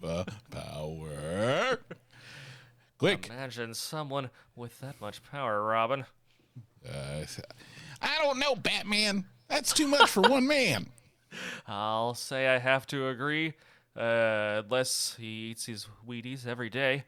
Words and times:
the 0.00 0.26
power. 0.50 1.78
Quick. 2.98 3.28
Imagine 3.28 3.74
someone 3.74 4.30
with 4.56 4.80
that 4.80 5.00
much 5.00 5.22
power, 5.30 5.62
Robin. 5.62 6.04
Uh, 6.86 7.24
I 8.00 8.18
don't 8.22 8.38
know, 8.38 8.54
Batman. 8.54 9.26
That's 9.48 9.72
too 9.72 9.88
much 9.88 10.10
for 10.10 10.22
one 10.22 10.46
man. 10.46 10.86
I'll 11.66 12.14
say 12.14 12.48
I 12.48 12.58
have 12.58 12.86
to 12.88 13.08
agree. 13.08 13.54
Uh, 13.96 14.62
unless 14.64 15.16
he 15.18 15.50
eats 15.50 15.66
his 15.66 15.88
Wheaties 16.06 16.46
every 16.46 16.70
day. 16.70 17.04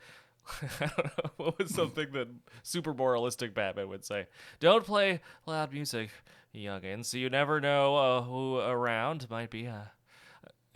I 0.80 0.86
don't 0.86 1.04
know. 1.04 1.30
What 1.36 1.58
was 1.58 1.74
something 1.74 2.12
that 2.12 2.28
super 2.62 2.94
moralistic 2.94 3.54
Batman 3.54 3.88
would 3.88 4.04
say? 4.04 4.26
Don't 4.60 4.84
play 4.84 5.20
loud 5.46 5.72
music, 5.72 6.10
youngins. 6.54 7.12
You 7.12 7.28
never 7.28 7.60
know 7.60 7.96
uh, 7.96 8.22
who 8.22 8.58
around 8.58 9.28
might 9.30 9.50
be. 9.50 9.66
Uh, 9.66 9.86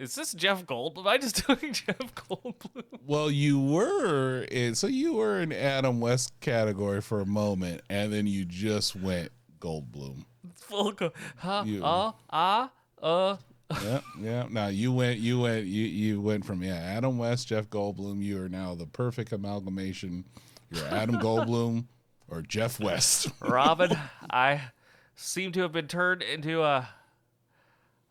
is 0.01 0.15
this 0.15 0.33
Jeff 0.33 0.65
Goldblum? 0.65 1.01
Am 1.01 1.09
I 1.09 1.19
just 1.19 1.47
doing 1.47 1.73
Jeff 1.73 2.15
Goldblum? 2.15 2.85
Well, 3.07 3.31
you 3.31 3.61
were 3.61 4.43
in, 4.51 4.75
so 4.75 4.87
you 4.87 5.15
were 5.15 5.41
in 5.41 5.53
Adam 5.53 6.01
West 6.01 6.33
category 6.41 7.01
for 7.03 7.21
a 7.21 7.27
moment, 7.27 7.83
and 7.91 8.13
then 8.13 8.27
you 8.27 8.45
just 8.45 8.97
went 8.97 9.31
Goldblum. 9.61 10.25
Full 10.55 10.93
co- 10.95 11.13
huh? 11.37 11.65
You- 11.67 11.85
Uh, 11.85 12.13
ah, 12.31 12.71
uh. 13.03 13.37
yeah, 13.85 14.01
yeah. 14.19 14.47
Now 14.51 14.69
you 14.69 14.93
went, 14.93 15.21
you 15.21 15.41
went, 15.41 15.67
you 15.67 15.85
you 15.85 16.21
went 16.21 16.45
from 16.45 16.63
yeah, 16.63 16.77
Adam 16.77 17.19
West, 17.19 17.49
Jeff 17.49 17.69
Goldblum. 17.69 18.23
You 18.23 18.43
are 18.43 18.49
now 18.49 18.75
the 18.75 18.87
perfect 18.87 19.33
amalgamation. 19.33 20.25
You're 20.71 20.87
Adam 20.87 21.17
Goldblum 21.21 21.85
or 22.29 22.43
Jeff 22.43 22.81
West. 22.81 23.29
Robin, 23.41 23.97
I 24.31 24.63
seem 25.15 25.53
to 25.53 25.61
have 25.61 25.73
been 25.73 25.89
turned 25.89 26.23
into 26.23 26.63
a 26.63 26.89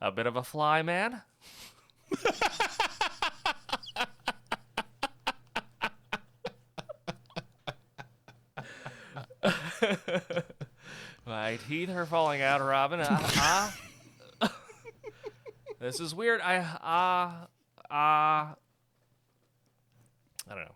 a 0.01 0.11
bit 0.11 0.27
of 0.27 0.35
a 0.35 0.43
fly 0.43 0.81
man. 0.81 1.21
My 11.25 11.57
teeth 11.67 11.89
are 11.89 12.05
falling 12.05 12.41
out, 12.41 12.61
Robin. 12.61 12.99
Ah, 13.03 13.75
ah. 14.41 14.53
this 15.79 15.99
is 15.99 16.13
weird. 16.15 16.41
I 16.41 16.57
ah 16.81 17.47
ah. 17.89 18.55
I 20.49 20.55
don't 20.55 20.65
know. 20.65 20.75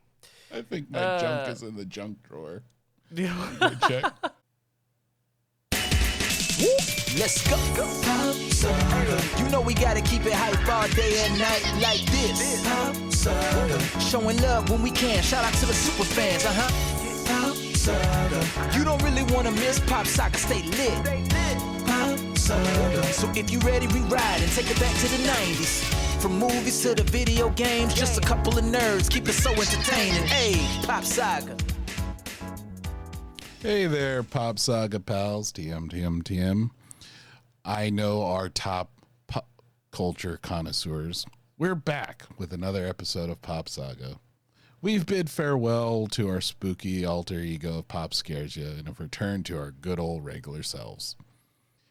I 0.52 0.62
think 0.62 0.92
my 0.92 1.00
Uh, 1.00 1.20
junk 1.20 1.50
is 1.56 1.64
in 1.64 1.76
the 1.76 1.86
junk 1.86 2.22
drawer. 2.24 2.64
Check. 3.88 4.14
Let's 7.18 7.48
go. 7.48 7.56
Pop 8.04 8.36
Saga. 8.52 9.22
You 9.38 9.50
know 9.50 9.62
we 9.62 9.74
gotta 9.74 10.02
keep 10.02 10.26
it 10.26 10.34
hype 10.34 10.68
all 10.68 10.88
day 10.90 11.26
and 11.26 11.40
night 11.40 11.64
like 11.82 12.06
this. 12.12 12.64
Pop 12.68 12.96
Saga. 13.12 13.80
Showing 14.00 14.42
love 14.42 14.70
when 14.70 14.82
we 14.84 14.92
can. 14.92 15.24
Shout 15.24 15.44
out 15.44 15.54
to 15.56 15.66
the 15.66 15.74
super 15.74 16.04
fans, 16.04 16.46
uh 16.46 16.54
huh. 16.54 16.72
Pop 17.26 17.56
Saga. 17.56 18.78
You 18.78 18.84
don't 18.84 19.02
really 19.04 19.24
wanna 19.34 19.52
miss 19.52 19.80
Pop 19.80 20.06
Saga. 20.06 20.38
Stay 20.38 20.62
lit. 20.64 21.86
Pop 21.88 22.38
Saga. 22.38 23.04
So 23.14 23.32
if 23.36 23.52
you 23.52 23.60
ready, 23.60 23.88
we 23.88 24.02
ride 24.02 24.42
and 24.42 24.52
take 24.52 24.70
it 24.70 24.80
back 24.80 24.96
to 24.98 25.08
the 25.08 25.24
90s. 25.24 25.84
From 26.22 26.38
movies 26.38 26.82
to 26.84 26.94
the 26.94 27.04
video 27.04 27.50
games, 27.50 27.94
just 27.94 28.18
a 28.18 28.22
couple 28.22 28.58
of 28.58 28.64
nerds 28.64 29.10
keep 29.10 29.28
it 29.28 29.34
so 29.34 29.52
entertaining. 29.52 30.24
Hey, 30.24 30.56
Pop 30.86 31.04
Saga. 31.04 31.56
Hey 33.64 33.86
there, 33.86 34.24
Pop 34.24 34.60
Saga 34.60 35.00
pals. 35.00 35.54
TM, 35.54 35.90
TM, 35.90 36.22
TM. 36.22 36.72
I 37.64 37.90
know 37.90 38.24
our 38.24 38.50
top 38.50 38.92
pop 39.26 39.48
culture 39.90 40.38
connoisseurs. 40.42 41.26
We're 41.58 41.74
back 41.74 42.24
with 42.38 42.52
another 42.52 42.86
episode 42.86 43.30
of 43.30 43.42
Pop 43.42 43.70
Saga. 43.70 44.20
We've 44.82 45.06
bid 45.06 45.30
farewell 45.30 46.08
to 46.08 46.28
our 46.28 46.42
spooky 46.42 47.06
alter 47.06 47.40
ego 47.40 47.78
of 47.80 47.88
Pop 47.88 48.14
Scares 48.14 48.58
You 48.58 48.68
and 48.68 48.88
have 48.88 49.00
returned 49.00 49.46
to 49.46 49.58
our 49.58 49.72
good 49.72 49.98
old 49.98 50.26
regular 50.26 50.62
selves. 50.62 51.16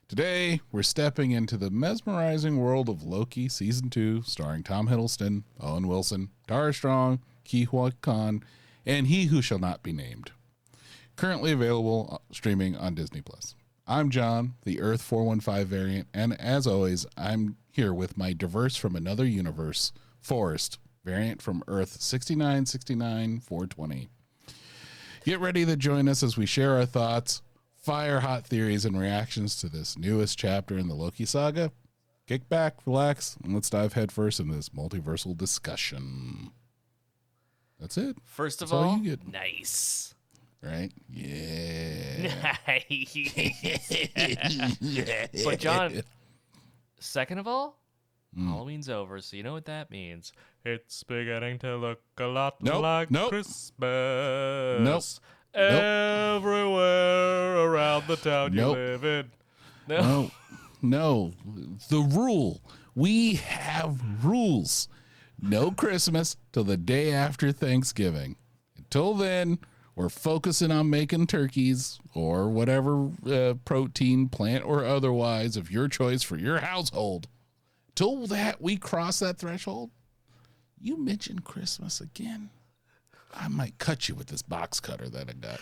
Today, 0.09 0.61
we're 0.73 0.83
stepping 0.83 1.31
into 1.31 1.57
the 1.57 1.71
mesmerizing 1.71 2.59
world 2.59 2.91
of 2.91 3.03
Loki 3.03 3.49
Season 3.49 3.89
2, 3.89 4.25
starring 4.25 4.63
Tom 4.63 4.89
Hiddleston, 4.89 5.45
Owen 5.59 5.89
Wilson, 5.89 6.29
Tara 6.47 6.75
Strong, 6.75 7.21
Ki 7.45 7.67
Khan, 8.03 8.45
and 8.85 9.07
He 9.07 9.25
Who 9.25 9.41
Shall 9.41 9.59
Not 9.59 9.83
Be 9.83 9.95
Named 9.95 10.33
currently 11.23 11.53
available 11.53 12.09
uh, 12.11 12.35
streaming 12.35 12.77
on 12.77 12.97
Disney 12.97 13.21
Plus. 13.21 13.55
I'm 13.87 14.11
John, 14.11 14.55
the 14.65 14.81
Earth 14.81 15.01
415 15.03 15.65
variant, 15.65 16.09
and 16.13 16.33
as 16.41 16.67
always, 16.67 17.07
I'm 17.17 17.59
here 17.71 17.95
with 17.95 18.19
my 18.19 18.33
diverse 18.33 18.75
from 18.75 18.97
another 18.97 19.25
universe, 19.25 19.93
Forest, 20.21 20.81
variant 21.05 21.41
from 21.41 21.63
Earth 21.69 22.01
6969 22.01 23.39
420. 23.39 24.09
Get 25.25 25.39
ready 25.39 25.65
to 25.65 25.77
join 25.77 26.09
us 26.09 26.25
as 26.25 26.37
we 26.37 26.45
share 26.45 26.75
our 26.75 26.87
thoughts, 26.87 27.41
fire 27.77 28.19
hot 28.19 28.45
theories, 28.45 28.85
and 28.85 28.99
reactions 28.99 29.55
to 29.61 29.69
this 29.69 29.97
newest 29.97 30.37
chapter 30.37 30.77
in 30.77 30.89
the 30.89 30.97
Loki 30.97 31.25
saga. 31.25 31.71
Kick 32.27 32.49
back, 32.49 32.79
relax, 32.85 33.37
and 33.45 33.55
let's 33.55 33.71
dive 33.71 33.93
headfirst 33.93 34.41
into 34.41 34.57
this 34.57 34.71
multiversal 34.71 35.37
discussion. 35.37 36.51
That's 37.79 37.97
it, 37.97 38.17
First 38.25 38.61
of 38.61 38.71
That's 38.71 38.73
all 38.73 38.89
all, 38.89 39.01
nice. 39.31 40.12
Right? 40.63 40.93
Yeah. 41.09 42.57
But 45.45 45.59
John, 45.59 46.03
second 47.01 47.39
of 47.39 47.47
all, 47.47 47.79
Hmm. 48.35 48.49
Halloween's 48.49 48.89
over, 48.89 49.21
so 49.21 49.37
you 49.37 49.43
know 49.43 49.53
what 49.53 49.67
that 49.67 49.91
means. 49.91 50.33
It's 50.65 51.03
beginning 51.03 51.59
to 51.59 51.77
look 51.77 52.01
a 52.19 52.25
lot 52.25 52.63
Nope, 52.63 52.83
like 52.83 53.11
nope. 53.11 53.29
Christmas. 53.29 55.21
Everywhere 55.53 57.59
around 57.59 58.07
the 58.07 58.17
town 58.17 58.55
Nope. 58.55 58.75
you 58.79 58.83
live 58.83 59.05
in. 59.05 59.31
No. 59.87 60.01
No, 60.01 60.31
no. 60.83 61.33
The 61.91 61.99
rule. 62.01 62.63
We 62.95 63.35
have 63.35 64.01
rules. 64.25 64.89
No 65.39 65.71
Christmas 65.71 66.39
till 66.53 66.65
the 66.65 66.79
day 66.79 67.13
after 67.13 67.53
Thanksgiving. 67.53 68.37
Until 68.79 69.13
then, 69.13 69.59
we're 69.95 70.09
focusing 70.09 70.71
on 70.71 70.89
making 70.91 71.27
turkeys 71.27 71.99
or 72.15 72.49
whatever 72.49 73.11
uh, 73.27 73.55
protein, 73.65 74.29
plant 74.29 74.65
or 74.65 74.85
otherwise, 74.85 75.57
of 75.57 75.71
your 75.71 75.89
choice 75.89 76.23
for 76.23 76.37
your 76.37 76.59
household. 76.59 77.29
Till 77.95 78.27
that 78.29 78.61
we 78.61 78.77
cross 78.77 79.19
that 79.19 79.39
threshold, 79.39 79.91
you 80.81 80.97
mention 80.99 81.41
Christmas 81.41 82.01
again. 82.01 82.49
I 83.35 83.49
might 83.49 83.77
cut 83.79 84.09
you 84.09 84.15
with 84.15 84.29
this 84.29 84.43
box 84.43 84.81
cutter 84.81 85.09
that 85.11 85.29
I 85.29 85.33
got. 85.35 85.61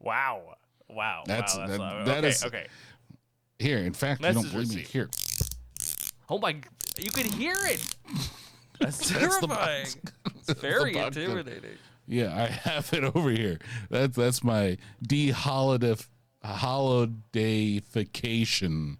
Wow. 0.00 0.56
Wow. 0.88 1.24
That's- 1.26 1.56
wow, 1.56 1.66
that- 1.66 2.04
that 2.06 2.18
okay, 2.18 2.28
is- 2.28 2.44
okay. 2.44 2.66
Here, 3.58 3.78
in 3.78 3.94
fact, 3.94 4.22
you 4.22 4.32
don't 4.34 4.52
believe 4.52 4.74
me. 4.74 4.82
Here, 4.82 5.08
Oh 6.28 6.38
my! 6.38 6.56
You 6.98 7.10
can 7.10 7.30
hear 7.32 7.54
it. 7.64 7.94
That's 8.80 8.98
the 9.10 9.18
terrifying. 9.18 9.86
It's 10.36 10.52
very 10.60 10.94
intimidating. 10.96 11.78
Yeah, 12.06 12.34
I 12.34 12.46
have 12.68 12.92
it 12.92 13.04
over 13.04 13.30
here. 13.30 13.58
That's 13.90 14.16
that's 14.16 14.44
my 14.44 14.76
de-holiday 15.02 15.96
holidayfication 16.44 18.98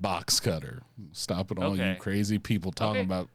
box 0.00 0.40
cutter. 0.40 0.82
Stopping 1.12 1.62
all 1.62 1.76
you 1.76 1.94
crazy 1.98 2.38
people 2.38 2.72
talking 2.72 3.02
Okay. 3.02 3.06
about 3.06 3.28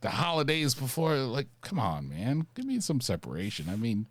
the 0.00 0.10
holidays 0.10 0.74
before. 0.74 1.16
Like, 1.16 1.46
come 1.62 1.78
on, 1.78 2.08
man, 2.08 2.46
give 2.54 2.66
me 2.66 2.80
some 2.80 3.00
separation. 3.00 3.68
I 3.70 3.76
mean, 3.76 4.06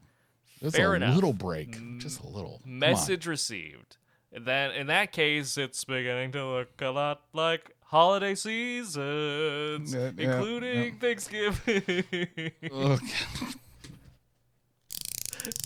just 0.60 0.76
Fair 0.76 0.94
a 0.94 0.96
enough. 0.98 1.16
little 1.16 1.34
break, 1.34 1.78
just 2.00 2.22
a 2.22 2.28
little 2.28 2.62
Message 2.66 3.28
received. 3.28 3.98
Then 4.32 4.72
in 4.72 4.88
that 4.88 5.12
case, 5.12 5.58
it's 5.58 5.84
beginning 5.84 6.32
to 6.32 6.44
look 6.44 6.82
a 6.82 6.90
lot 6.90 7.22
like 7.34 7.70
holiday 7.86 8.34
seasons, 8.34 9.94
Yeah, 9.94 10.10
yeah, 10.18 10.38
including 10.38 10.96
Thanksgiving. 10.96 12.04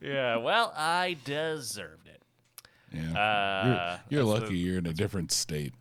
Yeah. 0.00 0.36
Well, 0.36 0.72
I 0.76 1.16
deserved 1.24 2.08
it. 2.08 2.22
Yeah, 2.92 3.12
Uh, 3.18 3.98
you're, 4.08 4.22
you're 4.24 4.40
lucky. 4.40 4.56
you're 4.58 4.78
in 4.78 4.86
a 4.86 4.92
different 4.92 5.30
state. 5.32 5.72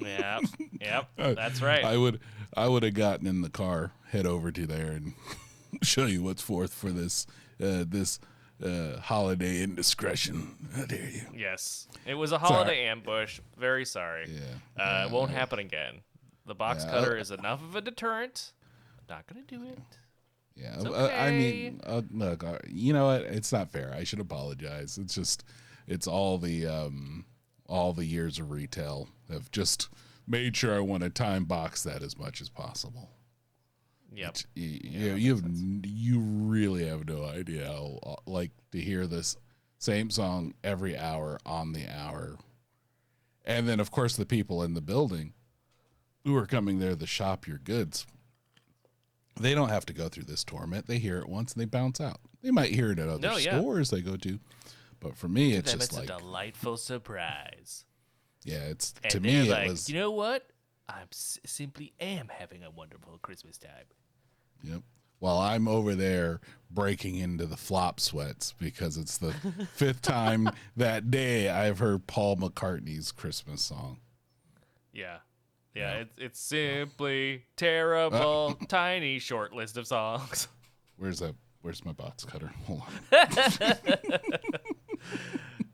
Yep. 0.00 0.42
Yep. 0.80 1.08
That's 1.16 1.60
right. 1.60 1.84
I 1.84 1.96
would 1.96 2.20
I 2.56 2.68
would 2.68 2.84
have 2.84 2.94
gotten 2.94 3.26
in 3.26 3.42
the 3.42 3.50
car, 3.50 3.90
head 4.10 4.26
over 4.26 4.52
to 4.52 4.64
there, 4.66 4.92
and 4.92 5.14
show 5.82 6.06
you 6.06 6.22
what's 6.22 6.40
forth 6.42 6.72
for 6.72 6.90
this 6.92 7.26
uh, 7.60 7.84
this 7.86 8.20
uh, 8.64 9.00
holiday 9.00 9.60
indiscretion. 9.62 10.54
How 10.76 10.84
dare 10.84 11.10
you? 11.10 11.22
Yes, 11.36 11.88
it 12.06 12.14
was 12.14 12.30
a 12.30 12.38
holiday 12.38 12.86
ambush. 12.86 13.40
Very 13.58 13.84
sorry. 13.84 14.30
Yeah. 14.30 14.82
Uh, 14.82 15.06
it 15.06 15.10
won't 15.12 15.32
happen 15.32 15.58
again. 15.58 16.00
The 16.48 16.54
box 16.54 16.82
Yeah. 16.84 16.90
cutter 16.90 17.16
is 17.16 17.30
enough 17.30 17.62
of 17.62 17.76
a 17.76 17.80
deterrent. 17.80 18.52
Not 19.08 19.26
gonna 19.26 19.44
do 19.46 19.62
it. 19.64 19.78
Yeah, 20.56 20.74
It's 20.74 20.84
uh, 20.86 21.14
I 21.16 21.30
mean, 21.30 21.80
uh, 21.84 22.02
look, 22.10 22.42
uh, 22.42 22.58
you 22.66 22.92
know 22.92 23.06
what? 23.06 23.22
It's 23.22 23.52
not 23.52 23.70
fair. 23.70 23.94
I 23.94 24.02
should 24.02 24.18
apologize. 24.18 24.98
It's 24.98 25.14
just, 25.14 25.44
it's 25.86 26.08
all 26.08 26.36
the, 26.38 26.66
um, 26.66 27.26
all 27.68 27.92
the 27.92 28.04
years 28.06 28.40
of 28.40 28.50
retail 28.50 29.08
have 29.30 29.50
just 29.52 29.88
made 30.26 30.56
sure 30.56 30.74
I 30.74 30.80
want 30.80 31.04
to 31.04 31.10
time 31.10 31.44
box 31.44 31.84
that 31.84 32.02
as 32.02 32.18
much 32.18 32.40
as 32.40 32.48
possible. 32.48 33.10
Yep. 34.12 34.38
You, 34.54 34.80
you, 34.82 35.14
you 35.14 35.34
have 35.36 35.44
you 35.84 36.18
really 36.18 36.86
have 36.88 37.06
no 37.06 37.24
idea 37.24 37.66
how 37.66 37.98
uh, 38.02 38.16
like 38.26 38.50
to 38.72 38.80
hear 38.80 39.06
this 39.06 39.36
same 39.78 40.10
song 40.10 40.54
every 40.64 40.96
hour 40.98 41.38
on 41.46 41.72
the 41.72 41.86
hour, 41.86 42.36
and 43.44 43.68
then 43.68 43.78
of 43.80 43.90
course 43.90 44.16
the 44.16 44.26
people 44.26 44.62
in 44.62 44.72
the 44.74 44.80
building 44.80 45.34
who 46.24 46.36
are 46.36 46.46
coming 46.46 46.78
there 46.78 46.94
to 46.94 47.06
shop 47.06 47.46
your 47.46 47.58
goods. 47.58 48.06
They 49.40 49.54
don't 49.54 49.68
have 49.68 49.86
to 49.86 49.92
go 49.92 50.08
through 50.08 50.24
this 50.24 50.42
torment. 50.44 50.86
They 50.86 50.98
hear 50.98 51.18
it 51.18 51.28
once 51.28 51.52
and 51.52 51.60
they 51.60 51.64
bounce 51.66 52.00
out. 52.00 52.18
They 52.42 52.50
might 52.50 52.72
hear 52.74 52.90
it 52.92 52.98
at 52.98 53.08
other 53.08 53.20
No, 53.20 53.36
yeah. 53.36 53.58
stores 53.58 53.90
they 53.90 54.00
go 54.00 54.16
to, 54.16 54.38
but 55.00 55.16
for 55.16 55.28
me, 55.28 55.52
it's 55.54 55.70
Them, 55.70 55.80
just 55.80 55.92
it's 55.92 55.98
like 55.98 56.10
a 56.10 56.20
delightful 56.20 56.76
surprise. 56.76 57.84
yeah, 58.44 58.62
it's 58.64 58.94
And 59.02 59.10
to 59.12 59.20
they're 59.20 59.42
me 59.44 59.50
like, 59.50 59.66
it 59.66 59.70
was 59.70 59.88
you 59.88 59.98
know 59.98 60.10
what? 60.10 60.46
I'm 60.88 61.08
simply 61.12 61.92
am 62.00 62.28
having 62.32 62.64
a 62.64 62.70
wonderful 62.70 63.18
Christmas 63.22 63.58
time. 63.58 63.84
Yep. 64.64 64.80
While 65.20 65.38
I'm 65.38 65.66
over 65.68 65.94
there 65.94 66.40
breaking 66.70 67.16
into 67.16 67.44
the 67.44 67.56
flop 67.56 68.00
sweats 68.00 68.54
because 68.58 68.96
it's 68.96 69.18
the 69.18 69.32
fifth 69.74 70.00
time 70.02 70.48
that 70.76 71.10
day 71.10 71.48
I've 71.50 71.78
heard 71.80 72.06
Paul 72.06 72.36
McCartney's 72.36 73.12
Christmas 73.12 73.62
song. 73.62 73.98
Yeah. 74.92 75.18
Yeah, 75.74 75.92
it's 76.00 76.14
it's 76.18 76.40
simply 76.40 77.44
terrible, 77.56 78.58
tiny 78.68 79.18
short 79.18 79.52
list 79.52 79.76
of 79.76 79.86
songs. 79.86 80.48
Where's 80.96 81.20
that? 81.20 81.34
Where's 81.62 81.84
my 81.84 81.92
box 81.92 82.24
cutter? 82.24 82.50
Hold 82.66 82.82
on. 83.12 83.74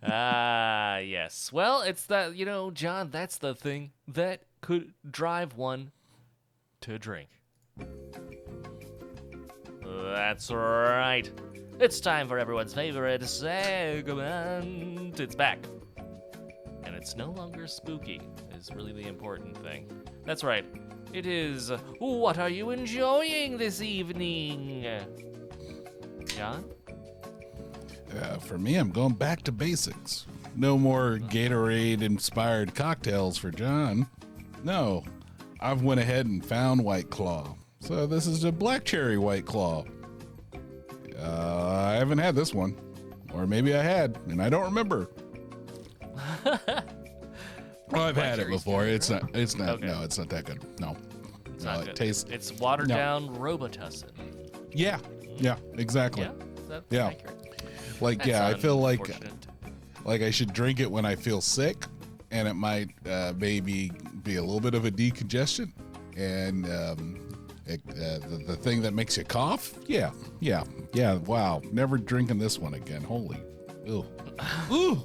Ah, 0.07 0.99
yes. 0.99 1.51
Well, 1.51 1.81
it's 1.81 2.05
that, 2.07 2.37
you 2.37 2.45
know, 2.45 2.71
John, 2.71 3.09
that's 3.11 3.39
the 3.39 3.55
thing 3.55 3.93
that 4.09 4.43
could 4.61 4.93
drive 5.11 5.57
one 5.57 5.93
to 6.83 6.99
drink. 6.99 7.31
That's 9.83 10.51
right. 10.51 11.31
It's 11.81 12.01
time 12.01 12.29
for 12.29 12.39
everyone's 12.39 12.75
favorite 12.75 13.25
segment. 13.25 15.19
It's 15.19 15.35
back. 15.35 15.59
It's 17.05 17.17
no 17.17 17.33
longer 17.33 17.67
spooky, 17.67 18.19
is 18.59 18.71
really 18.75 18.95
the 18.95 19.07
important 19.07 19.59
thing. 19.59 19.93
That's 20.25 20.43
right. 20.43 20.65
It 21.13 21.27
is 21.27 21.71
What 21.99 22.39
Are 22.39 22.49
You 22.49 22.71
Enjoying 22.71 23.59
This 23.59 23.83
Evening? 23.83 24.87
John? 26.25 26.65
Uh, 28.19 28.39
for 28.39 28.57
me, 28.57 28.77
I'm 28.77 28.91
going 28.91 29.13
back 29.13 29.43
to 29.43 29.53
basics. 29.53 30.25
No 30.57 30.79
more 30.79 31.19
Gatorade 31.19 32.01
inspired 32.01 32.75
cocktails 32.75 33.37
for 33.37 33.51
John. 33.51 34.07
No, 34.63 35.05
I've 35.61 35.83
went 35.83 36.01
ahead 36.01 36.25
and 36.25 36.43
found 36.43 36.83
White 36.83 37.11
Claw. 37.11 37.55
So 37.81 38.07
this 38.07 38.27
is 38.27 38.45
a 38.45 38.51
black 38.51 38.87
cherry 38.87 39.19
White 39.19 39.45
Claw. 39.45 39.85
Uh, 41.19 41.85
I 41.87 41.97
haven't 41.97 42.17
had 42.17 42.35
this 42.35 42.55
one, 42.55 42.81
or 43.35 43.47
maybe 43.47 43.75
I 43.75 43.83
had, 43.83 44.19
and 44.29 44.41
I 44.41 44.49
don't 44.49 44.65
remember. 44.65 45.11
well, 47.91 48.03
I've 48.03 48.17
had 48.17 48.39
it 48.39 48.49
before. 48.49 48.87
It's 48.87 49.11
not. 49.11 49.35
It's 49.35 49.57
not. 49.57 49.69
Okay. 49.71 49.87
No, 49.87 50.03
it's 50.03 50.19
not 50.19 50.29
that 50.31 50.45
good. 50.45 50.63
No, 50.81 50.97
It's 51.47 51.65
no, 51.65 51.73
not 51.73 51.83
it 51.83 51.87
good. 51.87 51.97
tastes. 51.97 52.25
It's 52.31 52.53
watered 52.53 52.89
No. 52.89 52.97
down 52.97 53.29
Robitussin. 53.37 54.11
Yeah, 54.73 54.99
yeah, 55.37 55.57
exactly. 55.77 56.25
Yeah, 56.69 56.81
Yeah. 56.91 57.07
accurate? 57.09 57.41
Like, 58.01 58.19
That's 58.19 58.29
yeah, 58.29 58.47
I 58.47 58.55
feel 58.55 58.77
like 58.77 59.01
like 60.05 60.21
I 60.23 60.31
should 60.31 60.53
drink 60.53 60.81
it 60.81 60.91
when 60.91 61.05
I 61.05 61.15
feel 61.15 61.41
sick, 61.41 61.87
and 62.31 62.49
it 62.49 62.55
might 62.55 62.91
uh, 63.09 63.33
maybe 63.39 63.93
be 64.23 64.37
a 64.37 64.41
little 64.43 64.61
bit 64.61 64.75
of 64.75 64.85
a 64.85 64.91
decongestion, 64.91 65.71
and 66.17 66.67
um, 66.67 67.29
it, 67.67 67.81
uh, 67.91 68.19
the, 68.29 68.43
the 68.49 68.57
thing 68.57 68.83
that 68.83 68.93
makes 68.95 69.17
you 69.17 69.25
cough. 69.25 69.75
Yeah, 69.87 70.11
yeah, 70.41 70.65
yeah. 70.93 71.15
Wow, 71.15 71.63
never 71.73 71.97
drinking 71.99 72.39
this 72.39 72.59
one 72.59 72.75
again. 72.75 73.03
Holy, 73.03 73.39
ew. 73.87 74.05
Ooh. 74.73 75.05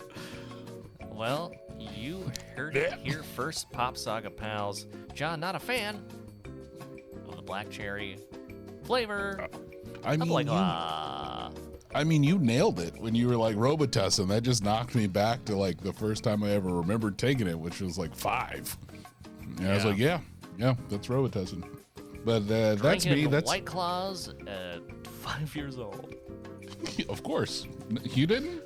Well, 1.12 1.54
you 1.80 2.32
heard 2.56 2.76
it 2.76 2.94
here 3.04 3.24
first, 3.24 3.70
Pop 3.72 3.98
Saga 3.98 4.30
pals. 4.30 4.86
John, 5.14 5.40
not 5.40 5.56
a 5.56 5.60
fan 5.60 6.04
of 7.28 7.36
the 7.36 7.42
black 7.42 7.70
cherry 7.70 8.18
flavor. 8.84 9.48
I 10.04 10.14
I'm 10.14 10.20
mean, 10.20 10.30
like, 10.30 10.46
you, 10.48 10.52
ah. 10.54 11.52
I 11.94 12.04
mean, 12.04 12.24
you 12.24 12.38
nailed 12.38 12.80
it 12.80 12.96
when 13.00 13.16
you 13.16 13.28
were 13.28 13.36
like 13.36 13.56
Robitussin. 13.56 14.28
That 14.28 14.44
just 14.44 14.64
knocked 14.64 14.96
me 14.96 15.08
back 15.08 15.44
to 15.46 15.56
like 15.56 15.82
the 15.82 15.94
first 15.94 16.24
time 16.24 16.44
I 16.44 16.52
ever 16.52 16.70
remembered 16.74 17.18
taking 17.18 17.48
it, 17.48 17.58
which 17.60 17.82
was 17.82 17.98
like 17.98 18.16
five. 18.16 18.78
And 19.58 19.68
I 19.68 19.74
was 19.74 19.86
like, 19.86 19.98
yeah, 19.98 20.20
yeah, 20.58 20.76
that's 20.90 21.08
Robitussin. 21.08 21.64
But 22.26 22.44
uh, 22.52 22.76
that's 22.76 23.06
me. 23.06 23.26
That's 23.26 23.48
White 23.48 23.66
Claws 23.66 24.34
at 24.48 24.82
five 25.08 25.56
years 25.56 25.78
old. 25.80 26.16
Of 27.10 27.24
course. 27.24 27.66
You 28.04 28.26
didn't? 28.28 28.62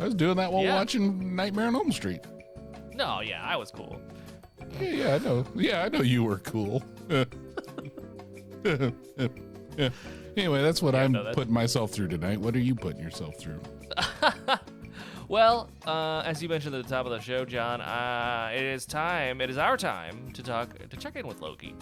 I 0.00 0.04
was 0.04 0.14
doing 0.14 0.36
that 0.36 0.52
while 0.52 0.64
Yeah. 0.64 0.74
watching 0.74 1.36
Nightmare 1.36 1.66
on 1.68 1.76
Elm 1.76 1.92
Street. 1.92 2.20
No, 2.94 3.20
yeah, 3.20 3.42
I 3.42 3.56
was 3.56 3.70
cool. 3.70 4.00
Yeah, 4.80 4.88
yeah, 4.88 5.14
I 5.14 5.18
know. 5.18 5.44
Yeah, 5.54 5.82
I 5.84 5.88
know 5.88 6.02
you 6.02 6.24
were 6.24 6.38
cool. 6.38 6.82
Yeah. 7.08 7.24
Anyway, 10.34 10.62
that's 10.62 10.80
what 10.80 10.94
I'm 10.94 11.12
no, 11.12 11.18
that's- 11.18 11.34
putting 11.34 11.52
myself 11.52 11.90
through 11.90 12.08
tonight. 12.08 12.40
What 12.40 12.54
are 12.56 12.60
you 12.60 12.74
putting 12.74 13.02
yourself 13.02 13.38
through? 13.38 13.60
Well, 15.28 15.70
uh, 15.86 16.22
as 16.26 16.42
you 16.42 16.48
mentioned 16.50 16.74
at 16.74 16.82
the 16.82 16.88
top 16.90 17.06
of 17.06 17.12
the 17.12 17.18
show, 17.20 17.46
John, 17.46 17.80
uh, 17.80 18.50
it 18.54 18.62
is 18.62 18.84
time. 18.84 19.40
It 19.40 19.48
is 19.48 19.56
our 19.56 19.78
time 19.78 20.30
to 20.32 20.42
talk 20.42 20.76
to 20.90 20.96
check 20.98 21.16
in 21.16 21.26
with 21.26 21.40
Loki, 21.40 21.74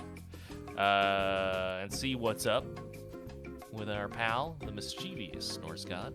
uh, 0.79 1.79
and 1.83 1.93
see 1.93 2.15
what's 2.15 2.47
up 2.47 2.65
with 3.73 3.91
our 3.91 4.07
pal, 4.09 4.57
the 4.65 4.71
mischievous 4.71 5.59
Norse 5.63 5.85
god. 5.85 6.15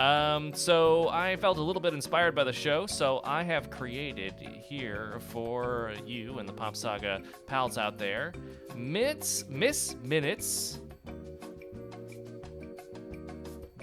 Um, 0.00 0.54
so 0.54 1.10
I 1.10 1.36
felt 1.36 1.58
a 1.58 1.62
little 1.62 1.82
bit 1.82 1.92
inspired 1.92 2.34
by 2.34 2.42
the 2.42 2.54
show, 2.54 2.86
so 2.86 3.20
I 3.22 3.42
have 3.42 3.68
created 3.68 4.32
here 4.40 5.18
for 5.28 5.92
you 6.06 6.38
and 6.38 6.48
the 6.48 6.54
Pop 6.54 6.74
Saga 6.74 7.20
pals 7.46 7.76
out 7.76 7.98
there, 7.98 8.32
Mitts, 8.74 9.44
Miss 9.50 9.96
Minutes. 10.02 10.80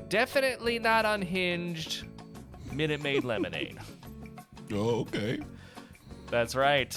Definitely 0.09 0.79
not 0.79 1.05
unhinged. 1.05 2.07
Minute 2.71 3.01
Maid 3.01 3.23
lemonade. 3.23 3.77
Oh, 4.73 4.99
okay. 4.99 5.39
That's 6.29 6.53
right. 6.53 6.93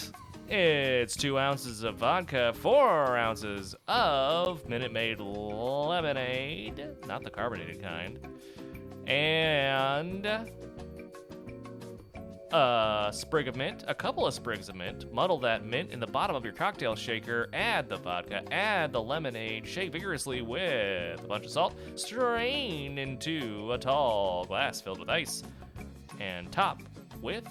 It's 0.48 1.14
two 1.14 1.38
ounces 1.38 1.84
of 1.84 1.98
vodka, 1.98 2.52
four 2.52 3.16
ounces 3.16 3.76
of 3.86 4.68
Minute 4.68 4.92
Maid 4.92 5.20
lemonade, 5.20 6.84
not 7.06 7.22
the 7.22 7.30
carbonated 7.30 7.80
kind, 7.80 8.18
and 9.06 10.26
a 12.52 13.10
sprig 13.12 13.48
of 13.48 13.56
mint, 13.56 13.84
a 13.86 13.94
couple 13.94 14.26
of 14.26 14.34
sprigs 14.34 14.68
of 14.68 14.74
mint. 14.74 15.12
Muddle 15.12 15.38
that 15.40 15.64
mint 15.64 15.92
in 15.92 16.00
the 16.00 16.06
bottom 16.06 16.34
of 16.34 16.44
your 16.44 16.52
cocktail 16.52 16.96
shaker. 16.96 17.48
Add 17.52 17.88
the 17.88 17.96
vodka, 17.96 18.42
add 18.52 18.92
the 18.92 19.02
lemonade, 19.02 19.66
shake 19.66 19.92
vigorously 19.92 20.42
with 20.42 21.22
a 21.22 21.26
bunch 21.28 21.44
of 21.44 21.50
salt, 21.50 21.74
strain 21.94 22.98
into 22.98 23.72
a 23.72 23.78
tall 23.78 24.44
glass 24.44 24.80
filled 24.80 24.98
with 24.98 25.08
ice, 25.08 25.42
and 26.18 26.50
top 26.50 26.82
with 27.20 27.44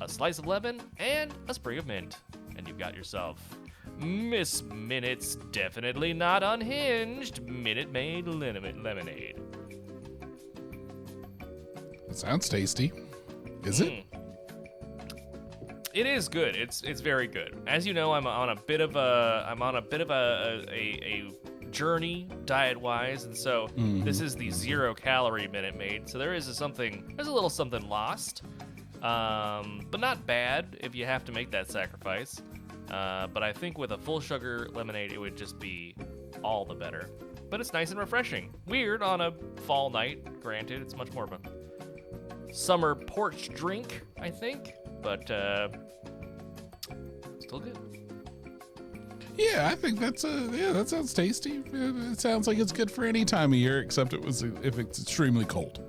a 0.00 0.08
slice 0.08 0.38
of 0.38 0.46
lemon 0.46 0.80
and 0.98 1.32
a 1.48 1.54
sprig 1.54 1.78
of 1.78 1.86
mint. 1.86 2.18
And 2.56 2.68
you've 2.68 2.78
got 2.78 2.94
yourself 2.94 3.40
Miss 3.98 4.62
Minutes, 4.62 5.36
definitely 5.52 6.12
not 6.12 6.42
unhinged, 6.42 7.42
Minute 7.46 7.90
Maid 7.90 8.26
lemon- 8.26 8.82
lemonade. 8.82 9.40
That 12.14 12.20
sounds 12.20 12.48
tasty. 12.48 12.92
Is 13.64 13.78
Hmm. 13.80 13.84
it? 13.86 14.04
It 15.94 16.06
is 16.06 16.28
good. 16.28 16.54
It's 16.54 16.82
it's 16.82 17.00
very 17.00 17.26
good. 17.26 17.60
As 17.66 17.84
you 17.84 17.92
know, 17.92 18.12
I'm 18.12 18.24
on 18.28 18.50
a 18.50 18.54
bit 18.56 18.80
of 18.80 18.94
a 18.94 19.44
I'm 19.48 19.60
on 19.62 19.74
a 19.74 19.82
bit 19.82 20.00
of 20.00 20.10
a 20.10 20.64
a, 20.70 21.00
a 21.02 21.68
journey 21.72 22.28
diet 22.44 22.80
wise, 22.80 23.24
and 23.24 23.36
so 23.36 23.68
this 23.76 24.20
is 24.20 24.36
the 24.36 24.48
zero 24.50 24.94
calorie 24.94 25.48
Minute 25.48 25.76
Maid. 25.76 26.08
So 26.08 26.18
there 26.18 26.34
is 26.34 26.46
a 26.46 26.54
something 26.54 27.14
there's 27.16 27.26
a 27.26 27.32
little 27.32 27.50
something 27.50 27.82
lost, 27.88 28.42
um, 29.02 29.84
but 29.90 29.98
not 29.98 30.24
bad 30.24 30.76
if 30.82 30.94
you 30.94 31.04
have 31.06 31.24
to 31.24 31.32
make 31.32 31.50
that 31.50 31.68
sacrifice. 31.68 32.40
Uh, 32.92 33.26
but 33.26 33.42
I 33.42 33.52
think 33.52 33.76
with 33.76 33.90
a 33.90 33.98
full 33.98 34.20
sugar 34.20 34.68
lemonade, 34.72 35.10
it 35.10 35.18
would 35.18 35.36
just 35.36 35.58
be 35.58 35.96
all 36.44 36.64
the 36.64 36.74
better. 36.74 37.10
But 37.50 37.60
it's 37.60 37.72
nice 37.72 37.90
and 37.90 37.98
refreshing. 37.98 38.54
Weird 38.66 39.02
on 39.02 39.20
a 39.20 39.32
fall 39.66 39.90
night. 39.90 40.40
Granted, 40.40 40.80
it's 40.80 40.94
much 40.94 41.12
more 41.12 41.24
of 41.24 41.32
a 41.32 41.38
summer 42.54 42.94
porch 42.94 43.48
drink, 43.50 44.02
I 44.20 44.30
think, 44.30 44.74
but 45.02 45.30
uh, 45.30 45.68
still 47.40 47.60
good. 47.60 47.78
Yeah, 49.36 49.68
I 49.70 49.74
think 49.74 49.98
that's 49.98 50.22
a 50.22 50.48
yeah. 50.52 50.72
That 50.72 50.88
sounds 50.88 51.12
tasty. 51.12 51.56
It, 51.56 52.12
it 52.12 52.20
sounds 52.20 52.46
like 52.46 52.58
it's 52.58 52.70
good 52.70 52.90
for 52.90 53.04
any 53.04 53.24
time 53.24 53.52
of 53.52 53.58
year, 53.58 53.80
except 53.80 54.12
it 54.12 54.22
was 54.22 54.42
if 54.42 54.78
it's 54.78 55.02
extremely 55.02 55.44
cold. 55.44 55.80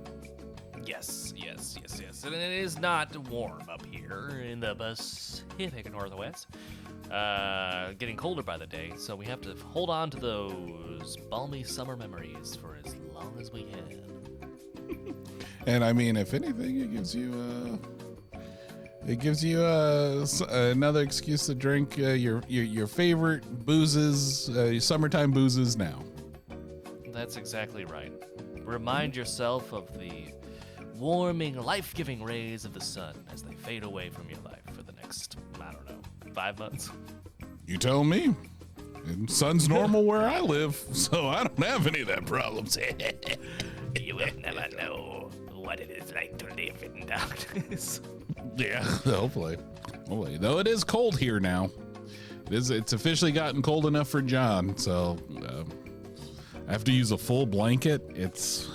Yes, 0.84 1.32
yes, 1.36 1.78
yes, 1.80 2.00
yes. 2.00 2.24
And 2.24 2.34
it 2.34 2.52
is 2.52 2.80
not 2.80 3.16
warm 3.28 3.68
up 3.70 3.84
here 3.86 4.42
in 4.44 4.58
the 4.58 4.74
Pacific 4.74 5.90
Northwest. 5.92 6.48
Uh, 7.10 7.92
getting 7.98 8.16
colder 8.16 8.42
by 8.42 8.56
the 8.56 8.66
day, 8.66 8.92
so 8.96 9.14
we 9.14 9.26
have 9.26 9.40
to 9.42 9.54
hold 9.72 9.90
on 9.90 10.10
to 10.10 10.18
those 10.18 11.16
balmy 11.30 11.62
summer 11.62 11.96
memories 11.96 12.58
for 12.60 12.76
as 12.84 12.96
long 13.12 13.36
as 13.40 13.52
we 13.52 13.62
can. 13.62 14.15
And 15.66 15.84
I 15.84 15.92
mean, 15.92 16.16
if 16.16 16.32
anything, 16.32 16.80
it 16.80 16.92
gives 16.92 17.14
you 17.14 17.32
uh, 18.32 18.38
it 19.06 19.18
gives 19.18 19.44
you 19.44 19.62
uh, 19.62 20.26
another 20.48 21.00
excuse 21.00 21.46
to 21.46 21.54
drink 21.54 21.98
uh, 21.98 22.10
your, 22.10 22.42
your 22.48 22.64
your 22.64 22.86
favorite 22.86 23.44
boozes, 23.66 24.48
uh, 24.50 24.78
summertime 24.78 25.32
boozes 25.32 25.76
now. 25.76 26.02
That's 27.12 27.36
exactly 27.36 27.84
right. 27.84 28.12
Remind 28.64 29.16
yourself 29.16 29.72
of 29.72 29.96
the 29.98 30.26
warming, 30.94 31.56
life 31.56 31.94
giving 31.94 32.22
rays 32.22 32.64
of 32.64 32.72
the 32.72 32.80
sun 32.80 33.14
as 33.32 33.42
they 33.42 33.54
fade 33.54 33.84
away 33.84 34.08
from 34.08 34.28
your 34.28 34.40
life 34.40 34.62
for 34.72 34.82
the 34.82 34.92
next, 34.92 35.36
I 35.60 35.72
don't 35.72 35.88
know, 35.88 36.00
five 36.32 36.58
months. 36.58 36.90
You 37.66 37.78
tell 37.78 38.04
me. 38.04 38.34
And 39.06 39.30
sun's 39.30 39.68
normal 39.68 40.04
where 40.04 40.28
I 40.28 40.40
live, 40.40 40.74
so 40.92 41.28
I 41.28 41.44
don't 41.44 41.64
have 41.64 41.86
any 41.86 42.00
of 42.00 42.08
that 42.08 42.26
problems. 42.26 42.76
You 44.02 44.16
will 44.16 44.28
never 44.40 44.66
know 44.76 45.30
what 45.54 45.80
it 45.80 45.90
is 45.90 46.12
like 46.14 46.36
to 46.38 46.46
live 46.54 46.82
in 46.82 47.06
darkness. 47.06 48.00
yeah, 48.56 48.82
hopefully. 48.82 49.56
Hopefully. 50.08 50.36
Though 50.38 50.58
it 50.58 50.66
is 50.66 50.84
cold 50.84 51.18
here 51.18 51.40
now. 51.40 51.70
It 52.46 52.52
is. 52.52 52.70
It's 52.70 52.92
officially 52.92 53.32
gotten 53.32 53.62
cold 53.62 53.86
enough 53.86 54.08
for 54.08 54.22
John, 54.22 54.76
so 54.76 55.18
um, 55.48 55.68
I 56.68 56.72
have 56.72 56.84
to 56.84 56.92
use 56.92 57.10
a 57.10 57.18
full 57.18 57.44
blanket. 57.46 58.02
It's 58.14 58.68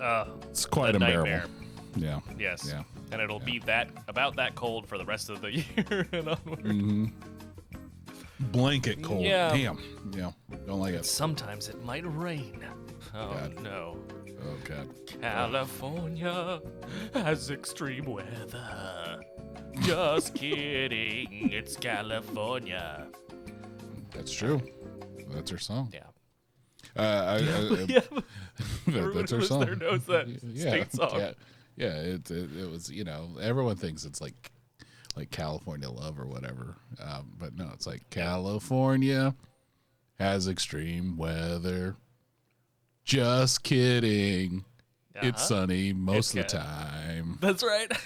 Uh, 0.00 0.26
it's 0.50 0.66
quite 0.66 0.94
A 0.94 0.96
unbearable. 0.96 1.30
nightmare. 1.30 1.46
Yeah. 1.96 2.20
yes. 2.38 2.66
Yeah. 2.68 2.82
And 3.12 3.22
it'll 3.22 3.38
be 3.38 3.60
that 3.60 3.88
about 4.08 4.34
that 4.36 4.56
cold 4.56 4.88
for 4.88 4.98
the 4.98 5.04
rest 5.04 5.30
of 5.30 5.40
the 5.40 5.52
year 5.58 6.08
and 6.10 6.28
onward. 6.28 6.64
Mm. 6.64 7.12
Blanket 8.40 9.02
cold. 9.02 9.22
Yeah. 9.22 9.50
Damn. 9.52 9.78
Yeah. 10.12 10.32
Don't 10.66 10.80
like 10.80 10.94
it. 10.94 11.04
Sometimes 11.06 11.68
it 11.68 11.82
might 11.84 12.04
rain. 12.06 12.64
Oh 13.14 13.28
God. 13.32 13.60
no. 13.62 13.96
Oh 14.42 14.56
god. 14.64 14.88
California 15.20 16.60
has 17.14 17.50
extreme 17.50 18.06
weather. 18.06 19.20
Just 19.82 20.34
kidding. 20.40 21.50
It's 21.52 21.76
California. 21.76 23.06
That's 24.14 24.32
true. 24.32 24.60
That's 25.30 25.50
her 25.50 25.58
song. 25.58 25.92
Yeah. 25.92 26.00
Uh, 26.96 27.02
I, 27.02 27.34
I, 27.34 27.36
I- 27.38 27.40
yeah. 27.88 28.00
that- 28.86 29.12
that's 29.14 29.30
her 29.32 29.40
song. 29.42 29.60
listener 29.60 29.76
knows 29.76 30.04
that 30.06 30.28
yeah, 30.44 30.70
state 30.70 30.92
song. 30.92 31.10
Yeah, 31.16 31.32
yeah. 31.76 31.94
It, 32.00 32.30
it 32.30 32.56
it 32.56 32.70
was 32.70 32.90
you 32.90 33.04
know 33.04 33.30
everyone 33.40 33.76
thinks 33.76 34.04
it's 34.04 34.20
like 34.20 34.50
like 35.16 35.30
California 35.30 35.88
Love 35.90 36.18
or 36.18 36.26
whatever, 36.26 36.76
um, 37.02 37.32
but 37.38 37.54
no, 37.56 37.70
it's 37.72 37.86
like 37.86 38.08
California 38.10 39.34
has 40.18 40.48
extreme 40.48 41.16
weather. 41.16 41.96
Just 43.04 43.62
kidding. 43.62 44.64
It's 45.16 45.50
Uh-huh. 45.50 45.66
sunny 45.66 45.92
most 45.92 46.34
It's 46.34 46.52
of 46.54 46.58
the 46.60 46.64
time. 46.64 47.38
That's 47.40 47.62
right. 47.62 47.90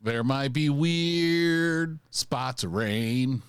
There 0.00 0.22
might 0.22 0.52
be 0.52 0.70
weird 0.70 1.98
spots 2.10 2.62
of 2.62 2.72
rain. 2.72 3.42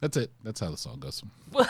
That's 0.00 0.16
it. 0.16 0.30
That's 0.42 0.58
how 0.58 0.70
the 0.70 0.78
song 0.78 1.00
goes. 1.00 1.22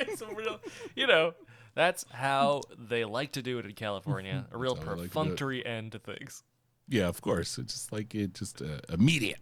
it's 0.00 0.22
a 0.22 0.34
real, 0.34 0.60
you 0.94 1.06
know, 1.06 1.34
that's 1.74 2.06
how 2.10 2.62
they 2.78 3.04
like 3.04 3.32
to 3.32 3.42
do 3.42 3.58
it 3.58 3.66
in 3.66 3.72
California. 3.72 4.46
A 4.50 4.56
real 4.56 4.74
they 4.76 4.84
like 4.84 4.98
perfunctory 5.10 5.64
end 5.64 5.92
to 5.92 5.98
things. 5.98 6.42
Yeah, 6.90 7.08
of 7.08 7.22
course. 7.22 7.56
It's 7.56 7.72
just 7.72 7.92
like 7.92 8.14
it 8.14 8.34
just 8.34 8.60
uh, 8.60 8.80
immediate, 8.92 9.38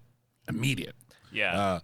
immediate. 0.48 0.94
Yeah. 1.32 1.58
Uh, 1.58 1.80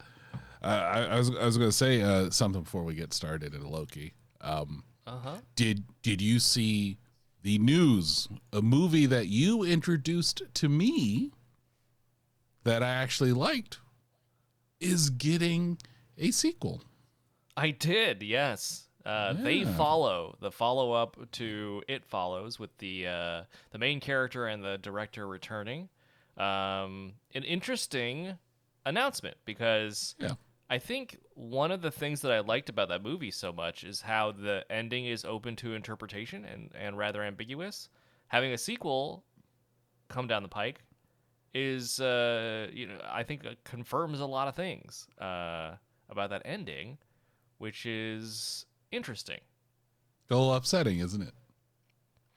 I, 0.62 1.04
I 1.06 1.18
was 1.18 1.30
I 1.30 1.44
was 1.44 1.58
gonna 1.58 1.72
say 1.72 2.00
uh, 2.02 2.30
something 2.30 2.62
before 2.62 2.84
we 2.84 2.94
get 2.94 3.12
started 3.12 3.54
in 3.54 3.66
Loki. 3.68 4.12
Um, 4.40 4.84
Uh 5.06 5.18
huh. 5.18 5.36
did 5.56 5.84
did 6.02 6.20
you 6.20 6.38
see 6.38 6.98
the 7.42 7.58
news? 7.58 8.28
A 8.52 8.62
movie 8.62 9.06
that 9.06 9.26
you 9.28 9.62
introduced 9.64 10.42
to 10.54 10.68
me 10.68 11.32
that 12.64 12.82
I 12.82 12.88
actually 12.90 13.32
liked 13.32 13.80
is 14.80 15.10
getting 15.10 15.78
a 16.18 16.30
sequel. 16.30 16.82
I 17.56 17.70
did, 17.70 18.22
yes. 18.22 18.88
Uh, 19.04 19.34
They 19.34 19.64
follow 19.64 20.36
the 20.40 20.50
follow 20.50 20.92
up 20.92 21.16
to 21.32 21.82
It 21.88 22.04
Follows 22.04 22.58
with 22.58 22.76
the 22.78 23.06
uh, 23.06 23.42
the 23.70 23.78
main 23.78 24.00
character 24.00 24.46
and 24.46 24.64
the 24.64 24.78
director 24.78 25.26
returning. 25.26 25.88
Um, 26.36 27.14
an 27.34 27.44
interesting 27.44 28.38
announcement 28.86 29.36
because 29.44 30.14
Yeah. 30.18 30.32
I 30.70 30.78
think 30.78 31.18
one 31.34 31.70
of 31.70 31.82
the 31.82 31.90
things 31.90 32.22
that 32.22 32.32
I 32.32 32.40
liked 32.40 32.68
about 32.68 32.88
that 32.88 33.02
movie 33.02 33.30
so 33.30 33.52
much 33.52 33.84
is 33.84 34.00
how 34.00 34.32
the 34.32 34.64
ending 34.70 35.04
is 35.06 35.24
open 35.24 35.54
to 35.56 35.74
interpretation 35.74 36.44
and, 36.44 36.70
and 36.74 36.96
rather 36.98 37.22
ambiguous. 37.22 37.88
Having 38.28 38.52
a 38.52 38.58
sequel 38.58 39.22
come 40.08 40.26
down 40.26 40.42
the 40.42 40.48
pike 40.48 40.80
is, 41.52 42.00
uh, 42.00 42.68
you 42.72 42.86
know, 42.88 42.98
I 43.08 43.22
think 43.22 43.46
uh, 43.46 43.50
confirms 43.62 44.20
a 44.20 44.26
lot 44.26 44.48
of 44.48 44.56
things 44.56 45.06
uh, 45.20 45.76
about 46.08 46.30
that 46.30 46.42
ending, 46.44 46.98
which 47.58 47.86
is 47.86 48.66
interesting. 48.94 49.40
A 50.30 50.34
little 50.34 50.54
upsetting, 50.54 50.98
isn't 51.00 51.22
it? 51.22 51.34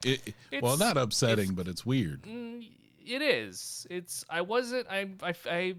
It, 0.04 0.34
it- 0.50 0.62
well, 0.62 0.76
not 0.76 0.96
upsetting, 0.96 1.44
it's- 1.50 1.56
but 1.56 1.68
it's 1.68 1.84
weird. 1.86 2.22
Mm, 2.22 2.68
it 3.04 3.22
is. 3.22 3.86
It's. 3.90 4.24
I 4.30 4.42
wasn't. 4.42 4.86
I. 4.90 5.08
I. 5.22 5.34
I. 5.50 5.74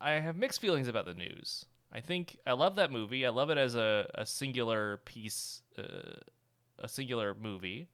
I 0.00 0.10
have 0.12 0.36
mixed 0.36 0.60
feelings 0.60 0.88
about 0.88 1.04
the 1.04 1.14
news. 1.14 1.64
I 1.92 2.00
think 2.00 2.38
I 2.46 2.52
love 2.52 2.76
that 2.76 2.90
movie. 2.90 3.24
I 3.24 3.28
love 3.28 3.50
it 3.50 3.58
as 3.58 3.74
a, 3.76 4.10
a 4.14 4.26
singular 4.26 4.96
piece, 5.04 5.62
uh, 5.78 5.82
a 6.80 6.88
singular 6.88 7.36
movie. 7.40 7.86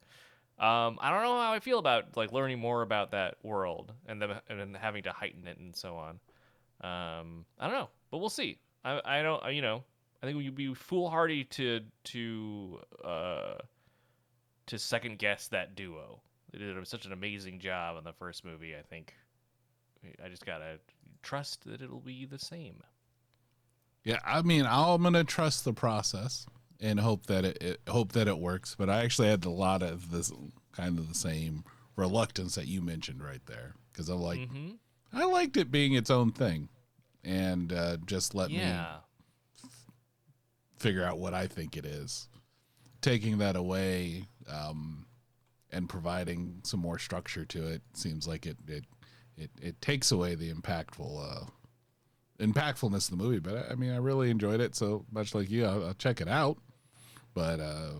Um, 0.58 0.98
I 1.02 1.10
don't 1.10 1.22
know 1.22 1.36
how 1.38 1.52
I 1.52 1.60
feel 1.60 1.78
about 1.78 2.16
like 2.16 2.32
learning 2.32 2.60
more 2.60 2.80
about 2.82 3.10
that 3.10 3.36
world 3.42 3.92
and 4.06 4.22
them 4.22 4.32
and 4.48 4.76
having 4.76 5.02
to 5.02 5.12
heighten 5.12 5.46
it 5.46 5.58
and 5.58 5.76
so 5.76 5.96
on. 5.96 6.18
Um, 6.80 7.44
I 7.58 7.66
don't 7.66 7.74
know, 7.76 7.88
but 8.10 8.18
we'll 8.18 8.30
see. 8.30 8.58
I. 8.84 9.00
I 9.04 9.22
don't. 9.22 9.52
You 9.52 9.60
know. 9.62 9.84
I 10.22 10.26
think 10.26 10.38
we'd 10.38 10.54
be 10.54 10.74
foolhardy 10.74 11.44
to 11.44 11.80
to 12.04 12.80
uh, 13.04 13.54
to 14.66 14.78
second 14.78 15.18
guess 15.18 15.48
that 15.48 15.74
duo. 15.74 16.20
They 16.52 16.58
did 16.58 16.86
such 16.88 17.06
an 17.06 17.12
amazing 17.12 17.60
job 17.60 17.98
in 17.98 18.04
the 18.04 18.12
first 18.12 18.44
movie. 18.44 18.74
I 18.74 18.82
think 18.82 19.14
I 20.24 20.28
just 20.28 20.46
gotta 20.46 20.78
trust 21.22 21.64
that 21.64 21.82
it'll 21.82 22.00
be 22.00 22.24
the 22.24 22.38
same. 22.38 22.82
Yeah, 24.04 24.18
I 24.24 24.42
mean, 24.42 24.64
I'm 24.66 25.02
gonna 25.02 25.24
trust 25.24 25.64
the 25.64 25.72
process 25.72 26.46
and 26.80 27.00
hope 27.00 27.26
that 27.26 27.44
it, 27.44 27.62
it 27.62 27.80
hope 27.88 28.12
that 28.12 28.28
it 28.28 28.38
works. 28.38 28.74
But 28.78 28.88
I 28.88 29.04
actually 29.04 29.28
had 29.28 29.44
a 29.44 29.50
lot 29.50 29.82
of 29.82 30.10
this 30.10 30.32
kind 30.72 30.98
of 30.98 31.08
the 31.08 31.14
same 31.14 31.64
reluctance 31.96 32.54
that 32.54 32.66
you 32.66 32.80
mentioned 32.80 33.22
right 33.22 33.44
there 33.46 33.74
because 33.92 34.08
I'm 34.08 34.20
like, 34.20 34.48
hmm 34.48 34.70
I 35.12 35.24
liked 35.24 35.56
it 35.56 35.70
being 35.70 35.94
its 35.94 36.10
own 36.10 36.32
thing, 36.32 36.68
and 37.24 37.72
uh, 37.72 37.96
just 38.04 38.34
let 38.34 38.50
me 38.50 38.58
Yeah, 38.58 38.98
figure 40.78 41.04
out 41.04 41.18
what 41.18 41.34
I 41.34 41.46
think 41.46 41.76
it 41.76 41.84
is. 41.84 42.28
Taking 43.00 43.38
that 43.38 43.56
away 43.56 44.24
um, 44.50 45.06
and 45.70 45.88
providing 45.88 46.60
some 46.64 46.80
more 46.80 46.98
structure 46.98 47.44
to 47.44 47.66
it 47.68 47.82
seems 47.92 48.26
like 48.26 48.46
it 48.46 48.56
it 48.66 48.84
it, 49.36 49.50
it 49.62 49.80
takes 49.80 50.10
away 50.10 50.34
the 50.34 50.52
impactful 50.52 51.42
uh, 51.42 51.44
impactfulness 52.40 53.10
of 53.10 53.18
the 53.18 53.22
movie. 53.22 53.38
But 53.38 53.56
I, 53.56 53.72
I 53.72 53.74
mean, 53.76 53.92
I 53.92 53.98
really 53.98 54.30
enjoyed 54.30 54.60
it. 54.60 54.74
So 54.74 55.04
much 55.12 55.34
like 55.34 55.50
you, 55.50 55.64
I'll, 55.64 55.86
I'll 55.86 55.94
check 55.94 56.20
it 56.20 56.28
out. 56.28 56.58
But 57.34 57.60
uh, 57.60 57.92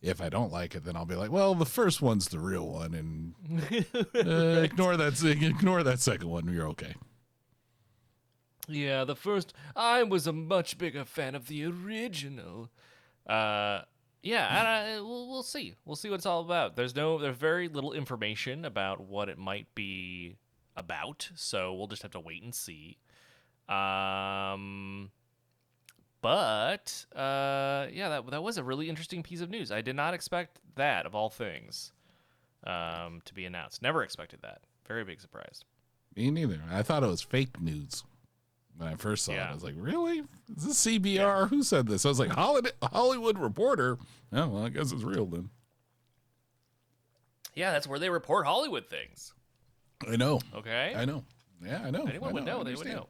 if 0.00 0.20
I 0.20 0.28
don't 0.28 0.52
like 0.52 0.74
it, 0.74 0.84
then 0.84 0.96
I'll 0.96 1.06
be 1.06 1.14
like, 1.14 1.30
well, 1.30 1.54
the 1.54 1.64
first 1.66 2.02
one's 2.02 2.26
the 2.28 2.40
real 2.40 2.68
one, 2.68 2.94
and 2.94 3.34
uh, 4.14 4.60
ignore 4.60 4.96
that. 4.96 5.22
Ignore 5.22 5.84
that 5.84 6.00
second 6.00 6.28
one. 6.28 6.52
You're 6.52 6.68
okay. 6.68 6.94
Yeah. 8.68 9.04
The 9.04 9.16
first, 9.16 9.52
I 9.76 10.02
was 10.02 10.26
a 10.26 10.32
much 10.32 10.78
bigger 10.78 11.04
fan 11.04 11.34
of 11.34 11.48
the 11.48 11.64
original. 11.64 12.70
Uh, 13.26 13.82
yeah, 14.22 14.94
I, 14.96 15.00
we'll, 15.00 15.28
we'll 15.28 15.42
see. 15.42 15.74
We'll 15.84 15.96
see 15.96 16.08
what 16.08 16.16
it's 16.16 16.26
all 16.26 16.40
about. 16.40 16.76
There's 16.76 16.94
no, 16.94 17.18
there's 17.18 17.36
very 17.36 17.68
little 17.68 17.92
information 17.92 18.64
about 18.64 19.00
what 19.00 19.28
it 19.28 19.38
might 19.38 19.74
be 19.74 20.36
about, 20.76 21.30
so 21.34 21.74
we'll 21.74 21.88
just 21.88 22.02
have 22.02 22.12
to 22.12 22.20
wait 22.20 22.42
and 22.42 22.54
see. 22.54 22.98
Um, 23.68 25.10
but 26.20 27.06
uh, 27.14 27.86
yeah, 27.92 28.08
that 28.08 28.30
that 28.30 28.42
was 28.42 28.58
a 28.58 28.64
really 28.64 28.88
interesting 28.88 29.22
piece 29.22 29.40
of 29.40 29.50
news. 29.50 29.72
I 29.72 29.80
did 29.80 29.96
not 29.96 30.14
expect 30.14 30.60
that 30.76 31.04
of 31.04 31.14
all 31.14 31.30
things 31.30 31.92
um, 32.64 33.20
to 33.24 33.34
be 33.34 33.44
announced. 33.44 33.82
Never 33.82 34.02
expected 34.02 34.40
that. 34.42 34.62
Very 34.86 35.04
big 35.04 35.20
surprise. 35.20 35.64
Me 36.14 36.30
neither. 36.30 36.62
I 36.70 36.82
thought 36.82 37.02
it 37.02 37.08
was 37.08 37.22
fake 37.22 37.60
news 37.60 38.04
when 38.76 38.88
I 38.88 38.96
first 38.96 39.24
saw 39.24 39.32
it. 39.32 39.38
I 39.38 39.52
was 39.54 39.62
like, 39.62 39.74
really? 39.76 40.22
Is 40.56 40.64
this 40.64 40.86
CBR? 40.86 41.48
Who 41.48 41.62
said 41.62 41.86
this? 41.86 42.04
I 42.04 42.08
was 42.08 42.18
like, 42.18 42.30
Hollywood, 42.30 42.72
Hollywood 42.82 43.38
Reporter. 43.38 43.98
Oh, 44.32 44.48
well, 44.48 44.64
I 44.64 44.68
guess 44.68 44.92
it's 44.92 45.02
real 45.02 45.26
then. 45.26 45.50
Yeah, 47.54 47.72
that's 47.72 47.86
where 47.86 47.98
they 47.98 48.10
report 48.10 48.46
Hollywood 48.46 48.88
things. 48.88 49.34
I 50.10 50.16
know. 50.16 50.40
Okay. 50.54 50.94
I 50.96 51.04
know. 51.04 51.24
Yeah, 51.64 51.82
I 51.84 51.90
know. 51.90 52.04
Anyone 52.04 52.30
I 52.30 52.32
would 52.32 52.44
know. 52.44 52.64
They 52.64 52.74
would 52.74 52.86
know. 52.86 53.08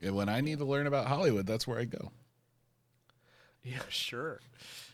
Yeah, 0.00 0.10
when 0.10 0.28
I 0.28 0.40
need 0.40 0.58
to 0.58 0.64
learn 0.64 0.86
about 0.86 1.06
Hollywood, 1.06 1.46
that's 1.46 1.66
where 1.66 1.78
I 1.78 1.84
go. 1.84 2.10
Yeah, 3.62 3.78
sure. 3.88 4.40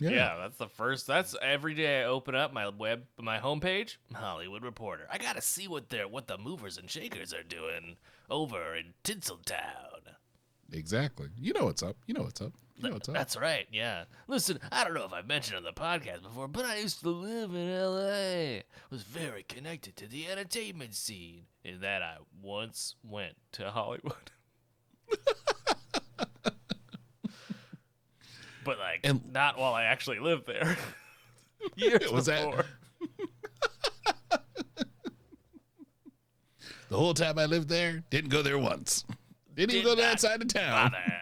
Yeah. 0.00 0.11
Yeah. 0.11 0.37
that's 0.40 0.59
the 0.59 0.68
first. 0.68 1.06
That's 1.06 1.35
every 1.40 1.75
day 1.75 2.02
I 2.02 2.04
open 2.06 2.35
up 2.35 2.52
my 2.52 2.68
web, 2.68 3.04
my 3.21 3.38
homepage, 3.38 3.97
Hollywood 4.14 4.64
Reporter. 4.64 5.06
I 5.11 5.18
gotta 5.18 5.42
see 5.42 5.68
what 5.68 5.88
they're, 5.88 6.09
what 6.09 6.26
the 6.26 6.38
movers 6.38 6.76
and 6.78 6.90
shakers 6.90 7.32
are 7.32 7.42
doing 7.42 7.97
over 8.30 8.75
in 8.75 8.94
Tinseltown. 9.04 9.91
Exactly. 10.72 11.28
You 11.38 11.52
know 11.52 11.66
what's 11.66 11.82
up. 11.82 11.96
You 12.06 12.14
know 12.14 12.22
what's 12.22 12.40
up. 12.40 12.52
You 12.76 12.88
know 12.88 12.94
what's 12.94 13.08
up. 13.08 13.14
That's 13.14 13.36
right. 13.36 13.66
Yeah. 13.70 14.04
Listen, 14.26 14.58
I 14.72 14.82
don't 14.84 14.94
know 14.94 15.04
if 15.04 15.12
I've 15.12 15.26
mentioned 15.26 15.56
on 15.58 15.62
the 15.64 15.72
podcast 15.72 16.22
before, 16.22 16.48
but 16.48 16.64
I 16.64 16.78
used 16.78 17.00
to 17.02 17.10
live 17.10 17.50
in 17.54 17.68
L.A. 17.70 18.62
Was 18.90 19.02
very 19.02 19.42
connected 19.44 19.96
to 19.96 20.06
the 20.08 20.26
entertainment 20.28 20.94
scene, 20.94 21.42
in 21.64 21.80
that 21.82 22.02
I 22.02 22.16
once 22.42 22.96
went 23.04 23.34
to 23.52 23.70
Hollywood. 23.70 24.30
but 28.64 28.78
like, 28.78 29.00
And- 29.04 29.32
not 29.32 29.58
while 29.58 29.74
I 29.74 29.84
actually 29.84 30.18
lived 30.20 30.46
there. 30.46 30.76
Years 31.76 32.10
Was 32.10 32.26
that- 32.26 32.44
before. 32.50 32.64
The 36.88 36.98
whole 36.98 37.14
time 37.14 37.38
I 37.38 37.46
lived 37.46 37.68
there, 37.70 38.02
didn't 38.10 38.28
go 38.30 38.42
there 38.42 38.58
once. 38.58 39.04
Didn't 39.54 39.73
even 39.75 39.85
go 39.85 39.94
to 39.94 40.00
that 40.02 40.21
side 40.21 40.40
of 40.42 40.49
town. 40.49 40.90
bother. 40.92 41.14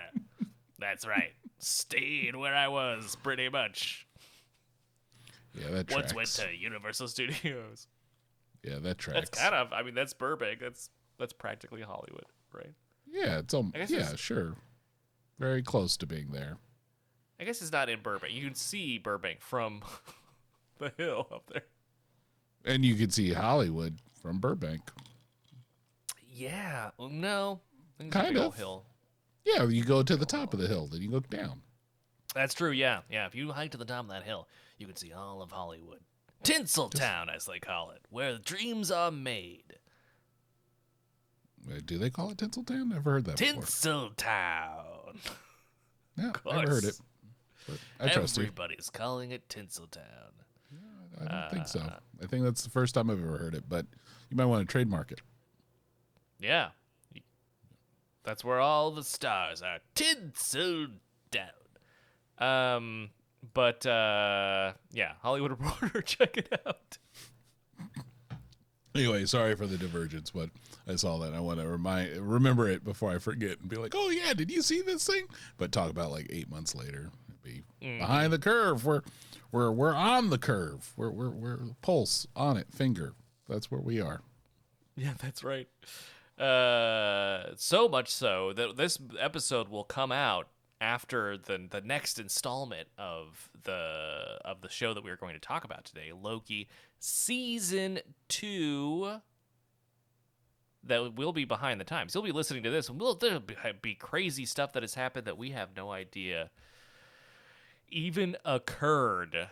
That's 0.78 1.06
right. 1.06 1.32
Stayed 1.58 2.34
where 2.36 2.54
I 2.54 2.68
was 2.68 3.16
pretty 3.22 3.48
much. 3.48 4.06
Yeah, 5.54 5.68
that 5.70 5.90
Once 5.90 6.12
tracks. 6.12 6.14
went 6.14 6.28
to 6.50 6.56
Universal 6.56 7.08
Studios. 7.08 7.86
yeah, 8.62 8.78
that 8.78 8.98
tracks. 8.98 9.30
That's 9.30 9.38
kind 9.42 9.54
of. 9.54 9.72
I 9.72 9.82
mean, 9.82 9.94
that's 9.94 10.12
Burbank. 10.14 10.60
That's 10.60 10.90
that's 11.18 11.32
practically 11.32 11.82
Hollywood, 11.82 12.24
right? 12.52 12.72
yeah, 13.12 13.38
it's 13.40 13.52
um, 13.52 13.72
yeah, 13.74 13.82
it's- 13.82 14.18
sure. 14.18 14.54
Very 15.38 15.62
close 15.62 15.96
to 15.98 16.06
being 16.06 16.32
there. 16.32 16.58
I 17.40 17.44
guess 17.44 17.62
it's 17.62 17.72
not 17.72 17.88
in 17.88 18.00
Burbank. 18.02 18.32
You 18.34 18.44
can 18.44 18.54
see 18.54 18.98
Burbank 18.98 19.40
from 19.40 19.80
the 20.78 20.92
hill 20.98 21.26
up 21.32 21.44
there. 21.52 21.62
And 22.66 22.84
you 22.84 22.94
can 22.94 23.08
see 23.10 23.32
Hollywood 23.32 23.98
from 24.22 24.38
Burbank. 24.38 24.82
Yeah. 26.28 26.90
Well, 26.98 27.08
no. 27.08 27.60
I 28.00 28.02
think 28.02 28.14
it's 28.14 28.22
Kind 28.24 28.38
of. 28.38 28.56
hill. 28.56 28.84
Yeah, 29.44 29.64
you 29.68 29.84
go 29.84 30.02
to 30.02 30.16
the 30.16 30.26
top 30.26 30.54
of 30.54 30.60
the 30.60 30.66
hill, 30.66 30.88
then 30.90 31.02
you 31.02 31.10
look 31.10 31.28
down. 31.28 31.60
That's 32.34 32.54
true. 32.54 32.70
Yeah. 32.70 33.00
Yeah. 33.10 33.26
If 33.26 33.34
you 33.34 33.52
hike 33.52 33.72
to 33.72 33.76
the 33.78 33.84
top 33.84 34.04
of 34.04 34.10
that 34.10 34.22
hill, 34.22 34.48
you 34.78 34.86
can 34.86 34.96
see 34.96 35.12
all 35.12 35.42
of 35.42 35.50
Hollywood. 35.50 36.00
Tinseltown, 36.42 37.34
as 37.34 37.44
they 37.44 37.58
call 37.58 37.90
it, 37.90 38.00
where 38.08 38.38
dreams 38.38 38.90
are 38.90 39.10
made. 39.10 39.76
Wait, 41.68 41.84
do 41.84 41.98
they 41.98 42.08
call 42.08 42.30
it 42.30 42.38
Tinseltown? 42.38 42.88
Never 42.88 43.12
heard 43.12 43.24
that 43.26 43.36
before. 43.36 43.62
Tinseltown. 43.62 45.16
Yeah, 46.16 46.32
never 46.46 46.70
heard 46.70 46.84
it. 46.84 46.98
But 47.66 47.78
I 48.00 48.08
trust 48.08 48.36
you. 48.38 48.44
Everybody's 48.44 48.88
calling 48.90 49.30
it 49.32 49.46
Tinseltown. 49.48 50.00
I 51.20 51.24
don't 51.42 51.50
think 51.50 51.68
so. 51.68 51.80
Uh, 51.80 51.98
I 52.22 52.26
think 52.26 52.44
that's 52.44 52.62
the 52.62 52.70
first 52.70 52.94
time 52.94 53.10
I've 53.10 53.20
ever 53.20 53.36
heard 53.36 53.54
it, 53.54 53.64
but 53.68 53.84
you 54.30 54.36
might 54.36 54.46
want 54.46 54.66
to 54.66 54.70
trademark 54.72 55.12
it. 55.12 55.20
Yeah. 56.38 56.70
That's 58.30 58.44
where 58.44 58.60
all 58.60 58.92
the 58.92 59.02
stars 59.02 59.60
are. 59.60 59.78
Tinsel 59.96 60.86
down. 61.32 61.48
Um, 62.38 63.10
but 63.54 63.84
uh, 63.84 64.74
yeah, 64.92 65.14
Hollywood 65.20 65.50
Reporter, 65.60 66.00
check 66.00 66.36
it 66.36 66.60
out. 66.64 66.98
Anyway, 68.94 69.24
sorry 69.24 69.56
for 69.56 69.66
the 69.66 69.76
divergence, 69.76 70.30
but 70.30 70.50
I 70.86 70.94
saw 70.94 71.18
that. 71.18 71.34
I 71.34 71.40
want 71.40 71.58
to 71.58 71.66
remind, 71.66 72.18
remember 72.18 72.68
it 72.68 72.84
before 72.84 73.10
I 73.10 73.18
forget 73.18 73.58
and 73.58 73.68
be 73.68 73.74
like, 73.74 73.94
"Oh 73.96 74.10
yeah, 74.10 74.32
did 74.32 74.48
you 74.48 74.62
see 74.62 74.80
this 74.80 75.04
thing?" 75.04 75.24
But 75.58 75.72
talk 75.72 75.90
about 75.90 76.12
like 76.12 76.28
eight 76.30 76.48
months 76.48 76.76
later, 76.76 77.10
It'd 77.28 77.42
be 77.42 77.64
behind 77.98 78.32
the 78.32 78.38
curve. 78.38 78.86
We're 78.86 79.02
we're 79.50 79.72
we're 79.72 79.94
on 79.94 80.30
the 80.30 80.38
curve. 80.38 80.92
We're 80.96 81.10
we're 81.10 81.30
we're 81.30 81.58
pulse 81.82 82.28
on 82.36 82.56
it, 82.56 82.68
finger. 82.72 83.14
That's 83.48 83.72
where 83.72 83.80
we 83.80 84.00
are. 84.00 84.20
Yeah, 84.94 85.14
that's 85.20 85.42
right. 85.42 85.66
Uh, 86.40 87.54
so 87.56 87.86
much 87.86 88.08
so 88.08 88.52
that 88.54 88.76
this 88.76 88.98
episode 89.18 89.68
will 89.68 89.84
come 89.84 90.10
out 90.10 90.48
after 90.80 91.36
the 91.36 91.66
the 91.70 91.82
next 91.82 92.18
installment 92.18 92.88
of 92.96 93.50
the 93.64 94.38
of 94.44 94.62
the 94.62 94.70
show 94.70 94.94
that 94.94 95.04
we 95.04 95.10
are 95.10 95.16
going 95.16 95.34
to 95.34 95.40
talk 95.40 95.64
about 95.64 95.84
today, 95.84 96.12
Loki 96.12 96.68
season 96.98 97.98
two. 98.28 99.20
That 100.82 101.14
will 101.14 101.34
be 101.34 101.44
behind 101.44 101.78
the 101.78 101.84
times. 101.84 102.14
You'll 102.14 102.24
be 102.24 102.32
listening 102.32 102.62
to 102.62 102.70
this, 102.70 102.88
and 102.88 102.98
we'll, 102.98 103.14
there'll 103.14 103.40
be, 103.40 103.54
be 103.82 103.94
crazy 103.94 104.46
stuff 104.46 104.72
that 104.72 104.82
has 104.82 104.94
happened 104.94 105.26
that 105.26 105.36
we 105.36 105.50
have 105.50 105.76
no 105.76 105.90
idea 105.90 106.48
even 107.90 108.36
occurred. 108.46 109.50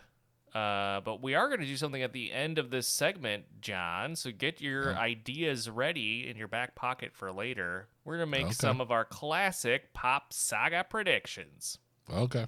Uh, 0.55 1.01
but 1.01 1.23
we 1.23 1.35
are 1.35 1.49
going 1.49 1.61
to 1.61 1.67
do 1.67 1.77
something 1.77 2.03
at 2.03 2.13
the 2.13 2.33
end 2.33 2.59
of 2.59 2.71
this 2.71 2.89
segment, 2.89 3.45
John. 3.61 4.17
So 4.17 4.31
get 4.31 4.61
your 4.61 4.95
ideas 4.97 5.69
ready 5.69 6.29
in 6.29 6.37
your 6.37 6.49
back 6.49 6.75
pocket 6.75 7.11
for 7.15 7.31
later. 7.33 7.89
We're 8.05 8.17
going 8.17 8.27
to 8.27 8.31
make 8.31 8.47
Okay. 8.47 8.55
some 8.55 8.81
of 8.81 8.91
our 8.91 9.05
classic 9.05 9.93
pop 9.93 10.33
saga 10.33 10.85
predictions 10.89 11.79
Okay. 12.13 12.47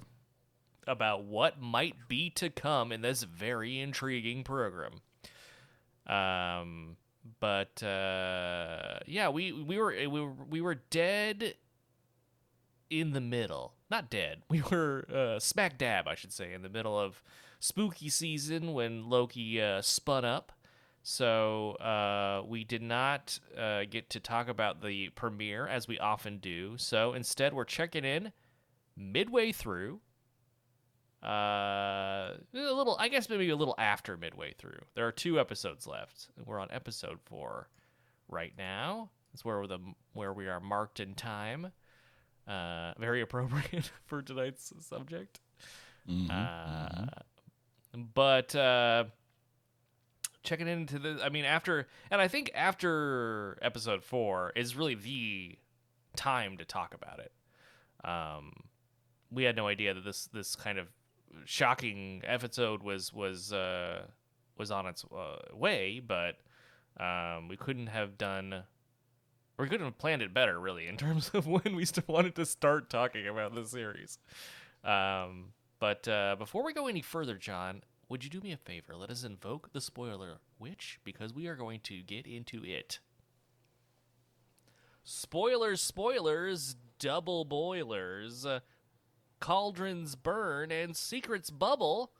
about 0.87 1.23
what 1.25 1.61
might 1.61 2.07
be 2.07 2.29
to 2.31 2.49
come 2.49 2.91
in 2.91 3.01
this 3.01 3.23
very 3.23 3.79
intriguing 3.79 4.43
program. 4.43 5.01
Um, 6.07 6.97
but 7.39 7.81
uh, 7.83 8.99
yeah, 9.05 9.29
we 9.29 9.51
we 9.51 9.77
were 9.77 9.91
we 9.91 10.07
were 10.07 10.33
we 10.49 10.61
were 10.61 10.75
dead 10.75 11.53
in 12.89 13.11
the 13.11 13.21
middle. 13.21 13.73
Not 13.89 14.09
dead. 14.09 14.41
We 14.49 14.61
were 14.61 15.05
uh, 15.13 15.39
smack 15.39 15.77
dab, 15.77 16.07
I 16.07 16.15
should 16.15 16.33
say, 16.33 16.53
in 16.53 16.61
the 16.63 16.69
middle 16.69 16.99
of 16.99 17.21
spooky 17.61 18.09
season 18.09 18.73
when 18.73 19.09
Loki 19.09 19.61
uh, 19.61 19.81
spun 19.81 20.25
up. 20.25 20.51
So 21.03 21.71
uh, 21.75 22.43
we 22.45 22.63
did 22.63 22.81
not 22.81 23.39
uh, 23.57 23.83
get 23.89 24.09
to 24.11 24.19
talk 24.19 24.49
about 24.49 24.83
the 24.83 25.09
premiere 25.09 25.67
as 25.67 25.87
we 25.87 25.97
often 25.97 26.37
do. 26.37 26.73
So 26.77 27.13
instead, 27.13 27.53
we're 27.53 27.63
checking 27.63 28.03
in 28.03 28.33
midway 28.97 29.51
through. 29.51 30.01
Uh, 31.23 32.33
a 32.53 32.73
little, 32.73 32.97
I 32.99 33.07
guess 33.07 33.29
maybe 33.29 33.49
a 33.49 33.55
little 33.55 33.75
after 33.77 34.17
midway 34.17 34.53
through. 34.57 34.79
There 34.95 35.07
are 35.07 35.11
two 35.11 35.39
episodes 35.39 35.87
left. 35.87 36.29
We're 36.45 36.59
on 36.59 36.69
episode 36.71 37.19
four 37.25 37.69
right 38.27 38.53
now. 38.57 39.11
That's 39.31 39.45
where 39.45 39.65
the 39.67 39.79
where 40.13 40.33
we 40.33 40.47
are 40.47 40.59
marked 40.59 40.99
in 40.99 41.13
time. 41.13 41.71
Uh, 42.47 42.93
very 42.99 43.21
appropriate 43.21 43.91
for 44.05 44.21
tonight's 44.21 44.73
subject. 44.79 45.39
Uh, 46.29 47.05
but 47.95 48.55
uh, 48.55 49.05
checking 50.43 50.67
into 50.67 50.99
the, 50.99 51.19
I 51.23 51.29
mean, 51.29 51.45
after, 51.45 51.87
and 52.09 52.21
I 52.21 52.27
think 52.27 52.51
after 52.55 53.57
episode 53.61 54.03
four 54.03 54.51
is 54.55 54.75
really 54.75 54.95
the 54.95 55.57
time 56.15 56.57
to 56.57 56.65
talk 56.65 56.93
about 56.93 57.19
it. 57.19 57.31
Um, 58.07 58.53
we 59.31 59.43
had 59.43 59.55
no 59.55 59.67
idea 59.67 59.93
that 59.93 60.03
this 60.03 60.25
this 60.33 60.55
kind 60.55 60.77
of 60.77 60.87
shocking 61.45 62.21
episode 62.25 62.83
was 62.83 63.13
was 63.13 63.53
uh, 63.53 64.01
was 64.57 64.71
on 64.71 64.87
its 64.87 65.05
uh, 65.05 65.55
way, 65.55 66.01
but 66.05 66.37
um, 66.99 67.47
we 67.47 67.57
couldn't 67.57 67.87
have 67.87 68.17
done. 68.17 68.63
We 69.57 69.67
couldn't 69.67 69.85
have 69.85 69.97
planned 69.97 70.21
it 70.21 70.33
better, 70.33 70.59
really, 70.59 70.87
in 70.87 70.97
terms 70.97 71.29
of 71.33 71.47
when 71.47 71.75
we 71.75 71.85
st- 71.85 72.07
wanted 72.07 72.35
to 72.35 72.45
start 72.45 72.89
talking 72.89 73.27
about 73.27 73.53
the 73.53 73.65
series. 73.65 74.17
Um, 74.83 75.53
but 75.81 76.07
uh, 76.07 76.35
before 76.37 76.63
we 76.63 76.73
go 76.73 76.85
any 76.85 77.01
further, 77.01 77.35
John, 77.35 77.81
would 78.07 78.23
you 78.23 78.29
do 78.29 78.39
me 78.39 78.51
a 78.51 78.57
favor? 78.57 78.95
Let 78.95 79.09
us 79.09 79.23
invoke 79.23 79.73
the 79.73 79.81
spoiler 79.81 80.37
witch 80.59 80.99
because 81.03 81.33
we 81.33 81.47
are 81.47 81.55
going 81.55 81.79
to 81.85 82.03
get 82.03 82.27
into 82.27 82.63
it. 82.63 82.99
Spoilers, 85.03 85.81
spoilers, 85.81 86.75
double 86.99 87.45
boilers, 87.45 88.45
uh, 88.45 88.59
cauldrons 89.39 90.15
burn, 90.15 90.71
and 90.71 90.95
secrets 90.95 91.49
bubble. 91.49 92.11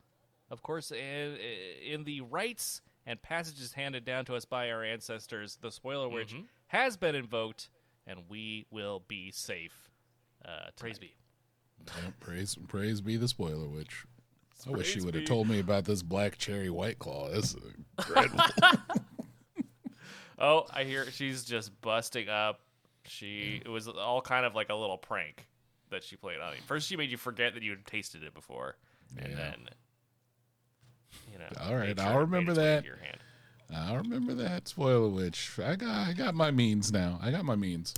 Of 0.49 0.63
course, 0.63 0.91
in, 0.91 1.37
in 1.85 2.03
the 2.03 2.21
rites 2.21 2.81
and 3.05 3.21
passages 3.21 3.73
handed 3.73 4.05
down 4.05 4.25
to 4.25 4.35
us 4.35 4.43
by 4.43 4.71
our 4.71 4.83
ancestors, 4.83 5.59
the 5.61 5.71
spoiler 5.71 6.09
witch 6.09 6.33
has 6.67 6.97
been 6.97 7.13
invoked, 7.13 7.69
and 8.07 8.21
we 8.27 8.65
will 8.71 9.03
be 9.07 9.29
safe. 9.29 9.91
Uh, 10.43 10.71
Praise 10.79 10.97
be. 10.97 11.13
Yeah, 11.87 12.11
praise 12.19 12.55
praise 12.67 13.01
be 13.01 13.17
the 13.17 13.27
spoiler 13.27 13.67
witch. 13.67 14.05
I 14.67 14.71
wish 14.71 14.91
she 14.93 15.01
would 15.01 15.15
have 15.15 15.25
told 15.25 15.47
me 15.49 15.59
about 15.59 15.85
this 15.85 16.03
black 16.03 16.37
cherry 16.37 16.69
white 16.69 16.99
claw. 16.99 17.29
This 17.29 17.55
is 17.55 17.55
dreadful. 18.05 18.39
Oh, 20.43 20.65
I 20.73 20.85
hear 20.85 21.05
she's 21.11 21.43
just 21.43 21.79
busting 21.81 22.27
up. 22.27 22.61
She 23.07 23.61
it 23.63 23.69
was 23.69 23.87
all 23.87 24.21
kind 24.21 24.43
of 24.43 24.55
like 24.55 24.69
a 24.69 24.75
little 24.75 24.97
prank 24.97 25.47
that 25.91 26.03
she 26.03 26.15
played 26.15 26.39
on 26.39 26.53
you. 26.53 26.59
First, 26.65 26.87
she 26.87 26.97
made 26.97 27.11
you 27.11 27.17
forget 27.17 27.53
that 27.53 27.61
you 27.61 27.69
had 27.71 27.85
tasted 27.85 28.23
it 28.23 28.33
before, 28.33 28.75
and 29.19 29.29
Yeah. 29.29 29.35
then 29.35 29.69
you 31.31 31.37
know. 31.37 31.45
All 31.61 31.75
right, 31.75 31.89
made 31.95 31.99
I'll 31.99 32.17
remember 32.19 32.53
that. 32.55 32.83
Your 32.85 32.95
hand. 32.97 33.17
I 33.71 33.93
remember 33.95 34.33
that 34.33 34.67
spoiler 34.67 35.09
witch. 35.09 35.59
I 35.63 35.75
got 35.75 36.07
I 36.07 36.13
got 36.13 36.33
my 36.33 36.49
means 36.49 36.91
now. 36.91 37.19
I 37.21 37.29
got 37.29 37.45
my 37.45 37.55
means. 37.55 37.93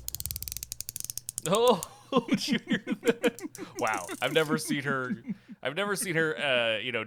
Oh, 1.47 1.81
did 2.21 2.47
you 2.47 2.59
hear 2.67 2.83
wow, 3.79 4.05
I've 4.21 4.33
never 4.33 4.57
seen 4.57 4.83
her. 4.83 5.15
I've 5.61 5.75
never 5.75 5.95
seen 5.95 6.15
her. 6.15 6.37
Uh, 6.37 6.79
you 6.79 6.91
know, 6.91 7.05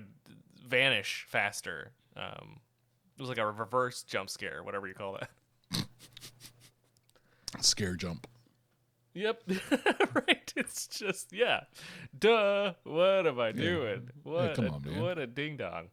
vanish 0.67 1.27
faster. 1.29 1.93
Um, 2.17 2.61
it 3.17 3.23
was 3.23 3.29
like 3.29 3.39
a 3.39 3.51
reverse 3.51 4.03
jump 4.03 4.31
scare, 4.31 4.63
whatever 4.63 4.87
you 4.87 4.95
call 4.95 5.19
that. 5.19 5.87
Scare 7.61 7.95
jump. 7.95 8.27
Yep, 9.15 9.43
right. 10.15 10.53
It's 10.57 10.87
just 10.87 11.33
yeah. 11.33 11.61
Duh. 12.19 12.75
What 12.85 13.27
am 13.27 13.41
I 13.41 13.53
doing? 13.53 14.11
What? 14.23 14.57
come 14.57 14.67
a, 14.67 14.73
on, 14.73 14.83
man. 14.83 15.01
What 15.01 15.19
a 15.19 15.27
ding 15.27 15.57
dong. 15.57 15.89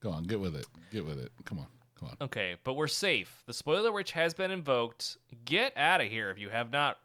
Go 0.00 0.10
on, 0.10 0.24
get 0.24 0.40
with 0.40 0.56
it. 0.56 0.66
Get 0.90 1.04
with 1.04 1.18
it. 1.18 1.32
Come 1.44 1.58
on. 1.58 1.66
Come 1.98 2.08
on. 2.08 2.16
Okay, 2.20 2.56
but 2.64 2.74
we're 2.74 2.86
safe. 2.86 3.42
The 3.46 3.52
spoiler 3.52 3.92
witch 3.92 4.12
has 4.12 4.34
been 4.34 4.50
invoked. 4.50 5.16
Get 5.44 5.76
out 5.76 6.00
of 6.00 6.08
here 6.08 6.30
if 6.30 6.38
you 6.38 6.48
have 6.50 6.70
not 6.70 6.98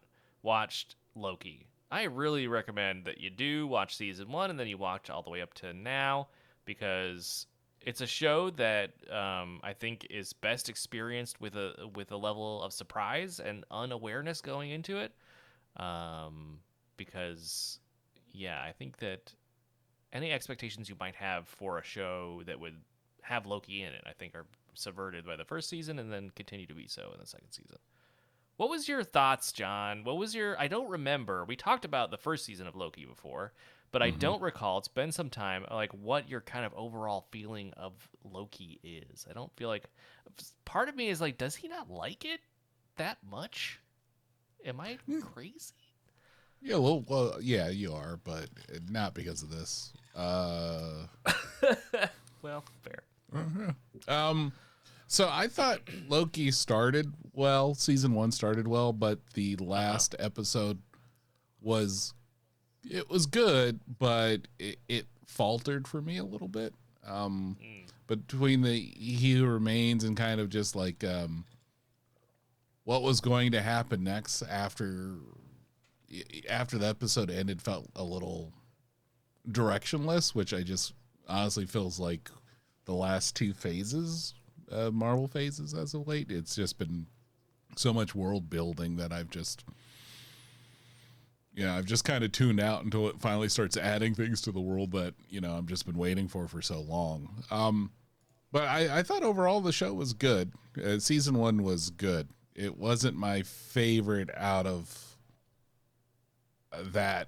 watched 0.43 0.95
Loki. 1.15 1.67
I 1.91 2.03
really 2.03 2.47
recommend 2.47 3.05
that 3.05 3.19
you 3.19 3.29
do 3.29 3.67
watch 3.67 3.97
season 3.97 4.31
one 4.31 4.49
and 4.49 4.59
then 4.59 4.67
you 4.67 4.77
watch 4.77 5.09
all 5.09 5.21
the 5.21 5.29
way 5.29 5.41
up 5.41 5.53
to 5.55 5.73
now 5.73 6.29
because 6.65 7.47
it's 7.81 8.01
a 8.01 8.07
show 8.07 8.49
that 8.51 8.91
um, 9.11 9.59
I 9.63 9.73
think 9.73 10.07
is 10.09 10.33
best 10.33 10.69
experienced 10.69 11.41
with 11.41 11.55
a 11.55 11.89
with 11.95 12.11
a 12.11 12.17
level 12.17 12.61
of 12.61 12.71
surprise 12.71 13.39
and 13.39 13.65
unawareness 13.71 14.41
going 14.41 14.71
into 14.71 14.97
it. 14.97 15.11
Um, 15.77 16.59
because 16.95 17.79
yeah, 18.31 18.61
I 18.61 18.71
think 18.71 18.97
that 18.97 19.33
any 20.13 20.31
expectations 20.31 20.89
you 20.89 20.95
might 20.99 21.15
have 21.15 21.47
for 21.47 21.77
a 21.77 21.83
show 21.83 22.41
that 22.45 22.59
would 22.59 22.75
have 23.21 23.45
Loki 23.45 23.81
in 23.81 23.93
it, 23.93 24.03
I 24.05 24.13
think, 24.13 24.35
are 24.35 24.45
subverted 24.73 25.25
by 25.25 25.35
the 25.35 25.45
first 25.45 25.69
season 25.69 25.99
and 25.99 26.11
then 26.11 26.31
continue 26.35 26.67
to 26.67 26.73
be 26.73 26.87
so 26.87 27.11
in 27.13 27.19
the 27.19 27.25
second 27.25 27.51
season. 27.51 27.77
What 28.61 28.69
was 28.69 28.87
your 28.87 29.03
thoughts, 29.03 29.51
John? 29.51 30.03
What 30.03 30.19
was 30.19 30.35
your? 30.35 30.55
I 30.61 30.67
don't 30.67 30.87
remember. 30.87 31.43
We 31.45 31.55
talked 31.55 31.83
about 31.83 32.11
the 32.11 32.17
first 32.19 32.45
season 32.45 32.67
of 32.67 32.75
Loki 32.75 33.05
before, 33.05 33.53
but 33.91 34.03
I 34.03 34.11
don't 34.11 34.39
recall. 34.39 34.77
It's 34.77 34.87
been 34.87 35.11
some 35.11 35.31
time. 35.31 35.65
Like 35.71 35.91
what 35.93 36.29
your 36.29 36.41
kind 36.41 36.63
of 36.63 36.71
overall 36.75 37.25
feeling 37.31 37.73
of 37.75 37.93
Loki 38.23 38.79
is. 38.83 39.25
I 39.27 39.33
don't 39.33 39.51
feel 39.57 39.67
like. 39.67 39.85
Part 40.63 40.89
of 40.89 40.95
me 40.95 41.09
is 41.09 41.19
like, 41.19 41.39
does 41.39 41.55
he 41.55 41.69
not 41.69 41.89
like 41.89 42.23
it 42.23 42.39
that 42.97 43.17
much? 43.27 43.79
Am 44.63 44.79
I 44.79 44.99
crazy? 45.33 45.73
Yeah, 46.61 46.75
well, 46.75 47.03
well, 47.07 47.37
yeah, 47.41 47.69
you 47.69 47.93
are, 47.93 48.19
but 48.23 48.47
not 48.87 49.15
because 49.15 49.41
of 49.41 49.49
this. 49.49 49.91
Uh, 50.15 51.07
Well, 52.43 52.63
fair. 52.83 53.75
um, 54.07 54.53
so 55.11 55.27
I 55.29 55.47
thought 55.47 55.81
Loki 56.07 56.51
started 56.51 57.13
well. 57.33 57.75
Season 57.75 58.13
one 58.13 58.31
started 58.31 58.65
well, 58.65 58.93
but 58.93 59.19
the 59.33 59.57
last 59.57 60.15
episode 60.19 60.79
was 61.61 62.13
it 62.89 63.09
was 63.09 63.25
good, 63.25 63.81
but 63.99 64.47
it, 64.57 64.79
it 64.87 65.07
faltered 65.27 65.85
for 65.85 66.01
me 66.01 66.17
a 66.17 66.23
little 66.23 66.47
bit. 66.47 66.73
Um, 67.05 67.57
between 68.07 68.61
the 68.61 68.73
He 68.73 69.33
Who 69.33 69.45
Remains 69.45 70.05
and 70.05 70.15
kind 70.15 70.39
of 70.39 70.47
just 70.47 70.77
like 70.77 71.03
um, 71.03 71.43
what 72.85 73.03
was 73.03 73.19
going 73.19 73.51
to 73.51 73.61
happen 73.61 74.05
next 74.05 74.43
after 74.43 75.15
after 76.49 76.77
the 76.77 76.87
episode 76.87 77.29
ended 77.29 77.61
felt 77.61 77.89
a 77.97 78.03
little 78.03 78.53
directionless, 79.49 80.33
which 80.33 80.53
I 80.53 80.61
just 80.61 80.93
honestly 81.27 81.65
feels 81.65 81.99
like 81.99 82.29
the 82.85 82.93
last 82.93 83.35
two 83.35 83.53
phases, 83.53 84.33
uh, 84.71 84.91
Marvel 84.91 85.27
phases 85.27 85.73
as 85.73 85.93
of 85.93 86.07
late. 86.07 86.31
It's 86.31 86.55
just 86.55 86.77
been 86.77 87.07
so 87.75 87.93
much 87.93 88.15
world 88.15 88.49
building 88.49 88.97
that 88.97 89.11
I've 89.11 89.29
just, 89.29 89.63
yeah, 91.53 91.75
I've 91.75 91.85
just 91.85 92.05
kind 92.05 92.23
of 92.23 92.31
tuned 92.31 92.59
out 92.59 92.83
until 92.83 93.07
it 93.07 93.19
finally 93.19 93.49
starts 93.49 93.77
adding 93.77 94.13
things 94.13 94.41
to 94.41 94.51
the 94.51 94.61
world 94.61 94.91
that 94.91 95.13
you 95.29 95.41
know 95.41 95.57
I've 95.57 95.67
just 95.67 95.85
been 95.85 95.97
waiting 95.97 96.27
for 96.27 96.47
for 96.47 96.61
so 96.61 96.81
long. 96.81 97.43
Um, 97.49 97.91
but 98.51 98.63
I, 98.63 98.99
I 98.99 99.03
thought 99.03 99.23
overall 99.23 99.61
the 99.61 99.71
show 99.71 99.93
was 99.93 100.13
good. 100.13 100.51
Uh, 100.83 100.99
season 100.99 101.35
one 101.37 101.63
was 101.63 101.89
good. 101.89 102.29
It 102.53 102.77
wasn't 102.77 103.15
my 103.15 103.43
favorite 103.43 104.29
out 104.35 104.67
of 104.67 105.17
that 106.91 107.27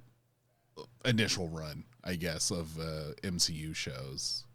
initial 1.06 1.48
run, 1.48 1.86
I 2.04 2.16
guess, 2.16 2.52
of 2.52 2.78
uh, 2.78 3.14
MCU 3.24 3.76
shows. 3.76 4.46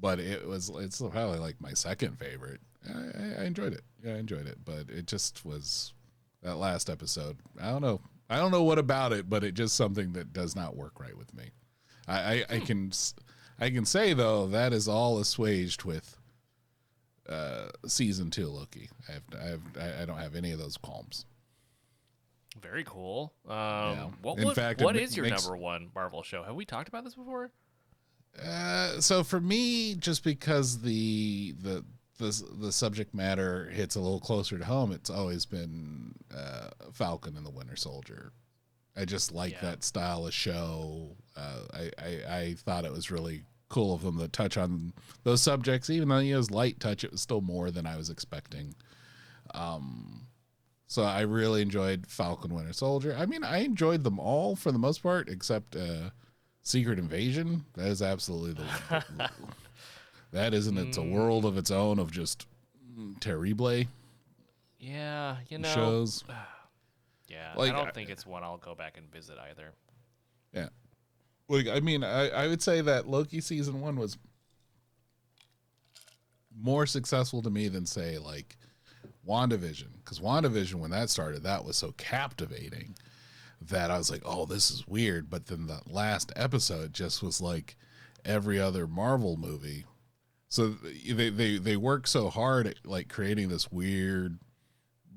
But 0.00 0.18
it 0.20 0.46
was 0.46 0.70
it's 0.76 1.00
probably 1.00 1.38
like 1.38 1.60
my 1.60 1.72
second 1.74 2.18
favorite. 2.18 2.60
I, 2.88 3.42
I- 3.42 3.44
enjoyed 3.44 3.72
it. 3.74 3.82
Yeah, 4.02 4.14
I 4.14 4.18
enjoyed 4.18 4.46
it. 4.46 4.58
But 4.64 4.88
it 4.88 5.06
just 5.06 5.44
was 5.44 5.92
that 6.42 6.56
last 6.56 6.88
episode. 6.88 7.36
I 7.60 7.68
don't 7.70 7.82
know. 7.82 8.00
I 8.30 8.36
don't 8.36 8.50
know 8.52 8.62
what 8.62 8.78
about 8.78 9.12
it, 9.12 9.28
but 9.28 9.44
it 9.44 9.54
just 9.54 9.76
something 9.76 10.12
that 10.14 10.32
does 10.32 10.54
not 10.56 10.76
work 10.76 10.98
right 11.00 11.16
with 11.16 11.34
me. 11.34 11.50
I, 12.08 12.18
I, 12.18 12.44
I 12.56 12.58
can 12.60 12.88
s- 12.88 13.14
I 13.58 13.68
can 13.70 13.84
say 13.84 14.14
though 14.14 14.46
that 14.46 14.72
is 14.72 14.88
all 14.88 15.18
assuaged 15.18 15.84
with 15.84 16.16
uh, 17.28 17.68
season 17.86 18.30
two 18.30 18.48
Loki. 18.48 18.88
I 19.08 19.12
have 19.12 19.22
I 19.38 19.44
have 19.48 19.60
I- 20.02 20.04
don't 20.06 20.18
have 20.18 20.34
any 20.34 20.52
of 20.52 20.58
those 20.58 20.76
qualms. 20.76 21.26
Very 22.60 22.84
cool. 22.84 23.32
Um, 23.48 24.16
What, 24.22 24.38
In 24.38 24.44
what, 24.44 24.56
fact, 24.56 24.80
what 24.82 24.94
your 25.14 25.24
makes- 25.24 25.44
number 25.44 25.56
one 25.56 25.90
Marvel 25.94 26.22
show? 26.22 26.42
Have 26.42 26.54
we 26.56 26.64
talked 26.64 26.88
about 26.88 27.04
this 27.04 27.14
before? 27.14 27.50
Uh, 28.38 29.00
so 29.00 29.22
for 29.24 29.40
me, 29.40 29.94
just 29.94 30.24
because 30.24 30.80
the 30.80 31.54
the 31.60 31.84
the 32.18 32.42
the 32.60 32.72
subject 32.72 33.14
matter 33.14 33.68
hits 33.70 33.96
a 33.96 34.00
little 34.00 34.20
closer 34.20 34.58
to 34.58 34.64
home, 34.64 34.92
it's 34.92 35.10
always 35.10 35.46
been 35.46 36.14
uh, 36.34 36.68
Falcon 36.92 37.36
and 37.36 37.44
the 37.44 37.50
Winter 37.50 37.76
Soldier. 37.76 38.32
I 38.96 39.04
just 39.04 39.32
like 39.32 39.52
Yeah. 39.52 39.60
that 39.62 39.84
style 39.84 40.26
of 40.26 40.34
show. 40.34 41.16
Uh, 41.36 41.60
I, 41.72 41.90
I 41.98 42.36
I 42.38 42.54
thought 42.58 42.84
it 42.84 42.92
was 42.92 43.10
really 43.10 43.42
cool 43.68 43.94
of 43.94 44.02
them 44.02 44.18
to 44.18 44.28
touch 44.28 44.56
on 44.56 44.92
those 45.22 45.42
subjects, 45.42 45.90
even 45.90 46.08
though 46.08 46.18
it 46.18 46.34
was 46.34 46.50
light 46.50 46.80
touch. 46.80 47.04
It 47.04 47.12
was 47.12 47.20
still 47.20 47.40
more 47.40 47.70
than 47.70 47.86
I 47.86 47.96
was 47.96 48.10
expecting. 48.10 48.74
Um, 49.54 50.26
so 50.86 51.02
I 51.02 51.20
really 51.20 51.62
enjoyed 51.62 52.06
Falcon 52.08 52.52
Winter 52.54 52.72
Soldier. 52.72 53.14
I 53.16 53.26
mean, 53.26 53.44
I 53.44 53.58
enjoyed 53.58 54.02
them 54.04 54.18
all 54.18 54.56
for 54.56 54.72
the 54.72 54.78
most 54.78 55.02
part, 55.02 55.28
except 55.28 55.76
uh, 55.76 56.10
Secret 56.62 56.98
Invasion. 56.98 57.64
That 57.74 57.88
is 57.88 58.02
absolutely 58.02 58.52
the 58.64 59.04
that 60.32 60.54
isn't. 60.54 60.76
It's 60.78 60.96
a 60.98 61.02
world 61.02 61.44
of 61.44 61.56
its 61.58 61.70
own 61.70 61.98
of 61.98 62.10
just 62.12 62.46
mm, 62.98 63.18
terrible 63.20 63.82
Yeah, 64.78 65.36
you 65.48 65.58
know. 65.58 65.68
shows. 65.74 66.24
Yeah, 67.28 67.52
Like, 67.54 67.72
I 67.72 67.76
don't 67.76 67.86
I- 67.86 67.92
think 67.92 68.10
it's 68.10 68.26
one 68.26 68.42
I'll 68.42 68.56
go 68.58 68.74
back 68.74 68.98
and 68.98 69.08
visit 69.12 69.38
either. 69.50 69.70
Yeah. 70.52 70.68
Like 71.48 71.68
I 71.68 71.78
mean, 71.78 72.02
I, 72.02 72.28
I 72.28 72.48
would 72.48 72.60
say 72.60 72.80
that 72.80 73.06
Loki 73.06 73.40
season 73.40 73.80
one 73.80 73.94
was 73.94 74.18
more 76.60 76.86
successful 76.86 77.42
to 77.42 77.50
me 77.50 77.68
than 77.68 77.86
say 77.86 78.18
like 78.18 78.56
WandaVision. 79.26 79.88
Because 80.04 80.18
WandaVision, 80.20 80.74
when 80.74 80.90
that 80.90 81.08
started, 81.10 81.42
that 81.44 81.64
was 81.64 81.76
so 81.76 81.92
captivating 81.96 82.96
that 83.60 83.90
I 83.90 83.98
was 83.98 84.10
like, 84.10 84.22
oh, 84.24 84.46
this 84.46 84.70
is 84.70 84.86
weird. 84.86 85.28
But 85.28 85.46
then 85.46 85.66
the 85.66 85.80
last 85.86 86.32
episode 86.36 86.92
just 86.92 87.22
was 87.22 87.40
like 87.40 87.76
every 88.24 88.60
other 88.60 88.86
Marvel 88.86 89.36
movie. 89.36 89.84
So 90.48 90.68
they 90.68 91.30
they 91.30 91.58
they 91.58 91.76
work 91.76 92.06
so 92.06 92.28
hard 92.28 92.66
at 92.66 92.84
like 92.84 93.08
creating 93.08 93.48
this 93.48 93.70
weird 93.70 94.38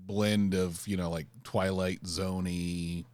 blend 0.06 0.53
of 0.53 0.88
you 0.88 0.97
know 0.97 1.10
like 1.10 1.27
Twilight 1.43 2.03
Zoney 2.03 3.06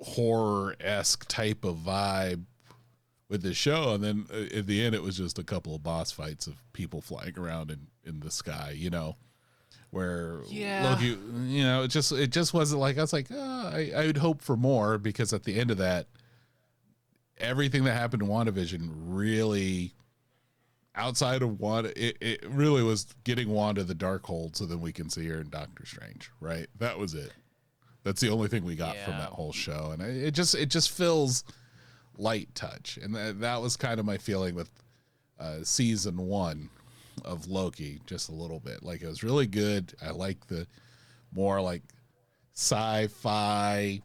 horror 0.00 0.76
esque 0.80 1.26
type 1.28 1.64
of 1.64 1.76
vibe 1.76 2.44
with 3.28 3.42
the 3.42 3.54
show, 3.54 3.92
and 3.94 4.04
then 4.04 4.26
uh, 4.32 4.56
at 4.56 4.66
the 4.66 4.84
end, 4.84 4.94
it 4.94 5.02
was 5.02 5.16
just 5.16 5.38
a 5.38 5.44
couple 5.44 5.74
of 5.74 5.82
boss 5.82 6.12
fights 6.12 6.46
of 6.46 6.62
people 6.72 7.00
flying 7.00 7.38
around 7.38 7.70
in 7.70 7.88
in 8.04 8.20
the 8.20 8.30
sky, 8.30 8.72
you 8.74 8.88
know, 8.88 9.16
where 9.90 10.40
Yeah. 10.48 10.98
You 11.00 11.62
know, 11.62 11.82
it 11.84 11.88
just 11.88 12.12
it 12.12 12.30
just 12.30 12.52
wasn't 12.54 12.80
like 12.80 12.98
I 12.98 13.00
was 13.00 13.12
like, 13.12 13.26
oh, 13.30 13.70
I 13.72 13.92
I 13.96 14.06
would 14.06 14.18
hope 14.18 14.42
for 14.42 14.56
more 14.56 14.98
because 14.98 15.32
at 15.32 15.44
the 15.44 15.58
end 15.58 15.70
of 15.70 15.78
that, 15.78 16.06
everything 17.38 17.84
that 17.84 17.94
happened 17.94 18.22
in 18.22 18.28
WandaVision 18.28 18.90
really. 19.06 19.92
Outside 20.98 21.42
of 21.42 21.60
Wanda, 21.60 21.92
it, 21.94 22.16
it 22.22 22.44
really 22.48 22.82
was 22.82 23.04
getting 23.24 23.50
Wanda 23.50 23.84
the 23.84 23.94
Darkhold 23.94 24.56
so 24.56 24.64
then 24.64 24.80
we 24.80 24.92
can 24.92 25.10
see 25.10 25.26
her 25.26 25.38
in 25.42 25.50
Doctor 25.50 25.84
Strange, 25.84 26.30
right? 26.40 26.68
That 26.78 26.98
was 26.98 27.12
it. 27.12 27.32
That's 28.02 28.22
the 28.22 28.30
only 28.30 28.48
thing 28.48 28.64
we 28.64 28.76
got 28.76 28.96
from 29.04 29.18
that 29.18 29.28
whole 29.28 29.52
show, 29.52 29.90
and 29.92 30.00
it 30.00 30.16
it 30.16 30.30
just 30.30 30.54
it 30.54 30.70
just 30.70 30.90
feels 30.90 31.44
light 32.16 32.54
touch, 32.54 32.98
and 33.02 33.14
that, 33.14 33.40
that 33.40 33.60
was 33.60 33.76
kind 33.76 34.00
of 34.00 34.06
my 34.06 34.16
feeling 34.16 34.54
with 34.54 34.70
uh, 35.38 35.56
season 35.64 36.16
one 36.16 36.70
of 37.24 37.48
Loki, 37.48 38.00
just 38.06 38.28
a 38.28 38.34
little 38.34 38.60
bit. 38.60 38.82
Like 38.82 39.02
it 39.02 39.08
was 39.08 39.22
really 39.22 39.46
good. 39.46 39.94
I 40.04 40.10
like 40.10 40.46
the 40.46 40.66
more 41.32 41.60
like 41.60 41.82
sci-fi 42.54 44.00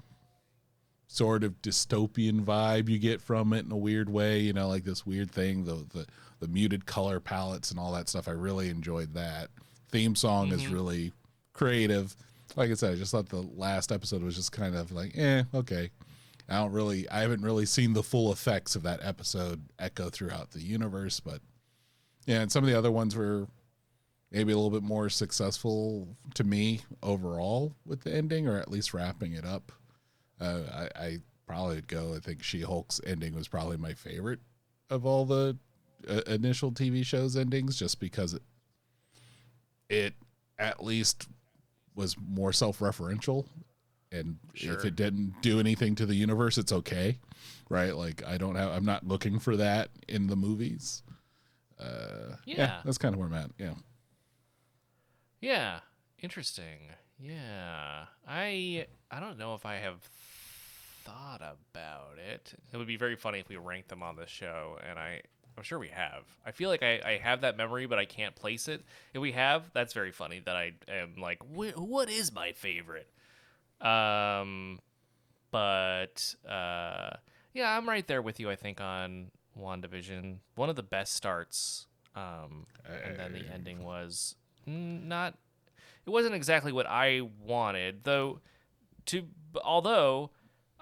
sort 1.08 1.44
of 1.44 1.62
dystopian 1.62 2.46
vibe 2.46 2.88
you 2.88 2.98
get 2.98 3.20
from 3.22 3.54
it 3.54 3.66
in 3.66 3.72
a 3.72 3.78
weird 3.78 4.10
way. 4.10 4.40
You 4.40 4.54
know, 4.54 4.68
like 4.68 4.84
this 4.84 5.06
weird 5.06 5.32
thing 5.32 5.66
the 5.66 5.86
the 5.94 6.06
the 6.40 6.48
muted 6.48 6.86
color 6.86 7.20
palettes 7.20 7.72
and 7.72 7.80
all 7.80 7.94
that 7.94 8.10
stuff. 8.10 8.28
I 8.28 8.32
really 8.32 8.70
enjoyed 8.70 9.14
that. 9.14 9.50
Theme 9.92 10.16
song 10.16 10.52
is 10.52 10.68
really 10.68 11.14
creative. 11.54 12.16
Like 12.56 12.72
I 12.72 12.74
said, 12.74 12.94
I 12.94 12.96
just 12.96 13.12
thought 13.12 13.30
the 13.30 13.42
last 13.42 13.92
episode 13.92 14.24
was 14.24 14.36
just 14.36 14.52
kind 14.52 14.76
of 14.76 14.92
like, 14.92 15.18
eh, 15.18 15.44
okay. 15.54 15.92
I 16.50 16.56
don't 16.56 16.72
really, 16.72 17.08
I 17.10 17.20
haven't 17.22 17.44
really 17.44 17.66
seen 17.66 17.94
the 17.94 18.04
full 18.04 18.32
effects 18.32 18.76
of 18.76 18.84
that 18.84 19.00
episode 19.04 19.62
echo 19.80 20.10
throughout 20.10 20.52
the 20.52 20.62
universe, 20.62 21.20
but 21.20 21.42
yeah, 22.32 22.42
and 22.42 22.52
some 22.52 22.64
of 22.64 22.70
the 22.70 22.78
other 22.78 22.92
ones 22.92 23.14
were 23.14 23.46
maybe 24.32 24.54
a 24.54 24.56
little 24.56 24.72
bit 24.72 24.84
more 24.84 25.10
successful 25.10 26.08
to 26.34 26.46
me 26.46 26.80
overall 27.04 27.76
with 27.86 28.04
the 28.04 28.14
ending, 28.16 28.48
or 28.48 28.58
at 28.58 28.72
least 28.72 28.94
wrapping 28.94 29.34
it 29.34 29.46
up. 29.46 29.74
Uh, 30.40 30.62
I, 30.74 31.04
I 31.04 31.18
probably 31.46 31.76
would 31.76 31.90
go. 31.90 32.14
I 32.16 32.20
think 32.20 32.42
She 32.42 32.62
Hulk's 32.62 33.02
ending 33.06 33.36
was 33.36 33.50
probably 33.50 33.76
my 33.76 33.94
favorite 33.94 34.40
of 34.90 35.06
all 35.06 35.26
the 35.26 35.58
uh, 36.10 36.22
initial 36.28 36.72
TV 36.72 37.06
shows 37.06 37.36
endings, 37.36 37.78
just 37.78 38.00
because 38.00 38.34
it, 38.34 38.42
it 39.90 40.14
at 40.58 40.82
least 40.82 41.28
was 41.96 42.16
more 42.18 42.54
self-referential, 42.54 43.46
and 44.10 44.38
if 44.78 44.86
it 44.86 44.96
didn't 44.96 45.34
do 45.42 45.60
anything 45.60 45.96
to 45.96 46.06
the 46.06 46.16
universe, 46.16 46.58
it's 46.58 46.72
okay, 46.72 47.18
right? 47.70 47.96
Like 47.96 48.26
I 48.26 48.38
don't 48.38 48.56
have, 48.56 48.72
I'm 48.72 48.86
not 48.86 49.06
looking 49.06 49.38
for 49.38 49.58
that 49.58 49.90
in 50.08 50.28
the 50.28 50.38
movies. 50.38 51.04
Uh, 51.82 52.36
Yeah. 52.46 52.82
that's 52.86 52.98
kind 52.98 53.14
of 53.16 53.20
where 53.20 53.28
I'm 53.28 53.34
at. 53.34 53.52
Yeah. 53.58 53.74
Yeah, 55.40 55.80
interesting. 56.20 56.80
Yeah, 57.20 58.06
I 58.28 58.88
I 59.10 59.20
don't 59.20 59.38
know 59.38 59.56
if 59.56 59.66
I 59.66 59.76
have 59.76 60.02
thought 61.04 61.42
about 61.42 62.18
it. 62.20 62.54
It 62.72 62.78
would 62.78 62.88
be 62.88 62.98
very 62.98 63.16
funny 63.16 63.40
if 63.40 63.50
we 63.50 63.58
ranked 63.58 63.90
them 63.90 64.04
on 64.04 64.16
this 64.16 64.30
show, 64.30 64.78
and 64.88 65.00
I 65.00 65.22
I'm 65.58 65.64
sure 65.64 65.80
we 65.80 65.90
have. 65.90 66.24
I 66.46 66.52
feel 66.52 66.70
like 66.70 66.84
I, 66.84 67.02
I 67.06 67.18
have 67.22 67.42
that 67.42 67.58
memory, 67.58 67.86
but 67.86 68.00
I 68.00 68.06
can't 68.06 68.36
place 68.36 68.68
it. 68.68 68.84
If 69.14 69.22
we 69.22 69.32
have, 69.34 69.70
that's 69.74 69.94
very 69.94 70.12
funny. 70.12 70.42
That 70.46 70.56
I 70.56 70.74
am 70.88 71.16
like, 71.20 71.40
what 71.44 72.10
is 72.10 72.32
my 72.34 72.54
favorite? 72.54 73.10
Um, 73.82 74.80
but 75.52 76.36
uh, 76.48 77.12
yeah, 77.54 77.76
I'm 77.76 77.88
right 77.90 78.06
there 78.08 78.22
with 78.22 78.40
you. 78.40 78.50
I 78.50 78.56
think 78.56 78.80
on 78.80 79.32
WandaVision, 79.60 80.38
one 80.56 80.70
of 80.70 80.76
the 80.76 80.84
best 80.84 81.14
starts. 81.14 81.88
Um, 82.16 82.66
and 82.86 83.18
then 83.18 83.34
the 83.34 83.46
ending 83.54 83.84
was 83.84 84.36
not. 84.66 85.36
It 86.06 86.10
wasn't 86.10 86.36
exactly 86.36 86.72
what 86.72 86.88
I 86.88 87.22
wanted, 87.46 88.04
though. 88.04 88.40
To 89.08 89.24
although 89.64 90.32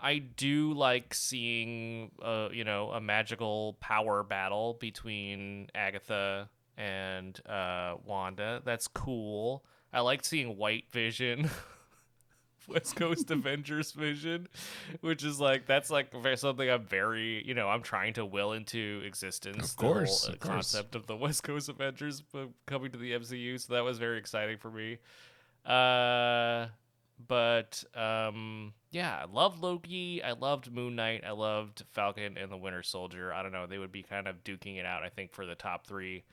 I 0.01 0.19
do 0.19 0.73
like 0.73 1.13
seeing, 1.13 2.12
uh, 2.21 2.49
you 2.51 2.63
know, 2.63 2.91
a 2.91 3.01
magical 3.01 3.77
power 3.79 4.23
battle 4.23 4.77
between 4.79 5.69
Agatha 5.75 6.49
and 6.77 7.39
uh, 7.47 7.95
Wanda. 8.05 8.62
That's 8.63 8.88
cool. 8.88 9.63
I 9.91 10.01
like 10.01 10.23
seeing 10.23 10.58
White 10.58 10.86
Vision. 10.91 11.49
West 12.69 12.95
Coast 12.95 13.32
Avengers 13.32 13.91
vision, 13.91 14.47
which 15.01 15.23
is 15.23 15.39
like 15.39 15.65
that's 15.65 15.89
like 15.89 16.13
something 16.36 16.69
I'm 16.69 16.86
very 16.86 17.45
you 17.45 17.53
know 17.53 17.67
I'm 17.69 17.82
trying 17.82 18.13
to 18.13 18.25
will 18.25 18.53
into 18.53 19.01
existence. 19.05 19.71
Of 19.71 19.77
course, 19.77 20.21
the 20.21 20.27
whole, 20.27 20.32
uh, 20.32 20.34
of 20.34 20.39
course. 20.39 20.53
concept 20.53 20.95
of 20.95 21.08
the 21.08 21.15
West 21.15 21.43
Coast 21.43 21.69
Avengers 21.69 22.23
coming 22.65 22.91
to 22.91 22.97
the 22.97 23.12
MCU, 23.13 23.60
so 23.60 23.73
that 23.73 23.84
was 23.84 23.97
very 23.97 24.17
exciting 24.17 24.58
for 24.58 24.71
me. 24.71 24.99
Uh, 25.65 26.67
but 27.27 27.84
um, 27.95 28.73
yeah, 28.91 29.19
I 29.21 29.25
loved 29.32 29.62
Loki. 29.62 30.23
I 30.23 30.32
loved 30.32 30.71
Moon 30.71 30.95
Knight. 30.95 31.23
I 31.25 31.32
loved 31.32 31.84
Falcon 31.91 32.38
and 32.38 32.51
the 32.51 32.58
Winter 32.58 32.84
Soldier. 32.84 33.34
I 33.34 33.43
don't 33.43 33.51
know, 33.51 33.67
they 33.67 33.77
would 33.77 33.91
be 33.91 34.03
kind 34.03 34.27
of 34.27 34.43
duking 34.43 34.77
it 34.77 34.86
out. 34.86 35.03
I 35.03 35.10
think 35.10 35.34
for 35.34 35.45
the 35.45 35.55
top 35.55 35.86
three 35.86 36.23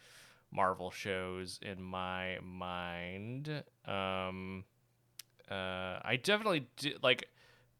Marvel 0.52 0.90
shows 0.90 1.58
in 1.62 1.82
my 1.82 2.38
mind. 2.42 3.64
Um, 3.84 4.64
uh, 5.50 6.00
I 6.02 6.18
definitely 6.22 6.66
do, 6.76 6.92
like 7.02 7.28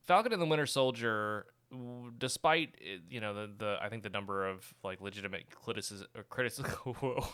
Falcon 0.06 0.32
and 0.32 0.40
the 0.40 0.46
Winter 0.46 0.66
Soldier. 0.66 1.46
Despite 2.18 2.76
you 3.10 3.20
know 3.20 3.34
the, 3.34 3.50
the 3.58 3.76
I 3.82 3.88
think 3.88 4.04
the 4.04 4.08
number 4.08 4.46
of 4.46 4.72
like 4.84 5.00
legitimate 5.00 5.50
criticism 5.50 6.06
or 6.16 6.22
criticism. 6.28 6.70
Whoa, 6.84 7.26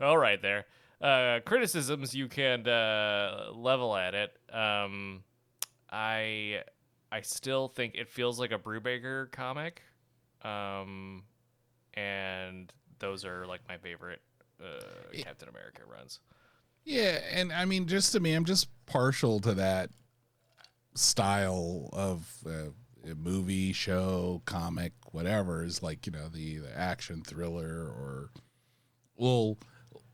all 0.00 0.18
right 0.18 0.40
there. 0.40 0.66
Uh, 1.00 1.40
criticisms 1.44 2.14
you 2.14 2.28
can 2.28 2.66
uh, 2.68 3.50
level 3.52 3.96
at 3.96 4.14
it. 4.14 4.36
Um, 4.52 5.24
I 5.90 6.62
I 7.10 7.20
still 7.22 7.68
think 7.68 7.96
it 7.96 8.08
feels 8.08 8.38
like 8.38 8.52
a 8.52 8.58
Brubaker 8.58 9.30
comic, 9.32 9.82
um, 10.42 11.24
and 11.94 12.72
those 13.00 13.24
are 13.24 13.46
like 13.46 13.60
my 13.68 13.78
favorite 13.78 14.22
uh, 14.62 14.80
Captain 15.12 15.48
America 15.48 15.82
runs. 15.90 16.20
Yeah, 16.84 17.20
and 17.32 17.52
I 17.52 17.64
mean, 17.64 17.86
just 17.86 18.12
to 18.12 18.20
me, 18.20 18.34
I'm 18.34 18.44
just 18.44 18.68
partial 18.86 19.40
to 19.40 19.54
that 19.54 19.90
style 20.94 21.88
of 21.92 22.28
uh, 22.46 22.70
movie, 23.16 23.72
show, 23.72 24.42
comic, 24.44 24.92
whatever 25.12 25.64
is 25.64 25.82
like 25.82 26.06
you 26.06 26.12
know 26.12 26.28
the, 26.28 26.58
the 26.58 26.78
action 26.78 27.22
thriller 27.22 27.86
or 27.86 28.30
little 29.16 29.58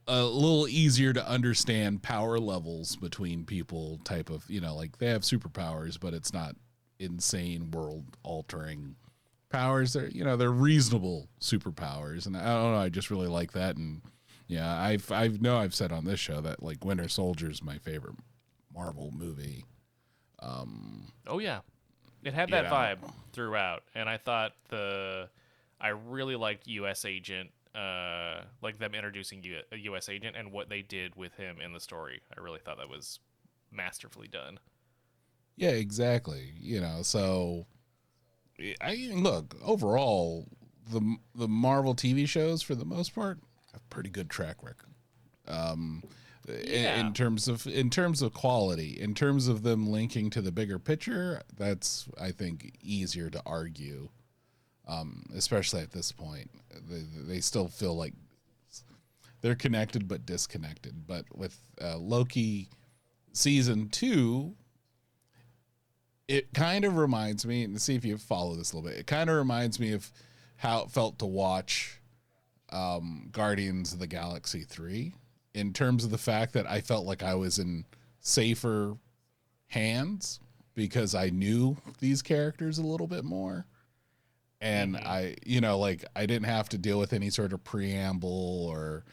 a 0.06 0.22
little 0.22 0.66
easier 0.68 1.12
to 1.12 1.28
understand 1.28 2.02
power 2.02 2.38
levels 2.38 2.96
between 2.96 3.44
people 3.44 4.00
type 4.04 4.30
of 4.30 4.48
you 4.48 4.60
know 4.60 4.74
like 4.74 4.98
they 4.98 5.06
have 5.06 5.22
superpowers, 5.22 5.98
but 5.98 6.14
it's 6.14 6.32
not 6.32 6.54
insane 6.98 7.70
world 7.70 8.04
altering 8.22 8.96
powers. 9.50 9.94
They're 9.94 10.08
you 10.08 10.24
know 10.24 10.36
they're 10.36 10.50
reasonable 10.52 11.28
superpowers, 11.40 12.26
and 12.26 12.36
I 12.36 12.44
don't 12.44 12.72
know. 12.72 12.78
I 12.78 12.88
just 12.90 13.10
really 13.10 13.28
like 13.28 13.52
that 13.52 13.76
and. 13.76 14.02
Yeah, 14.48 14.74
I've 14.80 15.12
I've 15.12 15.40
know 15.40 15.58
I've 15.58 15.74
said 15.74 15.92
on 15.92 16.04
this 16.04 16.18
show 16.18 16.40
that 16.40 16.62
like 16.62 16.84
Winter 16.84 17.08
Soldier 17.08 17.50
is 17.50 17.62
my 17.62 17.78
favorite 17.78 18.16
Marvel 18.74 19.12
movie. 19.16 19.64
Oh 21.26 21.38
yeah, 21.38 21.60
it 22.24 22.32
had 22.34 22.50
that 22.50 22.66
vibe 22.66 22.98
throughout, 23.32 23.82
and 23.94 24.08
I 24.08 24.16
thought 24.16 24.52
the 24.70 25.28
I 25.80 25.88
really 25.88 26.36
liked 26.36 26.66
U.S. 26.66 27.04
Agent, 27.04 27.50
uh, 27.74 28.40
like 28.62 28.78
them 28.78 28.94
introducing 28.94 29.42
U- 29.42 29.60
a 29.70 29.76
U.S. 29.76 30.08
Agent 30.08 30.36
and 30.36 30.50
what 30.50 30.68
they 30.68 30.82
did 30.82 31.14
with 31.14 31.34
him 31.34 31.60
in 31.60 31.72
the 31.72 31.80
story. 31.80 32.22
I 32.36 32.40
really 32.40 32.60
thought 32.60 32.78
that 32.78 32.88
was 32.88 33.20
masterfully 33.70 34.28
done. 34.28 34.58
Yeah, 35.56 35.70
exactly. 35.70 36.52
You 36.58 36.80
know, 36.80 37.02
so 37.02 37.66
I 38.80 39.10
look 39.12 39.56
overall 39.62 40.48
the 40.90 41.16
the 41.34 41.48
Marvel 41.48 41.94
TV 41.94 42.26
shows 42.26 42.62
for 42.62 42.74
the 42.74 42.86
most 42.86 43.14
part 43.14 43.38
have 43.78 43.90
pretty 43.90 44.10
good 44.10 44.28
track 44.28 44.56
record. 44.62 44.90
Um, 45.46 46.02
in- 46.48 47.06
in 47.06 47.12
terms 47.12 47.46
of 47.48 47.66
in 47.66 47.90
terms 47.90 48.22
of 48.22 48.32
quality, 48.34 48.98
in 49.00 49.14
terms 49.14 49.48
of 49.48 49.62
them 49.62 49.86
linking 49.86 50.30
to 50.30 50.40
the 50.42 50.52
bigger 50.52 50.78
picture, 50.78 51.42
that's 51.56 52.08
I 52.20 52.30
think 52.32 52.76
easier 52.82 53.30
to 53.30 53.42
argue. 53.46 54.08
Um, 54.86 55.26
especially 55.36 55.82
at 55.82 55.92
this 55.92 56.12
point, 56.12 56.50
they, 56.88 57.02
they 57.34 57.40
still 57.40 57.68
feel 57.68 57.94
like 57.94 58.14
they're 59.42 59.54
connected 59.54 60.08
but 60.08 60.24
disconnected. 60.24 61.06
But 61.06 61.26
with 61.36 61.58
uh, 61.78 61.98
Loki 61.98 62.70
season 63.34 63.90
two, 63.90 64.54
it 66.26 66.54
kind 66.54 66.86
of 66.86 66.96
reminds 66.96 67.44
me, 67.44 67.64
and 67.64 67.78
see 67.80 67.96
if 67.96 68.04
you 68.04 68.16
follow 68.16 68.54
this 68.54 68.72
a 68.72 68.76
little 68.76 68.90
bit. 68.90 68.98
It 68.98 69.06
kind 69.06 69.28
of 69.28 69.36
reminds 69.36 69.78
me 69.78 69.92
of 69.92 70.10
how 70.56 70.84
it 70.84 70.90
felt 70.90 71.18
to 71.18 71.26
watch 71.26 71.97
um, 72.70 73.28
Guardians 73.32 73.92
of 73.92 73.98
the 73.98 74.06
Galaxy 74.06 74.62
three, 74.62 75.14
in 75.54 75.72
terms 75.72 76.04
of 76.04 76.10
the 76.10 76.18
fact 76.18 76.52
that 76.54 76.68
I 76.68 76.80
felt 76.80 77.06
like 77.06 77.22
I 77.22 77.34
was 77.34 77.58
in 77.58 77.84
safer 78.20 78.96
hands 79.68 80.40
because 80.74 81.14
I 81.14 81.30
knew 81.30 81.76
these 81.98 82.22
characters 82.22 82.78
a 82.78 82.86
little 82.86 83.06
bit 83.06 83.24
more. 83.24 83.66
And 84.60 84.96
I, 84.96 85.36
you 85.46 85.60
know, 85.60 85.78
like 85.78 86.04
I 86.16 86.26
didn't 86.26 86.46
have 86.46 86.68
to 86.70 86.78
deal 86.78 86.98
with 86.98 87.12
any 87.12 87.30
sort 87.30 87.52
of 87.52 87.62
preamble 87.64 88.66
or 88.68 89.04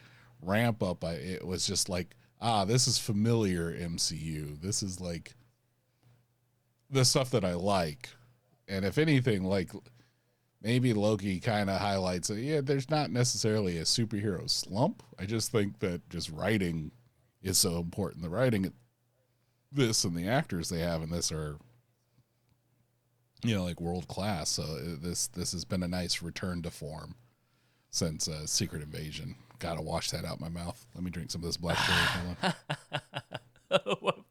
ramp 0.42 0.82
up. 0.82 1.04
I, 1.04 1.12
it 1.12 1.46
was 1.46 1.66
just 1.66 1.88
like, 1.88 2.14
ah, 2.40 2.64
this 2.64 2.86
is 2.86 2.98
familiar 2.98 3.72
MCU. 3.72 4.60
This 4.60 4.82
is 4.82 5.00
like 5.00 5.34
the 6.90 7.04
stuff 7.04 7.30
that 7.30 7.44
I 7.44 7.54
like. 7.54 8.08
And 8.68 8.84
if 8.84 8.98
anything, 8.98 9.44
like 9.44 9.70
maybe 10.66 10.92
Loki 10.92 11.38
kind 11.38 11.70
of 11.70 11.80
highlights 11.80 12.28
it. 12.28 12.38
Yeah, 12.38 12.60
there's 12.60 12.90
not 12.90 13.12
necessarily 13.12 13.78
a 13.78 13.82
superhero 13.82 14.50
slump. 14.50 15.04
I 15.16 15.24
just 15.24 15.52
think 15.52 15.78
that 15.78 16.10
just 16.10 16.28
writing 16.28 16.90
is 17.40 17.56
so 17.56 17.78
important. 17.78 18.24
The 18.24 18.28
writing, 18.28 18.72
this 19.70 20.02
and 20.02 20.16
the 20.16 20.26
actors 20.26 20.68
they 20.68 20.80
have 20.80 21.02
in 21.02 21.10
this 21.10 21.30
are, 21.30 21.58
you 23.44 23.54
know, 23.54 23.62
like 23.62 23.80
world 23.80 24.08
class. 24.08 24.50
So 24.50 24.64
uh, 24.64 24.96
this 25.00 25.28
this 25.28 25.52
has 25.52 25.64
been 25.64 25.84
a 25.84 25.88
nice 25.88 26.20
return 26.20 26.62
to 26.62 26.70
form 26.72 27.14
since 27.90 28.26
uh, 28.26 28.44
Secret 28.46 28.82
Invasion. 28.82 29.36
Gotta 29.60 29.82
wash 29.82 30.10
that 30.10 30.24
out 30.24 30.40
my 30.40 30.48
mouth. 30.48 30.84
Let 30.96 31.04
me 31.04 31.12
drink 31.12 31.30
some 31.30 31.42
of 31.42 31.46
this 31.46 31.56
black 31.56 31.78
cherry. 31.78 32.52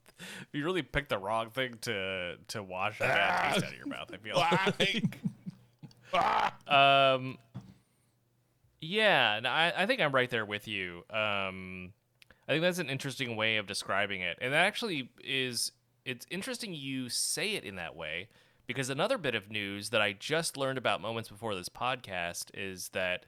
You 0.53 0.63
really 0.63 0.81
picked 0.81 1.09
the 1.09 1.17
wrong 1.17 1.49
thing 1.49 1.77
to 1.81 2.37
to 2.47 2.63
wash 2.63 3.01
out 3.01 3.57
of 3.57 3.75
your 3.75 3.87
mouth. 3.87 4.09
I 4.13 4.17
feel 4.17 4.37
like. 4.79 5.19
Um, 6.67 7.37
Yeah, 8.81 9.35
and 9.35 9.47
I, 9.47 9.73
I 9.75 9.85
think 9.85 10.01
I'm 10.01 10.13
right 10.13 10.29
there 10.29 10.45
with 10.45 10.67
you. 10.67 11.03
Um, 11.09 11.93
I 12.47 12.51
think 12.51 12.61
that's 12.61 12.79
an 12.79 12.89
interesting 12.89 13.35
way 13.35 13.57
of 13.57 13.67
describing 13.67 14.21
it, 14.21 14.37
and 14.41 14.53
that 14.53 14.65
actually 14.65 15.09
is. 15.23 15.71
It's 16.05 16.27
interesting 16.29 16.73
you 16.73 17.09
say 17.09 17.53
it 17.53 17.63
in 17.63 17.77
that 17.77 17.95
way 17.95 18.29
because 18.67 18.89
another 18.89 19.17
bit 19.17 19.33
of 19.33 19.49
news 19.49 19.89
that 19.89 20.01
I 20.01 20.13
just 20.13 20.55
learned 20.55 20.77
about 20.77 21.01
moments 21.01 21.29
before 21.29 21.55
this 21.55 21.69
podcast 21.69 22.45
is 22.53 22.89
that 22.89 23.25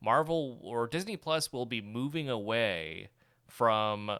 Marvel 0.00 0.58
or 0.62 0.86
Disney 0.86 1.16
Plus 1.16 1.52
will 1.52 1.64
be 1.66 1.80
moving 1.80 2.28
away 2.28 3.08
from 3.46 4.10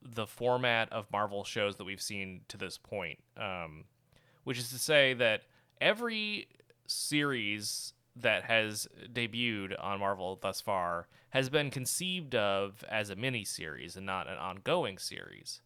the 0.00 0.26
format 0.26 0.92
of 0.92 1.10
Marvel 1.10 1.42
shows 1.42 1.76
that 1.76 1.84
we've 1.84 2.00
seen 2.00 2.42
to 2.48 2.56
this 2.56 2.78
point, 2.78 3.18
um, 3.36 3.84
which 4.44 4.58
is 4.58 4.70
to 4.70 4.78
say 4.78 5.14
that 5.14 5.42
every 5.80 6.46
series 6.88 7.92
that 8.16 8.44
has 8.44 8.88
debuted 9.12 9.74
on 9.78 10.00
Marvel 10.00 10.36
thus 10.40 10.60
far 10.60 11.06
has 11.30 11.48
been 11.48 11.70
conceived 11.70 12.34
of 12.34 12.84
as 12.88 13.10
a 13.10 13.16
mini 13.16 13.44
series 13.44 13.96
and 13.96 14.04
not 14.06 14.26
an 14.28 14.36
ongoing 14.38 14.98
series. 14.98 15.60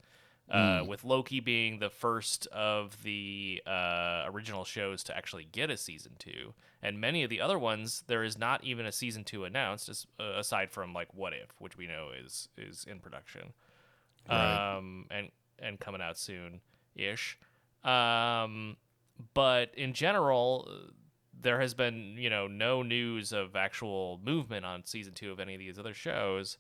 Uh, 0.50 0.82
with 0.86 1.02
Loki 1.02 1.40
being 1.40 1.78
the 1.78 1.88
first 1.88 2.46
of 2.48 3.02
the 3.04 3.62
uh, 3.66 4.24
original 4.26 4.64
shows 4.64 5.02
to 5.04 5.16
actually 5.16 5.46
get 5.50 5.70
a 5.70 5.78
season 5.78 6.12
two, 6.18 6.52
and 6.82 7.00
many 7.00 7.22
of 7.22 7.30
the 7.30 7.40
other 7.40 7.58
ones 7.58 8.04
there 8.06 8.22
is 8.22 8.36
not 8.36 8.62
even 8.62 8.84
a 8.84 8.92
season 8.92 9.24
two 9.24 9.44
announced, 9.44 9.88
as, 9.88 10.06
uh, 10.20 10.34
aside 10.36 10.70
from 10.70 10.92
like 10.92 11.14
What 11.14 11.32
If, 11.32 11.58
which 11.58 11.78
we 11.78 11.86
know 11.86 12.08
is 12.22 12.50
is 12.58 12.84
in 12.84 12.98
production, 12.98 13.54
Right. 14.28 14.76
um, 14.76 15.06
and 15.10 15.30
and 15.58 15.80
coming 15.80 16.02
out 16.02 16.18
soon 16.18 16.60
ish. 16.94 17.38
Um, 17.82 18.76
but 19.32 19.72
in 19.74 19.94
general, 19.94 20.68
there 21.42 21.60
has 21.60 21.74
been 21.74 22.16
you 22.16 22.30
know 22.30 22.46
no 22.46 22.82
news 22.82 23.32
of 23.32 23.56
actual 23.56 24.20
movement 24.24 24.64
on 24.64 24.84
season 24.84 25.12
two 25.14 25.30
of 25.30 25.40
any 25.40 25.54
of 25.54 25.60
these 25.60 25.78
other 25.78 25.94
shows, 25.94 26.58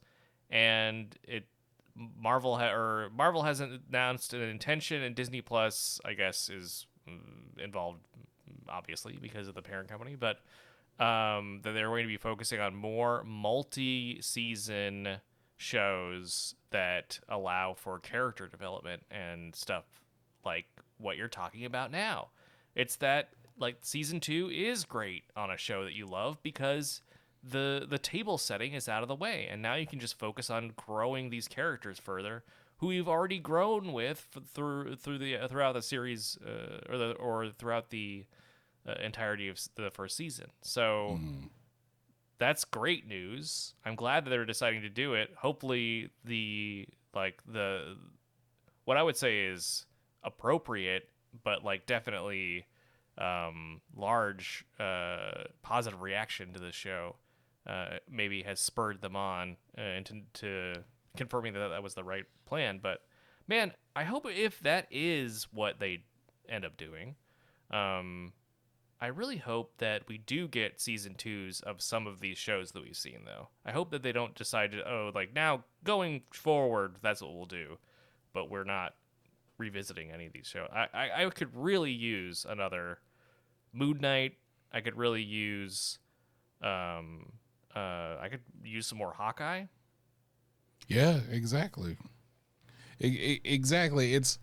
and 0.50 1.16
it 1.24 1.46
Marvel 1.94 2.58
ha- 2.58 2.72
or 2.72 3.10
Marvel 3.14 3.42
hasn't 3.42 3.82
announced 3.88 4.34
an 4.34 4.42
intention, 4.42 5.02
and 5.02 5.14
Disney 5.14 5.40
Plus, 5.40 6.00
I 6.04 6.14
guess, 6.14 6.48
is 6.48 6.86
mm, 7.08 7.62
involved, 7.62 8.00
obviously 8.68 9.18
because 9.20 9.48
of 9.48 9.54
the 9.54 9.62
parent 9.62 9.88
company, 9.88 10.16
but 10.16 10.40
um, 11.02 11.60
that 11.62 11.72
they're 11.72 11.88
going 11.88 12.04
to 12.04 12.08
be 12.08 12.16
focusing 12.16 12.60
on 12.60 12.74
more 12.74 13.22
multi-season 13.24 15.18
shows 15.56 16.54
that 16.70 17.20
allow 17.28 17.74
for 17.74 17.98
character 17.98 18.48
development 18.48 19.02
and 19.10 19.54
stuff 19.54 19.84
like 20.44 20.66
what 20.98 21.16
you're 21.16 21.28
talking 21.28 21.64
about 21.64 21.90
now. 21.90 22.28
It's 22.74 22.96
that 22.96 23.30
like 23.58 23.76
season 23.80 24.20
two 24.20 24.50
is 24.52 24.84
great 24.84 25.24
on 25.36 25.50
a 25.50 25.56
show 25.56 25.84
that 25.84 25.94
you 25.94 26.06
love 26.06 26.42
because 26.42 27.02
the 27.42 27.86
the 27.88 27.98
table 27.98 28.38
setting 28.38 28.72
is 28.72 28.88
out 28.88 29.02
of 29.02 29.08
the 29.08 29.14
way, 29.14 29.48
and 29.50 29.60
now 29.62 29.74
you 29.74 29.86
can 29.86 29.98
just 29.98 30.18
focus 30.18 30.50
on 30.50 30.72
growing 30.76 31.30
these 31.30 31.48
characters 31.48 31.98
further, 31.98 32.44
who 32.78 32.90
you've 32.90 33.08
already 33.08 33.38
grown 33.38 33.92
with 33.92 34.26
f- 34.36 34.42
through 34.54 34.96
through 34.96 35.18
the 35.18 35.36
uh, 35.36 35.48
throughout 35.48 35.72
the 35.72 35.82
series 35.82 36.38
uh, 36.46 36.92
or 36.92 36.98
the 36.98 37.12
or 37.12 37.48
throughout 37.50 37.90
the 37.90 38.24
uh, 38.86 38.94
entirety 39.02 39.48
of 39.48 39.60
the 39.76 39.90
first 39.90 40.16
season. 40.16 40.46
So 40.62 41.18
that's 42.38 42.64
great 42.64 43.06
news. 43.06 43.74
I'm 43.84 43.94
glad 43.94 44.24
that 44.24 44.30
they're 44.30 44.44
deciding 44.44 44.82
to 44.82 44.88
do 44.88 45.14
it. 45.14 45.30
Hopefully, 45.36 46.10
the 46.24 46.86
like 47.14 47.40
the 47.46 47.96
what 48.84 48.96
I 48.96 49.02
would 49.02 49.16
say 49.16 49.46
is 49.46 49.86
appropriate, 50.24 51.08
but 51.44 51.64
like 51.64 51.86
definitely 51.86 52.66
um, 53.18 53.80
large 53.96 54.64
uh, 54.80 55.44
positive 55.62 56.00
reaction 56.00 56.52
to 56.52 56.60
the 56.60 56.72
show 56.72 57.16
uh, 57.66 57.98
maybe 58.10 58.42
has 58.42 58.60
spurred 58.60 59.00
them 59.02 59.16
on 59.16 59.56
uh, 59.78 59.82
into 59.82 60.22
to 60.34 60.74
confirming 61.16 61.52
that 61.52 61.68
that 61.68 61.82
was 61.82 61.94
the 61.94 62.04
right 62.04 62.24
plan. 62.46 62.80
But 62.82 63.00
man, 63.46 63.72
I 63.94 64.04
hope 64.04 64.26
if 64.28 64.60
that 64.60 64.86
is 64.90 65.46
what 65.52 65.78
they 65.78 66.04
end 66.48 66.64
up 66.64 66.76
doing, 66.76 67.16
um, 67.70 68.32
I 69.00 69.06
really 69.08 69.36
hope 69.36 69.74
that 69.78 70.02
we 70.08 70.18
do 70.18 70.46
get 70.46 70.80
season 70.80 71.14
twos 71.16 71.60
of 71.60 71.82
some 71.82 72.06
of 72.06 72.20
these 72.20 72.38
shows 72.38 72.70
that 72.70 72.84
we've 72.84 72.96
seen, 72.96 73.20
though. 73.24 73.48
I 73.66 73.72
hope 73.72 73.90
that 73.90 74.02
they 74.02 74.12
don't 74.12 74.34
decide 74.34 74.72
to, 74.72 74.88
oh, 74.88 75.10
like 75.14 75.34
now 75.34 75.64
going 75.82 76.22
forward, 76.32 76.96
that's 77.02 77.20
what 77.20 77.34
we'll 77.34 77.46
do, 77.46 77.78
but 78.32 78.48
we're 78.48 78.64
not 78.64 78.94
revisiting 79.62 80.10
any 80.10 80.26
of 80.26 80.32
these 80.32 80.46
shows. 80.46 80.68
I, 80.72 80.88
I, 80.92 81.24
I 81.24 81.30
could 81.30 81.54
really 81.54 81.92
use 81.92 82.44
another 82.48 82.98
Moon 83.72 83.98
Knight. 84.00 84.34
I 84.72 84.80
could 84.80 84.96
really 84.96 85.22
use, 85.22 85.98
um, 86.62 87.32
uh, 87.76 88.16
I 88.20 88.28
could 88.28 88.40
use 88.64 88.86
some 88.88 88.98
more 88.98 89.12
Hawkeye. 89.12 89.64
Yeah, 90.88 91.20
exactly. 91.30 91.96
E- 93.00 93.06
e- 93.06 93.40
exactly. 93.44 94.14
It's 94.14 94.38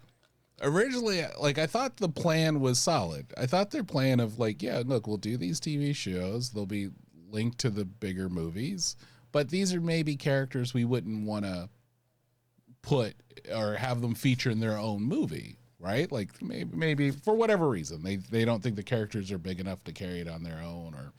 originally 0.61 1.25
like 1.39 1.57
I 1.57 1.67
thought 1.67 1.97
the 1.97 2.09
plan 2.09 2.61
was 2.61 2.79
solid. 2.79 3.33
I 3.37 3.45
thought 3.45 3.71
their 3.71 3.83
plan 3.83 4.21
of 4.21 4.39
like, 4.39 4.63
yeah, 4.63 4.81
look, 4.85 5.05
we'll 5.05 5.17
do 5.17 5.35
these 5.35 5.59
TV 5.59 5.93
shows. 5.93 6.51
They'll 6.51 6.65
be 6.65 6.89
linked 7.29 7.57
to 7.59 7.69
the 7.69 7.85
bigger 7.85 8.29
movies, 8.29 8.95
but 9.33 9.49
these 9.49 9.73
are 9.73 9.81
maybe 9.81 10.15
characters 10.15 10.73
we 10.73 10.85
wouldn't 10.85 11.27
want 11.27 11.43
to 11.45 11.69
put 12.81 13.13
or 13.53 13.75
have 13.75 14.01
them 14.01 14.15
feature 14.15 14.49
in 14.49 14.59
their 14.59 14.77
own 14.77 15.03
movie, 15.03 15.57
right? 15.79 16.11
Like 16.11 16.41
maybe 16.41 16.75
maybe 16.75 17.11
for 17.11 17.33
whatever 17.33 17.69
reason 17.69 18.03
they 18.03 18.17
they 18.17 18.45
don't 18.45 18.61
think 18.61 18.75
the 18.75 18.83
characters 18.83 19.31
are 19.31 19.37
big 19.37 19.59
enough 19.59 19.83
to 19.85 19.91
carry 19.91 20.19
it 20.19 20.27
on 20.27 20.43
their 20.43 20.61
own 20.61 20.93
or 20.93 21.13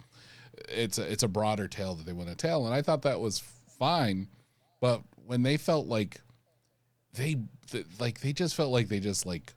it's 0.69 0.99
a 0.99 1.11
it's 1.11 1.23
a 1.23 1.29
broader 1.29 1.69
tale 1.69 1.95
that 1.95 2.07
they 2.07 2.13
want 2.13 2.29
to 2.29 2.35
tell 2.35 2.67
and 2.67 2.75
I 2.75 2.83
thought 2.83 3.03
that 3.03 3.21
was 3.21 3.39
fine 3.79 4.29
but 4.81 5.03
when 5.27 5.43
they 5.43 5.57
felt 5.57 5.87
like 5.87 6.21
they 7.15 7.37
th- 7.71 7.87
like 7.99 8.21
they 8.21 8.33
just 8.33 8.55
felt 8.55 8.71
like 8.71 8.89
they 8.89 9.01
just 9.01 9.27
like 9.27 9.55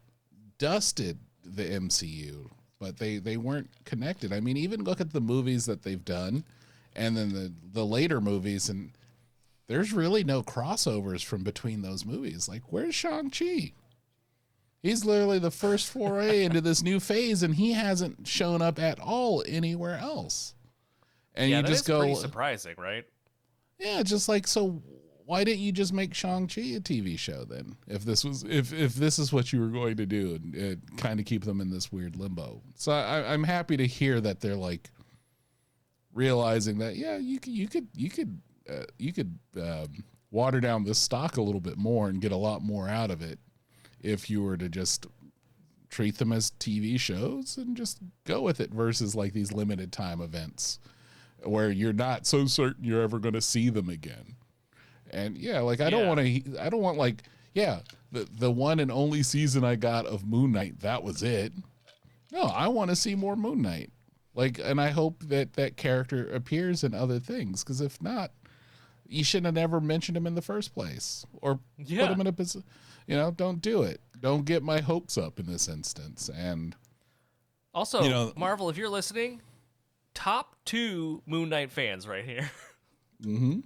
dusted 0.57 1.17
the 1.43 1.63
MCU 1.63 2.49
but 2.79 2.97
they 2.97 3.17
they 3.17 3.37
weren't 3.37 3.69
connected 3.85 4.31
I 4.31 4.39
mean 4.39 4.57
even 4.57 4.83
look 4.83 5.01
at 5.01 5.11
the 5.11 5.21
movies 5.21 5.65
that 5.65 5.83
they've 5.83 6.03
done 6.03 6.43
and 6.95 7.17
then 7.17 7.33
the 7.33 7.51
the 7.73 7.85
later 7.85 8.21
movies 8.21 8.69
and 8.69 8.91
there's 9.67 9.93
really 9.93 10.23
no 10.23 10.43
crossovers 10.43 11.23
from 11.23 11.43
between 11.43 11.81
those 11.81 12.05
movies 12.05 12.47
like 12.47 12.63
where's 12.71 12.95
Shang-Chi 12.95 13.73
He's 14.83 15.05
literally 15.05 15.39
the 15.39 15.49
first 15.49 15.89
foray 15.89 16.43
into 16.45 16.59
this 16.59 16.83
new 16.83 16.99
phase, 16.99 17.41
and 17.41 17.55
he 17.55 17.71
hasn't 17.71 18.27
shown 18.27 18.61
up 18.61 18.77
at 18.79 18.99
all 18.99 19.43
anywhere 19.47 19.97
else. 19.97 20.53
And 21.33 21.49
yeah, 21.49 21.61
you 21.61 21.63
just 21.63 21.87
go, 21.87 21.99
pretty 21.99 22.15
surprising, 22.15 22.75
right? 22.77 23.05
yeah, 23.79 24.03
just 24.03 24.29
like 24.29 24.45
so. 24.45 24.83
Why 25.25 25.45
didn't 25.45 25.61
you 25.61 25.71
just 25.71 25.93
make 25.93 26.13
Shang 26.13 26.47
Chi 26.47 26.61
a 26.61 26.81
TV 26.81 27.17
show 27.17 27.45
then? 27.45 27.77
If 27.87 28.03
this 28.03 28.25
was 28.25 28.43
if 28.43 28.73
if 28.73 28.93
this 28.95 29.17
is 29.17 29.31
what 29.31 29.53
you 29.53 29.61
were 29.61 29.67
going 29.67 29.95
to 29.97 30.05
do, 30.05 30.35
and, 30.35 30.53
and 30.53 30.97
kind 30.97 31.19
of 31.19 31.25
keep 31.25 31.45
them 31.45 31.61
in 31.61 31.71
this 31.71 31.91
weird 31.91 32.17
limbo. 32.17 32.61
So 32.75 32.91
I, 32.91 33.33
I'm 33.33 33.45
happy 33.45 33.77
to 33.77 33.87
hear 33.87 34.19
that 34.19 34.41
they're 34.41 34.53
like 34.53 34.91
realizing 36.13 36.79
that 36.79 36.97
yeah, 36.97 37.15
you 37.15 37.39
could 37.39 37.53
you 37.53 37.69
could 37.69 37.87
you 37.95 38.09
could 38.09 38.41
uh, 38.69 38.83
you 38.97 39.13
could 39.13 39.37
um, 39.57 40.03
water 40.31 40.59
down 40.59 40.83
this 40.83 40.99
stock 40.99 41.37
a 41.37 41.41
little 41.41 41.61
bit 41.61 41.77
more 41.77 42.09
and 42.09 42.21
get 42.21 42.31
a 42.31 42.37
lot 42.37 42.61
more 42.61 42.87
out 42.87 43.11
of 43.11 43.21
it 43.21 43.39
if 44.01 44.29
you 44.29 44.41
were 44.43 44.57
to 44.57 44.67
just 44.67 45.07
treat 45.89 46.17
them 46.17 46.31
as 46.31 46.51
TV 46.59 46.99
shows 46.99 47.55
and 47.57 47.77
just 47.77 47.99
go 48.25 48.41
with 48.41 48.59
it 48.59 48.71
versus 48.73 49.15
like 49.15 49.31
these 49.31 49.53
limited 49.53 49.91
time 49.91 50.21
events 50.21 50.79
where 51.43 51.69
you're 51.69 51.93
not 51.93 52.25
so 52.25 52.45
certain 52.45 52.83
you're 52.83 53.03
ever 53.03 53.19
going 53.19 53.33
to 53.35 53.41
see 53.41 53.69
them 53.69 53.89
again. 53.89 54.35
And 55.11 55.37
yeah, 55.37 55.59
like 55.59 55.81
I 55.81 55.91
don't 55.91 56.07
want 56.07 56.19
to 56.19 56.59
I 56.59 56.69
don't 56.69 56.81
want 56.81 56.97
like 56.97 57.23
yeah, 57.53 57.81
the 58.11 58.27
the 58.39 58.51
one 58.51 58.79
and 58.79 58.91
only 58.91 59.21
season 59.21 59.63
I 59.63 59.75
got 59.75 60.07
of 60.07 60.25
Moon 60.25 60.51
Knight, 60.51 60.79
that 60.79 61.03
was 61.03 61.21
it. 61.21 61.53
No, 62.31 62.41
I 62.41 62.67
want 62.67 62.89
to 62.89 62.95
see 62.95 63.13
more 63.13 63.35
Moon 63.35 63.61
Knight. 63.61 63.91
Like 64.33 64.59
and 64.63 64.81
I 64.81 64.89
hope 64.89 65.21
that 65.27 65.53
that 65.53 65.77
character 65.77 66.27
appears 66.33 66.83
in 66.83 66.95
other 66.95 67.19
things 67.19 67.63
cuz 67.63 67.79
if 67.81 68.01
not 68.01 68.31
you 69.13 69.23
shouldn't 69.23 69.45
have 69.45 69.55
never 69.55 69.79
mentioned 69.79 70.17
him 70.17 70.25
in 70.27 70.35
the 70.35 70.41
first 70.41 70.73
place 70.73 71.25
or 71.41 71.59
Yeah. 71.77 72.07
put 72.07 72.13
him 72.13 72.21
in 72.21 72.27
a 72.27 72.33
position 72.33 72.63
you 73.05 73.15
know, 73.17 73.31
don't 73.31 73.61
do 73.61 73.83
it. 73.83 73.99
Don't 74.21 74.45
get 74.45 74.63
my 74.63 74.79
hopes 74.79 75.17
up 75.17 75.37
in 75.37 75.45
this 75.45 75.67
instance. 75.67 76.29
And 76.33 76.73
Also, 77.73 78.01
You 78.03 78.09
know- 78.09 78.33
Marvel, 78.37 78.69
if 78.69 78.77
you're 78.77 78.87
listening, 78.89 79.41
top 80.13 80.55
two 80.63 81.21
Moon 81.25 81.49
Knight 81.49 81.71
fans 81.71 82.07
right 82.07 82.23
here. 82.25 82.49
Mm-hmm. 83.23 83.59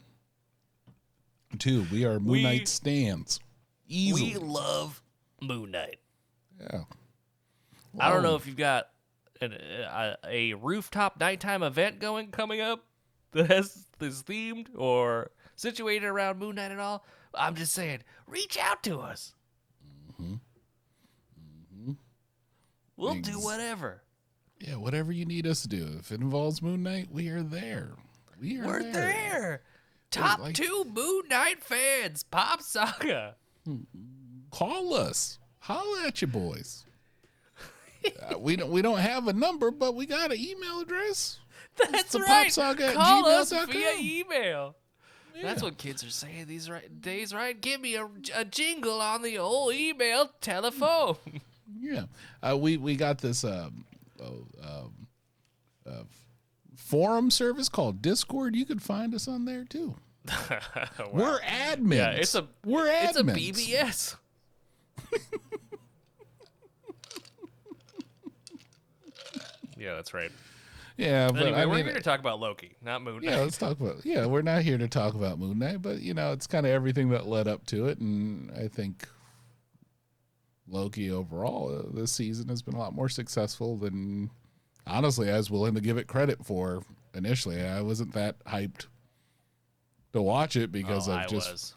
two, 1.60 1.86
we 1.92 2.06
are 2.06 2.20
Moon 2.20 2.32
We- 2.32 2.44
Knight 2.44 2.68
stands. 2.68 3.40
Easily. 3.88 4.34
We 4.34 4.38
love 4.38 5.02
Moon 5.42 5.72
Knight. 5.72 6.00
yeah. 6.60 6.84
I 8.00 8.12
don't 8.12 8.22
know 8.22 8.36
if 8.36 8.46
you've 8.46 8.58
got 8.58 8.90
an, 9.42 9.54
a, 9.54 10.16
a 10.28 10.54
rooftop 10.56 11.20
nighttime 11.20 11.64
event 11.64 12.00
going 12.00 12.30
coming 12.32 12.60
up 12.62 12.84
that 13.32 13.48
has 13.48 13.86
this 14.00 14.22
themed 14.24 14.68
or 14.76 15.32
situated 15.58 16.06
around 16.06 16.40
Moon 16.40 16.56
Knight 16.56 16.72
at 16.72 16.80
all. 16.80 17.04
I'm 17.34 17.56
just 17.56 17.74
saying, 17.74 18.00
reach 18.26 18.58
out 18.58 18.82
to 18.84 19.00
us. 19.00 19.34
Mm-hmm. 20.22 20.34
Mm-hmm. 20.34 21.92
We'll 22.96 23.16
do 23.16 23.40
whatever. 23.40 24.02
Yeah, 24.60 24.76
whatever 24.76 25.12
you 25.12 25.26
need 25.26 25.46
us 25.46 25.62
to 25.64 25.68
do. 25.68 25.88
If 26.00 26.12
it 26.12 26.22
involves 26.22 26.62
Moon 26.62 26.82
Knight, 26.84 27.10
we 27.12 27.28
are 27.30 27.44
there. 27.44 27.90
We 28.42 28.60
are 28.60 28.66
We're 28.66 28.84
there. 28.84 28.92
there. 28.94 29.62
Top 30.10 30.40
like- 30.40 30.56
two 30.56 30.86
Moon 30.92 31.24
Knight 31.30 31.62
fans, 31.62 32.24
Pop 32.24 32.62
Saga. 32.62 33.36
Mm-hmm. 33.68 33.84
Call 34.52 34.94
us. 34.94 35.38
Holla 35.60 36.06
at 36.08 36.22
you 36.22 36.28
boys. 36.28 36.86
Uh, 38.06 38.40
we 38.40 38.56
don't 38.56 38.72
we 38.72 38.82
don't 38.82 39.00
have 39.00 39.28
a 39.28 39.34
number, 39.34 39.70
but 39.70 39.94
we 39.96 40.06
got 40.06 40.32
an 40.32 40.38
email 40.40 40.80
address. 40.80 41.40
That's 41.92 42.16
right. 42.16 42.48
popsaga 42.48 42.90
at 42.90 42.94
Call 42.96 43.26
us 43.28 43.52
via 43.52 43.92
email. 44.00 44.76
That's 45.42 45.62
what 45.64 45.78
kids 45.78 46.04
are 46.04 46.10
saying 46.10 46.46
these 46.48 46.70
right 46.70 47.02
days, 47.02 47.34
right? 47.34 47.60
Give 47.60 47.82
me 47.82 47.96
a, 47.96 48.08
a 48.36 48.46
jingle 48.46 49.02
on 49.02 49.22
the 49.22 49.38
old 49.38 49.74
email 49.74 50.32
telephone. 50.42 51.18
Yeah, 51.80 52.04
uh, 52.42 52.58
we 52.58 52.78
we 52.78 52.96
got 52.96 53.18
this 53.20 53.44
um, 53.44 53.86
oh, 54.22 54.48
um, 54.64 55.08
uh, 55.86 56.04
forum 56.76 57.30
service 57.30 57.70
called 57.70 58.02
Discord. 58.02 58.56
You 58.56 58.66
could 58.66 58.82
find 58.82 59.14
us 59.14 59.28
on 59.28 59.46
there 59.46 59.66
too. 59.66 59.96
We're 61.12 61.40
admins. 61.42 61.96
yeah, 61.96 62.12
it's 62.12 62.36
a 62.36 62.48
we're 62.66 62.88
admins. 62.88 63.10
it's 63.10 63.18
a. 63.18 63.24
BBS. 63.24 64.16
yeah, 69.78 69.96
that's 69.96 70.14
right. 70.14 70.32
Yeah, 70.98 71.30
but 71.32 71.44
Anyway, 71.44 71.58
I 71.58 71.66
we're 71.68 71.76
mean, 71.76 71.86
here 71.86 71.94
to 71.94 72.02
talk 72.02 72.20
about 72.20 72.40
Loki, 72.40 72.76
not 72.84 73.04
Moon 73.04 73.22
Knight. 73.22 73.32
yeah, 73.32 73.38
let's 73.42 73.58
talk 73.58 73.80
about. 73.80 74.04
Yeah, 74.04 74.26
we're 74.26 74.42
not 74.42 74.64
here 74.64 74.80
to 74.80 74.88
talk 74.88 75.14
about 75.14 75.38
Moon 75.38 75.60
Knight, 75.60 75.82
but 75.82 76.02
you 76.02 76.16
know, 76.16 76.32
it's 76.32 76.48
kind 76.48 76.66
of 76.66 76.72
everything 76.72 77.10
that 77.10 77.28
led 77.28 77.48
up 77.48 77.66
to 77.68 77.86
it, 77.86 78.00
and 78.00 78.52
I 78.52 78.68
think 78.68 79.08
Loki 80.68 81.12
overall 81.12 81.78
uh, 81.78 81.84
this 81.94 82.12
season 82.12 82.50
has 82.50 82.62
been 82.64 82.74
a 82.74 82.80
lot 82.80 82.94
more 82.94 83.10
successful 83.10 83.78
than 83.78 84.32
honestly 84.86 85.32
I 85.32 85.38
was 85.38 85.52
willing 85.52 85.76
to 85.76 85.82
give 85.82 85.98
it 85.98 86.08
credit 86.08 86.44
for 86.44 86.82
initially. 87.14 87.62
I 87.62 87.82
wasn't 87.82 88.14
that 88.14 88.44
hyped 88.46 88.88
to 90.14 90.22
watch 90.22 90.56
it 90.56 90.72
because 90.72 91.08
oh, 91.08 91.14
of 91.14 91.18
I 91.20 91.26
just 91.28 91.52
was. 91.52 91.76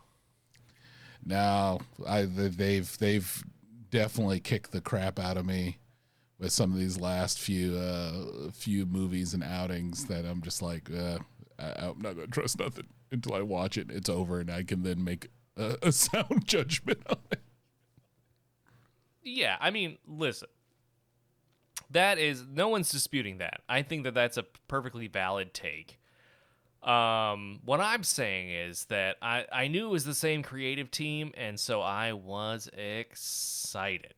now 1.25 1.81
I 2.07 2.23
they've 2.23 2.97
they've 2.99 3.45
definitely 3.91 4.41
kicked 4.41 4.73
the 4.73 4.81
crap 4.81 5.19
out 5.19 5.37
of 5.37 5.45
me 5.45 5.77
with 6.41 6.53
some 6.53 6.73
of 6.73 6.79
these 6.79 6.99
last 6.99 7.39
few 7.39 7.77
uh 7.77 8.51
few 8.53 8.87
movies 8.87 9.35
and 9.35 9.45
outings 9.45 10.07
that 10.07 10.25
I'm 10.25 10.41
just 10.43 10.63
like 10.63 10.91
uh 10.91 11.19
I, 11.59 11.87
I'm 11.87 12.01
not 12.01 12.17
gonna 12.17 12.27
trust 12.27 12.59
nothing 12.59 12.87
until 13.13 13.35
I 13.35 13.43
watch 13.43 13.77
it. 13.77 13.91
It's 13.91 14.09
over 14.09 14.41
and 14.41 14.51
I 14.51 14.63
can 14.65 14.83
then 14.83 15.05
make 15.05 15.29
a, 15.57 15.77
a 15.83 15.93
sound 15.93 16.47
judgment 16.47 17.03
on 17.09 17.19
it. 17.31 17.43
Yeah, 19.23 19.57
I 19.61 19.71
mean, 19.71 19.99
listen. 20.09 20.49
That 21.91 22.19
is 22.19 22.45
no 22.49 22.69
one's 22.69 22.91
disputing 22.91 23.39
that. 23.39 23.63
I 23.69 23.83
think 23.83 24.05
that 24.05 24.15
that's 24.15 24.37
a 24.37 24.45
perfectly 24.69 25.09
valid 25.09 25.53
take. 25.53 25.99
Um, 26.83 27.61
what 27.65 27.81
I'm 27.81 28.05
saying 28.05 28.51
is 28.51 28.85
that 28.87 29.17
I 29.21 29.45
I 29.53 29.69
knew 29.69 29.87
it 29.87 29.91
was 29.91 30.05
the 30.05 30.15
same 30.15 30.43
creative 30.43 30.91
team, 30.91 31.33
and 31.37 31.61
so 31.61 31.83
I 31.83 32.13
was 32.15 32.71
excited. 32.73 34.15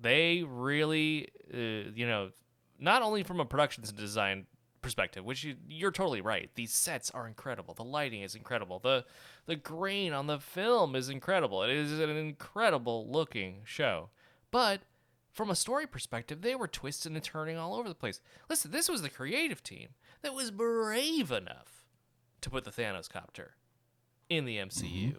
They 0.00 0.42
really, 0.42 1.28
uh, 1.52 1.90
you 1.94 2.06
know, 2.06 2.30
not 2.78 3.02
only 3.02 3.22
from 3.22 3.40
a 3.40 3.44
productions 3.44 3.90
and 3.90 3.98
design 3.98 4.46
perspective, 4.82 5.24
which 5.24 5.42
you, 5.42 5.56
you're 5.66 5.90
totally 5.90 6.20
right. 6.20 6.50
These 6.54 6.72
sets 6.72 7.10
are 7.10 7.26
incredible. 7.26 7.74
The 7.74 7.84
lighting 7.84 8.22
is 8.22 8.34
incredible. 8.34 8.78
the 8.78 9.04
The 9.46 9.56
grain 9.56 10.12
on 10.12 10.26
the 10.26 10.38
film 10.38 10.94
is 10.94 11.08
incredible. 11.08 11.62
It 11.62 11.70
is 11.70 11.98
an 11.98 12.10
incredible 12.10 13.10
looking 13.10 13.62
show. 13.64 14.10
But 14.50 14.82
from 15.32 15.50
a 15.50 15.56
story 15.56 15.86
perspective, 15.86 16.42
they 16.42 16.54
were 16.54 16.68
twisting 16.68 17.14
and 17.16 17.24
turning 17.24 17.56
all 17.56 17.74
over 17.74 17.88
the 17.88 17.94
place. 17.94 18.20
Listen, 18.48 18.70
this 18.70 18.88
was 18.88 19.02
the 19.02 19.10
creative 19.10 19.62
team 19.62 19.88
that 20.22 20.34
was 20.34 20.50
brave 20.50 21.32
enough 21.32 21.86
to 22.42 22.50
put 22.50 22.64
the 22.64 22.70
Thanos 22.70 23.08
copter 23.10 23.56
in 24.28 24.44
the 24.44 24.58
MCU. 24.58 25.16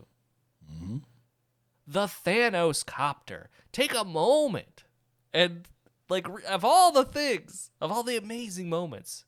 The 1.87 2.07
Thanos 2.07 2.85
copter. 2.85 3.49
Take 3.71 3.93
a 3.93 4.03
moment 4.03 4.85
and 5.33 5.67
like 6.09 6.27
of 6.47 6.63
all 6.63 6.91
the 6.91 7.05
things, 7.05 7.71
of 7.81 7.91
all 7.91 8.03
the 8.03 8.17
amazing 8.17 8.69
moments 8.69 9.25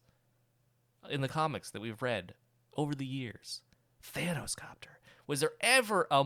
in 1.10 1.22
the 1.22 1.28
comics 1.28 1.70
that 1.72 1.82
we've 1.82 2.02
read 2.02 2.34
over 2.76 2.94
the 2.94 3.06
years, 3.06 3.62
Thanos 4.02 4.56
copter. 4.56 5.00
Was 5.26 5.42
there 5.42 5.54
ever 5.62 6.08
a 6.10 6.26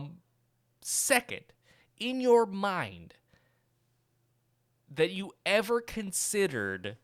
second 0.80 1.44
in 1.98 2.20
your 2.20 2.46
mind 2.46 3.14
that 4.94 5.10
you 5.10 5.32
ever 5.46 5.80
considered 5.80 6.96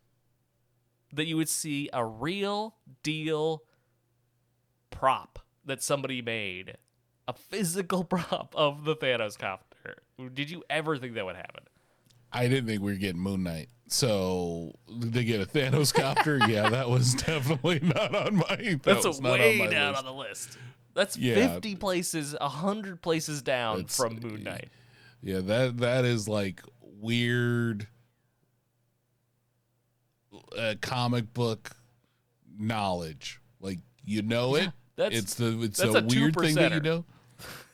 that 1.13 1.27
you 1.27 1.37
would 1.37 1.49
see 1.49 1.89
a 1.93 2.05
real 2.05 2.77
deal 3.03 3.63
prop 4.91 5.39
that 5.65 5.83
somebody 5.83 6.21
made, 6.21 6.77
a 7.29 7.33
physical 7.33 8.03
prop 8.13 8.53
of 8.57 8.85
the 8.85 8.97
Thanos 8.97 9.39
copter? 9.39 9.99
Did 10.35 10.51
you 10.51 10.65
ever 10.69 10.97
think 10.99 11.15
that 11.15 11.25
would 11.25 11.37
happen? 11.37 11.63
I 12.33 12.49
didn't 12.49 12.67
think 12.67 12.83
we 12.83 12.93
were 12.93 12.99
getting 12.99 13.21
Moon 13.21 13.43
Knight. 13.45 13.69
So 13.87 14.73
to 14.89 15.25
get 15.25 15.41
a 15.41 15.47
Thanos 15.47 15.95
copter, 15.95 16.39
yeah, 16.49 16.69
that 16.69 16.91
was 16.91 17.15
definitely 17.15 17.81
not 17.81 18.15
on 18.15 18.37
my 18.37 18.45
that 18.57 18.83
That's 18.83 19.05
not 19.21 19.33
on 19.33 19.39
way 19.39 19.59
my 19.59 19.67
down 19.69 19.93
list. 19.93 19.99
on 19.99 20.05
the 20.05 20.13
list. 20.21 20.59
That's 20.95 21.17
Yeah. 21.17 21.35
50 21.55 21.77
places, 21.77 22.35
100 22.41 23.01
places 23.01 23.41
down 23.43 23.77
It's- 23.81 23.97
from 23.97 24.19
Moon 24.21 24.43
Knight. 24.43 24.69
Yeah, 25.23 25.41
that 25.41 25.79
that 25.79 26.05
is 26.05 26.29
like 26.29 26.61
weird 26.83 27.87
uh, 30.57 30.75
comic 30.81 31.33
book 31.35 31.71
knowledge. 32.59 33.41
Like 33.61 33.79
you 34.05 34.23
know 34.23 34.55
it. 34.57 34.71
that's- 34.97 35.19
it's 35.19 35.35
the 35.35 35.61
it's 35.63 35.81
a, 35.81 35.89
a 35.91 36.05
weird 36.05 36.35
thing 36.37 36.55
that 36.57 36.73
you 36.73 36.81
know. 36.81 37.05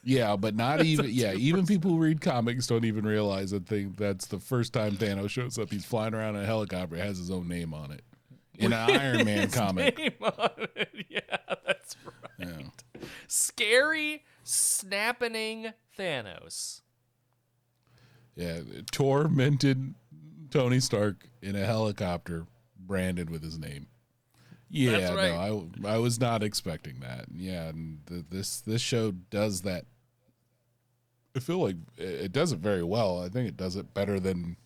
Yeah, 0.04 0.36
but 0.36 0.54
not 0.54 0.82
even 0.84 1.06
yeah, 1.10 1.32
even 1.32 1.66
people 1.66 1.90
who 1.92 1.98
read 1.98 2.20
comics 2.20 2.66
don't 2.66 2.84
even 2.84 3.06
realize 3.06 3.50
that 3.50 3.66
thing 3.66 3.94
that's 3.96 4.26
the 4.26 4.38
first 4.38 4.72
time 4.72 4.92
Thanos 4.92 5.30
shows 5.30 5.58
up. 5.58 5.70
He's 5.70 5.84
flying 5.84 6.14
around 6.14 6.36
in 6.36 6.42
a 6.42 6.46
helicopter, 6.46 6.96
has 6.96 7.18
his 7.18 7.30
own 7.30 7.48
name 7.48 7.72
on 7.74 7.90
it. 7.90 8.02
In 8.58 8.72
an 8.72 8.90
Iron 8.90 9.24
Man 9.24 9.42
His 9.44 9.54
comic. 9.54 9.98
name 9.98 10.12
on 10.22 10.50
it. 10.76 10.88
Yeah, 11.08 11.36
that's 11.66 11.96
right. 12.04 12.48
Yeah. 12.48 13.06
Scary, 13.28 14.24
snapping 14.42 15.72
Thanos. 15.98 16.80
Yeah, 18.36 18.60
tormented 18.90 19.94
Tony 20.50 20.80
Stark 20.80 21.28
in 21.40 21.54
a 21.56 21.64
helicopter, 21.64 22.46
branded 22.78 23.30
with 23.30 23.42
his 23.42 23.58
name. 23.58 23.86
Yeah, 24.70 25.14
right. 25.14 25.30
no, 25.30 25.68
I 25.84 25.94
I 25.94 25.98
was 25.98 26.18
not 26.18 26.42
expecting 26.42 27.00
that. 27.00 27.26
Yeah, 27.32 27.68
and 27.68 28.00
th 28.08 28.24
this 28.30 28.60
this 28.60 28.82
show 28.82 29.12
does 29.12 29.62
that. 29.62 29.84
I 31.36 31.40
feel 31.40 31.58
like 31.58 31.76
it 31.96 32.32
does 32.32 32.52
it 32.52 32.60
very 32.60 32.84
well. 32.84 33.22
I 33.22 33.28
think 33.28 33.48
it 33.48 33.56
does 33.56 33.76
it 33.76 33.92
better 33.92 34.20
than 34.20 34.56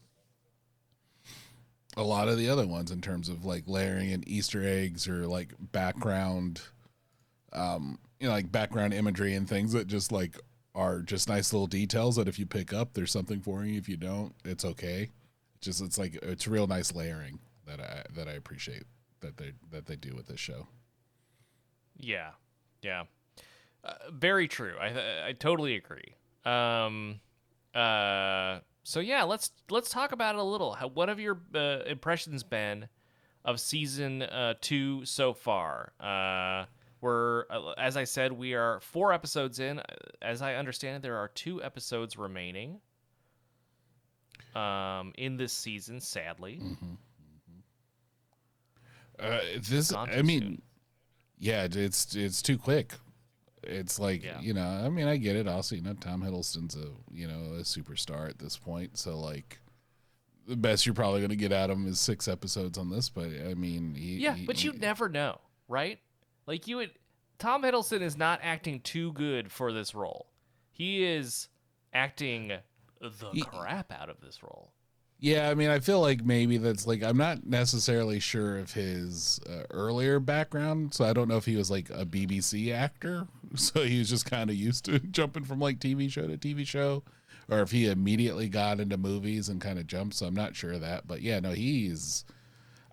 a 1.96 2.02
lot 2.02 2.28
of 2.28 2.36
the 2.38 2.48
other 2.48 2.66
ones 2.66 2.90
in 2.90 3.00
terms 3.00 3.28
of 3.28 3.44
like 3.44 3.64
layering 3.66 4.10
in 4.10 4.22
Easter 4.28 4.62
eggs 4.62 5.08
or 5.08 5.26
like 5.26 5.54
background, 5.72 6.60
um, 7.52 7.98
you 8.20 8.28
know, 8.28 8.34
like 8.34 8.52
background 8.52 8.94
imagery 8.94 9.34
and 9.34 9.48
things 9.48 9.72
that 9.72 9.86
just 9.86 10.12
like 10.12 10.38
are 10.74 11.00
just 11.00 11.28
nice 11.28 11.52
little 11.52 11.66
details 11.66 12.16
that 12.16 12.28
if 12.28 12.38
you 12.38 12.46
pick 12.46 12.72
up, 12.72 12.92
there's 12.92 13.10
something 13.10 13.40
for 13.40 13.64
you. 13.64 13.78
If 13.78 13.88
you 13.88 13.96
don't, 13.96 14.34
it's 14.44 14.64
okay. 14.64 15.10
Just 15.60 15.82
it's 15.82 15.98
like 15.98 16.14
it's 16.22 16.46
real 16.46 16.66
nice 16.66 16.94
layering 16.94 17.40
that 17.66 17.80
I 17.80 18.04
that 18.14 18.28
I 18.28 18.32
appreciate 18.32 18.84
that 19.20 19.36
they 19.36 19.52
that 19.70 19.86
they 19.86 19.96
do 19.96 20.14
with 20.14 20.28
this 20.28 20.38
show. 20.38 20.68
Yeah, 21.96 22.30
yeah, 22.80 23.04
uh, 23.82 23.94
very 24.12 24.46
true. 24.46 24.74
I 24.80 25.28
I 25.28 25.32
totally 25.32 25.74
agree. 25.74 26.14
Um, 26.44 27.20
uh, 27.74 28.60
so 28.82 29.00
yeah, 29.00 29.24
let's 29.24 29.50
let's 29.70 29.90
talk 29.90 30.12
about 30.12 30.34
it 30.34 30.38
a 30.40 30.44
little. 30.44 30.72
How, 30.74 30.88
what 30.88 31.08
have 31.08 31.20
your 31.20 31.40
uh, 31.54 31.80
impressions 31.86 32.42
been 32.42 32.88
of 33.44 33.60
season 33.60 34.22
uh, 34.22 34.54
two 34.60 35.04
so 35.04 35.32
far? 35.34 35.92
Uh, 36.00 36.66
we're 37.00 37.44
uh, 37.50 37.72
as 37.78 37.96
I 37.96 38.04
said, 38.04 38.32
we 38.32 38.54
are 38.54 38.80
four 38.80 39.12
episodes 39.12 39.60
in. 39.60 39.80
As 40.22 40.42
I 40.42 40.54
understand 40.54 40.96
it, 40.96 41.02
there 41.02 41.16
are 41.16 41.28
two 41.28 41.62
episodes 41.62 42.16
remaining. 42.16 42.80
Um, 44.54 45.12
in 45.18 45.36
this 45.36 45.52
season, 45.52 46.00
sadly. 46.00 46.60
Uh, 49.20 49.40
this, 49.60 49.92
Gone 49.92 50.08
too 50.08 50.14
I 50.14 50.22
mean, 50.22 50.40
soon. 50.40 50.62
yeah, 51.38 51.66
it's 51.70 52.14
it's 52.16 52.40
too 52.40 52.56
quick. 52.56 52.94
It's 53.64 53.98
like 53.98 54.22
Yeah. 54.22 54.40
you 54.40 54.54
know, 54.54 54.66
I 54.66 54.88
mean, 54.88 55.08
I 55.08 55.16
get 55.16 55.36
it. 55.36 55.48
Also, 55.48 55.74
you 55.74 55.82
know, 55.82 55.94
Tom 55.94 56.22
Hiddleston's 56.22 56.76
a 56.76 56.88
you 57.12 57.26
know 57.26 57.54
a 57.54 57.62
superstar 57.62 58.28
at 58.28 58.38
this 58.38 58.56
point, 58.56 58.96
so 58.98 59.18
like 59.18 59.58
the 60.46 60.56
best 60.56 60.86
you're 60.86 60.94
probably 60.94 61.20
going 61.20 61.28
to 61.30 61.36
get 61.36 61.52
out 61.52 61.68
of 61.70 61.76
him 61.76 61.86
is 61.86 61.98
six 62.00 62.26
episodes 62.28 62.78
on 62.78 62.88
this. 62.90 63.08
But 63.10 63.26
I 63.48 63.54
mean, 63.54 63.94
he, 63.94 64.16
Yeah, 64.18 64.34
he- 64.34 64.46
but 64.46 64.62
you 64.64 64.72
he- 64.72 64.78
never 64.78 65.08
know, 65.08 65.40
right? 65.68 65.98
Like 66.46 66.66
you 66.66 66.76
would 66.76 66.92
Tom 67.38 67.62
Hiddleston 67.62 68.00
is 68.00 68.16
not 68.16 68.40
acting 68.42 68.80
too 68.80 69.12
good 69.12 69.52
for 69.52 69.72
this 69.72 69.94
role. 69.94 70.26
He 70.72 71.04
is 71.04 71.48
acting 71.92 72.48
the 73.00 73.30
He- 73.32 73.42
crap 73.42 73.92
out 73.92 74.08
of 74.08 74.20
this 74.20 74.42
role. 74.42 74.72
Yeah, 75.20 75.50
I 75.50 75.54
mean, 75.54 75.68
I 75.68 75.80
feel 75.80 76.00
like 76.00 76.24
maybe 76.24 76.58
that's 76.58 76.86
like 76.86 77.02
I'm 77.02 77.16
not 77.16 77.44
necessarily 77.44 78.20
sure 78.20 78.58
of 78.58 78.72
his 78.72 79.40
uh, 79.50 79.64
earlier 79.70 80.20
background, 80.20 80.94
so 80.94 81.04
I 81.04 81.12
don't 81.12 81.26
know 81.26 81.36
if 81.36 81.44
he 81.44 81.56
was 81.56 81.70
like 81.70 81.90
a 81.90 82.06
BBC 82.06 82.72
actor, 82.72 83.26
so 83.56 83.82
he 83.82 83.98
was 83.98 84.08
just 84.08 84.30
kind 84.30 84.48
of 84.48 84.54
used 84.54 84.84
to 84.84 84.98
jumping 85.10 85.44
from 85.44 85.58
like 85.58 85.80
TV 85.80 86.08
show 86.10 86.28
to 86.28 86.38
TV 86.38 86.64
show, 86.64 87.02
or 87.48 87.60
if 87.60 87.72
he 87.72 87.88
immediately 87.88 88.48
got 88.48 88.78
into 88.78 88.96
movies 88.96 89.48
and 89.48 89.60
kind 89.60 89.80
of 89.80 89.88
jumped. 89.88 90.14
So 90.14 90.26
I'm 90.26 90.36
not 90.36 90.54
sure 90.54 90.74
of 90.74 90.82
that, 90.82 91.08
but 91.08 91.20
yeah, 91.20 91.40
no, 91.40 91.50
he's. 91.50 92.24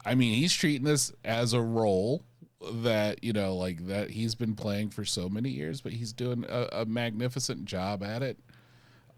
I 0.04 0.16
mean, 0.16 0.36
he's 0.36 0.54
treating 0.54 0.86
this 0.86 1.12
as 1.24 1.54
a 1.54 1.62
role 1.62 2.24
that 2.72 3.24
you 3.24 3.34
know, 3.34 3.56
like 3.56 3.86
that 3.86 4.10
he's 4.10 4.34
been 4.34 4.56
playing 4.56 4.90
for 4.90 5.06
so 5.06 5.30
many 5.30 5.50
years, 5.50 5.82
but 5.82 5.92
he's 5.94 6.12
doing 6.12 6.44
a, 6.50 6.70
a 6.72 6.86
magnificent 6.86 7.66
job 7.66 8.02
at 8.02 8.24
it. 8.24 8.40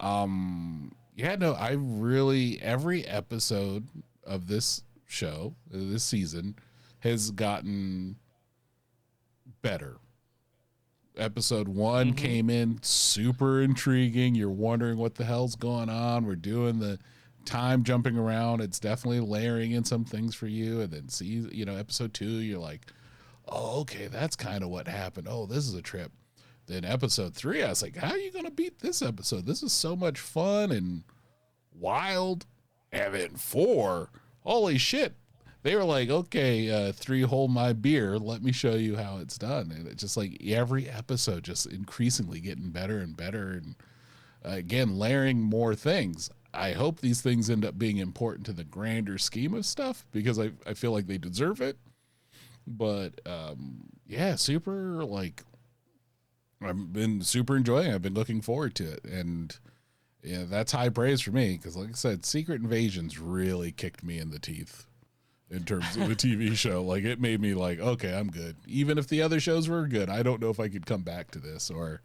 Um, 0.01 0.91
yeah, 1.18 1.36
no, 1.36 1.53
I 1.53 1.72
really 1.72 2.61
every 2.61 3.05
episode 3.05 3.88
of 4.24 4.47
this 4.47 4.84
show, 5.07 5.55
uh, 5.74 5.78
this 5.80 6.03
season, 6.03 6.55
has 6.99 7.32
gotten 7.32 8.18
better. 9.63 9.97
Episode 11.18 11.68
one 11.68 12.13
came 12.13 12.51
in 12.51 12.78
super 12.84 13.63
intriguing. 13.63 14.36
You're 14.36 14.51
wondering 14.51 14.99
what 14.99 15.15
the 15.15 15.26
hell's 15.26 15.55
going 15.55 15.89
on. 15.89 16.28
We're 16.28 16.36
doing 16.36 16.78
the 16.78 16.99
time 17.45 17.84
jumping 17.84 18.15
around. 18.15 18.61
It's 18.61 18.80
definitely 18.80 19.22
layering 19.22 19.72
in 19.72 19.84
some 19.84 20.05
things 20.05 20.36
for 20.36 20.45
you. 20.45 20.82
And 20.82 20.91
then 20.91 21.09
see, 21.09 21.47
you 21.51 21.65
know, 21.65 21.76
episode 21.76 22.13
two, 22.13 22.30
you're 22.30 22.59
like, 22.59 22.86
oh, 23.47 23.82
okay, 23.82 24.05
that's 24.05 24.36
kind 24.36 24.63
of 24.63 24.70
what 24.70 24.88
happened. 24.88 25.28
Oh, 25.28 25.47
this 25.47 25.68
is 25.68 25.74
a 25.74 25.82
trip. 25.82 26.11
Then 26.68 26.84
episode 26.84 27.34
three, 27.34 27.63
I 27.63 27.70
was 27.70 27.82
like, 27.82 27.95
how 27.95 28.11
are 28.11 28.18
you 28.18 28.32
gonna 28.32 28.51
beat 28.51 28.80
this 28.80 29.01
episode? 29.01 29.45
This 29.45 29.63
is 29.63 29.72
so 29.72 29.95
much 29.95 30.20
fun 30.20 30.72
and 30.72 31.03
wild. 31.74 32.45
And 32.91 33.13
then 33.13 33.36
four, 33.36 34.09
holy 34.41 34.78
shit. 34.78 35.15
They 35.63 35.76
were 35.76 35.84
like, 35.84 36.09
okay, 36.09 36.70
uh, 36.70 36.91
three 36.91 37.24
hold 37.24 37.51
my 37.51 37.74
beer. 37.74 38.18
Let 38.18 38.41
me 38.43 38.51
show 38.51 38.76
you 38.76 38.95
how 38.95 39.18
it's 39.18 39.38
done. 39.38 39.72
And 39.72 39.88
it's 39.88 40.01
just 40.01 40.15
like 40.15 40.41
every 40.45 40.88
episode 40.88 41.43
just 41.43 41.65
increasingly 41.65 42.39
getting 42.39 42.70
better 42.70 42.99
and 42.99 43.18
better. 43.18 43.51
And 43.51 43.76
uh, 44.45 44.55
again, 44.55 44.97
layering 44.97 45.41
more 45.41 45.76
things. 45.76 46.30
I 46.53 46.72
hope 46.72 46.99
these 46.99 47.22
things 47.22 47.49
end 47.49 47.65
up 47.65 47.78
being 47.78 47.97
important 47.97 48.45
to 48.47 48.53
the 48.53 48.63
grander 48.63 49.18
scheme 49.18 49.53
of 49.53 49.65
stuff 49.65 50.05
because 50.11 50.39
I, 50.39 50.51
I 50.65 50.74
feel 50.74 50.91
like 50.91 51.07
they 51.07 51.18
deserve 51.18 51.61
it. 51.61 51.78
But 52.65 53.20
um, 53.26 53.89
yeah, 54.07 54.36
super 54.36 55.03
like 55.03 55.43
I've 56.62 56.91
been 56.93 57.22
super 57.22 57.55
enjoying. 57.55 57.91
it. 57.91 57.95
I've 57.95 58.01
been 58.01 58.14
looking 58.14 58.41
forward 58.41 58.76
to 58.76 58.91
it, 58.91 59.03
and 59.05 59.55
yeah, 60.24 60.43
that's 60.45 60.72
high 60.72 60.89
praise 60.89 61.22
for 61.22 61.32
me 61.32 61.58
because, 61.58 61.78
like 61.78 61.89
I 61.89 61.93
said, 61.93 62.26
Secret 62.26 62.62
Invasions 62.62 63.20
really 63.20 63.72
kicked 63.72 64.03
me 64.03 64.18
in 64.18 64.32
the 64.32 64.39
teeth 64.39 64.86
in 65.49 65.64
terms 65.64 65.95
of 65.95 66.10
the 66.10 66.16
TV 66.16 66.55
show. 66.58 66.84
Like 66.84 67.03
it 67.03 67.22
made 67.22 67.39
me 67.41 67.53
like, 67.53 67.80
okay, 67.80 68.18
I'm 68.18 68.30
good. 68.30 68.58
Even 68.66 68.97
if 68.97 69.08
the 69.08 69.22
other 69.22 69.39
shows 69.39 69.70
were 69.70 69.88
good, 69.88 70.10
I 70.10 70.24
don't 70.24 70.41
know 70.41 70.49
if 70.49 70.60
I 70.60 70.68
could 70.68 70.86
come 70.86 71.03
back 71.03 71.32
to 71.32 71.39
this 71.39 71.70
or 71.70 72.01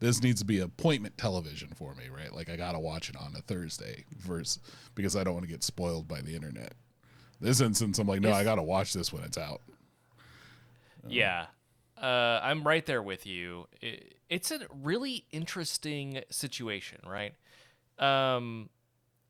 this 0.00 0.22
needs 0.22 0.40
to 0.40 0.46
be 0.46 0.60
appointment 0.60 1.16
television 1.18 1.68
for 1.74 1.94
me, 1.94 2.04
right? 2.14 2.32
Like 2.34 2.48
I 2.48 2.56
gotta 2.56 2.78
watch 2.78 3.10
it 3.10 3.16
on 3.16 3.34
a 3.36 3.40
Thursday 3.42 4.04
versus 4.16 4.60
because 4.94 5.16
I 5.16 5.24
don't 5.24 5.34
want 5.34 5.46
to 5.46 5.52
get 5.52 5.64
spoiled 5.64 6.08
by 6.08 6.20
the 6.20 6.34
internet. 6.34 6.74
This 7.40 7.60
instance, 7.60 7.98
I'm 7.98 8.06
like, 8.06 8.20
no, 8.20 8.32
I 8.32 8.44
gotta 8.44 8.62
watch 8.62 8.92
this 8.92 9.12
when 9.12 9.24
it's 9.24 9.38
out. 9.38 9.60
Yeah. 11.08 11.46
Uh, 12.00 12.40
I'm 12.42 12.62
right 12.66 12.84
there 12.84 13.02
with 13.02 13.26
you. 13.26 13.66
It, 13.80 14.16
it's 14.28 14.50
a 14.50 14.60
really 14.82 15.24
interesting 15.32 16.22
situation, 16.30 17.00
right? 17.06 17.34
Um, 17.98 18.68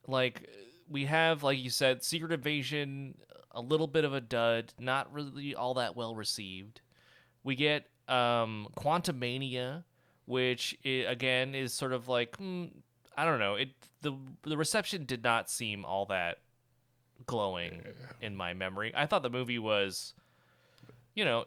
like 0.09 0.49
we 0.89 1.05
have, 1.05 1.43
like 1.43 1.59
you 1.59 1.71
said, 1.71 2.03
Secret 2.03 2.33
Invasion, 2.33 3.19
a 3.53 3.61
little 3.61 3.87
bit 3.87 4.05
of 4.05 4.15
a 4.15 4.21
dud, 4.21 4.73
not 4.79 5.13
really 5.13 5.55
all 5.55 5.75
that 5.75 5.97
well 5.97 6.15
received. 6.15 6.81
We 7.45 7.55
get 7.55 7.87
um, 8.09 8.69
Quantumania, 8.77 9.85
which 10.27 10.77
i 10.85 10.89
again 10.89 11.55
is 11.55 11.73
sort 11.73 11.93
of 11.93 12.09
like 12.09 12.37
hmm, 12.37 12.65
I 13.17 13.25
don't 13.25 13.39
know. 13.39 13.55
It 13.55 13.71
the 14.03 14.13
the 14.43 14.57
reception 14.57 15.05
did 15.05 15.23
not 15.23 15.51
seem 15.51 15.85
all 15.85 16.07
that 16.07 16.39
glowing 17.27 17.83
in 18.21 18.37
my 18.37 18.55
memory. 18.55 18.93
I 18.95 19.07
thought 19.07 19.23
the 19.23 19.31
movie 19.31 19.59
was, 19.59 20.15
you 21.15 21.25
know, 21.25 21.45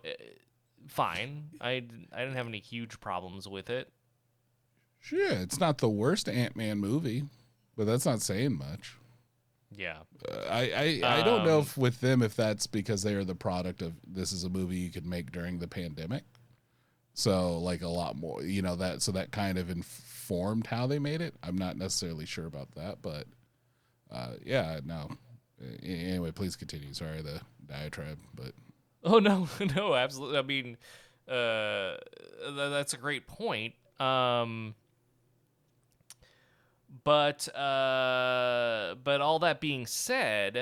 fine. 0.87 1.45
I 1.61 1.71
I 1.71 2.19
didn't 2.19 2.35
have 2.35 2.47
any 2.47 2.59
huge 2.59 2.99
problems 2.99 3.47
with 3.47 3.69
it. 3.69 3.91
Sure, 4.99 5.31
it's 5.31 5.59
not 5.59 5.77
the 5.77 5.89
worst 5.89 6.27
Ant 6.27 6.55
Man 6.55 6.77
movie, 6.79 7.23
but 7.77 7.85
that's 7.85 8.05
not 8.05 8.21
saying 8.21 8.57
much. 8.57 8.95
Yeah. 9.71 9.99
Uh, 10.27 10.45
I 10.49 11.01
I, 11.03 11.19
I 11.19 11.23
don't 11.23 11.45
know 11.45 11.57
Um, 11.59 11.63
if 11.63 11.77
with 11.77 12.01
them 12.01 12.21
if 12.21 12.35
that's 12.35 12.67
because 12.67 13.03
they 13.03 13.13
are 13.13 13.23
the 13.23 13.35
product 13.35 13.81
of 13.81 13.93
this 14.05 14.31
is 14.31 14.43
a 14.43 14.49
movie 14.49 14.77
you 14.77 14.89
could 14.89 15.05
make 15.05 15.31
during 15.31 15.59
the 15.59 15.67
pandemic. 15.67 16.23
So 17.13 17.57
like 17.59 17.81
a 17.81 17.87
lot 17.87 18.15
more, 18.15 18.43
you 18.43 18.61
know 18.61 18.75
that 18.77 19.01
so 19.01 19.11
that 19.11 19.31
kind 19.31 19.57
of 19.57 19.69
informed 19.69 20.67
how 20.67 20.87
they 20.87 20.99
made 20.99 21.21
it. 21.21 21.35
I'm 21.43 21.57
not 21.57 21.77
necessarily 21.77 22.25
sure 22.25 22.45
about 22.45 22.71
that, 22.75 23.01
but 23.01 23.25
uh, 24.11 24.33
yeah, 24.45 24.79
no. 24.83 25.09
Anyway, 25.83 26.31
please 26.31 26.55
continue. 26.55 26.93
Sorry 26.93 27.21
the 27.21 27.41
diatribe, 27.67 28.19
but 28.33 28.53
Oh 29.03 29.19
no, 29.19 29.47
no, 29.75 29.95
absolutely. 29.95 30.37
I 30.37 30.41
mean, 30.41 30.77
uh, 31.27 31.97
th- 32.43 32.71
that's 32.71 32.93
a 32.93 32.97
great 32.97 33.27
point. 33.27 33.73
Um, 33.99 34.75
but 37.03 37.47
uh, 37.55 38.95
but 39.03 39.21
all 39.21 39.39
that 39.39 39.61
being 39.61 39.85
said, 39.85 40.57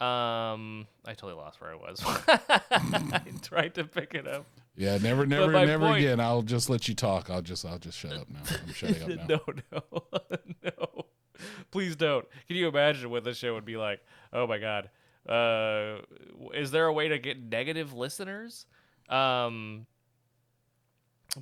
um, 0.00 0.86
I 1.04 1.14
totally 1.14 1.34
lost 1.34 1.60
where 1.60 1.72
I 1.72 1.74
was. 1.76 2.02
I 2.70 3.22
tried 3.42 3.74
to 3.74 3.84
pick 3.84 4.14
it 4.14 4.26
up. 4.26 4.46
yeah, 4.76 4.98
never, 4.98 5.26
never, 5.26 5.50
never 5.52 5.86
point- 5.86 5.98
again. 6.04 6.20
I'll 6.20 6.42
just 6.42 6.70
let 6.70 6.88
you 6.88 6.94
talk. 6.94 7.28
I'll 7.30 7.42
just, 7.42 7.64
I'll 7.64 7.78
just 7.78 7.98
shut 7.98 8.12
up 8.12 8.28
now. 8.30 8.40
I'm 8.66 8.72
shutting 8.72 9.02
up 9.02 9.08
now. 9.28 9.40
no, 9.72 9.82
no, 9.92 10.02
no. 10.64 11.04
Please 11.70 11.96
don't. 11.96 12.24
Can 12.46 12.56
you 12.56 12.68
imagine 12.68 13.10
what 13.10 13.24
this 13.24 13.36
show 13.38 13.54
would 13.54 13.64
be 13.64 13.76
like? 13.76 14.00
Oh 14.32 14.46
my 14.46 14.58
god. 14.58 14.90
Uh, 15.28 15.98
is 16.54 16.70
there 16.70 16.86
a 16.86 16.92
way 16.92 17.08
to 17.08 17.18
get 17.18 17.40
negative 17.40 17.92
listeners? 17.92 18.66
Um, 19.08 19.86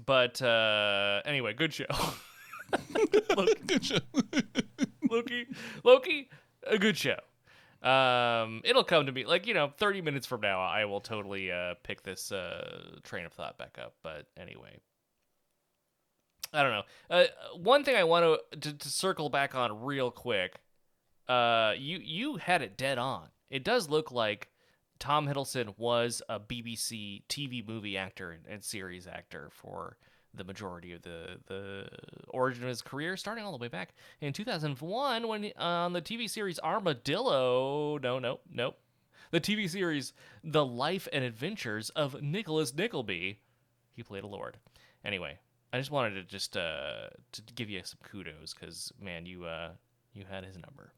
but 0.04 0.40
uh, 0.42 1.22
anyway, 1.24 1.54
good 1.54 1.72
show. 1.72 1.86
Good 3.66 3.84
show. 3.84 3.98
Loki, 5.10 5.46
Loki, 5.84 6.28
a 6.66 6.78
good 6.78 6.96
show. 6.96 7.18
Um, 7.82 8.60
it'll 8.64 8.84
come 8.84 9.06
to 9.06 9.12
me 9.12 9.24
like 9.24 9.46
you 9.46 9.54
know, 9.54 9.72
thirty 9.76 10.00
minutes 10.00 10.26
from 10.26 10.40
now, 10.40 10.60
I 10.60 10.84
will 10.86 11.00
totally 11.00 11.52
uh 11.52 11.74
pick 11.84 12.02
this 12.02 12.32
uh 12.32 12.96
train 13.04 13.24
of 13.24 13.32
thought 13.32 13.58
back 13.58 13.78
up. 13.80 13.94
But 14.02 14.26
anyway, 14.36 14.80
I 16.52 16.62
don't 16.62 16.72
know. 16.72 16.82
Uh, 17.10 17.24
one 17.56 17.84
thing 17.84 17.96
I 17.96 18.04
want 18.04 18.40
to, 18.50 18.58
to 18.60 18.72
to 18.72 18.88
circle 18.88 19.28
back 19.28 19.54
on 19.54 19.84
real 19.84 20.10
quick. 20.10 20.56
Uh, 21.28 21.74
you 21.76 21.98
you 22.02 22.36
had 22.36 22.62
it 22.62 22.76
dead 22.76 22.98
on. 22.98 23.28
It 23.50 23.64
does 23.64 23.88
look 23.88 24.10
like 24.10 24.50
Tom 24.98 25.26
Hiddleston 25.26 25.74
was 25.78 26.22
a 26.28 26.40
BBC 26.40 27.22
TV 27.28 27.66
movie 27.66 27.96
actor 27.96 28.36
and, 28.48 28.64
series 28.64 29.06
actor 29.06 29.48
for 29.50 29.96
the 30.34 30.44
majority 30.44 30.92
of 30.92 31.02
the 31.02 31.38
the 31.46 31.88
origin 32.28 32.62
of 32.64 32.68
his 32.68 32.82
career, 32.82 33.16
starting 33.16 33.44
all 33.44 33.52
the 33.52 33.58
way 33.58 33.68
back 33.68 33.94
in 34.20 34.32
2001 34.32 35.28
when 35.28 35.52
on 35.56 35.92
the 35.92 36.02
TV 36.02 36.28
series 36.28 36.58
Armadillo. 36.60 37.98
No, 37.98 38.18
no, 38.18 38.40
nope. 38.50 38.78
The 39.30 39.40
TV 39.40 39.68
series 39.68 40.12
The 40.44 40.64
Life 40.64 41.08
and 41.12 41.24
Adventures 41.24 41.90
of 41.90 42.22
Nicholas 42.22 42.74
Nickleby. 42.74 43.40
He 43.94 44.02
played 44.02 44.24
a 44.24 44.28
lord. 44.28 44.58
Anyway, 45.04 45.38
I 45.72 45.78
just 45.78 45.90
wanted 45.90 46.14
to 46.14 46.22
just 46.24 46.56
uh 46.56 47.08
to 47.32 47.42
give 47.54 47.70
you 47.70 47.80
some 47.84 47.98
kudos 48.02 48.54
because 48.54 48.92
man, 49.00 49.26
you 49.26 49.44
uh 49.44 49.70
you 50.12 50.24
had 50.28 50.44
his 50.44 50.56
number. 50.56 50.92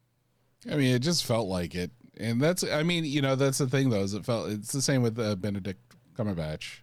I 0.71 0.77
mean, 0.77 0.95
it 0.95 1.01
just 1.01 1.25
felt 1.25 1.49
like 1.49 1.75
it, 1.75 1.91
and 2.17 2.41
that's. 2.41 2.65
I 2.65 2.83
mean, 2.83 3.05
you 3.05 3.23
know, 3.23 3.37
that's 3.37 3.59
the 3.59 3.69
thing 3.69 3.91
though. 3.91 4.03
Is 4.03 4.15
it 4.15 4.25
felt? 4.25 4.51
It's 4.51 4.73
the 4.73 4.83
same 4.83 5.03
with 5.03 5.19
uh, 5.19 5.37
Benedict 5.37 5.81
Cumberbatch. 6.15 6.81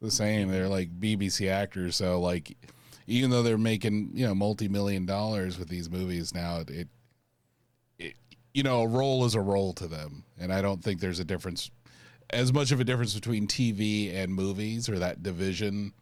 The 0.00 0.10
same. 0.10 0.48
They're 0.48 0.68
like 0.68 0.98
BBC 0.98 1.50
actors, 1.50 1.96
so 1.96 2.20
like, 2.20 2.56
even 3.06 3.30
though 3.30 3.42
they're 3.42 3.58
making 3.58 4.12
you 4.14 4.26
know 4.26 4.34
multi-million 4.34 5.04
dollars 5.04 5.58
with 5.58 5.68
these 5.68 5.90
movies 5.90 6.34
now, 6.34 6.60
it, 6.66 6.88
it, 7.98 8.14
you 8.54 8.62
know, 8.62 8.82
a 8.82 8.88
role 8.88 9.26
is 9.26 9.34
a 9.34 9.40
role 9.40 9.74
to 9.74 9.86
them, 9.86 10.24
and 10.38 10.52
I 10.52 10.62
don't 10.62 10.82
think 10.82 11.00
there's 11.00 11.20
a 11.20 11.24
difference, 11.24 11.70
as 12.30 12.52
much 12.52 12.72
of 12.72 12.80
a 12.80 12.84
difference 12.84 13.14
between 13.14 13.46
TV 13.46 14.14
and 14.14 14.32
movies 14.32 14.88
or 14.88 14.98
that 14.98 15.22
division 15.22 15.92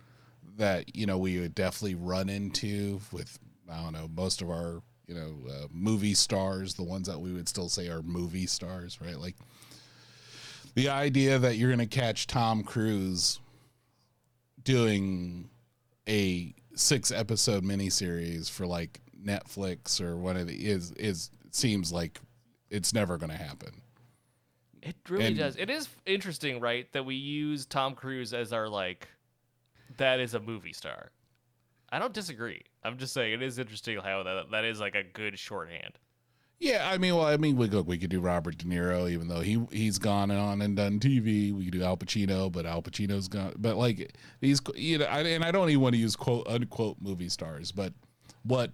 that 0.56 0.94
you 0.94 1.06
know 1.06 1.18
we 1.18 1.40
would 1.40 1.54
definitely 1.54 1.94
run 1.94 2.28
into 2.28 3.00
with 3.10 3.38
I 3.68 3.82
don't 3.82 3.92
know 3.92 4.08
most 4.14 4.42
of 4.42 4.50
our 4.50 4.82
you 5.08 5.14
know 5.14 5.34
uh, 5.50 5.66
movie 5.72 6.14
stars, 6.14 6.74
the 6.74 6.84
ones 6.84 7.08
that 7.08 7.18
we 7.20 7.32
would 7.32 7.48
still 7.48 7.68
say 7.68 7.88
are 7.88 8.02
movie 8.02 8.46
stars, 8.46 9.00
right? 9.00 9.18
Like 9.18 9.34
the 10.74 10.88
idea 10.90 11.38
that 11.40 11.56
you're 11.56 11.74
going 11.74 11.88
to 11.88 11.98
catch 11.98 12.28
Tom 12.28 12.62
Cruise 12.62 13.40
doing 14.62 15.48
a 16.08 16.54
six 16.74 17.10
episode 17.10 17.64
miniseries 17.64 18.48
for 18.50 18.66
like 18.66 19.00
Netflix 19.20 20.00
or 20.00 20.16
one 20.16 20.36
of 20.36 20.46
the 20.46 20.54
is 20.54 20.92
is 20.92 21.30
seems 21.50 21.90
like 21.92 22.20
it's 22.70 22.92
never 22.92 23.16
going 23.16 23.30
to 23.30 23.36
happen. 23.36 23.82
It 24.82 24.94
really 25.08 25.24
And- 25.26 25.36
does. 25.38 25.56
It 25.56 25.70
is 25.70 25.88
interesting, 26.06 26.60
right, 26.60 26.90
that 26.92 27.04
we 27.04 27.14
use 27.16 27.66
Tom 27.66 27.94
Cruise 27.94 28.32
as 28.32 28.52
our 28.52 28.68
like 28.68 29.08
that 29.96 30.20
is 30.20 30.34
a 30.34 30.40
movie 30.40 30.72
star. 30.72 31.10
I 31.90 31.98
don't 31.98 32.12
disagree. 32.12 32.62
I'm 32.82 32.96
just 32.98 33.12
saying 33.12 33.32
it 33.34 33.42
is 33.42 33.58
interesting 33.58 33.98
how 33.98 34.22
that 34.22 34.50
that 34.50 34.64
is 34.64 34.80
like 34.80 34.94
a 34.94 35.02
good 35.02 35.38
shorthand. 35.38 35.98
Yeah, 36.60 36.88
I 36.90 36.98
mean, 36.98 37.14
well, 37.14 37.26
I 37.26 37.36
mean, 37.36 37.56
we 37.56 37.68
look, 37.68 37.86
we 37.86 37.98
could 37.98 38.10
do 38.10 38.20
Robert 38.20 38.58
De 38.58 38.64
Niro, 38.64 39.08
even 39.08 39.28
though 39.28 39.40
he 39.40 39.64
he's 39.70 39.98
gone 39.98 40.30
on 40.32 40.60
and 40.60 40.76
done 40.76 40.98
TV. 40.98 41.52
We 41.52 41.64
could 41.64 41.74
do 41.74 41.84
Al 41.84 41.96
Pacino, 41.96 42.50
but 42.50 42.66
Al 42.66 42.82
Pacino's 42.82 43.28
gone. 43.28 43.54
But 43.58 43.76
like 43.76 44.12
these, 44.40 44.60
you 44.74 44.98
know, 44.98 45.04
I, 45.04 45.20
and 45.20 45.44
I 45.44 45.52
don't 45.52 45.68
even 45.70 45.82
want 45.82 45.94
to 45.94 46.00
use 46.00 46.16
quote 46.16 46.48
unquote 46.48 46.96
movie 47.00 47.28
stars, 47.28 47.70
but 47.70 47.92
what 48.42 48.72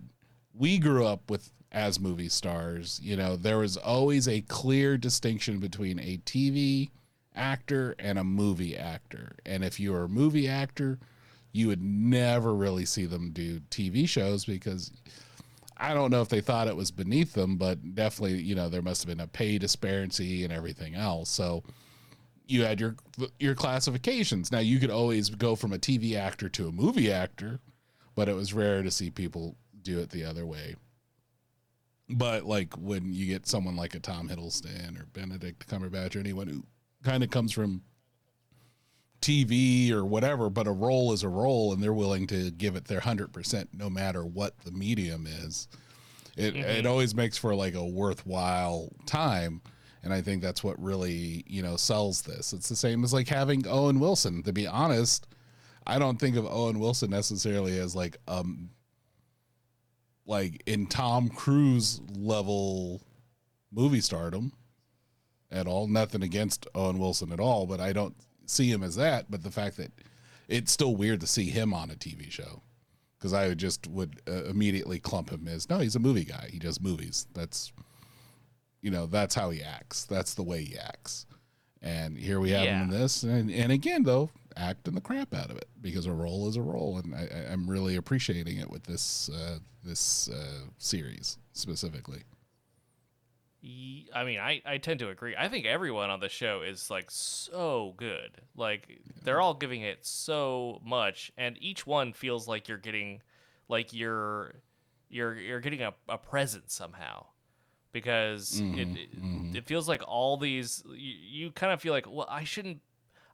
we 0.55 0.79
grew 0.79 1.05
up 1.05 1.31
with 1.31 1.53
as 1.73 2.01
movie 2.01 2.29
stars, 2.29 3.01
you 3.03 3.17
know, 3.17 3.37
there 3.37 3.59
was 3.59 3.77
always 3.77 4.29
a 4.29 4.41
clear 4.43 4.97
distinction 4.97 5.59
between 5.59 5.99
a 5.99 6.19
TV 6.25 6.89
actor 7.35 7.95
and 7.99 8.19
a 8.19 8.25
movie 8.25 8.77
actor, 8.77 9.37
and 9.45 9.63
if 9.63 9.79
you 9.79 9.93
were 9.93 10.05
a 10.05 10.09
movie 10.09 10.49
actor, 10.49 10.99
you 11.55 11.69
would 11.69 11.83
never 11.83 12.53
really 12.53 12.85
see 12.85 13.07
them 13.07 13.31
do 13.31 13.61
TV 13.71 14.09
shows 14.09 14.45
because 14.45 14.91
I 15.77 15.95
don't 15.95 16.11
know 16.11 16.21
if 16.21 16.29
they 16.29 16.41
thought 16.41 16.67
it 16.67 16.75
was 16.75 16.91
beneath 16.91 17.33
them, 17.33 17.57
but 17.57 17.95
definitely, 17.95 18.43
you 18.43 18.57
know, 18.57 18.69
there 18.69 18.83
must 18.83 19.03
have 19.03 19.09
been 19.09 19.25
a 19.25 19.29
pay 19.29 19.59
disparity 19.59 20.43
and 20.43 20.53
everything 20.53 20.97
else. 20.97 21.31
So 21.31 21.63
you 22.49 22.65
had 22.65 22.81
your 22.81 22.97
your 23.39 23.55
classifications. 23.55 24.51
Now 24.51 24.59
you 24.59 24.81
could 24.81 24.91
always 24.91 25.31
go 25.31 25.55
from 25.55 25.73
a 25.73 25.79
TV 25.79 26.17
actor 26.17 26.49
to 26.49 26.67
a 26.67 26.73
movie 26.73 27.13
actor, 27.13 27.61
but 28.17 28.29
it 28.29 28.35
was 28.35 28.53
rare 28.53 28.83
to 28.83 28.91
see 28.91 29.11
people 29.11 29.55
do 29.81 30.01
it 30.01 30.11
the 30.11 30.25
other 30.25 30.45
way. 30.45 30.75
But 32.11 32.47
like 32.47 32.75
when 32.75 33.15
you 33.15 33.27
get 33.27 33.47
someone 33.47 33.77
like 33.77 33.95
a 33.95 34.01
Tom 34.01 34.29
Hiddleston 34.29 35.01
or 35.01 35.07
Benedict 35.13 35.69
Cumberbatch 35.69 36.17
or 36.17 36.19
anyone 36.19 36.49
who 36.49 36.65
kind 37.05 37.23
of 37.23 37.31
comes 37.31 37.53
from 37.53 37.83
TV 39.25 39.91
or 39.91 40.05
whatever, 40.05 40.51
but 40.51 40.67
a 40.67 40.73
role 40.73 41.13
is 41.13 41.23
a 41.23 41.29
role, 41.29 41.73
and 41.73 41.83
they're 41.83 41.95
willing 41.95 42.27
to 42.27 42.51
give 42.51 42.77
it 42.77 42.85
their 42.85 43.01
hundred 43.01 43.33
percent, 43.33 43.71
no 43.73 43.89
matter 43.89 44.25
what 44.25 44.59
the 44.61 44.71
medium 44.71 45.27
is. 45.27 45.67
It 46.37 46.55
it 46.57 46.85
always 46.85 47.15
makes 47.15 47.39
for 47.39 47.55
like 47.55 47.75
a 47.75 47.85
worthwhile 47.85 48.91
time, 49.07 49.63
and 50.03 50.13
I 50.13 50.21
think 50.21 50.43
that's 50.43 50.63
what 50.63 50.79
really 50.83 51.43
you 51.47 51.63
know 51.63 51.77
sells 51.77 52.23
this. 52.23 52.53
It's 52.53 52.69
the 52.69 52.77
same 52.77 53.03
as 53.03 53.15
like 53.15 53.29
having 53.29 53.67
Owen 53.67 53.99
Wilson. 53.99 54.43
To 54.43 54.53
be 54.53 54.67
honest, 54.67 55.27
I 55.87 55.99
don't 55.99 56.21
think 56.21 56.37
of 56.37 56.45
Owen 56.45 56.79
Wilson 56.79 57.09
necessarily 57.09 57.79
as 57.79 57.97
like 57.97 58.19
um 58.29 58.69
like 60.27 60.63
in 60.67 60.87
Tom 60.87 61.31
Cruise 61.31 62.03
level 62.15 63.01
movie 63.73 64.03
stardom 64.03 64.53
at 65.51 65.67
all. 65.67 65.87
Nothing 65.87 66.23
against 66.23 66.67
Owen 66.75 66.99
Wilson 66.99 67.33
at 67.33 67.41
all, 67.41 67.65
but 67.67 67.81
I 67.81 67.95
don't 67.95 68.17
see 68.47 68.71
him 68.71 68.83
as 68.83 68.97
that. 68.97 69.31
But 69.31 69.43
the 69.43 69.51
fact 69.51 69.77
that 69.79 69.93
it's 70.49 70.73
still 70.73 70.95
weird 70.97 71.21
to 71.21 71.27
see 71.27 71.47
him 71.51 71.73
on 71.73 71.91
a 71.91 71.95
TV 71.95 72.31
show 72.31 72.63
because 73.19 73.33
I 73.33 73.49
would 73.49 73.59
just 73.59 73.87
would 73.87 74.21
uh, 74.29 74.45
immediately 74.45 74.99
clump 74.99 75.31
him 75.31 75.49
as 75.49 75.69
no, 75.71 75.79
he's 75.79 75.97
a 75.97 76.01
movie 76.01 76.25
guy. 76.25 76.49
He 76.53 76.59
does 76.59 76.81
movies. 76.81 77.27
That's 77.35 77.73
you 78.83 78.91
know 78.91 79.07
that's 79.07 79.35
how 79.35 79.51
he 79.51 79.63
acts. 79.63 80.05
That's 80.05 80.35
the 80.35 80.43
way 80.43 80.63
he 80.65 80.77
acts. 80.79 81.27
And 81.83 82.17
here 82.17 82.41
we 82.41 82.51
have 82.51 82.65
him 82.83 82.83
in 82.85 82.91
this, 82.99 83.23
and, 83.25 83.51
and 83.51 83.71
again 83.71 84.05
though, 84.05 84.31
acting 84.57 84.95
the 84.95 85.03
crap 85.03 85.35
out 85.35 85.51
of 85.51 85.57
it 85.59 85.69
because 85.83 86.07
a 86.07 86.13
role 86.13 86.49
is 86.49 86.57
a 86.57 86.63
role, 86.63 86.97
and 87.03 87.15
I, 87.15 87.29
I- 87.31 87.53
I'm 87.53 87.69
really 87.69 87.97
appreciating 87.97 88.57
it 88.59 88.71
with 88.71 88.85
this 88.85 89.29
uh, 89.29 89.59
this 89.83 90.29
uh, 90.31 90.61
series 90.79 91.37
specifically. 91.53 92.23
I 94.15 94.25
mean, 94.25 94.39
I, 94.39 94.61
I 94.67 94.79
tend 94.79 95.01
to 95.01 95.09
agree. 95.09 95.35
I 95.39 95.49
think 95.49 95.65
everyone 95.65 96.11
on 96.11 96.21
the 96.21 96.29
show 96.29 96.63
is 96.63 96.91
like 96.91 97.11
so 97.11 97.95
good. 97.97 98.43
Like 98.57 99.01
they're 99.23 99.41
all 99.41 99.55
giving 99.55 99.83
it 99.83 100.05
so 100.05 100.81
much, 100.85 101.33
and 101.39 101.57
each 101.61 101.87
one 101.87 102.13
feels 102.13 102.47
like 102.47 102.69
you're 102.69 102.79
getting, 102.79 103.23
like 103.69 103.93
you're, 103.93 104.55
you're 105.09 105.35
you're 105.35 105.61
getting 105.61 105.83
a, 105.83 105.95
a 106.09 106.19
present 106.19 106.71
somehow, 106.71 107.27
because 107.93 108.61
mm-hmm, 108.61 108.79
it, 108.79 108.89
mm-hmm. 108.89 109.51
it 109.51 109.59
it 109.59 109.67
feels 109.67 109.89
like 109.89 110.03
all 110.07 110.37
these 110.37 110.83
you, 110.89 111.15
you 111.47 111.51
kind 111.51 111.73
of 111.73 111.81
feel 111.81 111.93
like 111.93 112.07
well 112.11 112.27
I 112.29 112.45
shouldn't 112.45 112.81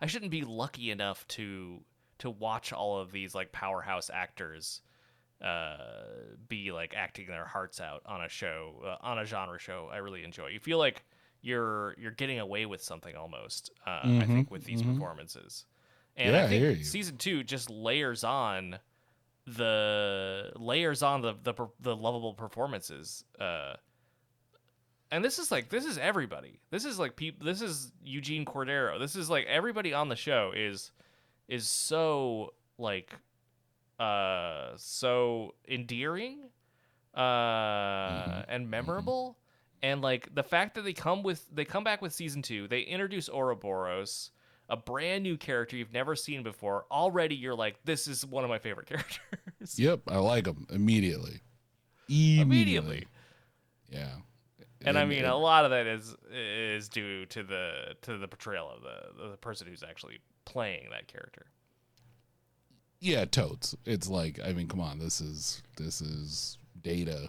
I 0.01 0.07
shouldn't 0.07 0.31
be 0.31 0.43
lucky 0.43 0.91
enough 0.91 1.27
to 1.29 1.81
to 2.19 2.31
watch 2.31 2.73
all 2.73 2.99
of 2.99 3.11
these 3.11 3.35
like 3.35 3.51
powerhouse 3.51 4.11
actors 4.13 4.83
uh, 5.43 5.77
be 6.49 6.71
like 6.73 6.95
acting 6.97 7.27
their 7.29 7.45
hearts 7.47 7.81
out 7.81 8.03
on 8.07 8.23
a 8.23 8.29
show, 8.29 8.83
uh, 8.85 8.97
on 9.07 9.19
a 9.19 9.25
genre 9.25 9.59
show. 9.59 9.89
I 9.93 9.99
really 9.99 10.23
enjoy. 10.25 10.49
You 10.49 10.61
feel 10.61 10.79
like 10.79 11.03
you're 11.43 11.95
you're 11.99 12.11
getting 12.13 12.39
away 12.39 12.67
with 12.67 12.83
something 12.83 13.17
almost. 13.17 13.71
Uh, 13.87 14.01
I 14.05 14.25
think 14.27 14.51
with 14.51 14.65
these 14.65 14.83
performances, 14.83 15.65
and 16.17 16.35
Yeah, 16.35 16.43
I 16.43 16.45
I 16.45 16.49
think 16.49 16.79
you. 16.79 16.85
season 16.85 17.17
two 17.17 17.43
just 17.45 17.71
layers 17.71 18.25
on 18.25 18.79
the 19.47 20.53
layers 20.57 21.03
on 21.03 21.23
the 21.23 21.35
the, 21.43 21.55
the 21.81 21.97
lovable 21.97 22.35
performances. 22.35 23.25
Uh, 23.39 23.75
and 25.11 25.25
this 25.25 25.39
is 25.39 25.51
like 25.51 25.71
this 25.71 25.85
is 25.85 25.99
everybody. 25.99 26.61
This 26.71 26.85
is 26.85 26.99
like 26.99 27.17
people. 27.17 27.45
This 27.45 27.63
is 27.63 27.91
Eugene 28.05 28.45
Cordero. 28.45 28.99
This 28.99 29.17
is 29.17 29.29
like 29.31 29.47
everybody 29.47 29.93
on 29.93 30.09
the 30.09 30.17
show 30.17 30.53
is 30.55 30.93
is 31.49 31.67
so 31.67 32.53
like 32.79 33.13
uh 34.01 34.73
so 34.77 35.55
endearing 35.69 36.49
uh 37.15 38.43
and 38.49 38.71
memorable. 38.71 39.37
And 39.83 40.03
like 40.03 40.35
the 40.35 40.43
fact 40.43 40.75
that 40.75 40.83
they 40.83 40.93
come 40.93 41.23
with 41.23 41.47
they 41.53 41.65
come 41.65 41.85
back 41.85 42.03
with 42.03 42.13
season 42.13 42.43
2 42.43 42.69
they 42.69 42.81
introduce 42.81 43.29
Ouroboros 43.29 44.31
a 44.69 44.77
brand 44.77 45.25
new 45.25 45.37
character 45.37 45.77
you've 45.77 45.93
never 45.93 46.15
seen 46.15 46.43
before. 46.43 46.87
Already 46.91 47.35
you're 47.35 47.55
like 47.55 47.77
this 47.85 48.07
is 48.07 48.25
one 48.25 48.45
of 48.45 48.51
my 48.51 48.59
favorite 48.59 48.87
characters. 48.89 49.79
Yep, 49.79 50.03
I 50.09 50.19
like 50.19 50.47
him 50.47 50.67
immediately. 50.71 51.41
immediately. 52.09 53.07
Yeah. 53.91 54.15
and 54.85 54.97
I 54.99 55.05
mean 55.05 55.25
a 55.25 55.37
lot 55.37 55.65
of 55.65 55.73
that 55.73 55.87
is 55.87 56.15
is 56.33 56.89
due 56.89 57.27
to 57.27 57.43
the 57.43 57.73
to 58.03 58.17
the 58.17 58.29
portrayal 58.29 58.71
of 58.71 58.83
the 58.83 59.31
the 59.31 59.37
person 59.37 59.67
who's 59.67 59.83
actually 59.83 60.19
playing 60.45 60.89
that 60.91 61.09
character 61.09 61.47
yeah, 63.01 63.25
totes. 63.25 63.75
It's 63.85 64.09
like 64.09 64.39
I 64.45 64.53
mean, 64.53 64.69
come 64.69 64.81
on, 64.81 64.99
this 64.99 65.21
is 65.21 65.63
this 65.77 66.01
is 66.01 66.59
data. 66.83 67.29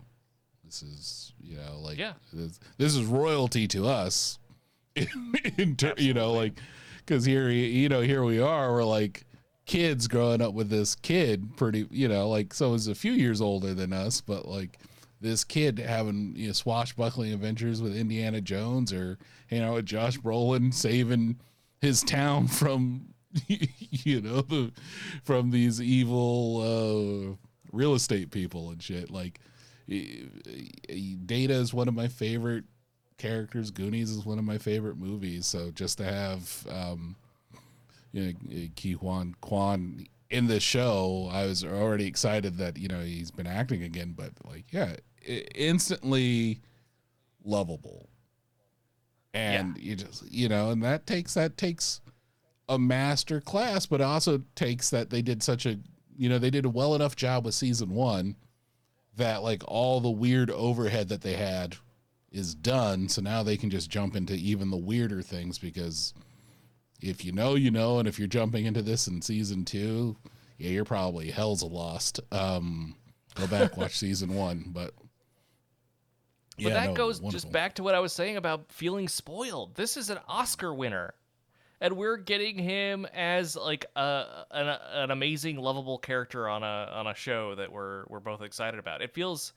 This 0.65 0.83
is 0.83 1.33
you 1.41 1.57
know 1.57 1.79
like 1.81 1.97
Yeah. 1.97 2.13
this, 2.33 2.59
this 2.77 2.95
is 2.95 3.05
royalty 3.05 3.67
to 3.69 3.87
us. 3.87 4.37
in 5.57 5.75
ter- 5.77 5.93
you 5.97 6.13
know 6.13 6.33
like 6.33 6.59
because 6.97 7.23
here 7.23 7.49
you 7.49 7.87
know 7.87 8.01
here 8.01 8.23
we 8.25 8.39
are 8.41 8.73
we're 8.73 8.83
like 8.83 9.23
kids 9.65 10.05
growing 10.09 10.41
up 10.41 10.53
with 10.53 10.69
this 10.69 10.95
kid 10.95 11.55
pretty 11.55 11.87
you 11.91 12.09
know 12.09 12.27
like 12.27 12.53
so 12.53 12.73
he's 12.73 12.87
a 12.87 12.95
few 12.95 13.13
years 13.13 13.39
older 13.39 13.73
than 13.73 13.93
us 13.93 14.19
but 14.19 14.45
like 14.45 14.79
this 15.21 15.45
kid 15.45 15.79
having 15.79 16.33
you 16.35 16.47
know 16.47 16.51
swashbuckling 16.53 17.31
adventures 17.31 17.81
with 17.81 17.95
Indiana 17.95 18.41
Jones 18.41 18.91
or 18.91 19.17
you 19.49 19.59
know 19.61 19.75
with 19.75 19.85
Josh 19.85 20.17
Brolin 20.19 20.73
saving 20.73 21.39
his 21.79 22.03
town 22.03 22.47
from 22.49 23.13
you 23.47 24.21
know 24.21 24.41
the 24.41 24.71
from 25.23 25.51
these 25.51 25.81
evil 25.81 26.61
uh 26.61 27.35
real 27.71 27.93
estate 27.93 28.31
people 28.31 28.69
and 28.71 28.81
shit 28.83 29.09
like 29.09 29.39
Data 29.87 31.53
is 31.53 31.73
one 31.73 31.87
of 31.87 31.93
my 31.93 32.07
favorite 32.07 32.65
characters. 33.17 33.71
Goonies 33.71 34.09
is 34.09 34.25
one 34.25 34.39
of 34.39 34.45
my 34.45 34.57
favorite 34.57 34.97
movies. 34.97 35.45
So 35.45 35.71
just 35.71 35.97
to 35.97 36.05
have, 36.05 36.67
um, 36.69 37.15
you 38.11 38.23
know, 38.23 38.67
Ke 38.75 38.99
Huy 38.99 39.33
Quan 39.41 40.05
in 40.29 40.47
the 40.47 40.59
show, 40.59 41.29
I 41.31 41.45
was 41.45 41.63
already 41.63 42.07
excited 42.07 42.57
that 42.57 42.77
you 42.77 42.87
know 42.87 43.01
he's 43.01 43.31
been 43.31 43.47
acting 43.47 43.83
again. 43.83 44.13
But 44.17 44.31
like, 44.45 44.65
yeah, 44.71 44.95
instantly 45.55 46.61
lovable, 47.43 48.09
and 49.33 49.77
you 49.77 49.95
just 49.95 50.29
you 50.31 50.47
know, 50.47 50.71
and 50.71 50.83
that 50.83 51.05
takes 51.05 51.33
that 51.33 51.57
takes 51.57 52.01
a 52.71 52.79
master 52.79 53.41
class, 53.41 53.85
but 53.85 54.01
also 54.01 54.41
takes 54.55 54.89
that 54.89 55.09
they 55.09 55.21
did 55.21 55.43
such 55.43 55.65
a 55.65 55.77
you 56.17 56.29
know 56.29 56.39
they 56.39 56.49
did 56.49 56.65
a 56.65 56.69
well 56.69 56.95
enough 56.95 57.15
job 57.15 57.45
with 57.45 57.53
season 57.53 57.89
one 57.93 58.35
that 59.17 59.43
like 59.43 59.61
all 59.67 59.99
the 59.99 60.09
weird 60.09 60.49
overhead 60.51 61.09
that 61.09 61.21
they 61.21 61.33
had 61.33 61.75
is 62.31 62.55
done 62.55 63.09
so 63.09 63.21
now 63.21 63.43
they 63.43 63.57
can 63.57 63.69
just 63.69 63.89
jump 63.89 64.15
into 64.15 64.33
even 64.33 64.69
the 64.69 64.77
weirder 64.77 65.21
things 65.21 65.57
because 65.57 66.13
if 67.01 67.25
you 67.25 67.31
know 67.31 67.55
you 67.55 67.71
know 67.71 67.99
and 67.99 68.07
if 68.07 68.17
you're 68.19 68.27
jumping 68.27 68.65
into 68.65 68.81
this 68.81 69.07
in 69.07 69.21
season 69.21 69.65
two 69.65 70.15
yeah 70.57 70.69
you're 70.69 70.85
probably 70.85 71.29
hell's 71.31 71.61
a 71.61 71.65
lost 71.65 72.19
um 72.31 72.95
go 73.35 73.47
back 73.47 73.75
watch 73.75 73.97
season 73.97 74.33
one 74.33 74.65
but 74.67 74.93
But 76.57 76.63
Yeah, 76.63 76.73
that 76.73 76.87
no, 76.89 76.93
goes 76.93 77.19
wonderful. 77.21 77.31
just 77.31 77.51
back 77.51 77.75
to 77.75 77.83
what 77.83 77.95
I 77.95 77.99
was 77.99 78.13
saying 78.13 78.37
about 78.37 78.71
feeling 78.71 79.07
spoiled. 79.07 79.75
This 79.75 79.97
is 79.97 80.09
an 80.09 80.19
Oscar 80.27 80.73
winner. 80.73 81.13
And 81.81 81.97
we're 81.97 82.17
getting 82.17 82.57
him 82.57 83.05
as 83.13 83.55
like 83.55 83.85
a 83.95 84.45
an, 84.51 84.77
an 84.93 85.11
amazing 85.11 85.57
lovable 85.57 85.97
character 85.97 86.47
on 86.47 86.63
a 86.63 86.89
on 86.93 87.07
a 87.07 87.13
show 87.15 87.55
that 87.55 87.71
we're 87.71 88.05
we're 88.07 88.19
both 88.19 88.41
excited 88.41 88.79
about. 88.79 89.01
It 89.01 89.13
feels 89.13 89.51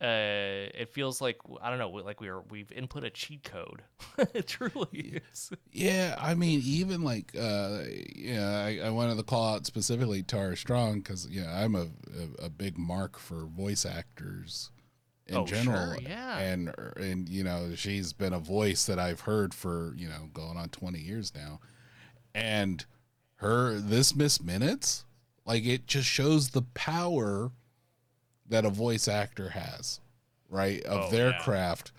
uh, 0.00 0.68
it 0.74 0.90
feels 0.90 1.22
like 1.22 1.38
I 1.62 1.70
don't 1.70 1.78
know, 1.78 1.88
like 1.88 2.20
we 2.20 2.28
are 2.28 2.42
we've 2.50 2.70
input 2.70 3.02
a 3.02 3.10
cheat 3.10 3.44
code. 3.44 3.82
it 4.34 4.46
Truly, 4.46 5.22
it's 5.30 5.50
Yeah, 5.72 6.16
I 6.18 6.34
mean, 6.34 6.60
even 6.64 7.02
like, 7.02 7.34
uh, 7.38 7.80
yeah, 8.14 8.62
I, 8.64 8.80
I 8.84 8.90
wanted 8.90 9.16
to 9.16 9.22
call 9.22 9.54
out 9.54 9.64
specifically 9.64 10.22
Tara 10.22 10.56
Strong 10.56 11.00
because, 11.00 11.26
yeah, 11.30 11.50
I'm 11.50 11.74
a, 11.74 11.86
a, 12.40 12.44
a 12.44 12.48
big 12.50 12.76
mark 12.76 13.18
for 13.18 13.46
voice 13.46 13.86
actors 13.86 14.70
in 15.26 15.34
Oh, 15.36 15.46
general. 15.46 15.92
sure, 15.92 15.98
yeah. 16.00 16.38
And, 16.38 16.74
and, 16.96 17.28
you 17.28 17.44
know, 17.44 17.74
she's 17.74 18.12
been 18.12 18.32
a 18.32 18.38
voice 18.38 18.86
that 18.86 18.98
I've 18.98 19.20
heard 19.20 19.54
for, 19.54 19.94
you 19.96 20.08
know, 20.08 20.28
going 20.32 20.56
on 20.56 20.68
20 20.70 20.98
years 21.00 21.32
now. 21.34 21.60
And 22.34 22.84
her, 23.36 23.78
this 23.78 24.14
Miss 24.16 24.42
Minutes, 24.42 25.04
like, 25.46 25.64
it 25.66 25.86
just 25.86 26.08
shows 26.08 26.50
the 26.50 26.62
power 26.62 27.52
that 28.48 28.64
a 28.64 28.70
voice 28.70 29.08
actor 29.08 29.50
has, 29.50 30.00
right? 30.48 30.82
Of 30.84 31.10
Oh, 31.10 31.10
their 31.10 31.32
yeah. 31.32 31.32
craft 31.32 31.92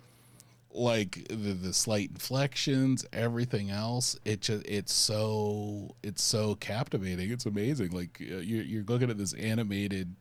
like 0.70 1.26
the, 1.28 1.34
the 1.54 1.72
slight 1.72 2.10
inflections 2.10 3.06
everything 3.12 3.70
else 3.70 4.18
it 4.24 4.40
just 4.42 4.66
it's 4.66 4.92
so 4.92 5.96
it's 6.02 6.22
so 6.22 6.54
captivating 6.56 7.30
it's 7.30 7.46
amazing 7.46 7.90
like 7.90 8.18
uh, 8.20 8.36
you're, 8.36 8.62
you're 8.62 8.84
looking 8.84 9.10
at 9.10 9.16
this 9.18 9.32
animated 9.34 10.14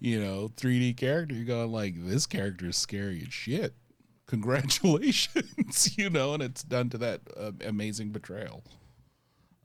you 0.00 0.20
know 0.22 0.48
3d 0.56 0.96
character 0.96 1.34
you're 1.34 1.44
going 1.44 1.72
like 1.72 1.94
this 1.96 2.26
character 2.26 2.68
is 2.68 2.76
scary 2.76 3.22
as 3.26 3.32
shit 3.32 3.74
congratulations 4.26 5.96
you 5.98 6.10
know 6.10 6.34
and 6.34 6.42
it's 6.42 6.62
done 6.62 6.88
to 6.90 6.98
that 6.98 7.20
uh, 7.36 7.52
amazing 7.64 8.10
betrayal. 8.10 8.62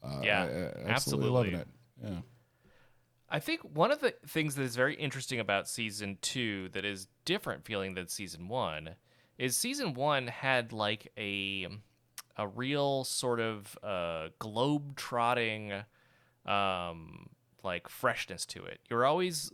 uh, 0.04 0.22
Yeah, 0.24 0.44
I- 0.44 0.88
I 0.88 0.92
absolutely. 0.92 1.30
loving 1.32 1.56
it 1.56 1.68
yeah 2.04 2.20
I 3.34 3.40
think 3.40 3.62
one 3.62 3.92
of 3.92 4.02
the 4.02 4.14
things 4.28 4.56
that 4.56 4.64
is 4.64 4.76
very 4.76 4.94
interesting 4.96 5.40
about 5.40 5.66
season 5.70 6.18
two 6.22 6.68
that 6.74 6.84
is 6.84 7.08
different 7.24 7.64
feeling 7.64 7.94
than 7.94 8.10
season 8.10 8.50
one 8.50 8.96
is 9.38 9.56
season 9.56 9.94
one 9.94 10.28
had 10.28 10.74
like 10.74 11.12
a 11.18 11.68
a 12.36 12.46
real 12.48 13.06
sort 13.06 13.40
of 13.40 13.78
uh, 13.84 14.30
globe 14.40 14.98
trotting 14.98 15.72
um, 16.46 17.30
like 17.64 17.88
freshness 17.88 18.46
to 18.48 18.66
it. 18.66 18.80
You're 18.90 19.06
always 19.06 19.52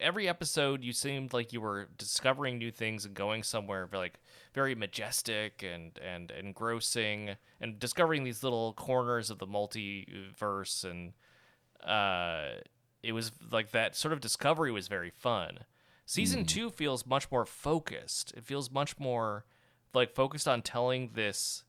every 0.00 0.28
episode 0.28 0.82
you 0.82 0.92
seemed 0.92 1.32
like 1.32 1.52
you 1.52 1.60
were 1.60 1.88
discovering 1.96 2.58
new 2.58 2.70
things 2.70 3.04
and 3.04 3.14
going 3.14 3.42
somewhere 3.42 3.86
very, 3.86 4.02
like 4.02 4.20
very 4.54 4.74
majestic 4.74 5.62
and 5.62 5.98
and 5.98 6.30
engrossing 6.30 7.36
and 7.60 7.78
discovering 7.78 8.24
these 8.24 8.42
little 8.42 8.72
corners 8.72 9.30
of 9.30 9.38
the 9.38 9.46
multiverse 9.46 10.84
and 10.84 11.12
uh 11.88 12.58
it 13.02 13.12
was 13.12 13.30
like 13.52 13.70
that 13.70 13.94
sort 13.94 14.12
of 14.12 14.20
discovery 14.20 14.72
was 14.72 14.88
very 14.88 15.10
fun. 15.10 15.60
Season 16.04 16.44
two 16.44 16.70
feels 16.70 17.06
much 17.06 17.30
more 17.30 17.44
focused. 17.44 18.32
It 18.36 18.44
feels 18.44 18.70
much 18.70 18.98
more 18.98 19.44
like 19.94 20.14
focused 20.14 20.48
on 20.48 20.62
telling 20.62 21.10
this 21.14 21.64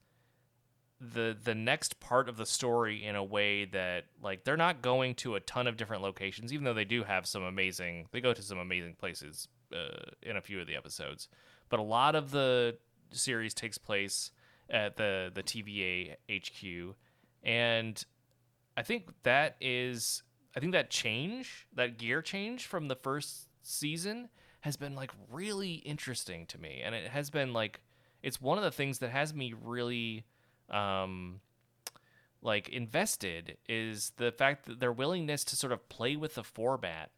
the 1.02 1.36
the 1.42 1.56
next 1.56 2.00
part 2.00 2.28
of 2.28 2.38
the 2.38 2.46
story 2.46 3.06
in 3.06 3.16
a 3.16 3.24
way 3.24 3.66
that 3.66 4.06
like 4.22 4.44
they're 4.44 4.58
not 4.58 4.82
going 4.82 5.16
to 5.16 5.36
a 5.36 5.40
ton 5.40 5.68
of 5.68 5.78
different 5.78 6.04
locations, 6.04 6.52
even 6.52 6.66
though 6.66 6.74
they 6.74 6.86
do 6.86 7.04
have 7.04 7.26
some 7.26 7.44
amazing. 7.44 8.08
They 8.12 8.22
go 8.22 8.34
to 8.34 8.42
some 8.42 8.58
amazing 8.58 8.96
places 8.96 9.48
uh, 9.74 10.12
in 10.22 10.36
a 10.36 10.42
few 10.42 10.60
of 10.60 10.68
the 10.68 10.76
episodes, 10.76 11.30
but 11.70 11.80
a 11.80 11.84
lot 11.84 12.16
of 12.16 12.32
the 12.32 12.78
series 13.12 13.54
takes 13.54 13.78
place 13.78 14.32
at 14.70 14.98
the 14.98 15.32
the 15.34 15.44
TVA 15.44 16.16
HQ, 16.30 16.96
and 17.44 18.04
I 18.76 18.84
think 18.84 19.10
that 19.24 19.56
is 19.62 20.24
I 20.56 20.60
think 20.60 20.74
that 20.74 20.90
change, 20.90 21.68
that 21.74 21.98
gear 21.98 22.22
change 22.22 22.66
from 22.66 22.88
the 22.88 22.96
first 22.96 23.48
season 23.62 24.30
has 24.62 24.76
been 24.76 24.96
like 24.96 25.12
really 25.32 25.76
interesting 25.76 26.46
to 26.48 26.58
me. 26.60 26.82
And 26.84 26.94
it 26.94 27.10
has 27.12 27.30
been 27.30 27.54
like 27.54 27.82
it's 28.22 28.42
one 28.42 28.58
of 28.58 28.64
the 28.64 28.72
things 28.72 29.00
that 29.00 29.12
has 29.12 29.34
me 29.34 29.54
really 29.54 30.26
um 30.72 31.40
like 32.42 32.70
invested 32.70 33.58
is 33.68 34.14
the 34.18 34.32
fact 34.32 34.66
that 34.66 34.80
their 34.80 34.94
willingness 34.94 35.44
to 35.44 35.56
sort 35.56 35.74
of 35.74 35.88
play 35.90 36.16
with 36.16 36.36
the 36.36 36.44
format 36.44 37.12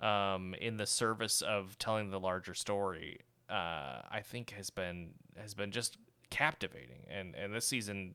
um 0.00 0.54
in 0.60 0.76
the 0.76 0.86
service 0.86 1.42
of 1.42 1.78
telling 1.78 2.10
the 2.10 2.20
larger 2.20 2.54
story 2.54 3.20
uh 3.48 4.02
I 4.10 4.22
think 4.22 4.50
has 4.50 4.70
been 4.70 5.10
has 5.40 5.54
been 5.54 5.70
just 5.70 5.96
captivating 6.30 7.06
and 7.10 7.34
and 7.34 7.54
this 7.54 7.66
season 7.66 8.14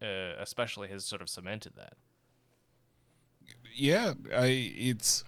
uh, 0.00 0.34
especially 0.38 0.88
has 0.88 1.04
sort 1.04 1.20
of 1.20 1.28
cemented 1.28 1.72
that. 1.76 1.94
yeah 3.74 4.14
i 4.34 4.46
it's 4.76 5.24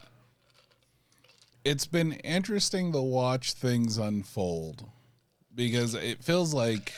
it's 1.65 1.87
been 1.87 2.13
interesting 2.13 2.93
to 2.93 3.01
watch 3.01 3.53
things 3.53 3.99
unfold 3.99 4.89
because 5.55 5.95
it 5.95 6.23
feels 6.23 6.55
like 6.55 6.93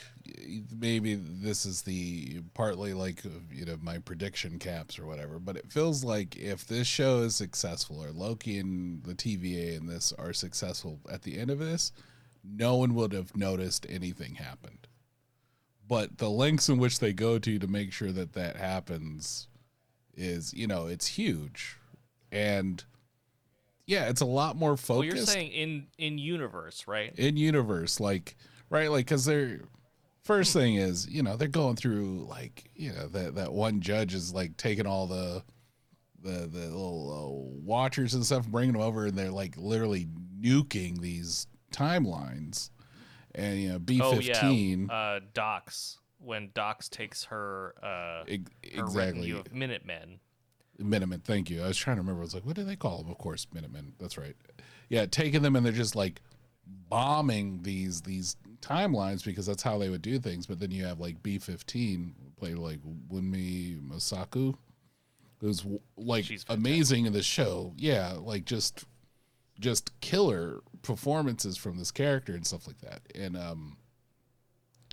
maybe 0.77 1.15
this 1.15 1.67
is 1.67 1.83
the 1.83 2.41
partly 2.55 2.95
like 2.95 3.23
you 3.51 3.65
know 3.65 3.77
my 3.83 3.99
prediction 3.99 4.59
caps 4.59 4.99
or 4.99 5.07
whatever 5.07 5.39
but 5.39 5.57
it 5.57 5.71
feels 5.73 6.05
like 6.05 6.37
if 6.37 6.67
this 6.67 6.87
show 6.87 7.19
is 7.19 7.35
successful 7.35 8.03
or 8.03 8.11
loki 8.13 8.59
and 8.59 9.03
the 9.05 9.15
tva 9.15 9.77
and 9.77 9.89
this 9.89 10.13
are 10.19 10.33
successful 10.33 11.01
at 11.11 11.23
the 11.23 11.39
end 11.39 11.51
of 11.51 11.59
this 11.59 11.93
no 12.45 12.77
one 12.77 12.95
would 12.95 13.13
have 13.13 13.37
noticed 13.37 13.87
anything 13.89 14.35
happened. 14.35 14.89
But 15.87 16.19
the 16.19 16.31
lengths 16.31 16.69
in 16.69 16.79
which 16.79 16.99
they 17.01 17.13
go 17.13 17.39
to 17.39 17.59
to 17.59 17.67
make 17.67 17.93
sure 17.93 18.13
that 18.13 18.33
that 18.33 18.57
happens 18.57 19.49
is 20.15 20.53
you 20.55 20.67
know 20.67 20.87
it's 20.87 21.07
huge. 21.07 21.77
And 22.31 22.83
yeah 23.87 24.09
it's 24.09 24.21
a 24.21 24.27
lot 24.27 24.57
more 24.57 24.77
focused 24.77 24.89
Well, 24.89 25.05
you're 25.05 25.27
saying 25.27 25.53
in 25.53 25.87
in 25.99 26.19
universe, 26.19 26.87
right? 26.87 27.13
in 27.17 27.37
universe 27.37 28.01
like 28.01 28.37
right 28.71 28.91
like 28.91 29.07
because 29.07 29.25
they're 29.25 29.61
first 30.23 30.53
thing 30.53 30.77
is 30.77 31.09
you 31.09 31.23
know 31.23 31.37
they're 31.37 31.49
going 31.49 31.77
through 31.77 32.27
like 32.29 32.71
you 32.75 32.93
know 32.93 33.09
that 33.09 33.35
that 33.35 33.53
one 33.53 33.81
judge 33.81 34.15
is 34.15 34.33
like 34.33 34.57
taking 34.57 34.87
all 34.87 35.07
the 35.07 35.43
the 36.23 36.47
the 36.47 36.61
little 36.61 37.11
uh, 37.13 37.63
watchers 37.65 38.15
and 38.15 38.25
stuff 38.25 38.47
bringing 38.47 38.73
them 38.73 38.83
over 38.83 39.07
and 39.07 39.19
they're 39.19 39.31
like 39.31 39.57
literally 39.57 40.07
nuking 40.41 41.01
these 41.01 41.47
timelines 41.73 42.71
and 43.35 43.59
you 43.61 43.69
know 43.71 43.77
Oh 43.77 43.79
b15 43.79 44.89
yeah, 44.89 44.95
uh, 44.95 45.21
Dox 45.35 45.99
when 46.19 46.51
Dox 46.55 46.89
takes 46.89 47.25
her 47.25 47.75
uh, 47.83 48.25
ex- 48.29 48.51
her 48.75 48.85
exactly 48.85 49.33
retinue 49.33 49.39
of 49.39 49.53
Minutemen. 49.53 50.21
Minutemen, 50.79 51.21
thank 51.21 51.51
you. 51.51 51.63
I 51.63 51.69
was 51.69 51.77
trying 51.77 51.97
to 51.97 52.03
remember. 52.03 52.23
I 52.23 52.25
was 52.25 52.35
like, 52.35 52.47
what 52.47 52.57
do 52.57 52.65
they 52.65 52.77
call 52.77 53.03
them? 53.03 53.11
Of 53.11 53.19
course, 53.19 53.47
Minutemen. 53.53 53.93
That's 53.99 54.17
right. 54.17 54.37
Yeah, 54.89 55.07
taking 55.07 55.43
them 55.43 55.57
and 55.57 55.65
they're 55.67 55.73
just 55.73 55.97
like 55.97 56.23
bombing 56.89 57.61
these 57.63 58.03
these 58.03 58.37
timelines 58.63 59.25
because 59.25 59.47
that's 59.47 59.63
how 59.63 59.79
they 59.79 59.89
would 59.89 60.03
do 60.03 60.19
things. 60.19 60.47
But 60.47 60.61
then 60.61 60.71
you 60.71 60.85
have 60.85 61.01
like 61.01 61.23
B 61.23 61.39
fifteen 61.39 62.15
played 62.37 62.59
like 62.59 62.81
Wunmi 63.11 63.81
Mosaku, 63.81 64.55
who's 65.41 65.65
like 65.97 66.27
amazing 66.49 67.07
in 67.07 67.13
the 67.13 67.23
show. 67.23 67.75
Yeah, 67.77 68.15
like 68.19 68.45
just 68.45 68.85
just 69.61 69.99
killer 70.01 70.61
performances 70.83 71.57
from 71.57 71.79
this 71.79 71.91
character 71.91 72.35
and 72.35 72.47
stuff 72.47 72.67
like 72.67 72.81
that. 72.81 73.03
And 73.15 73.37
um, 73.37 73.77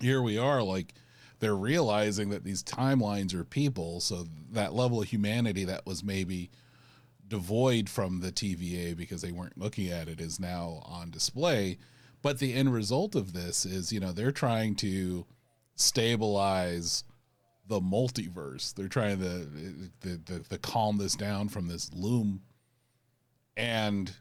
here 0.01 0.21
we 0.21 0.37
are, 0.37 0.61
like 0.61 0.93
they're 1.39 1.55
realizing 1.55 2.29
that 2.29 2.43
these 2.43 2.63
timelines 2.63 3.33
are 3.33 3.43
people, 3.43 3.99
so 3.99 4.25
that 4.51 4.73
level 4.73 5.01
of 5.01 5.07
humanity 5.07 5.63
that 5.65 5.85
was 5.85 6.03
maybe 6.03 6.49
devoid 7.27 7.89
from 7.89 8.19
the 8.19 8.31
TVA 8.31 8.97
because 8.97 9.21
they 9.21 9.31
weren't 9.31 9.57
looking 9.57 9.89
at 9.89 10.07
it 10.07 10.19
is 10.19 10.39
now 10.39 10.81
on 10.85 11.11
display. 11.11 11.77
But 12.21 12.39
the 12.39 12.53
end 12.53 12.73
result 12.73 13.15
of 13.15 13.33
this 13.33 13.65
is, 13.65 13.93
you 13.93 13.99
know, 13.99 14.11
they're 14.11 14.31
trying 14.31 14.75
to 14.77 15.25
stabilize 15.75 17.03
the 17.67 17.79
multiverse. 17.79 18.73
They're 18.73 18.87
trying 18.87 19.19
to, 19.19 20.41
to, 20.49 20.57
calm 20.57 20.97
this 20.97 21.15
down 21.15 21.49
from 21.49 21.67
this 21.67 21.93
loom. 21.93 22.41
And 23.55 24.11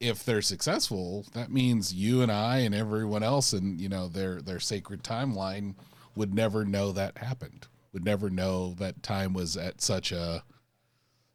if 0.00 0.24
they're 0.24 0.42
successful, 0.42 1.24
that 1.32 1.50
means 1.50 1.94
you 1.94 2.20
and 2.20 2.30
I 2.30 2.58
and 2.58 2.74
everyone 2.74 3.22
else 3.22 3.54
in, 3.54 3.78
you 3.78 3.88
know, 3.88 4.08
their 4.08 4.42
their 4.42 4.60
sacred 4.60 5.02
timeline 5.02 5.74
would 6.16 6.34
never 6.34 6.64
know 6.64 6.92
that 6.92 7.18
happened. 7.18 7.68
Would 7.92 8.04
never 8.04 8.28
know 8.28 8.74
that 8.74 9.02
time 9.02 9.32
was 9.32 9.56
at 9.56 9.80
such 9.80 10.12
a 10.12 10.42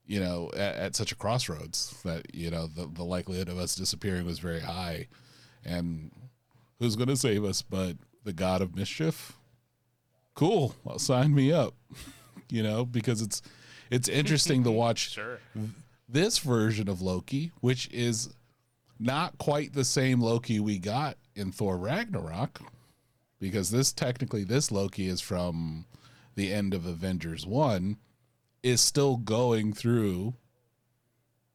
you 0.05 0.19
know, 0.19 0.51
at, 0.53 0.75
at 0.75 0.95
such 0.95 1.13
a 1.13 1.15
crossroads 1.15 1.95
that, 2.03 2.35
you 2.35 2.51
know, 2.51 2.67
the, 2.67 2.85
the 2.91 3.03
likelihood 3.03 3.47
of 3.47 3.57
us 3.57 3.75
disappearing 3.75 4.25
was 4.25 4.39
very 4.39 4.59
high. 4.59 5.07
And 5.65 6.11
who's 6.79 6.95
going 6.95 7.09
to 7.09 7.17
save 7.17 7.43
us 7.43 7.61
but 7.61 7.97
the 8.23 8.33
god 8.33 8.61
of 8.61 8.75
mischief? 8.75 9.33
Cool. 10.35 10.75
Well, 10.83 10.99
sign 10.99 11.33
me 11.35 11.51
up. 11.51 11.73
you 12.49 12.63
know, 12.63 12.85
because 12.85 13.21
it's 13.21 13.41
it's 13.89 14.07
interesting 14.09 14.63
to 14.63 14.71
watch 14.83 15.11
Sure. 15.11 15.39
this 16.07 16.39
version 16.39 16.87
of 16.89 17.01
Loki, 17.01 17.51
which 17.61 17.89
is 17.91 18.29
not 18.99 19.37
quite 19.37 19.73
the 19.73 19.83
same 19.85 20.21
Loki 20.21 20.59
we 20.59 20.77
got 20.77 21.17
in 21.35 21.51
Thor 21.51 21.77
Ragnarok, 21.77 22.61
because 23.39 23.71
this 23.71 23.91
technically 23.91 24.43
this 24.43 24.71
Loki 24.71 25.07
is 25.07 25.21
from 25.21 25.85
the 26.35 26.53
end 26.53 26.73
of 26.73 26.85
Avengers 26.85 27.45
One, 27.45 27.97
is 28.63 28.79
still 28.81 29.17
going 29.17 29.73
through 29.73 30.35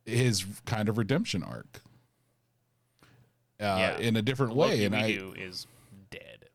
his 0.04 0.44
kind 0.64 0.88
of 0.88 0.98
redemption 0.98 1.42
arc. 1.42 1.82
Uh, 3.61 3.64
Yeah. 3.64 3.98
in 3.98 4.16
a 4.16 4.22
different 4.22 4.52
The 4.52 4.59
way, 4.59 4.84
and 4.84 4.94
I 4.96 5.09
is 5.09 5.66
dead. 6.11 6.46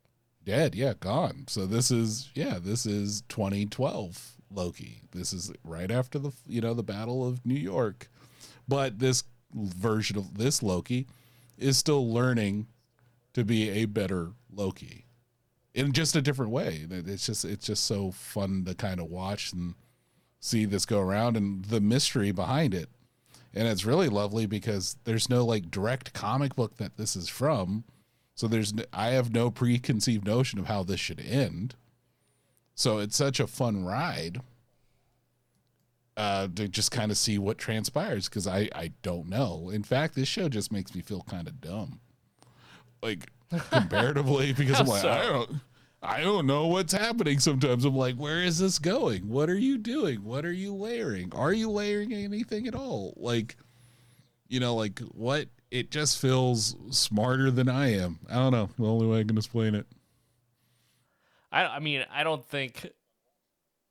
dead, 0.43 0.75
yeah, 0.75 0.93
gone. 0.99 1.45
So 1.47 1.65
this 1.65 1.91
is 1.91 2.29
yeah, 2.35 2.59
this 2.61 2.85
is 2.85 3.21
2012 3.29 4.35
Loki. 4.53 5.01
This 5.11 5.33
is 5.33 5.51
right 5.63 5.89
after 5.91 6.19
the 6.19 6.31
you 6.47 6.61
know 6.61 6.73
the 6.73 6.83
Battle 6.83 7.27
of 7.27 7.45
New 7.45 7.55
York, 7.59 8.09
but 8.67 8.99
this 8.99 9.23
version 9.53 10.17
of 10.17 10.37
this 10.37 10.61
Loki 10.63 11.07
is 11.57 11.77
still 11.77 12.11
learning 12.11 12.67
to 13.33 13.43
be 13.43 13.69
a 13.69 13.85
better 13.85 14.31
Loki 14.53 15.05
in 15.73 15.93
just 15.93 16.15
a 16.15 16.21
different 16.21 16.51
way. 16.51 16.85
It's 16.89 17.25
just 17.25 17.45
it's 17.45 17.65
just 17.65 17.85
so 17.85 18.11
fun 18.11 18.65
to 18.65 18.75
kind 18.75 18.99
of 18.99 19.07
watch 19.07 19.53
and 19.53 19.75
see 20.39 20.65
this 20.65 20.85
go 20.85 20.99
around 20.99 21.37
and 21.37 21.63
the 21.65 21.79
mystery 21.79 22.31
behind 22.31 22.73
it. 22.73 22.89
And 23.53 23.67
it's 23.67 23.85
really 23.85 24.09
lovely 24.09 24.45
because 24.45 24.95
there's 25.03 25.29
no 25.29 25.45
like 25.45 25.69
direct 25.69 26.13
comic 26.13 26.55
book 26.55 26.77
that 26.77 26.97
this 26.97 27.15
is 27.15 27.27
from. 27.27 27.83
So 28.35 28.47
there's 28.47 28.73
i 28.93 29.09
have 29.09 29.33
no 29.33 29.51
preconceived 29.51 30.25
notion 30.25 30.57
of 30.57 30.67
how 30.67 30.83
this 30.83 30.99
should 30.99 31.19
end. 31.19 31.75
So 32.75 32.99
it's 32.99 33.17
such 33.17 33.39
a 33.39 33.47
fun 33.47 33.83
ride 33.83 34.41
uh, 36.17 36.47
to 36.55 36.67
just 36.67 36.91
kind 36.91 37.11
of 37.11 37.17
see 37.17 37.37
what 37.37 37.57
transpires 37.57 38.29
because 38.29 38.47
I 38.47 38.69
I 38.73 38.93
don't 39.01 39.27
know. 39.27 39.69
In 39.69 39.83
fact, 39.83 40.15
this 40.15 40.27
show 40.27 40.49
just 40.49 40.71
makes 40.71 40.95
me 40.95 41.01
feel 41.01 41.21
kind 41.29 41.47
of 41.47 41.59
dumb, 41.61 41.99
like 43.01 43.29
comparatively 43.71 44.53
because 44.53 44.79
I'm 44.79 44.87
like 44.87 45.01
so? 45.01 45.09
I 45.09 45.25
don't 45.25 45.51
I 46.03 46.21
don't 46.21 46.47
know 46.47 46.67
what's 46.67 46.93
happening. 46.93 47.39
Sometimes 47.39 47.85
I'm 47.85 47.95
like, 47.95 48.15
where 48.15 48.41
is 48.41 48.57
this 48.57 48.79
going? 48.79 49.29
What 49.29 49.49
are 49.49 49.57
you 49.57 49.77
doing? 49.77 50.23
What 50.23 50.45
are 50.45 50.51
you 50.51 50.73
layering? 50.73 51.31
Are 51.35 51.53
you 51.53 51.69
layering 51.69 52.11
anything 52.11 52.67
at 52.67 52.73
all? 52.73 53.13
Like, 53.17 53.55
you 54.47 54.59
know, 54.59 54.75
like 54.75 54.99
what? 54.99 55.47
It 55.69 55.91
just 55.91 56.19
feels 56.19 56.75
smarter 56.89 57.51
than 57.51 57.69
I 57.69 57.93
am. 57.93 58.19
I 58.29 58.35
don't 58.35 58.51
know. 58.51 58.69
The 58.77 58.85
only 58.85 59.05
way 59.05 59.19
I 59.19 59.23
can 59.23 59.37
explain 59.37 59.75
it. 59.75 59.85
I, 61.51 61.65
I 61.65 61.79
mean, 61.79 62.03
I 62.11 62.23
don't 62.23 62.43
think. 62.45 62.89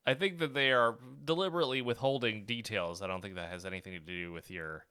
I 0.06 0.14
think 0.14 0.38
that 0.38 0.54
they 0.54 0.72
are 0.72 0.96
deliberately 1.24 1.82
withholding 1.82 2.44
details. 2.44 3.02
I 3.02 3.06
don't 3.06 3.20
think 3.20 3.36
that 3.36 3.50
has 3.50 3.64
anything 3.64 3.92
to 3.92 4.00
do 4.00 4.32
with 4.32 4.50
your 4.50 4.84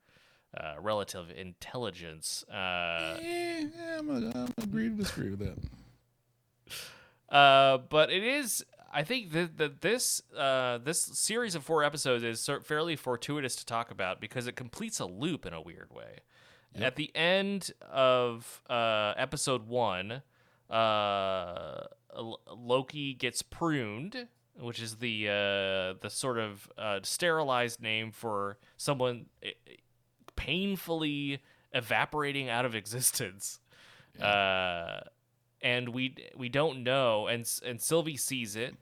uh, 0.58 0.76
relative 0.80 1.32
intelligence. 1.36 2.46
Uh, 2.50 3.18
Eh, 3.22 3.66
I'm 3.98 4.08
gonna 4.08 4.32
I'm 4.34 4.64
agree 4.64 4.88
to 4.90 4.96
disagree 4.96 5.32
with 5.32 5.40
that. 5.40 5.58
Uh, 7.30 7.78
but 7.78 8.12
it 8.12 8.24
is. 8.24 8.66
I 8.92 9.04
think 9.04 9.32
that, 9.34 9.58
that 9.58 9.82
this 9.82 10.22
uh, 10.36 10.80
this 10.80 11.02
series 11.02 11.54
of 11.54 11.64
four 11.64 11.84
episodes 11.84 12.24
is 12.24 12.50
fairly 12.64 12.96
fortuitous 12.96 13.56
to 13.58 13.66
talk 13.66 13.92
about 13.92 14.20
because 14.20 14.48
it 14.48 14.56
completes 14.56 15.00
a 15.00 15.06
loop 15.06 15.46
in 15.46 15.54
a 15.54 15.62
weird 15.62 15.94
way. 15.94 16.22
At 16.76 16.96
the 16.96 17.14
end 17.16 17.72
of 17.92 18.62
uh, 18.70 19.14
episode 19.18 19.68
one, 19.68 20.22
uh, 20.70 21.82
Loki 22.56 23.14
gets 23.14 23.42
pruned, 23.42 24.28
which 24.60 24.82
is 24.82 24.98
the 24.98 25.28
uh, 25.28 26.00
the 26.02 26.10
sort 26.10 26.38
of 26.38 26.70
uh, 26.78 27.00
sterilized 27.04 27.82
name 27.82 28.12
for 28.12 28.58
someone 28.78 29.26
eh, 29.44 29.52
painfully 30.36 31.40
evaporating 31.74 32.50
out 32.50 32.66
of 32.66 32.76
existence. 32.76 33.60
Uh, 34.22 35.02
and 35.62 35.90
we 35.90 36.16
we 36.36 36.50
don't 36.50 36.84
know, 36.84 37.28
and 37.28 37.50
and 37.66 37.82
Sylvie 37.82 38.18
sees 38.18 38.56
it 38.56 38.76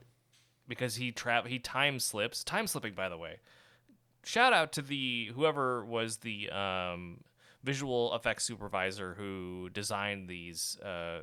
because 0.66 0.96
he 0.96 1.10
tra- 1.10 1.46
he 1.46 1.58
time 1.58 1.98
slips. 1.98 2.44
Time 2.44 2.66
slipping, 2.66 2.94
by 2.94 3.08
the 3.08 3.16
way. 3.16 3.38
Shout 4.24 4.52
out 4.52 4.72
to 4.72 4.82
the 4.82 5.30
whoever 5.34 5.84
was 5.84 6.18
the 6.18 6.50
um, 6.50 7.20
visual 7.64 8.14
effects 8.14 8.44
supervisor 8.44 9.14
who 9.14 9.70
designed 9.72 10.28
these 10.28 10.78
uh, 10.80 11.20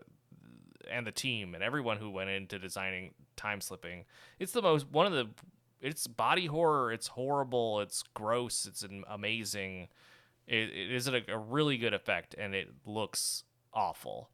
and 0.90 1.06
the 1.06 1.12
team 1.12 1.54
and 1.54 1.64
everyone 1.64 1.98
who 1.98 2.10
went 2.10 2.30
into 2.30 2.60
designing 2.60 3.14
time 3.36 3.62
slipping. 3.62 4.06
It's 4.40 4.52
the 4.52 4.62
most 4.62 4.90
one 4.92 5.06
of 5.06 5.14
the 5.14 5.30
it's 5.82 6.08
body 6.08 6.48
horror. 6.48 6.92
It's 6.92 7.08
horrible. 7.08 7.82
It's 7.82 8.04
gross. 8.14 8.66
It's 8.66 8.84
amazing. 9.08 9.90
It, 10.48 10.70
it 10.70 10.92
is 10.92 11.08
a, 11.08 11.22
a 11.28 11.38
really 11.38 11.78
good 11.78 11.94
effect, 11.94 12.36
and 12.38 12.56
it 12.56 12.70
looks 12.86 13.44
awful. 13.74 14.30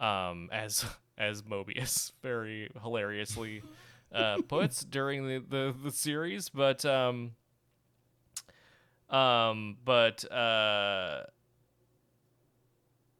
Um, 0.00 0.48
as 0.52 0.84
as 1.16 1.42
Mobius 1.42 2.12
very 2.22 2.68
hilariously 2.82 3.62
uh, 4.12 4.38
puts 4.48 4.84
during 4.84 5.26
the, 5.28 5.38
the 5.48 5.74
the 5.84 5.90
series, 5.92 6.48
but 6.48 6.84
um, 6.84 7.32
um, 9.10 9.76
but 9.84 10.30
uh. 10.30 11.22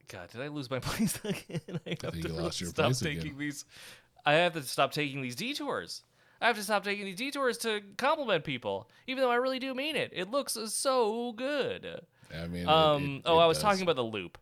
God, 0.09 0.29
did 0.31 0.43
I 0.43 0.49
lose 0.49 0.71
my 0.71 0.79
place 0.81 1.19
again? 1.25 1.61
I 1.87 1.91
have 2.03 2.13
think 2.13 2.29
you 2.29 2.33
lost 2.35 2.61
your 2.61 2.71
stop 2.71 2.87
place 2.87 3.01
taking 3.01 3.21
again. 3.23 3.39
these. 3.39 3.65
I 4.27 4.35
have 4.35 4.53
to 4.53 4.63
stop 4.63 4.93
taking 4.93 5.23
these 5.23 5.35
detours. 5.35 6.03
I 6.41 6.47
have 6.47 6.57
to 6.57 6.63
stop 6.63 6.85
taking 6.85 7.05
these 7.07 7.17
detours 7.17 7.57
to 7.59 7.81
compliment 7.97 8.45
people, 8.45 8.89
even 9.07 9.23
though 9.23 9.31
I 9.31 9.37
really 9.37 9.59
do 9.59 9.75
mean 9.75 9.97
it. 9.97 10.11
It 10.15 10.31
looks 10.31 10.59
so 10.67 11.33
good. 11.33 12.01
I 12.37 12.47
mean, 12.49 12.63
it- 12.63 12.69
Um. 12.69 13.17
it- 13.17 13.23
oh, 13.25 13.39
it 13.39 13.43
I 13.43 13.47
was 13.47 13.57
does. 13.59 13.63
talking 13.63 13.83
about 13.83 13.97
the 13.97 14.05
loop. 14.05 14.39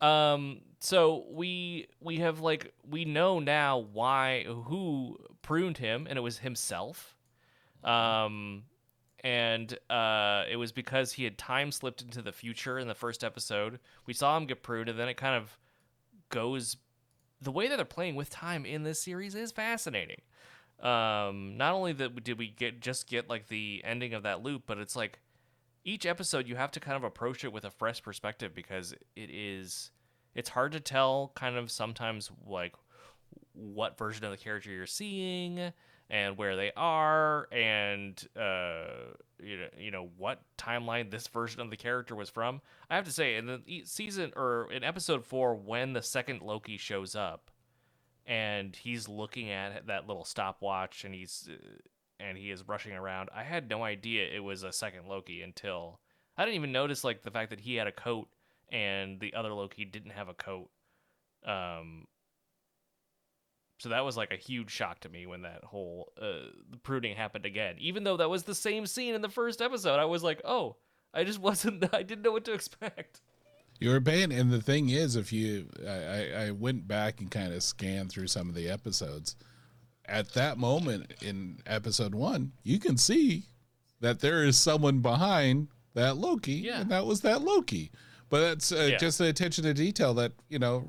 Um. 0.00 0.60
So 0.82 1.26
we 1.30 1.86
we 2.00 2.16
have 2.16 2.40
like 2.40 2.72
we 2.84 3.04
know 3.04 3.38
now 3.38 3.78
why 3.78 4.42
who 4.42 5.16
pruned 5.40 5.78
him, 5.78 6.08
and 6.10 6.18
it 6.18 6.22
was 6.22 6.38
himself. 6.38 7.14
Um, 7.84 8.64
and 9.22 9.78
uh, 9.88 10.42
it 10.50 10.56
was 10.56 10.72
because 10.72 11.12
he 11.12 11.22
had 11.22 11.38
time 11.38 11.70
slipped 11.70 12.02
into 12.02 12.20
the 12.20 12.32
future 12.32 12.80
in 12.80 12.88
the 12.88 12.96
first 12.96 13.22
episode. 13.22 13.78
We 14.06 14.12
saw 14.12 14.36
him 14.36 14.46
get 14.46 14.64
pruned, 14.64 14.88
and 14.88 14.98
then 14.98 15.08
it 15.08 15.16
kind 15.16 15.36
of 15.36 15.56
goes. 16.30 16.78
The 17.40 17.52
way 17.52 17.68
that 17.68 17.76
they're 17.76 17.84
playing 17.84 18.16
with 18.16 18.30
time 18.30 18.66
in 18.66 18.82
this 18.82 19.00
series 19.00 19.36
is 19.36 19.52
fascinating. 19.52 20.22
Um, 20.80 21.56
not 21.56 21.74
only 21.74 21.92
that 21.92 22.24
did 22.24 22.40
we 22.40 22.48
get 22.48 22.80
just 22.80 23.08
get 23.08 23.30
like 23.30 23.46
the 23.46 23.82
ending 23.84 24.14
of 24.14 24.24
that 24.24 24.42
loop, 24.42 24.64
but 24.66 24.78
it's 24.78 24.96
like 24.96 25.20
each 25.84 26.06
episode 26.06 26.48
you 26.48 26.56
have 26.56 26.72
to 26.72 26.80
kind 26.80 26.96
of 26.96 27.04
approach 27.04 27.44
it 27.44 27.52
with 27.52 27.64
a 27.64 27.70
fresh 27.70 28.02
perspective 28.02 28.52
because 28.52 28.94
it 29.14 29.30
is 29.30 29.92
it's 30.34 30.48
hard 30.48 30.72
to 30.72 30.80
tell 30.80 31.32
kind 31.34 31.56
of 31.56 31.70
sometimes 31.70 32.30
like 32.46 32.74
what 33.54 33.98
version 33.98 34.24
of 34.24 34.30
the 34.30 34.36
character 34.36 34.70
you're 34.70 34.86
seeing 34.86 35.72
and 36.10 36.36
where 36.36 36.56
they 36.56 36.72
are 36.76 37.48
and 37.52 38.26
uh 38.36 38.84
you 39.42 39.58
know, 39.58 39.66
you 39.76 39.90
know 39.90 40.08
what 40.16 40.40
timeline 40.56 41.10
this 41.10 41.26
version 41.26 41.60
of 41.60 41.70
the 41.70 41.76
character 41.76 42.14
was 42.14 42.30
from. 42.30 42.60
I 42.88 42.96
have 42.96 43.04
to 43.06 43.12
say 43.12 43.36
in 43.36 43.46
the 43.46 43.82
season 43.84 44.32
or 44.36 44.70
in 44.72 44.84
episode 44.84 45.24
4 45.24 45.56
when 45.56 45.92
the 45.92 46.02
second 46.02 46.42
loki 46.42 46.76
shows 46.76 47.16
up 47.16 47.50
and 48.26 48.74
he's 48.76 49.08
looking 49.08 49.50
at 49.50 49.86
that 49.86 50.06
little 50.06 50.24
stopwatch 50.24 51.04
and 51.04 51.14
he's 51.14 51.48
uh, 51.50 51.56
and 52.20 52.38
he 52.38 52.50
is 52.50 52.68
rushing 52.68 52.92
around 52.92 53.28
i 53.34 53.42
had 53.42 53.68
no 53.68 53.82
idea 53.82 54.24
it 54.32 54.42
was 54.42 54.62
a 54.62 54.72
second 54.72 55.06
loki 55.08 55.42
until 55.42 55.98
i 56.36 56.44
didn't 56.44 56.56
even 56.56 56.72
notice 56.72 57.02
like 57.02 57.22
the 57.22 57.30
fact 57.30 57.50
that 57.50 57.60
he 57.60 57.74
had 57.74 57.86
a 57.86 57.92
coat 57.92 58.28
and 58.72 59.20
the 59.20 59.34
other 59.34 59.52
loki 59.52 59.84
didn't 59.84 60.10
have 60.10 60.28
a 60.28 60.34
coat 60.34 60.68
um 61.46 62.06
so 63.82 63.88
that 63.88 64.04
was 64.04 64.16
like 64.16 64.32
a 64.32 64.36
huge 64.36 64.70
shock 64.70 65.00
to 65.00 65.08
me 65.08 65.26
when 65.26 65.42
that 65.42 65.64
whole 65.64 66.12
uh, 66.22 66.50
pruning 66.84 67.16
happened 67.16 67.44
again. 67.44 67.74
Even 67.80 68.04
though 68.04 68.16
that 68.16 68.30
was 68.30 68.44
the 68.44 68.54
same 68.54 68.86
scene 68.86 69.12
in 69.12 69.22
the 69.22 69.28
first 69.28 69.60
episode, 69.60 69.98
I 69.98 70.04
was 70.04 70.22
like, 70.22 70.40
"Oh, 70.44 70.76
I 71.12 71.24
just 71.24 71.38
wasn't. 71.40 71.92
I 71.92 72.04
didn't 72.04 72.22
know 72.22 72.30
what 72.30 72.44
to 72.44 72.52
expect." 72.52 73.22
You 73.80 73.90
were 73.90 74.00
paying, 74.00 74.30
and 74.30 74.52
the 74.52 74.62
thing 74.62 74.90
is, 74.90 75.16
if 75.16 75.32
you, 75.32 75.68
I, 75.84 76.30
I, 76.46 76.50
went 76.52 76.86
back 76.86 77.18
and 77.20 77.28
kind 77.28 77.52
of 77.52 77.60
scanned 77.64 78.10
through 78.10 78.28
some 78.28 78.48
of 78.48 78.54
the 78.54 78.70
episodes. 78.70 79.34
At 80.06 80.34
that 80.34 80.58
moment 80.58 81.12
in 81.20 81.58
episode 81.66 82.14
one, 82.14 82.52
you 82.62 82.78
can 82.78 82.96
see 82.96 83.46
that 84.00 84.20
there 84.20 84.44
is 84.44 84.56
someone 84.56 85.00
behind 85.00 85.66
that 85.94 86.16
Loki, 86.16 86.52
Yeah. 86.52 86.82
and 86.82 86.90
that 86.92 87.04
was 87.04 87.22
that 87.22 87.42
Loki. 87.42 87.90
But 88.32 88.40
that's 88.40 88.72
uh, 88.72 88.88
Yeah. 88.92 88.96
just 88.96 89.18
the 89.18 89.26
attention 89.28 89.62
to 89.64 89.74
detail 89.74 90.14
that 90.14 90.32
you 90.48 90.58
know. 90.58 90.88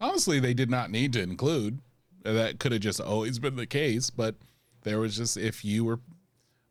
Honestly, 0.00 0.40
they 0.40 0.54
did 0.54 0.70
not 0.70 0.90
need 0.90 1.12
to 1.12 1.20
include. 1.22 1.80
That 2.22 2.58
could 2.58 2.72
have 2.72 2.80
just 2.80 2.98
always 2.98 3.38
been 3.38 3.56
the 3.56 3.66
case, 3.66 4.08
but 4.08 4.36
there 4.84 4.98
was 4.98 5.18
just 5.18 5.36
if 5.36 5.66
you 5.66 5.84
were 5.84 6.00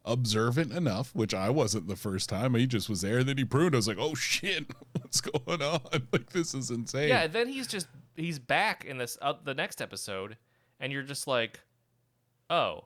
observant 0.04 0.72
enough, 0.74 1.14
which 1.14 1.34
I 1.36 1.50
wasn't 1.52 1.88
the 1.88 1.96
first 1.96 2.30
time. 2.30 2.56
He 2.56 2.66
just 2.66 2.90
was 2.90 3.02
there, 3.02 3.20
and 3.20 3.30
then 3.30 3.38
he 3.38 3.46
pruned. 3.46 3.76
I 3.76 3.78
was 3.78 3.88
like, 3.88 3.98
"Oh 4.00 4.16
shit, 4.16 4.66
what's 5.02 5.22
going 5.22 5.62
on? 5.62 5.82
Like 6.12 6.32
this 6.32 6.56
is 6.56 6.72
insane." 6.72 7.10
Yeah, 7.10 7.28
then 7.28 7.48
he's 7.48 7.68
just 7.68 7.86
he's 8.16 8.40
back 8.40 8.86
in 8.86 8.98
this 8.98 9.20
uh, 9.22 9.34
the 9.44 9.54
next 9.54 9.84
episode, 9.84 10.38
and 10.80 10.92
you're 10.92 11.04
just 11.04 11.28
like, 11.28 11.60
"Oh, 12.50 12.86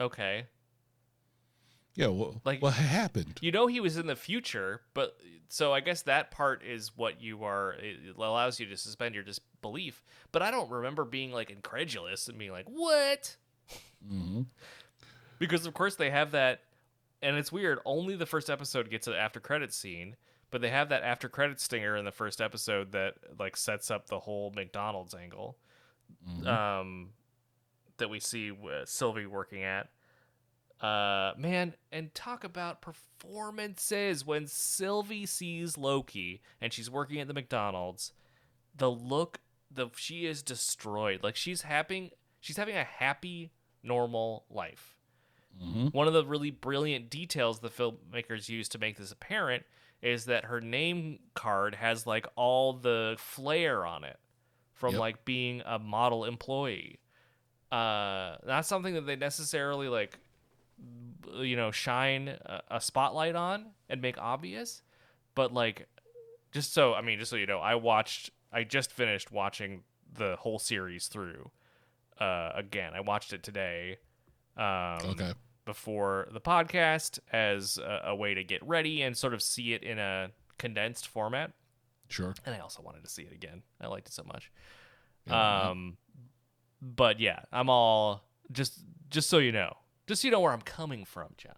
okay." 0.00 0.46
Yeah. 1.98 2.06
What, 2.06 2.34
Like- 2.46 2.62
what 2.62 2.74
happened? 2.74 3.38
You 3.42 3.52
know 3.52 3.66
he 3.66 3.80
was 3.80 3.96
in 3.98 4.06
the 4.06 4.16
future, 4.16 4.80
but 4.94 5.18
so 5.48 5.72
I 5.72 5.80
guess 5.80 6.02
that 6.02 6.30
part 6.30 6.62
is 6.62 6.96
what 6.96 7.20
you 7.20 7.44
are. 7.44 7.72
It 7.72 8.16
allows 8.16 8.60
you 8.60 8.66
to 8.66 8.76
suspend 8.76 9.14
your 9.14 9.24
disbelief. 9.24 10.02
But 10.30 10.42
I 10.42 10.50
don't 10.50 10.70
remember 10.70 11.04
being 11.04 11.32
like 11.32 11.50
incredulous 11.50 12.28
and 12.28 12.38
being 12.38 12.52
like, 12.52 12.66
"What?" 12.68 13.36
hmm 14.06 14.42
because 15.38 15.66
of 15.66 15.74
course 15.74 15.94
they 15.96 16.10
have 16.10 16.30
that 16.32 16.60
and 17.22 17.36
it's 17.36 17.52
weird 17.52 17.78
only 17.84 18.16
the 18.16 18.26
first 18.26 18.48
episode 18.50 18.90
gets 18.90 19.06
an 19.06 19.12
after 19.14 19.38
credit 19.40 19.72
scene 19.72 20.16
but 20.50 20.60
they 20.60 20.70
have 20.70 20.88
that 20.88 21.02
after 21.02 21.28
credit 21.28 21.60
stinger 21.60 21.96
in 21.96 22.04
the 22.04 22.10
first 22.12 22.40
episode 22.40 22.92
that 22.92 23.14
like 23.38 23.56
sets 23.56 23.90
up 23.90 24.06
the 24.08 24.18
whole 24.20 24.52
McDonald's 24.56 25.14
angle 25.14 25.56
um, 26.46 27.10
that 27.98 28.08
we 28.10 28.18
see 28.20 28.50
uh, 28.50 28.84
Sylvie 28.86 29.26
working 29.26 29.62
at. 29.62 29.88
Uh, 30.80 31.32
man, 31.36 31.74
and 31.90 32.14
talk 32.14 32.44
about 32.44 32.80
performances 32.80 34.24
when 34.24 34.46
Sylvie 34.46 35.26
sees 35.26 35.76
Loki 35.76 36.40
and 36.60 36.72
she's 36.72 36.90
working 36.90 37.20
at 37.20 37.26
the 37.28 37.34
McDonald's. 37.34 38.12
The 38.76 38.90
look, 38.90 39.40
the 39.70 39.88
she 39.96 40.26
is 40.26 40.42
destroyed. 40.42 41.22
Like 41.24 41.34
she's 41.36 41.62
having, 41.62 42.10
she's 42.40 42.56
having 42.56 42.76
a 42.76 42.84
happy, 42.84 43.50
normal 43.82 44.44
life. 44.50 44.94
One 45.90 46.06
of 46.06 46.12
the 46.14 46.24
really 46.24 46.52
brilliant 46.52 47.10
details 47.10 47.58
the 47.58 47.68
filmmakers 47.68 48.48
used 48.48 48.70
to 48.72 48.78
make 48.78 48.96
this 48.96 49.10
apparent 49.10 49.64
is 50.00 50.26
that 50.26 50.44
her 50.44 50.60
name 50.60 51.18
card 51.34 51.74
has 51.74 52.06
like 52.06 52.26
all 52.36 52.74
the 52.74 53.16
flair 53.18 53.84
on 53.84 54.04
it 54.04 54.16
from 54.74 54.92
Yep. 54.92 55.00
like 55.00 55.24
being 55.24 55.60
a 55.66 55.80
model 55.80 56.24
employee. 56.24 57.00
Uh, 57.72 58.36
not 58.46 58.66
something 58.66 58.94
that 58.94 59.06
they 59.06 59.16
necessarily 59.16 59.88
like, 59.88 60.20
you 61.40 61.56
know, 61.56 61.70
shine 61.70 62.28
a, 62.28 62.62
a 62.70 62.80
spotlight 62.80 63.34
on 63.34 63.66
and 63.88 64.00
make 64.00 64.18
obvious, 64.18 64.82
but 65.34 65.52
like, 65.52 65.86
just 66.52 66.72
so 66.72 66.94
I 66.94 67.00
mean, 67.02 67.18
just 67.18 67.30
so 67.30 67.36
you 67.36 67.46
know, 67.46 67.58
I 67.58 67.74
watched, 67.74 68.30
I 68.52 68.64
just 68.64 68.90
finished 68.92 69.30
watching 69.30 69.82
the 70.12 70.36
whole 70.36 70.58
series 70.58 71.06
through. 71.08 71.50
Uh, 72.18 72.50
again, 72.54 72.92
I 72.94 73.00
watched 73.00 73.32
it 73.32 73.42
today. 73.42 73.98
Um, 74.56 75.10
Okay. 75.10 75.32
before 75.66 76.26
the 76.32 76.40
podcast 76.40 77.20
as 77.32 77.78
a, 77.78 78.00
a 78.06 78.16
way 78.16 78.34
to 78.34 78.42
get 78.42 78.60
ready 78.66 79.02
and 79.02 79.16
sort 79.16 79.34
of 79.34 79.40
see 79.42 79.72
it 79.74 79.82
in 79.84 79.98
a 79.98 80.30
condensed 80.56 81.06
format. 81.06 81.52
Sure. 82.08 82.34
And 82.44 82.54
I 82.54 82.58
also 82.58 82.82
wanted 82.82 83.04
to 83.04 83.10
see 83.10 83.22
it 83.22 83.32
again. 83.32 83.62
I 83.80 83.86
liked 83.86 84.08
it 84.08 84.14
so 84.14 84.24
much. 84.24 84.50
Yeah, 85.26 85.68
um, 85.70 85.98
but 86.80 87.20
yeah, 87.20 87.40
I'm 87.52 87.68
all 87.70 88.24
just 88.50 88.80
just 89.10 89.28
so 89.28 89.38
you 89.38 89.52
know, 89.52 89.76
just 90.08 90.22
so 90.22 90.28
you 90.28 90.32
know 90.32 90.40
where 90.40 90.52
I'm 90.52 90.62
coming 90.62 91.04
from, 91.04 91.28
John. 91.36 91.54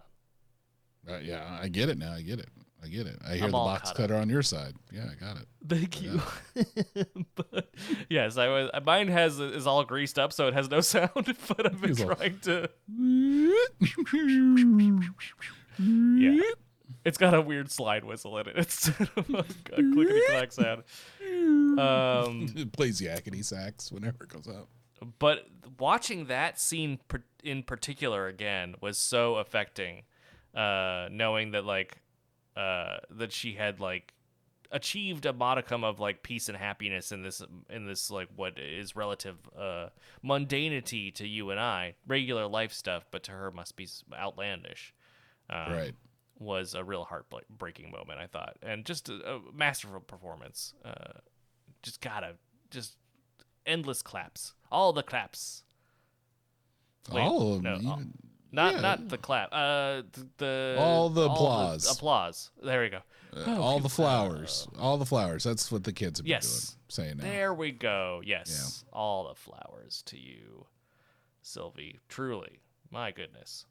Uh, 1.08 1.18
yeah, 1.18 1.58
I 1.60 1.68
get 1.68 1.88
it 1.88 1.96
now. 1.96 2.12
I 2.12 2.20
get 2.20 2.38
it. 2.38 2.48
I 2.82 2.88
get 2.88 3.06
it. 3.06 3.18
I 3.26 3.34
hear 3.34 3.44
I'm 3.44 3.50
the 3.50 3.58
box 3.58 3.82
caught 3.82 3.90
up. 3.90 3.96
cutter 3.96 4.14
on 4.16 4.30
your 4.30 4.42
side. 4.42 4.74
Yeah, 4.90 5.04
I 5.10 5.14
got 5.14 5.36
it. 5.36 5.46
Thank 5.68 6.00
you. 6.02 6.20
but 7.34 7.70
yes, 8.08 8.38
I 8.38 8.48
was. 8.48 8.70
Mine 8.84 9.08
has 9.08 9.38
is 9.38 9.66
all 9.66 9.84
greased 9.84 10.18
up, 10.18 10.32
so 10.32 10.48
it 10.48 10.54
has 10.54 10.70
no 10.70 10.80
sound. 10.92 11.10
But 11.14 11.66
I've 11.66 11.80
been 11.80 11.90
He's 11.90 12.02
trying 12.04 12.38
to. 12.40 12.70
Yeah, 15.82 16.40
it's 17.06 17.16
got 17.16 17.32
a 17.32 17.40
weird 17.40 17.70
slide 17.70 18.04
whistle 18.04 18.36
in 18.38 18.48
it 18.48 18.56
instead 18.56 19.08
of 19.16 19.30
a, 19.30 19.38
a 19.38 19.92
clickety 19.94 20.20
clack 20.28 20.52
sound. 20.52 20.82
Um, 21.78 22.52
it 22.54 22.70
plays 22.72 23.00
yakety 23.00 23.42
sax 23.42 23.90
whenever 23.90 24.24
it 24.24 24.28
goes 24.28 24.46
out. 24.46 24.68
But 25.18 25.46
watching 25.78 26.26
that 26.26 26.58
scene 26.60 26.98
per- 27.08 27.24
in 27.42 27.62
particular 27.62 28.26
again 28.26 28.74
was 28.80 28.98
so 28.98 29.36
affecting. 29.36 30.02
Uh, 30.54 31.08
knowing 31.12 31.52
that 31.52 31.64
like, 31.64 31.98
uh, 32.56 32.96
that 33.08 33.30
she 33.32 33.54
had 33.54 33.78
like 33.78 34.14
achieved 34.72 35.26
a 35.26 35.32
modicum 35.32 35.84
of 35.84 35.98
like 35.98 36.22
peace 36.22 36.48
and 36.48 36.56
happiness 36.56 37.12
in 37.12 37.22
this 37.22 37.42
in 37.68 37.86
this 37.86 38.10
like 38.10 38.28
what 38.36 38.58
is 38.58 38.94
relative 38.94 39.36
uh 39.58 39.88
mundanity 40.24 41.12
to 41.14 41.26
you 41.26 41.50
and 41.50 41.58
I, 41.58 41.94
regular 42.06 42.46
life 42.46 42.72
stuff, 42.72 43.04
but 43.10 43.22
to 43.24 43.32
her 43.32 43.50
must 43.50 43.76
be 43.76 43.88
outlandish. 44.14 44.94
Um, 45.48 45.72
right. 45.72 45.94
was 46.38 46.74
a 46.74 46.84
real 46.84 47.04
heartbreaking 47.04 47.90
moment, 47.90 48.20
I 48.20 48.26
thought, 48.26 48.56
and 48.62 48.84
just 48.84 49.08
a, 49.08 49.14
a 49.34 49.40
masterful 49.52 50.00
performance. 50.00 50.74
Uh, 50.84 51.18
just 51.82 52.00
gotta 52.00 52.34
just 52.70 52.96
endless 53.66 54.02
claps, 54.02 54.54
all 54.70 54.92
the 54.92 55.02
claps. 55.02 55.62
Wait, 57.10 57.20
All 57.22 57.54
of 57.54 57.62
no, 57.62 57.78
them. 57.78 57.86
all- 57.88 58.02
Not 58.52 58.74
Yeah. 58.74 58.80
not 58.80 59.08
the 59.08 59.18
clap. 59.18 59.48
Uh, 59.52 60.02
th- 60.12 60.26
the 60.38 60.76
All 60.78 61.08
the 61.08 61.28
applause. 61.30 61.90
applause. 61.90 62.50
There 62.62 62.82
we 62.82 62.88
go. 62.88 63.00
uh, 63.32 63.60
all 63.60 63.78
the 63.78 63.88
flowers. 63.88 64.66
All 64.76 64.98
the 64.98 65.06
flowers. 65.06 65.44
That's 65.44 65.70
what 65.70 65.84
the 65.84 65.92
kids 65.92 66.18
have 66.18 66.24
been 66.24 66.30
Yes. 66.32 66.70
doing. 66.70 66.78
Saying 66.88 67.16
now. 67.18 67.22
There 67.24 67.54
we 67.54 67.70
go. 67.70 68.20
Yes, 68.24 68.84
all 68.92 69.28
the 69.28 69.36
flowers 69.36 70.02
to 70.06 70.18
you, 70.18 70.66
Sylvie. 71.42 72.00
Truly, 72.08 72.60
my 72.90 73.12
goodness. 73.12 73.66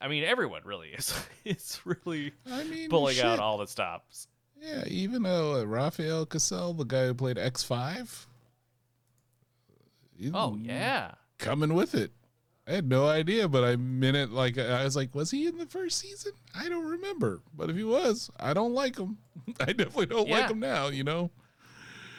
I 0.00 0.08
mean, 0.08 0.24
everyone 0.24 0.62
really 0.64 0.88
is. 0.90 1.14
it's 1.44 1.80
really 1.86 2.32
I 2.50 2.64
mean, 2.64 2.88
pulling 2.90 3.18
out 3.20 3.38
all 3.38 3.58
the 3.58 3.66
stops. 3.66 4.28
Yeah, 4.60 4.84
even 4.86 5.22
though 5.22 5.60
uh, 5.60 5.64
Rafael 5.64 6.26
Casal, 6.26 6.74
the 6.74 6.84
guy 6.84 7.06
who 7.06 7.14
played 7.14 7.38
X 7.38 7.62
Five. 7.62 8.26
Oh 10.34 10.56
yeah. 10.60 11.12
coming 11.38 11.74
with 11.74 11.94
it. 11.94 12.12
I 12.68 12.72
had 12.74 12.88
no 12.88 13.08
idea, 13.08 13.48
but 13.48 13.64
I 13.64 13.74
meant 13.76 14.16
it 14.16 14.30
like 14.30 14.56
I 14.58 14.84
was 14.84 14.94
like, 14.94 15.14
was 15.14 15.30
he 15.30 15.46
in 15.46 15.58
the 15.58 15.66
first 15.66 15.98
season? 15.98 16.32
I 16.54 16.68
don't 16.68 16.86
remember, 16.86 17.40
but 17.54 17.68
if 17.70 17.76
he 17.76 17.82
was, 17.84 18.30
I 18.38 18.52
don't 18.54 18.74
like 18.74 18.96
him. 18.98 19.18
I 19.60 19.66
definitely 19.66 20.06
don't 20.06 20.28
Yeah. 20.28 20.40
like 20.40 20.50
him 20.50 20.60
now. 20.60 20.88
You 20.88 21.02
know? 21.04 21.30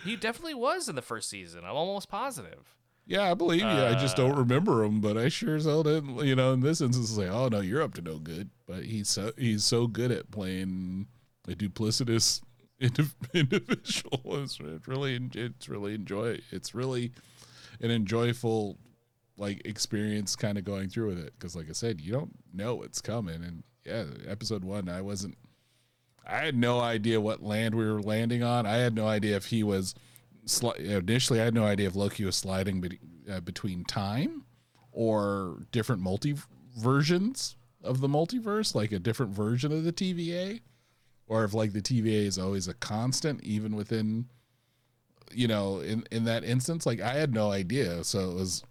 He 0.03 0.15
definitely 0.15 0.55
was 0.55 0.89
in 0.89 0.95
the 0.95 1.01
first 1.01 1.29
season. 1.29 1.61
I'm 1.63 1.75
almost 1.75 2.09
positive. 2.09 2.75
Yeah, 3.05 3.29
I 3.29 3.33
believe 3.33 3.61
you. 3.61 3.67
I 3.67 3.93
just 3.93 4.17
Uh, 4.19 4.27
don't 4.27 4.37
remember 4.37 4.83
him, 4.83 4.99
but 5.01 5.17
I 5.17 5.27
sure 5.29 5.55
as 5.55 5.65
hell 5.65 5.83
didn't. 5.83 6.25
You 6.25 6.35
know, 6.35 6.53
in 6.53 6.61
this 6.61 6.81
instance, 6.81 7.15
like, 7.17 7.29
oh 7.29 7.47
no, 7.49 7.59
you're 7.61 7.81
up 7.81 7.93
to 7.95 8.01
no 8.01 8.17
good. 8.19 8.49
But 8.67 8.83
he's 8.85 9.09
so 9.09 9.31
he's 9.37 9.63
so 9.63 9.87
good 9.87 10.11
at 10.11 10.31
playing 10.31 11.07
a 11.47 11.51
duplicitous 11.51 12.41
indi- 12.79 13.03
individual. 13.33 14.21
It's, 14.43 14.59
it's 14.59 14.87
really 14.87 15.19
it's 15.33 15.69
really 15.69 15.93
enjoy. 15.95 16.39
It's 16.51 16.73
really 16.75 17.11
an 17.81 17.91
enjoyable 17.91 18.77
like 19.37 19.61
experience, 19.65 20.35
kind 20.35 20.57
of 20.57 20.63
going 20.63 20.89
through 20.89 21.07
with 21.07 21.19
it. 21.19 21.33
Because, 21.37 21.55
like 21.55 21.69
I 21.69 21.73
said, 21.73 21.99
you 21.99 22.13
don't 22.13 22.31
know 22.53 22.75
what's 22.75 23.01
coming. 23.01 23.43
And 23.43 23.63
yeah, 23.85 24.05
episode 24.27 24.63
one, 24.63 24.87
I 24.87 25.01
wasn't. 25.01 25.37
I 26.25 26.37
had 26.37 26.55
no 26.55 26.79
idea 26.79 27.19
what 27.19 27.43
land 27.43 27.73
we 27.75 27.83
were 27.83 28.01
landing 28.01 28.43
on. 28.43 28.65
I 28.65 28.75
had 28.75 28.93
no 28.93 29.07
idea 29.07 29.35
if 29.35 29.45
he 29.45 29.63
was. 29.63 29.95
Sli- 30.45 30.79
initially, 30.79 31.39
I 31.39 31.45
had 31.45 31.53
no 31.53 31.65
idea 31.65 31.87
if 31.87 31.95
Loki 31.95 32.25
was 32.25 32.35
sliding 32.35 32.81
be- 32.81 32.99
uh, 33.29 33.41
between 33.41 33.83
time 33.85 34.45
or 34.91 35.65
different 35.71 36.01
multi 36.01 36.35
versions 36.77 37.55
of 37.83 38.01
the 38.01 38.07
multiverse, 38.07 38.75
like 38.75 38.91
a 38.91 38.99
different 38.99 39.33
version 39.33 39.71
of 39.71 39.83
the 39.83 39.93
TVA, 39.93 40.61
or 41.27 41.43
if 41.43 41.53
like 41.53 41.73
the 41.73 41.81
TVA 41.81 42.25
is 42.25 42.37
always 42.37 42.67
a 42.67 42.73
constant, 42.73 43.43
even 43.43 43.75
within, 43.75 44.27
you 45.33 45.47
know, 45.47 45.79
in 45.79 46.05
in 46.11 46.25
that 46.25 46.43
instance. 46.43 46.85
Like 46.85 47.01
I 47.01 47.13
had 47.13 47.33
no 47.33 47.51
idea, 47.51 48.03
so 48.03 48.31
it 48.31 48.35
was. 48.35 48.63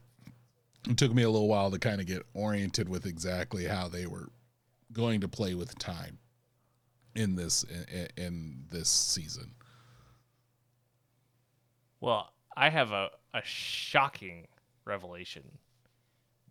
It 0.89 0.97
took 0.97 1.13
me 1.13 1.23
a 1.25 1.29
little 1.31 1.49
while 1.49 1.71
to 1.71 1.79
kind 1.79 2.01
of 2.01 2.07
get 2.07 2.23
oriented 2.33 2.89
with 2.89 3.05
exactly 3.05 3.67
how 3.67 3.87
they 3.89 4.07
were 4.07 4.29
going 4.95 5.21
to 5.21 5.29
play 5.29 5.55
with 5.55 5.79
time 5.79 6.19
in 7.15 7.37
this 7.37 7.65
in, 7.65 8.09
in 8.17 8.65
this 8.71 8.89
season. 8.89 9.53
Well, 12.01 12.33
I 12.57 12.71
have 12.71 12.93
a, 12.93 13.11
a 13.35 13.43
shocking 13.45 14.47
revelation 14.85 15.43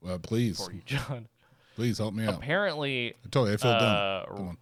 Uh, 0.07 0.18
please, 0.20 0.64
for 0.64 0.72
you, 0.72 0.82
John. 0.86 1.28
please 1.76 1.97
help 1.97 2.14
me 2.14 2.26
out. 2.26 2.36
Apparently, 2.36 3.16
I 3.26 3.30
told 3.30 3.47
you 3.47 3.55
I 3.55 3.57
feel 3.57 3.72
uh, 3.72 3.80
dumb. 4.26 4.38
Come 4.38 4.47
on. 4.49 4.57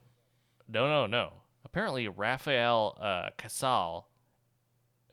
no, 0.70 0.88
no, 0.88 1.08
no. 1.08 1.34
Apparently, 1.66 2.08
Rafael 2.08 2.98
uh, 3.02 3.30
Casal, 3.38 4.08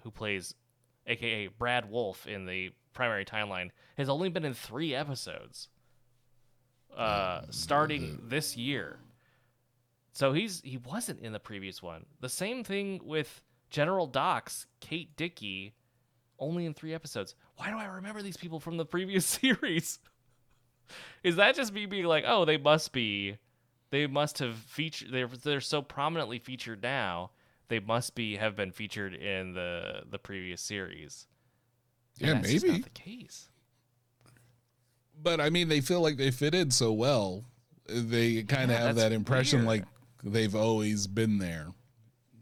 who 0.04 0.10
plays, 0.10 0.54
aka 1.06 1.48
Brad 1.48 1.90
Wolfe, 1.90 2.26
in 2.26 2.46
the 2.46 2.70
primary 2.92 3.24
timeline, 3.24 3.70
has 3.98 4.08
only 4.08 4.28
been 4.28 4.44
in 4.44 4.54
three 4.54 4.94
episodes. 4.94 5.68
Uh, 6.96 7.42
starting 7.50 8.20
this 8.22 8.56
year. 8.56 8.98
So 10.12 10.32
he's 10.32 10.60
he 10.60 10.76
wasn't 10.76 11.20
in 11.20 11.32
the 11.32 11.40
previous 11.40 11.82
one. 11.82 12.06
The 12.20 12.28
same 12.28 12.62
thing 12.62 13.00
with 13.02 13.42
General 13.68 14.06
Dox, 14.06 14.66
Kate 14.78 15.16
Dickie, 15.16 15.74
only 16.38 16.66
in 16.66 16.72
three 16.72 16.94
episodes. 16.94 17.34
Why 17.56 17.70
do 17.70 17.78
I 17.78 17.86
remember 17.86 18.22
these 18.22 18.36
people 18.36 18.60
from 18.60 18.76
the 18.76 18.84
previous 18.84 19.26
series? 19.40 19.98
Is 21.24 21.36
that 21.36 21.56
just 21.56 21.72
me 21.72 21.86
being 21.86 22.04
like, 22.04 22.24
oh, 22.26 22.44
they 22.44 22.58
must 22.58 22.92
be, 22.92 23.38
they 23.90 24.06
must 24.06 24.38
have 24.38 24.54
featured. 24.54 25.10
They're 25.10 25.26
they're 25.26 25.60
so 25.60 25.82
prominently 25.82 26.38
featured 26.38 26.80
now. 26.80 27.30
They 27.68 27.80
must 27.80 28.14
be 28.14 28.36
have 28.36 28.54
been 28.56 28.72
featured 28.72 29.14
in 29.14 29.54
the 29.54 30.02
the 30.10 30.18
previous 30.18 30.60
series. 30.60 31.26
And 32.20 32.28
Yeah, 32.44 32.52
maybe. 32.52 32.68
not 32.70 32.82
the 32.82 32.90
case. 32.90 33.48
But 35.20 35.40
I 35.40 35.50
mean, 35.50 35.68
they 35.68 35.80
feel 35.80 36.00
like 36.00 36.16
they 36.16 36.30
fit 36.30 36.54
in 36.54 36.70
so 36.70 36.92
well. 36.92 37.44
They 37.86 38.42
kind 38.42 38.70
of 38.70 38.78
Yeah, 38.78 38.86
have 38.86 38.96
that 38.96 39.12
impression 39.12 39.60
weird. 39.66 39.80
like 39.82 39.84
they've 40.22 40.54
always 40.54 41.06
been 41.06 41.38
there, 41.38 41.68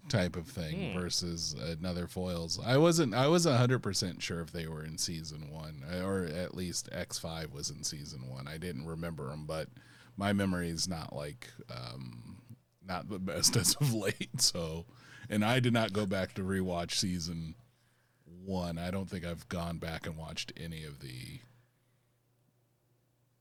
type 0.09 0.37
of 0.37 0.47
thing. 0.49 0.93
Hmm. 0.93 0.99
Versus 1.01 1.55
another 1.55 2.07
foils. 2.07 2.59
I 2.64 2.77
wasn't. 2.79 3.14
I 3.14 3.29
wasn't 3.29 3.57
hundred 3.59 3.81
percent 3.81 4.23
sure 4.23 4.41
if 4.41 4.53
they 4.53 4.66
were 4.66 4.85
in 4.85 4.99
season 4.99 5.51
one, 5.51 5.83
or 6.03 6.25
at 6.25 6.55
least 6.55 6.89
X 6.93 7.18
five 7.18 7.53
was 7.53 7.70
in 7.70 7.85
season 7.85 8.29
one. 8.29 8.49
I 8.49 8.59
didn't 8.59 8.87
remember 8.87 9.29
them, 9.29 9.45
but 9.47 9.68
my 10.16 10.33
memory 10.33 10.68
is 10.70 10.89
not 10.89 11.14
like 11.14 11.49
um, 11.70 12.39
not 12.87 13.09
the 13.09 13.18
best 13.20 13.57
as 13.57 13.75
of 13.77 13.93
late. 13.95 14.41
So, 14.41 14.87
and 15.33 15.43
I 15.43 15.61
did 15.61 15.72
not 15.72 15.95
go 15.95 16.05
back 16.05 16.35
to 16.35 16.43
rewatch 16.43 16.93
season 16.93 17.55
one. 18.45 18.76
I 18.76 18.91
don't 18.91 19.09
think 19.09 19.24
I've 19.24 19.49
gone 19.49 19.78
back 19.78 20.07
and 20.07 20.16
watched 20.16 20.53
any 20.62 20.85
of 20.85 21.01
the 21.01 21.41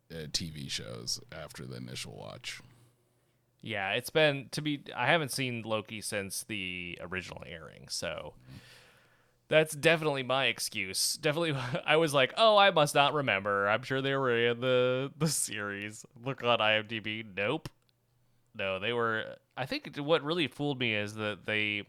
uh, 0.09 0.27
TV 0.27 0.71
shows 0.71 1.19
after 1.33 1.65
the 1.65 1.75
initial 1.75 2.15
watch. 2.15 2.61
Yeah, 3.61 3.91
it's 3.91 4.09
been 4.09 4.47
to 4.51 4.61
be. 4.61 4.83
I 4.95 5.07
haven't 5.07 5.33
seen 5.33 5.63
Loki 5.63 5.99
since 5.99 6.45
the 6.45 6.97
original 7.01 7.43
airing, 7.45 7.89
so 7.89 8.35
that's 9.49 9.75
definitely 9.75 10.23
my 10.23 10.45
excuse. 10.45 11.17
Definitely, 11.17 11.55
I 11.85 11.97
was 11.97 12.13
like, 12.13 12.33
oh, 12.37 12.55
I 12.55 12.71
must 12.71 12.95
not 12.95 13.13
remember. 13.13 13.67
I'm 13.67 13.83
sure 13.83 14.01
they 14.01 14.15
were 14.15 14.35
in 14.35 14.61
the 14.61 15.11
the 15.17 15.27
series. 15.27 16.05
Look 16.25 16.41
on 16.41 16.59
IMDb. 16.59 17.25
Nope. 17.35 17.67
No, 18.55 18.79
they 18.79 18.93
were. 18.93 19.35
I 19.57 19.65
think 19.65 19.97
what 19.97 20.23
really 20.23 20.47
fooled 20.47 20.79
me 20.79 20.95
is 20.95 21.15
that 21.15 21.45
they 21.45 21.83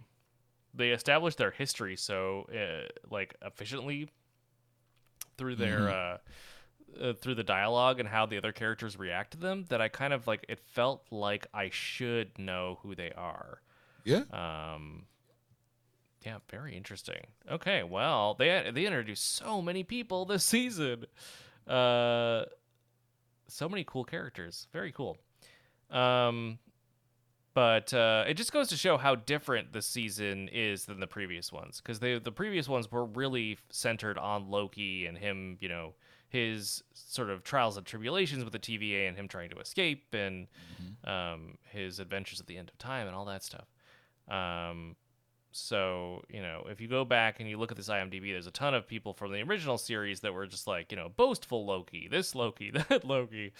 they 0.74 0.90
established 0.90 1.38
their 1.38 1.50
history 1.50 1.96
so 1.96 2.48
uh, 2.52 2.88
like 3.10 3.34
efficiently 3.42 4.08
through 5.36 5.56
their 5.56 5.90
uh, 5.90 6.18
uh, 7.00 7.12
through 7.14 7.34
the 7.34 7.44
dialogue 7.44 8.00
and 8.00 8.08
how 8.08 8.26
the 8.26 8.36
other 8.36 8.52
characters 8.52 8.98
react 8.98 9.32
to 9.32 9.38
them 9.38 9.64
that 9.68 9.80
I 9.80 9.88
kind 9.88 10.12
of 10.12 10.26
like 10.26 10.44
it 10.48 10.58
felt 10.58 11.04
like 11.10 11.46
I 11.54 11.70
should 11.70 12.38
know 12.38 12.78
who 12.82 12.94
they 12.94 13.12
are. 13.12 13.60
Yeah. 14.04 14.22
Um, 14.32 15.06
yeah, 16.24 16.38
very 16.50 16.76
interesting. 16.76 17.26
Okay, 17.50 17.82
well 17.82 18.34
they 18.34 18.70
they 18.72 18.86
introduced 18.86 19.36
so 19.36 19.62
many 19.62 19.84
people 19.84 20.24
this 20.24 20.44
season. 20.44 21.06
Uh, 21.66 22.44
so 23.48 23.68
many 23.68 23.84
cool 23.84 24.04
characters. 24.04 24.66
Very 24.72 24.92
cool. 24.92 25.16
Um, 25.90 26.58
but 27.54 27.92
uh, 27.92 28.24
it 28.26 28.34
just 28.34 28.52
goes 28.52 28.68
to 28.68 28.76
show 28.76 28.96
how 28.96 29.14
different 29.14 29.72
this 29.72 29.86
season 29.86 30.48
is 30.52 30.86
than 30.86 31.00
the 31.00 31.06
previous 31.06 31.52
ones 31.52 31.80
because 31.82 32.00
the 32.00 32.18
the 32.18 32.32
previous 32.32 32.68
ones 32.68 32.90
were 32.90 33.04
really 33.04 33.58
centered 33.70 34.16
on 34.18 34.50
Loki 34.50 35.06
and 35.06 35.18
him, 35.18 35.58
you 35.60 35.68
know, 35.68 35.94
his 36.28 36.82
sort 36.94 37.28
of 37.28 37.44
trials 37.44 37.76
and 37.76 37.84
tribulations 37.84 38.42
with 38.42 38.54
the 38.54 38.58
TVA 38.58 39.06
and 39.06 39.16
him 39.16 39.28
trying 39.28 39.50
to 39.50 39.58
escape 39.58 40.14
and 40.14 40.46
um, 41.04 41.58
his 41.64 42.00
adventures 42.00 42.40
at 42.40 42.46
the 42.46 42.56
end 42.56 42.70
of 42.70 42.78
time 42.78 43.06
and 43.06 43.14
all 43.14 43.26
that 43.26 43.42
stuff. 43.44 43.66
Um, 44.28 44.96
so 45.50 46.22
you 46.30 46.40
know, 46.40 46.64
if 46.70 46.80
you 46.80 46.88
go 46.88 47.04
back 47.04 47.38
and 47.38 47.48
you 47.50 47.58
look 47.58 47.70
at 47.70 47.76
this 47.76 47.90
IMDb, 47.90 48.32
there's 48.32 48.46
a 48.46 48.50
ton 48.50 48.72
of 48.72 48.88
people 48.88 49.12
from 49.12 49.30
the 49.30 49.42
original 49.42 49.76
series 49.76 50.20
that 50.20 50.32
were 50.32 50.46
just 50.46 50.66
like, 50.66 50.90
you 50.90 50.96
know, 50.96 51.10
boastful 51.14 51.66
Loki, 51.66 52.08
this 52.10 52.34
Loki, 52.34 52.70
that 52.88 53.04
Loki. 53.04 53.52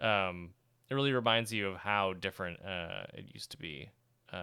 Um, 0.00 0.50
it 0.90 0.94
really 0.94 1.12
reminds 1.12 1.52
you 1.52 1.68
of 1.68 1.76
how 1.76 2.12
different 2.14 2.60
uh, 2.64 3.04
it 3.14 3.26
used 3.32 3.50
to 3.52 3.56
be 3.56 3.90
uh, 4.32 4.36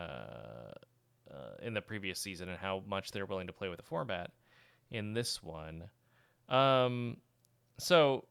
uh, 1.32 1.56
in 1.62 1.74
the 1.74 1.82
previous 1.82 2.20
season 2.20 2.50
and 2.50 2.58
how 2.58 2.84
much 2.88 3.12
they're 3.12 3.26
willing 3.26 3.48
to 3.48 3.54
play 3.54 3.70
with 3.70 3.78
the 3.78 3.84
format 3.84 4.32
in 4.92 5.14
this 5.14 5.44
one. 5.44 5.84
Um, 6.48 7.18
so 7.78 8.26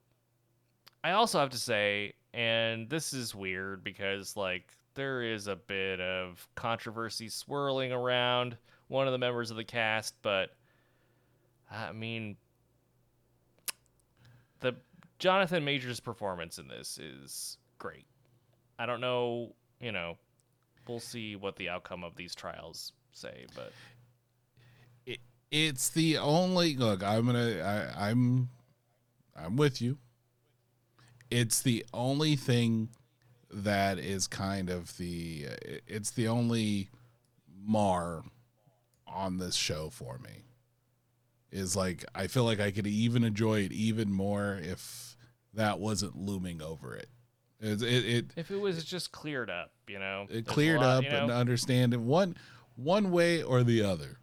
I 1.04 1.12
also 1.12 1.38
have 1.38 1.50
to 1.50 1.58
say, 1.58 2.14
and 2.34 2.88
this 2.90 3.12
is 3.12 3.34
weird 3.34 3.84
because 3.84 4.36
like 4.36 4.72
there 4.94 5.22
is 5.22 5.46
a 5.46 5.56
bit 5.56 6.00
of 6.00 6.46
controversy 6.56 7.28
swirling 7.28 7.92
around 7.92 8.56
one 8.88 9.06
of 9.06 9.12
the 9.12 9.18
members 9.18 9.50
of 9.50 9.56
the 9.56 9.64
cast, 9.64 10.14
but 10.22 10.50
I 11.70 11.92
mean, 11.92 12.36
the 14.60 14.74
Jonathan 15.18 15.64
Majors 15.64 16.00
performance 16.00 16.58
in 16.58 16.68
this 16.68 16.98
is 16.98 17.57
great. 17.78 18.06
I 18.78 18.86
don't 18.86 19.00
know, 19.00 19.54
you 19.80 19.92
know, 19.92 20.16
we'll 20.88 21.00
see 21.00 21.36
what 21.36 21.56
the 21.56 21.68
outcome 21.68 22.04
of 22.04 22.16
these 22.16 22.34
trials 22.34 22.92
say, 23.12 23.46
but 23.54 23.72
it, 25.06 25.18
it's 25.50 25.90
the 25.90 26.18
only 26.18 26.76
look 26.76 27.02
i'm 27.02 27.26
gonna 27.26 27.60
I, 27.96 28.10
i'm 28.10 28.48
i'm 29.36 29.56
with 29.56 29.80
you. 29.80 29.98
It's 31.30 31.60
the 31.60 31.84
only 31.92 32.36
thing 32.36 32.88
that 33.50 33.98
is 33.98 34.26
kind 34.26 34.70
of 34.70 34.96
the 34.96 35.46
it's 35.86 36.10
the 36.10 36.28
only 36.28 36.88
mar 37.64 38.22
on 39.06 39.38
this 39.38 39.54
show 39.54 39.90
for 39.90 40.18
me. 40.18 40.44
Is 41.50 41.74
like 41.74 42.04
i 42.14 42.26
feel 42.26 42.44
like 42.44 42.60
i 42.60 42.70
could 42.70 42.86
even 42.86 43.24
enjoy 43.24 43.60
it 43.60 43.72
even 43.72 44.12
more 44.12 44.58
if 44.62 45.16
that 45.54 45.78
wasn't 45.78 46.14
looming 46.14 46.60
over 46.60 46.94
it 46.94 47.08
it, 47.60 47.82
it, 47.82 48.04
it 48.04 48.26
if 48.36 48.50
it 48.50 48.56
was 48.56 48.84
just 48.84 49.12
cleared 49.12 49.50
up, 49.50 49.72
you 49.88 49.98
know, 49.98 50.26
it 50.30 50.46
cleared 50.46 50.80
lot, 50.80 50.98
up 50.98 51.04
you 51.04 51.10
and 51.10 51.30
understand 51.30 51.94
it 51.94 52.00
one 52.00 52.36
one 52.76 53.10
way 53.10 53.42
or 53.42 53.62
the 53.64 53.82
other. 53.82 54.18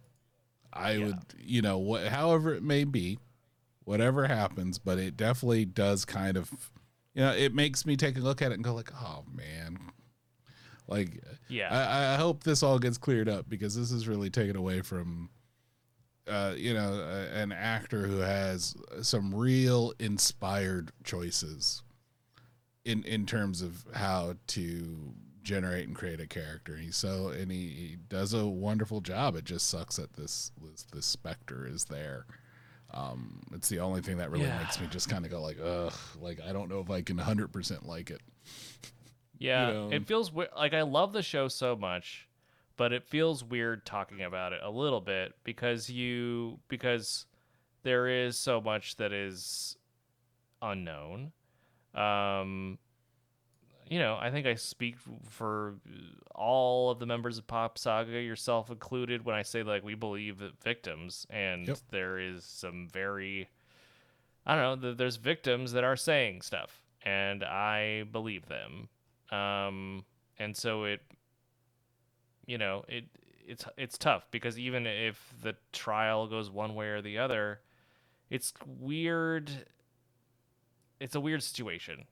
I 0.72 0.94
Yeah. 0.94 1.06
would 1.06 1.20
you 1.38 1.62
know 1.62 1.78
what 1.78 2.08
however 2.08 2.54
it 2.54 2.64
may 2.64 2.84
be 2.84 3.18
whatever 3.86 4.26
happens 4.28 4.78
but 4.80 4.98
it 4.98 5.16
definitely 5.16 5.64
does 5.64 6.04
kind 6.06 6.36
of 6.36 6.52
you 7.14 7.22
know 7.22 7.32
it 7.32 7.54
makes 7.54 7.86
me 7.86 7.96
take 7.96 8.18
a 8.18 8.22
look 8.22 8.42
at 8.42 8.52
it 8.52 8.56
and 8.56 8.64
go 8.64 8.74
like 8.74 8.92
oh 8.94 9.24
man. 9.34 9.80
Like 10.88 11.20
yeah, 11.50 11.70
I, 11.72 12.14
I 12.14 12.18
hope 12.18 12.44
this 12.44 12.62
all 12.62 12.78
gets 12.78 13.00
cleared 13.00 13.28
up 13.28 13.50
because 13.50 13.76
this 13.76 13.92
is 13.92 14.08
really 14.08 14.30
taken 14.30 14.56
away 14.56 14.82
from 14.82 15.30
uh, 16.28 16.54
you 16.56 16.76
know 16.76 17.28
an 17.34 17.52
actor 17.52 18.06
who 18.06 18.18
has 18.20 18.76
some 19.02 19.34
real 19.34 19.94
inspired 19.98 20.92
choices 21.04 21.82
in 22.86 23.04
in 23.04 23.26
terms 23.26 23.62
of 23.62 23.86
how 23.94 24.36
to 24.48 25.14
generate 25.44 25.88
and 25.88 25.96
create 25.96 26.20
a 26.20 26.28
character. 26.28 26.76
He's 26.78 26.96
so 26.96 27.28
and 27.30 27.52
he, 27.52 27.68
he 27.68 27.98
does 28.10 28.34
a 28.34 28.46
wonderful 28.48 29.02
job. 29.02 29.36
It 29.36 29.44
just 29.46 29.68
sucks 29.70 29.98
that 29.98 30.14
this 30.14 30.52
this, 30.64 30.84
this 30.94 31.06
specter 31.06 31.68
is 31.68 31.86
there. 31.86 32.26
Um, 32.94 33.42
it's 33.54 33.68
the 33.68 33.80
only 33.80 34.02
thing 34.02 34.18
that 34.18 34.32
really 34.32 34.46
Yeah. 34.46 34.60
makes 34.60 34.80
me 34.80 34.88
just 34.88 35.10
kind 35.10 35.26
of 35.26 35.32
go 35.32 35.42
like, 35.42 35.58
ugh, 35.62 35.94
like 36.20 36.40
I 36.48 36.54
don't 36.54 36.70
know 36.70 36.80
if 36.80 36.90
I 36.90 37.02
can 37.02 37.18
hundred 37.18 37.52
percent 37.52 37.86
like 37.86 38.10
it. 38.10 38.22
yeah. 39.38 39.72
know. 39.72 39.90
It 39.92 40.08
feels 40.08 40.32
we- 40.32 40.48
like 40.56 40.74
I 40.74 40.84
love 40.84 41.12
the 41.14 41.22
show 41.24 41.48
so 41.48 41.76
much, 41.76 42.28
but 42.78 42.94
it 42.94 43.04
feels 43.04 43.44
weird 43.44 43.86
talking 43.86 44.22
about 44.22 44.54
it 44.54 44.62
a 44.64 44.70
little 44.72 45.02
bit 45.02 45.34
because 45.44 45.90
you 45.90 46.60
because 46.70 47.26
there 47.84 48.08
is 48.08 48.38
so 48.38 48.60
much 48.62 48.96
that 48.98 49.12
is 49.14 49.78
unknown. 50.62 51.32
Um, 51.96 52.78
you 53.90 54.00
know, 54.00 54.18
I 54.20 54.32
think 54.32 54.48
I 54.48 54.56
speak 54.56 54.96
for 55.30 55.76
all 56.34 56.90
of 56.90 57.00
the 57.00 57.06
members 57.06 57.38
of 57.38 57.46
Pop 57.48 57.78
Saga, 57.78 58.20
yourself 58.20 58.70
included, 58.72 59.24
when 59.26 59.36
I 59.36 59.44
say 59.44 59.64
like 59.64 59.84
we 59.84 59.94
believe 59.96 60.40
that 60.40 60.62
victims, 60.64 61.28
and 61.30 61.68
Yep. 61.68 61.78
there 61.92 62.18
is 62.20 62.44
some 62.44 62.88
very, 62.92 63.48
I 64.46 64.56
don't 64.56 64.82
know, 64.82 64.88
th- 64.88 64.98
there's 64.98 65.18
victims 65.18 65.72
that 65.74 65.84
are 65.84 65.96
saying 65.96 66.42
stuff, 66.42 66.82
and 67.04 67.44
I 67.44 68.04
believe 68.12 68.48
them, 68.48 68.90
um, 69.32 70.04
and 70.40 70.58
so 70.58 70.86
it, 70.86 71.02
you 72.48 72.58
know, 72.58 72.84
it 72.88 73.06
it's 73.48 73.66
it's 73.78 73.98
tough 74.00 74.26
because 74.32 74.58
even 74.58 74.88
if 74.88 75.32
the 75.44 75.56
trial 75.72 76.26
goes 76.28 76.50
one 76.50 76.74
way 76.74 76.88
or 76.88 77.02
the 77.04 77.20
other, 77.20 77.62
it's 78.32 78.52
weird. 78.66 79.52
It's 81.00 81.16
a 81.16 81.20
weird 81.20 81.44
situation 81.44 82.06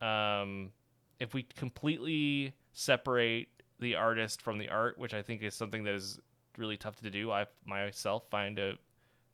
um, 0.00 0.70
if 1.18 1.34
we 1.34 1.44
completely 1.56 2.54
separate 2.72 3.48
the 3.80 3.96
artist 3.96 4.42
from 4.42 4.58
the 4.58 4.68
art, 4.68 4.98
which 4.98 5.14
I 5.14 5.22
think 5.22 5.42
is 5.42 5.54
something 5.54 5.84
that 5.84 5.94
is 5.94 6.18
really 6.56 6.76
tough 6.76 6.96
to 7.00 7.10
do, 7.10 7.30
I 7.30 7.46
myself 7.64 8.24
find 8.30 8.58
it 8.58 8.78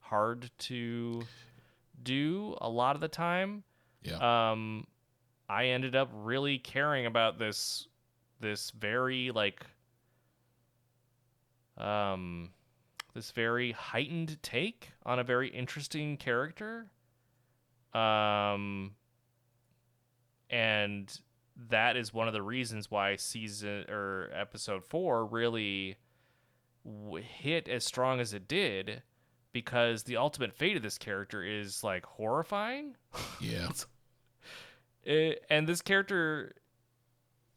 hard 0.01 0.51
to 0.59 1.23
do 2.03 2.57
a 2.61 2.69
lot 2.69 2.95
of 2.95 3.01
the 3.01 3.09
time. 3.09 3.63
Yeah. 4.03 4.51
Um, 4.51 4.87
I 5.49 5.67
ended 5.67 5.97
up 5.97 6.11
really 6.13 6.59
caring 6.59 7.07
about 7.07 7.39
this 7.39 7.87
this 8.41 8.71
very 8.71 9.33
like 9.33 9.67
um 11.77 12.51
this 13.15 13.33
very 13.33 13.73
heightened 13.73 14.41
take 14.43 14.91
on 15.05 15.19
a 15.19 15.25
very 15.25 15.49
interesting 15.49 16.17
character. 16.17 16.87
Um 17.95 18.93
and 20.51 21.21
that 21.69 21.97
is 21.97 22.13
one 22.13 22.29
of 22.29 22.35
the 22.35 22.43
reasons 22.43 22.91
why 22.91 23.17
season 23.17 23.85
or 23.89 24.31
episode 24.33 24.85
4 24.85 25.27
really 25.27 25.97
w- 26.85 27.25
hit 27.25 27.69
as 27.69 27.85
strong 27.85 28.21
as 28.21 28.33
it 28.33 28.47
did 28.47 29.03
because 29.53 30.05
the 30.05 30.17
ultimate 30.17 30.53
fate 30.53 30.77
of 30.77 30.83
this 30.83 30.99
character 30.99 31.43
is 31.43 31.83
like 31.83 32.07
horrifying 32.07 32.95
yeah. 33.41 33.69
it, 35.03 35.45
and 35.51 35.69
this 35.69 35.83
character 35.83 36.55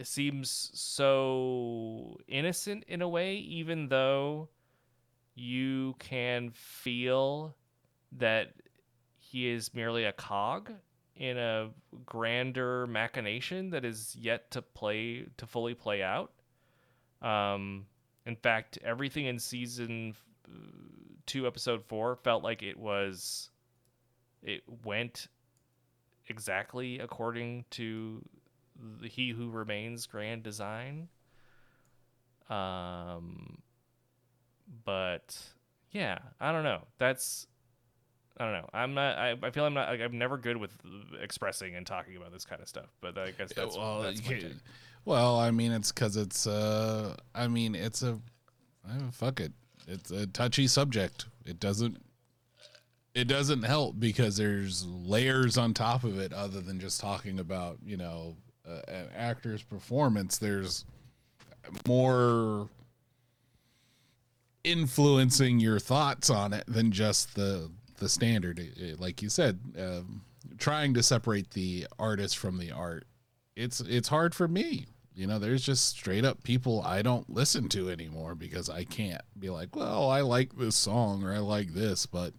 seems 0.01 0.71
so 0.73 2.17
innocent 2.27 2.83
in 2.87 3.03
a 3.03 3.09
way 3.09 3.35
even 3.35 3.87
though 3.87 4.49
you 5.35 5.95
can 5.99 6.49
feel 6.53 7.55
that 8.11 8.51
he 9.31 9.47
is 9.49 9.73
merely 9.73 10.03
a 10.03 10.11
cog 10.11 10.71
in 11.15 11.37
a 11.37 11.69
grander 12.05 12.85
machination 12.87 13.69
that 13.69 13.85
is 13.85 14.15
yet 14.19 14.51
to 14.51 14.61
play 14.61 15.25
to 15.37 15.45
fully 15.45 15.73
play 15.73 16.01
out 16.03 16.31
Um, 17.21 17.85
in 18.25 18.35
fact, 18.35 18.77
everything 18.83 19.25
in 19.27 19.39
season 19.39 20.15
uh, 20.47 20.57
two, 21.25 21.45
episode 21.47 21.83
four, 21.85 22.15
felt 22.15 22.43
like 22.43 22.63
it 22.63 22.77
was. 22.77 23.49
It 24.41 24.63
went 24.83 25.27
exactly 26.27 26.99
according 26.99 27.65
to 27.71 28.23
the 29.01 29.07
He 29.07 29.29
Who 29.29 29.49
Remains 29.51 30.07
grand 30.07 30.41
design. 30.43 31.09
Um, 32.49 33.59
but 34.83 35.37
yeah, 35.91 36.17
I 36.39 36.51
don't 36.51 36.63
know. 36.63 36.87
That's 36.97 37.47
I 38.37 38.45
don't 38.45 38.53
know. 38.53 38.69
I'm 38.73 38.93
not. 38.93 39.17
I, 39.17 39.35
I 39.43 39.51
feel 39.51 39.65
I'm 39.65 39.73
not. 39.73 39.89
Like, 39.89 40.01
I'm 40.01 40.17
never 40.17 40.37
good 40.37 40.57
with 40.57 40.71
expressing 41.21 41.75
and 41.75 41.85
talking 41.85 42.15
about 42.15 42.31
this 42.31 42.45
kind 42.45 42.61
of 42.61 42.67
stuff. 42.67 42.87
But 43.01 43.17
I 43.17 43.31
guess 43.31 43.53
that's 43.53 43.77
well, 43.77 44.01
that's 44.01 44.21
well, 45.05 45.39
I 45.39 45.51
mean, 45.51 45.71
it's 45.71 45.91
because 45.91 46.17
it's. 46.17 46.47
uh 46.47 47.15
I 47.35 47.47
mean, 47.47 47.75
it's 47.75 48.03
a. 48.03 48.19
I 48.87 48.97
mean, 48.97 49.11
fuck 49.11 49.39
it. 49.39 49.51
It's 49.87 50.11
a 50.11 50.27
touchy 50.27 50.67
subject. 50.67 51.25
It 51.45 51.59
doesn't. 51.59 51.97
It 53.13 53.27
doesn't 53.27 53.63
help 53.63 53.99
because 53.99 54.37
there's 54.37 54.85
layers 54.85 55.57
on 55.57 55.73
top 55.73 56.05
of 56.05 56.17
it, 56.17 56.31
other 56.31 56.61
than 56.61 56.79
just 56.79 57.01
talking 57.01 57.39
about 57.39 57.77
you 57.85 57.97
know 57.97 58.37
uh, 58.67 58.79
an 58.87 59.09
actor's 59.15 59.61
performance. 59.61 60.37
There's 60.37 60.85
more 61.87 62.69
influencing 64.63 65.59
your 65.59 65.79
thoughts 65.79 66.29
on 66.29 66.53
it 66.53 66.63
than 66.67 66.91
just 66.91 67.35
the 67.35 67.69
the 68.01 68.09
standard. 68.09 68.59
It- 68.59 68.77
it- 68.77 68.99
like 68.99 69.21
you 69.21 69.29
said, 69.29 69.57
um, 69.79 70.23
trying 70.57 70.93
to 70.95 71.01
separate 71.03 71.51
the 71.51 71.87
artist 71.97 72.37
from 72.37 72.57
the 72.57 72.71
art 72.71 73.05
it's 73.55 73.79
it's 73.81 74.07
hard 74.09 74.33
for 74.35 74.47
me. 74.47 74.87
You 75.13 75.27
know, 75.27 75.37
there's 75.39 75.63
just 75.63 75.89
straight 75.89 76.23
up 76.23 76.41
people 76.43 76.81
I 76.81 77.01
don't 77.01 77.29
listen 77.29 77.67
to 77.69 77.89
anymore 77.89 78.33
because 78.33 78.69
I 78.69 78.85
can't 78.85 79.21
be 79.37 79.49
like, 79.49 79.75
well, 79.75 80.09
I 80.09 80.21
like 80.21 80.55
this 80.57 80.75
song 80.75 81.23
or 81.23 81.33
I 81.33 81.39
like 81.39 81.73
this, 81.73 82.05
but 82.05 82.33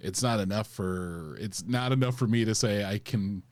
it's 0.00 0.20
not 0.22 0.40
enough 0.40 0.66
for 0.66 1.36
it's 1.38 1.64
not 1.64 1.92
enough 1.92 2.18
for 2.18 2.26
me 2.26 2.44
to 2.44 2.54
say 2.56 2.84
I 2.84 2.98
can 2.98 3.44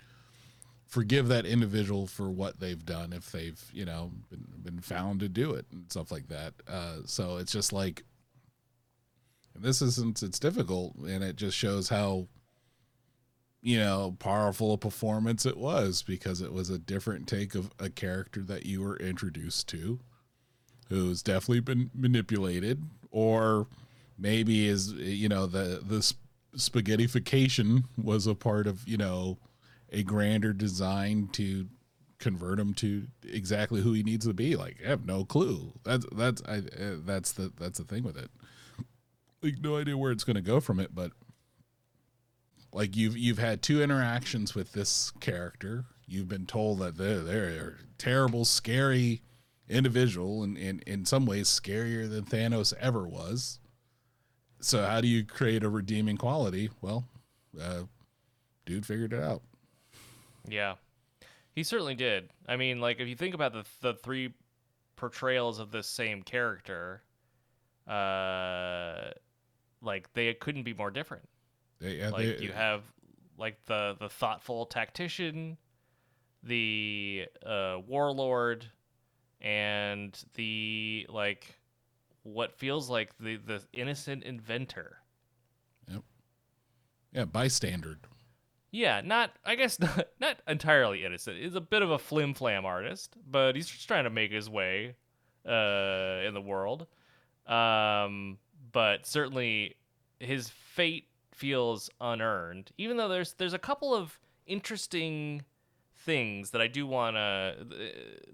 forgive 0.88 1.28
that 1.28 1.46
individual 1.46 2.08
for 2.08 2.28
what 2.28 2.58
they've 2.58 2.84
done 2.84 3.12
if 3.12 3.30
they've 3.30 3.62
you 3.72 3.84
know 3.84 4.10
been, 4.30 4.44
been 4.64 4.80
found 4.80 5.20
to 5.20 5.28
do 5.28 5.52
it 5.52 5.64
and 5.70 5.90
stuff 5.90 6.10
like 6.10 6.26
that. 6.26 6.54
Uh, 6.66 6.96
so 7.06 7.36
it's 7.36 7.52
just 7.52 7.72
like 7.72 8.02
this 9.54 9.82
isn't 9.82 10.22
it's 10.22 10.38
difficult 10.38 10.94
and 10.96 11.22
it 11.22 11.36
just 11.36 11.56
shows 11.56 11.88
how 11.88 12.26
you 13.62 13.78
know, 13.78 14.16
powerful 14.18 14.72
a 14.72 14.78
performance 14.78 15.44
it 15.44 15.56
was 15.56 16.02
because 16.02 16.40
it 16.40 16.52
was 16.52 16.70
a 16.70 16.78
different 16.78 17.26
take 17.26 17.54
of 17.54 17.70
a 17.78 17.90
character 17.90 18.42
that 18.42 18.64
you 18.64 18.80
were 18.80 18.96
introduced 18.96 19.68
to 19.68 20.00
who's 20.88 21.22
definitely 21.22 21.60
been 21.60 21.90
manipulated 21.94 22.82
or 23.10 23.66
maybe 24.18 24.66
is 24.66 24.92
you 24.92 25.28
know 25.28 25.46
the 25.46 25.82
the 25.86 26.02
sp- 26.02 26.18
spaghettification 26.56 27.84
was 28.02 28.26
a 28.26 28.34
part 28.34 28.66
of 28.66 28.86
you 28.88 28.96
know 28.96 29.38
a 29.92 30.02
grander 30.02 30.52
design 30.52 31.28
to 31.32 31.68
convert 32.18 32.58
him 32.58 32.74
to 32.74 33.06
exactly 33.24 33.80
who 33.82 33.92
he 33.92 34.02
needs 34.02 34.26
to 34.26 34.34
be. 34.34 34.56
Like 34.56 34.78
i 34.84 34.88
have 34.88 35.06
no 35.06 35.24
clue. 35.24 35.72
That's 35.84 36.06
that's 36.12 36.42
i 36.48 36.58
uh, 36.58 36.96
that's 37.04 37.32
the 37.32 37.52
that's 37.58 37.78
the 37.78 37.84
thing 37.84 38.02
with 38.02 38.16
it 38.16 38.30
like 39.42 39.58
no 39.60 39.76
idea 39.76 39.96
where 39.96 40.12
it's 40.12 40.24
going 40.24 40.36
to 40.36 40.42
go 40.42 40.60
from 40.60 40.78
it 40.80 40.94
but 40.94 41.12
like 42.72 42.96
you've 42.96 43.16
you've 43.16 43.38
had 43.38 43.62
two 43.62 43.82
interactions 43.82 44.54
with 44.54 44.72
this 44.72 45.12
character. 45.20 45.84
You've 46.06 46.28
been 46.28 46.46
told 46.46 46.78
that 46.80 46.96
they're 46.96 47.20
they're 47.20 47.68
a 47.80 47.96
terrible 47.98 48.44
scary 48.44 49.22
individual 49.68 50.42
and 50.42 50.56
in, 50.56 50.80
in 50.86 51.04
some 51.04 51.26
ways 51.26 51.48
scarier 51.48 52.08
than 52.08 52.24
thanos 52.24 52.72
ever 52.80 53.06
was. 53.06 53.58
So 54.60 54.84
how 54.84 55.00
do 55.00 55.08
you 55.08 55.24
create 55.24 55.64
a 55.64 55.68
redeeming 55.68 56.16
quality? 56.16 56.70
Well 56.80 57.04
uh, 57.60 57.82
dude 58.66 58.86
figured 58.86 59.12
it 59.12 59.22
out. 59.22 59.42
Yeah, 60.48 60.74
he 61.54 61.62
certainly 61.62 61.94
did. 61.94 62.30
I 62.48 62.56
mean, 62.56 62.80
like 62.80 63.00
if 63.00 63.08
you 63.08 63.16
think 63.16 63.34
about 63.34 63.52
the 63.52 63.64
the 63.80 63.94
three 63.94 64.32
portrayals 64.96 65.58
of 65.58 65.70
this 65.70 65.86
same 65.86 66.22
character, 66.22 67.02
uh, 67.86 69.10
like 69.82 70.12
they 70.14 70.32
couldn't 70.34 70.62
be 70.64 70.74
more 70.74 70.90
different. 70.90 71.28
They- 71.80 71.98
yeah, 71.98 72.10
like 72.10 72.38
they- 72.38 72.44
you 72.44 72.52
have 72.52 72.82
like 73.38 73.64
the 73.66 73.96
the 73.98 74.08
thoughtful 74.08 74.66
tactician, 74.66 75.56
the 76.42 77.26
uh, 77.44 77.78
warlord, 77.86 78.66
and 79.40 80.18
the 80.34 81.06
like 81.08 81.58
what 82.22 82.52
feels 82.52 82.90
like 82.90 83.16
the 83.18 83.36
the 83.36 83.62
innocent 83.72 84.24
inventor. 84.24 84.98
Yep. 85.88 86.02
Yeah 87.12 87.24
bystander 87.24 87.98
Yeah, 88.70 89.00
not 89.00 89.32
I 89.44 89.54
guess 89.54 89.78
not 89.80 90.08
not 90.20 90.36
entirely 90.46 91.04
innocent. 91.04 91.38
He's 91.38 91.54
a 91.54 91.60
bit 91.60 91.82
of 91.82 91.90
a 91.90 91.98
flim 91.98 92.34
flam 92.34 92.64
artist, 92.66 93.16
but 93.28 93.56
he's 93.56 93.68
just 93.68 93.88
trying 93.88 94.04
to 94.04 94.10
make 94.10 94.30
his 94.32 94.50
way 94.50 94.96
uh, 95.48 96.20
in 96.26 96.34
the 96.34 96.42
world. 96.42 96.86
Um, 97.46 98.38
but 98.72 99.06
certainly 99.06 99.76
his 100.18 100.48
fate 100.48 101.06
feels 101.32 101.88
unearned, 102.00 102.70
even 102.76 102.96
though 102.96 103.08
there's 103.08 103.32
there's 103.34 103.54
a 103.54 103.58
couple 103.58 103.94
of 103.94 104.18
interesting 104.46 105.42
things 105.96 106.50
that 106.50 106.60
I 106.60 106.66
do 106.66 106.86
want 106.86 107.16
to 107.16 107.54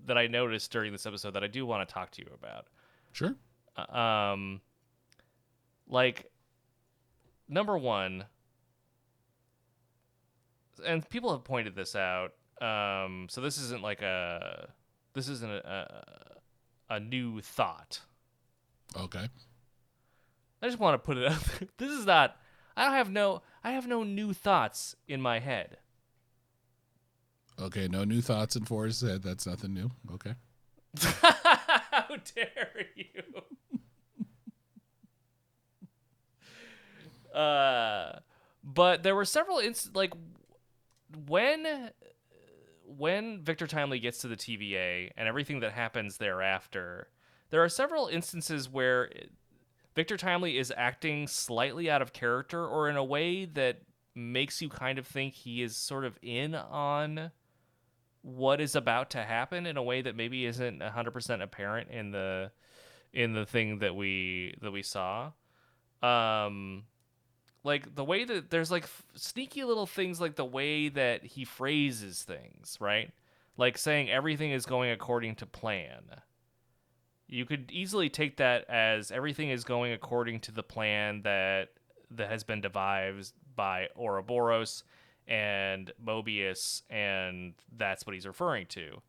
that 0.06 0.16
I 0.16 0.26
noticed 0.26 0.70
during 0.70 0.92
this 0.92 1.06
episode 1.06 1.32
that 1.34 1.44
I 1.44 1.48
do 1.48 1.66
want 1.66 1.86
to 1.88 1.92
talk 1.92 2.10
to 2.12 2.22
you 2.22 2.28
about. 2.32 2.66
sure. 3.12 3.34
Uh, 3.76 3.98
um 3.98 4.60
like 5.88 6.30
number 7.48 7.76
one 7.76 8.24
and 10.84 11.08
people 11.10 11.30
have 11.32 11.44
pointed 11.44 11.74
this 11.76 11.94
out 11.94 12.32
um 12.60 13.26
so 13.28 13.40
this 13.40 13.58
isn't 13.58 13.82
like 13.82 14.02
a 14.02 14.68
this 15.12 15.28
isn't 15.28 15.50
a 15.50 16.36
a, 16.88 16.94
a 16.94 17.00
new 17.00 17.40
thought. 17.40 18.00
Okay 18.96 19.28
i 20.62 20.66
just 20.66 20.78
want 20.78 20.94
to 20.94 20.98
put 20.98 21.16
it 21.16 21.30
out 21.30 21.40
there. 21.40 21.68
this 21.78 21.90
is 21.90 22.06
not 22.06 22.36
i 22.76 22.84
don't 22.84 22.94
have 22.94 23.10
no 23.10 23.42
i 23.64 23.72
have 23.72 23.86
no 23.86 24.02
new 24.02 24.32
thoughts 24.32 24.96
in 25.08 25.20
my 25.20 25.38
head 25.38 25.78
okay 27.60 27.88
no 27.88 28.04
new 28.04 28.20
thoughts 28.20 28.56
in 28.56 28.64
forrest's 28.64 29.02
head 29.02 29.22
that's 29.22 29.46
nothing 29.46 29.74
new 29.74 29.90
okay 30.12 30.34
How 32.06 32.16
dare 32.34 32.86
you? 32.94 33.22
uh, 37.38 38.18
but 38.62 39.02
there 39.02 39.14
were 39.14 39.24
several 39.24 39.58
inst 39.58 39.94
like 39.94 40.12
when 41.26 41.90
when 42.86 43.42
Victor 43.42 43.66
Timely 43.66 43.98
gets 43.98 44.18
to 44.18 44.28
the 44.28 44.36
TVA 44.36 45.10
and 45.16 45.28
everything 45.28 45.60
that 45.60 45.72
happens 45.72 46.18
thereafter. 46.18 47.08
There 47.50 47.62
are 47.62 47.68
several 47.68 48.08
instances 48.08 48.68
where 48.68 49.10
Victor 49.96 50.18
Timely 50.18 50.58
is 50.58 50.72
acting 50.76 51.26
slightly 51.26 51.90
out 51.90 52.02
of 52.02 52.12
character 52.12 52.64
or 52.64 52.90
in 52.90 52.96
a 52.96 53.04
way 53.04 53.46
that 53.46 53.78
makes 54.14 54.60
you 54.60 54.68
kind 54.68 54.98
of 54.98 55.06
think 55.06 55.34
he 55.34 55.62
is 55.62 55.74
sort 55.74 56.04
of 56.04 56.18
in 56.20 56.54
on 56.54 57.30
what 58.20 58.60
is 58.60 58.76
about 58.76 59.10
to 59.10 59.22
happen 59.22 59.64
in 59.64 59.78
a 59.78 59.82
way 59.82 60.02
that 60.02 60.14
maybe 60.14 60.44
isn't 60.44 60.80
100% 60.80 61.42
apparent 61.42 61.90
in 61.90 62.10
the 62.10 62.50
in 63.12 63.32
the 63.32 63.46
thing 63.46 63.78
that 63.78 63.96
we 63.96 64.54
that 64.60 64.70
we 64.70 64.82
saw. 64.82 65.30
Um 66.02 66.84
like 67.64 67.94
the 67.94 68.04
way 68.04 68.24
that 68.24 68.50
there's 68.50 68.70
like 68.70 68.84
f- 68.84 69.02
sneaky 69.14 69.64
little 69.64 69.86
things 69.86 70.20
like 70.20 70.36
the 70.36 70.44
way 70.44 70.88
that 70.90 71.24
he 71.24 71.44
phrases 71.44 72.22
things 72.22 72.76
right? 72.80 73.12
Like 73.56 73.78
saying 73.78 74.10
everything 74.10 74.50
is 74.50 74.66
going 74.66 74.90
according 74.90 75.36
to 75.36 75.46
plan 75.46 76.02
you 77.28 77.44
could 77.44 77.70
easily 77.72 78.08
take 78.08 78.36
that 78.36 78.68
as 78.68 79.10
everything 79.10 79.50
is 79.50 79.64
going 79.64 79.92
according 79.92 80.40
to 80.40 80.52
the 80.52 80.62
plan 80.62 81.22
that 81.22 81.70
that 82.12 82.30
has 82.30 82.44
been 82.44 82.60
devised 82.60 83.34
by 83.56 83.88
Ouroboros 83.96 84.84
and 85.26 85.90
Mobius, 86.04 86.82
and 86.88 87.54
that's 87.76 88.06
what 88.06 88.14
he's 88.14 88.26
referring 88.26 88.66
to. 88.66 89.02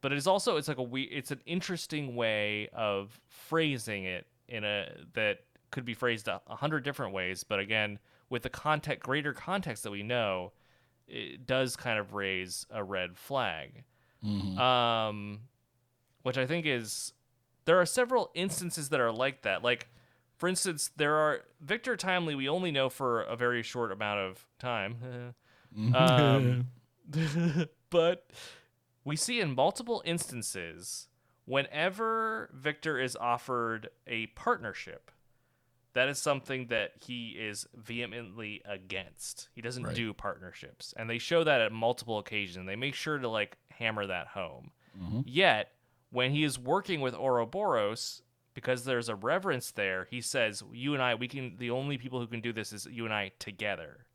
But 0.00 0.12
it 0.12 0.18
is 0.18 0.26
also 0.26 0.56
it's 0.56 0.68
like 0.68 0.78
a 0.78 0.82
we 0.82 1.02
it's 1.04 1.30
an 1.30 1.40
interesting 1.46 2.14
way 2.14 2.68
of 2.72 3.20
phrasing 3.26 4.04
it 4.04 4.26
in 4.48 4.62
a 4.62 4.88
that 5.14 5.40
could 5.70 5.84
be 5.84 5.94
phrased 5.94 6.28
a, 6.28 6.40
a 6.46 6.56
hundred 6.56 6.84
different 6.84 7.12
ways. 7.12 7.42
But 7.42 7.58
again, 7.58 7.98
with 8.28 8.42
the 8.42 8.50
context 8.50 9.02
greater 9.02 9.32
context 9.32 9.82
that 9.82 9.90
we 9.90 10.02
know, 10.02 10.52
it 11.08 11.46
does 11.46 11.74
kind 11.74 11.98
of 11.98 12.14
raise 12.14 12.66
a 12.70 12.84
red 12.84 13.16
flag. 13.16 13.82
Um, 14.58 15.40
which 16.22 16.38
I 16.38 16.46
think 16.46 16.66
is 16.66 17.12
there 17.64 17.80
are 17.80 17.86
several 17.86 18.30
instances 18.34 18.88
that 18.90 19.00
are 19.00 19.12
like 19.12 19.42
that. 19.42 19.62
Like, 19.62 19.88
for 20.36 20.48
instance, 20.48 20.90
there 20.96 21.16
are 21.16 21.40
Victor 21.60 21.96
Timely. 21.96 22.34
We 22.34 22.48
only 22.48 22.70
know 22.70 22.88
for 22.88 23.22
a 23.22 23.36
very 23.36 23.62
short 23.62 23.92
amount 23.92 24.20
of 24.20 24.46
time, 24.58 25.34
um, 25.94 26.66
but 27.90 28.30
we 29.04 29.16
see 29.16 29.40
in 29.40 29.54
multiple 29.54 30.02
instances 30.04 31.08
whenever 31.46 32.50
Victor 32.54 32.98
is 32.98 33.16
offered 33.16 33.88
a 34.06 34.26
partnership, 34.28 35.10
that 35.92 36.08
is 36.08 36.18
something 36.18 36.66
that 36.68 36.92
he 37.04 37.30
is 37.30 37.66
vehemently 37.74 38.62
against. 38.64 39.48
He 39.52 39.60
doesn't 39.60 39.84
Right. 39.84 39.94
do 39.94 40.12
partnerships. 40.14 40.92
And 40.96 41.08
they 41.08 41.18
show 41.18 41.44
that 41.44 41.60
at 41.60 41.70
multiple 41.70 42.18
occasions. 42.18 42.66
They 42.66 42.76
make 42.76 42.94
sure 42.94 43.18
to 43.18 43.28
like 43.28 43.56
hammer 43.70 44.06
that 44.06 44.28
home. 44.28 44.70
Yet, 45.26 45.70
when 46.14 46.30
he 46.30 46.44
is 46.44 46.60
working 46.60 47.00
with 47.00 47.12
Ouroboros, 47.12 48.22
because 48.54 48.84
there's 48.84 49.08
a 49.08 49.16
reverence 49.16 49.72
there, 49.72 50.06
he 50.08 50.20
says, 50.20 50.62
You 50.72 50.94
and 50.94 51.02
I, 51.02 51.16
we 51.16 51.26
can, 51.26 51.56
the 51.58 51.72
only 51.72 51.98
people 51.98 52.20
who 52.20 52.28
can 52.28 52.40
do 52.40 52.52
this 52.52 52.72
is 52.72 52.86
you 52.86 53.04
and 53.04 53.12
I 53.12 53.32
together. 53.40 54.06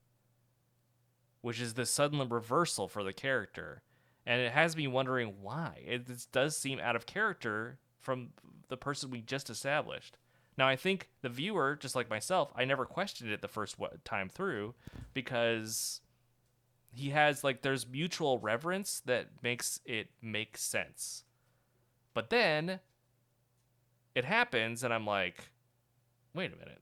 Which 1.41 1.59
is 1.59 1.73
the 1.73 1.85
sudden 1.85 2.29
reversal 2.29 2.87
for 2.87 3.03
the 3.03 3.11
character. 3.11 3.83
And 4.25 4.41
it 4.41 4.53
has 4.53 4.77
me 4.77 4.87
wondering 4.87 5.33
why. 5.41 5.83
It 5.85 6.07
does 6.31 6.55
seem 6.55 6.79
out 6.79 6.95
of 6.95 7.05
character 7.05 7.79
from 7.99 8.29
the 8.69 8.77
person 8.77 9.11
we 9.11 9.19
just 9.19 9.49
established. 9.49 10.17
Now, 10.57 10.69
I 10.69 10.77
think 10.77 11.09
the 11.21 11.27
viewer, 11.27 11.77
just 11.77 11.95
like 11.95 12.09
myself, 12.09 12.53
I 12.55 12.63
never 12.63 12.85
questioned 12.85 13.29
it 13.29 13.41
the 13.41 13.49
first 13.49 13.75
time 14.05 14.29
through 14.29 14.73
because 15.13 15.99
he 16.91 17.09
has 17.09 17.43
like 17.43 17.61
there's 17.61 17.85
mutual 17.85 18.39
reverence 18.39 19.01
that 19.05 19.27
makes 19.43 19.81
it 19.85 20.07
make 20.21 20.57
sense. 20.57 21.25
But 22.13 22.29
then 22.29 22.79
it 24.15 24.25
happens 24.25 24.83
and 24.83 24.93
I'm 24.93 25.05
like, 25.05 25.49
wait 26.33 26.51
a 26.53 26.57
minute. 26.57 26.81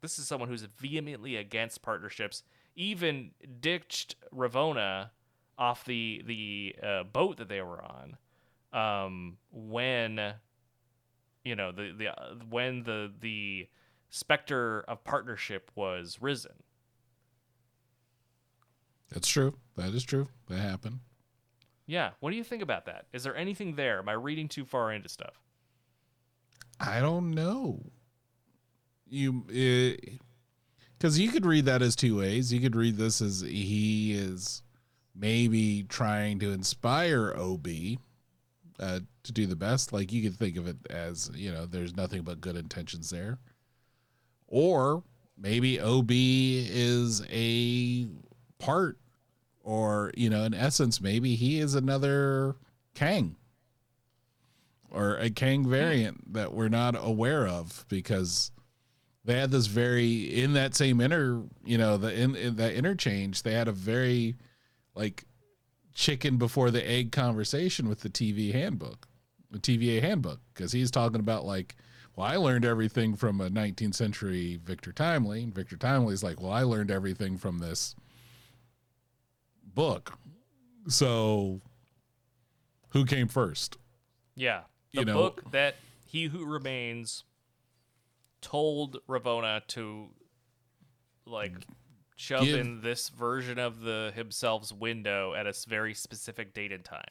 This 0.00 0.18
is 0.18 0.26
someone 0.26 0.48
who's 0.48 0.62
vehemently 0.62 1.36
against 1.36 1.82
partnerships, 1.82 2.42
even 2.76 3.30
ditched 3.60 4.16
Ravonna 4.34 5.10
off 5.56 5.84
the 5.84 6.22
the 6.26 6.76
uh, 6.82 7.02
boat 7.04 7.38
that 7.38 7.48
they 7.48 7.62
were 7.62 7.82
on 7.82 8.16
um, 8.74 9.36
when 9.50 10.34
you 11.44 11.56
know 11.56 11.72
the 11.72 11.94
the 11.96 12.08
uh, 12.08 12.34
when 12.50 12.82
the 12.82 13.10
the 13.20 13.68
specter 14.10 14.84
of 14.86 15.02
partnership 15.04 15.70
was 15.74 16.18
risen. 16.20 16.52
That's 19.10 19.28
true. 19.28 19.54
That 19.76 19.94
is 19.94 20.04
true. 20.04 20.28
That 20.48 20.58
happened. 20.58 21.00
Yeah, 21.86 22.10
what 22.20 22.30
do 22.30 22.36
you 22.36 22.44
think 22.44 22.62
about 22.62 22.86
that? 22.86 23.06
Is 23.12 23.24
there 23.24 23.36
anything 23.36 23.76
there? 23.76 23.98
Am 23.98 24.08
I 24.08 24.12
reading 24.12 24.48
too 24.48 24.64
far 24.64 24.92
into 24.92 25.08
stuff? 25.08 25.40
I 26.80 27.00
don't 27.00 27.32
know. 27.32 27.82
You, 29.06 29.44
because 30.98 31.18
you 31.18 31.30
could 31.30 31.46
read 31.46 31.66
that 31.66 31.82
as 31.82 31.94
two 31.94 32.18
ways. 32.18 32.52
You 32.52 32.60
could 32.60 32.74
read 32.74 32.96
this 32.96 33.20
as 33.20 33.42
he 33.42 34.14
is 34.14 34.62
maybe 35.14 35.84
trying 35.84 36.38
to 36.40 36.50
inspire 36.52 37.34
OB 37.36 37.68
uh, 38.80 39.00
to 39.22 39.32
do 39.32 39.46
the 39.46 39.56
best. 39.56 39.92
Like 39.92 40.12
you 40.12 40.22
could 40.22 40.38
think 40.38 40.56
of 40.56 40.66
it 40.66 40.76
as 40.90 41.30
you 41.34 41.52
know, 41.52 41.66
there's 41.66 41.94
nothing 41.96 42.22
but 42.22 42.40
good 42.40 42.56
intentions 42.56 43.10
there, 43.10 43.38
or 44.48 45.02
maybe 45.38 45.80
OB 45.80 46.10
is 46.10 47.24
a 47.30 48.08
part, 48.58 48.98
or 49.64 50.12
you 50.16 50.30
know, 50.30 50.44
in 50.44 50.54
essence, 50.54 51.00
maybe 51.00 51.34
he 51.34 51.58
is 51.58 51.74
another 51.74 52.54
Kang 52.94 53.34
or 54.90 55.16
a 55.16 55.30
Kang 55.30 55.68
variant 55.68 56.32
that 56.32 56.54
we're 56.54 56.68
not 56.68 56.94
aware 56.96 57.48
of 57.48 57.84
because 57.88 58.52
they 59.24 59.34
had 59.34 59.50
this 59.50 59.66
very 59.66 60.22
in 60.40 60.52
that 60.52 60.74
same 60.74 61.00
inner 61.00 61.42
you 61.64 61.76
know 61.76 61.96
the 61.96 62.12
in, 62.14 62.36
in 62.36 62.56
that 62.56 62.74
interchange 62.74 63.42
they 63.42 63.52
had 63.54 63.68
a 63.68 63.72
very 63.72 64.36
like 64.94 65.24
chicken 65.94 66.36
before 66.36 66.70
the 66.70 66.88
egg 66.88 67.10
conversation 67.10 67.88
with 67.88 68.00
the 68.00 68.10
TV 68.10 68.52
handbook 68.52 69.08
the 69.50 69.58
TVA 69.58 70.00
handbook 70.00 70.40
because 70.52 70.72
he's 70.72 70.90
talking 70.90 71.20
about 71.20 71.44
like 71.44 71.76
well 72.14 72.26
I 72.26 72.36
learned 72.36 72.64
everything 72.64 73.16
from 73.16 73.40
a 73.40 73.48
19th 73.48 73.94
century 73.94 74.60
Victor 74.62 74.92
Timely 74.92 75.42
and 75.42 75.54
Victor 75.54 75.76
Timely's 75.76 76.22
like 76.22 76.40
well 76.40 76.52
I 76.52 76.62
learned 76.62 76.90
everything 76.90 77.38
from 77.38 77.58
this 77.58 77.96
book 79.74 80.16
so 80.88 81.60
who 82.90 83.04
came 83.04 83.28
first 83.28 83.76
Yeah, 84.36 84.62
the 84.92 85.00
You 85.00 85.04
know- 85.06 85.14
book 85.14 85.50
that 85.52 85.76
He 86.06 86.24
Who 86.24 86.44
Remains 86.44 87.24
told 88.40 88.98
Ravonna 89.08 89.66
to 89.68 90.08
like 91.26 91.66
shove 92.16 92.44
Give- 92.44 92.60
in 92.60 92.80
this 92.82 93.08
version 93.08 93.58
of 93.58 93.80
the 93.80 94.12
himself's 94.14 94.72
window 94.72 95.34
at 95.34 95.46
a 95.46 95.54
very 95.66 95.94
specific 95.94 96.52
date 96.54 96.70
and 96.72 96.84
time. 96.84 97.02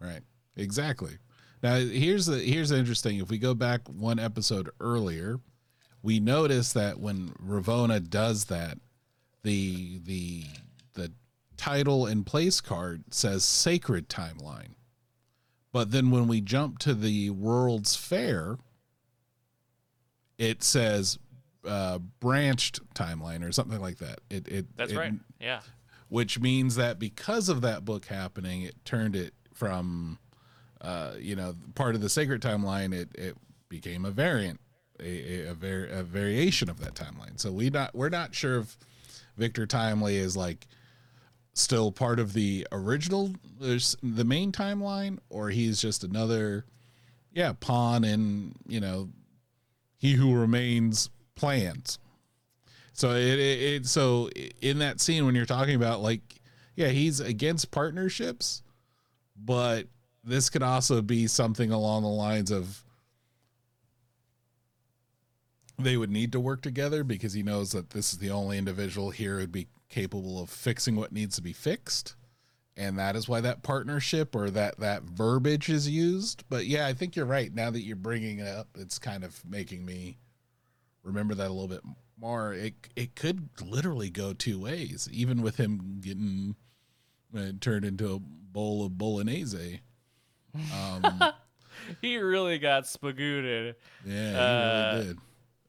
Right. 0.00 0.22
Exactly. 0.56 1.18
Now 1.62 1.76
here's 1.76 2.26
the 2.26 2.38
here's 2.38 2.70
the 2.70 2.78
interesting. 2.78 3.18
If 3.18 3.28
we 3.30 3.38
go 3.38 3.54
back 3.54 3.88
one 3.88 4.18
episode 4.18 4.70
earlier, 4.80 5.38
we 6.02 6.18
notice 6.20 6.72
that 6.72 6.98
when 6.98 7.30
Ravonna 7.44 8.08
does 8.08 8.46
that, 8.46 8.78
the 9.42 9.98
the 9.98 10.44
the 10.44 10.44
title 11.58 12.06
and 12.06 12.24
place 12.24 12.62
card 12.62 13.04
says 13.10 13.44
sacred 13.44 14.08
timeline. 14.08 14.70
But 15.72 15.90
then 15.90 16.10
when 16.10 16.26
we 16.28 16.40
jump 16.40 16.78
to 16.80 16.94
the 16.94 17.28
World's 17.28 17.94
Fair, 17.94 18.56
it 20.38 20.62
says 20.62 21.18
uh, 21.66 21.98
branched 22.20 22.80
timeline 22.94 23.46
or 23.46 23.52
something 23.52 23.80
like 23.80 23.98
that. 23.98 24.20
It 24.30 24.48
it 24.48 24.76
That's 24.76 24.92
it- 24.92 24.96
right. 24.96 25.12
Yeah. 25.40 25.60
which 26.08 26.40
means 26.40 26.76
that 26.76 26.98
because 26.98 27.48
of 27.48 27.60
that 27.62 27.84
book 27.84 28.06
happening, 28.06 28.62
it 28.62 28.74
turned 28.84 29.14
it 29.14 29.34
from, 29.52 30.18
uh, 30.80 31.12
you 31.20 31.36
know, 31.36 31.54
part 31.74 31.94
of 31.94 32.00
the 32.00 32.08
sacred 32.08 32.40
timeline. 32.40 32.94
It 32.94 33.10
it 33.14 33.36
became 33.68 34.04
a 34.04 34.10
variant, 34.10 34.60
a 35.00 35.42
a, 35.46 35.50
a, 35.50 35.54
var- 35.54 35.84
a 35.90 36.02
variation 36.02 36.70
of 36.70 36.80
that 36.80 36.94
timeline. 36.94 37.38
So 37.38 37.52
we 37.52 37.68
not 37.70 37.94
we're 37.94 38.08
not 38.08 38.34
sure 38.34 38.60
if 38.60 38.78
Victor 39.36 39.66
Timely 39.66 40.16
is 40.16 40.36
like 40.36 40.66
still 41.58 41.90
part 41.90 42.20
of 42.20 42.32
the 42.32 42.66
original, 42.70 43.32
the 43.58 44.24
main 44.24 44.52
timeline, 44.52 45.18
or 45.28 45.50
he's 45.50 45.80
just 45.80 46.04
another, 46.04 46.64
yeah, 47.32 47.52
pawn 47.58 48.04
in 48.04 48.54
you 48.66 48.80
know, 48.80 49.08
he 49.98 50.12
who 50.12 50.34
remains 50.34 51.10
plans. 51.34 51.98
So 52.92 53.10
it, 53.10 53.38
it, 53.38 53.62
it 53.62 53.86
so 53.86 54.28
in 54.60 54.78
that 54.78 55.00
scene 55.00 55.24
when 55.26 55.34
you're 55.34 55.46
talking 55.46 55.76
about 55.76 56.00
like 56.00 56.20
yeah 56.74 56.88
he's 56.88 57.20
against 57.20 57.70
partnerships, 57.70 58.62
but 59.36 59.86
this 60.24 60.50
could 60.50 60.62
also 60.62 61.02
be 61.02 61.26
something 61.26 61.70
along 61.70 62.02
the 62.02 62.08
lines 62.08 62.50
of 62.50 62.84
they 65.78 65.96
would 65.96 66.10
need 66.10 66.32
to 66.32 66.40
work 66.40 66.60
together 66.60 67.04
because 67.04 67.32
he 67.32 67.42
knows 67.42 67.70
that 67.70 67.90
this 67.90 68.12
is 68.12 68.18
the 68.18 68.30
only 68.30 68.58
individual 68.58 69.10
here 69.10 69.38
who'd 69.38 69.52
be 69.52 69.68
capable 69.88 70.40
of 70.42 70.50
fixing 70.50 70.96
what 70.96 71.12
needs 71.12 71.36
to 71.36 71.42
be 71.42 71.52
fixed. 71.52 72.14
And 72.76 72.96
that 72.98 73.16
is 73.16 73.28
why 73.28 73.40
that 73.40 73.62
partnership 73.64 74.36
or 74.36 74.50
that 74.50 74.78
that 74.78 75.02
verbiage 75.02 75.68
is 75.68 75.88
used. 75.88 76.44
But 76.48 76.66
yeah 76.66 76.86
i 76.86 76.92
think 76.92 77.16
you're 77.16 77.26
right. 77.26 77.52
Now 77.52 77.70
that 77.70 77.80
you're 77.82 77.96
bringing 77.96 78.38
it 78.38 78.48
up 78.48 78.68
it's 78.76 78.98
kind 78.98 79.24
of 79.24 79.42
making 79.44 79.84
me 79.84 80.18
remember 81.02 81.34
that 81.34 81.48
a 81.48 81.52
little 81.52 81.68
bit 81.68 81.82
more. 82.20 82.52
It 82.52 82.74
it 82.96 83.14
could 83.16 83.48
literally 83.60 84.10
go 84.10 84.32
two 84.32 84.60
ways 84.60 85.08
even 85.12 85.42
with 85.42 85.56
him 85.56 86.00
getting 86.00 86.54
uh, 87.36 87.52
turned 87.60 87.84
into 87.84 88.14
a 88.14 88.18
bowl 88.20 88.84
of 88.86 88.96
bolognese. 88.98 89.80
Um 90.74 91.22
He 92.02 92.18
really 92.18 92.58
got 92.58 92.84
spagooted. 92.84 93.74
yeah 94.04 94.30
he 94.30 94.36
Uh, 94.36 94.92
really 94.94 95.06
did. 95.06 95.18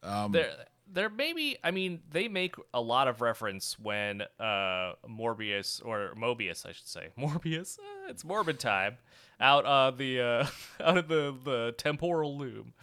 Um 0.04 0.32
There, 0.32 0.52
there 0.92 1.10
maybe. 1.10 1.58
I 1.64 1.72
mean, 1.72 2.02
they 2.10 2.28
make 2.28 2.56
a 2.74 2.82
lot 2.82 3.08
of 3.08 3.22
reference 3.22 3.78
when 3.80 4.22
uh, 4.40 4.94
Morbius 5.08 5.84
or 5.86 6.14
Mobius, 6.18 6.66
I 6.66 6.72
should 6.72 6.88
say, 6.88 7.10
Morbius. 7.18 7.80
Uh, 7.80 8.10
it's 8.10 8.24
Morbid 8.24 8.60
time 8.60 8.98
out 9.40 9.66
on 9.66 9.98
the 9.98 10.22
uh, 10.22 10.48
out 10.84 10.98
of 10.98 11.08
the 11.08 11.36
the 11.44 11.76
temporal 11.78 12.38
loom. 12.38 12.74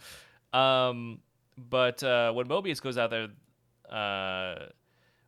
Um, 0.53 1.19
but 1.57 2.03
uh, 2.03 2.31
when 2.33 2.47
Mobius 2.47 2.81
goes 2.81 2.97
out 2.97 3.09
there, 3.09 3.27
uh, 3.89 4.67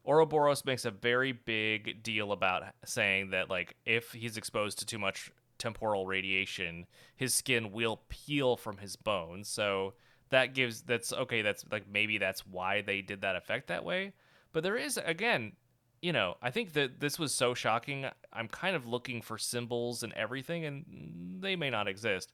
Ouroboros 0.05 0.65
makes 0.65 0.85
a 0.85 0.91
very 0.91 1.31
big 1.31 2.03
deal 2.03 2.31
about 2.31 2.63
saying 2.85 3.31
that 3.31 3.49
like 3.49 3.75
if 3.85 4.11
he's 4.11 4.37
exposed 4.37 4.79
to 4.79 4.85
too 4.85 4.99
much 4.99 5.31
temporal 5.57 6.07
radiation, 6.07 6.87
his 7.15 7.33
skin 7.33 7.71
will 7.71 8.01
peel 8.09 8.55
from 8.55 8.77
his 8.77 8.95
bones. 8.95 9.49
So 9.49 9.93
that 10.29 10.53
gives 10.53 10.81
that's 10.81 11.11
okay. 11.13 11.41
That's 11.41 11.65
like 11.71 11.85
maybe 11.91 12.17
that's 12.17 12.45
why 12.45 12.81
they 12.81 13.01
did 13.01 13.21
that 13.21 13.35
effect 13.35 13.67
that 13.67 13.83
way. 13.83 14.13
But 14.51 14.63
there 14.63 14.77
is 14.77 14.99
again, 15.03 15.53
you 16.01 16.13
know, 16.13 16.35
I 16.41 16.51
think 16.51 16.73
that 16.73 16.99
this 16.99 17.19
was 17.19 17.33
so 17.33 17.53
shocking. 17.53 18.05
I'm 18.31 18.47
kind 18.47 18.75
of 18.75 18.87
looking 18.87 19.21
for 19.21 19.37
symbols 19.37 20.03
and 20.03 20.13
everything, 20.13 20.65
and 20.65 21.39
they 21.41 21.55
may 21.55 21.69
not 21.69 21.87
exist. 21.87 22.31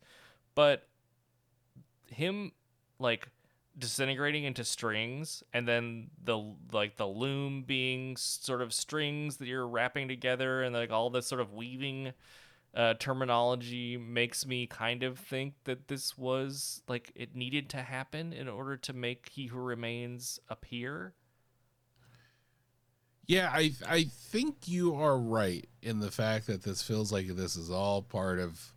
But 0.56 0.88
him 2.08 2.52
like 3.00 3.30
disintegrating 3.78 4.46
into 4.46 4.64
strings 4.64 5.44
and 5.54 5.68
then 5.68 6.10
the 6.24 6.54
like 6.72 6.96
the 6.96 7.06
loom 7.06 7.64
being 7.64 8.16
sort 8.16 8.62
of 8.62 8.74
strings 8.74 9.38
that 9.38 9.48
you're 9.48 9.68
wrapping 9.68 10.08
together 10.08 10.64
and 10.64 10.74
like 10.74 10.92
all 10.92 11.10
this 11.10 11.28
sort 11.28 11.42
of 11.42 11.54
weaving 11.54 12.14
uh, 12.76 12.94
terminology 12.96 13.96
makes 13.98 14.46
me 14.46 14.68
kind 14.68 15.02
of 15.04 15.18
think 15.18 15.54
that 15.64 15.88
this 15.88 16.18
was 16.18 16.82
like 16.88 17.12
it 17.16 17.36
needed 17.36 17.70
to 17.70 17.78
happen 17.78 18.34
in 18.34 18.50
order 18.50 18.76
to 18.76 18.94
make 18.94 19.30
He 19.32 19.48
Who 19.48 19.60
Remains 19.60 20.40
appear. 20.50 21.14
Yeah, 23.26 23.50
I 23.52 23.72
I 23.88 24.04
think 24.04 24.68
you 24.68 24.94
are 24.96 25.18
right 25.18 25.66
in 25.82 26.00
the 26.00 26.12
fact 26.12 26.48
that 26.48 26.64
this 26.64 26.82
feels 26.82 27.12
like 27.12 27.28
this 27.28 27.56
is 27.56 27.72
all 27.72 28.02
part 28.02 28.40
of 28.40 28.74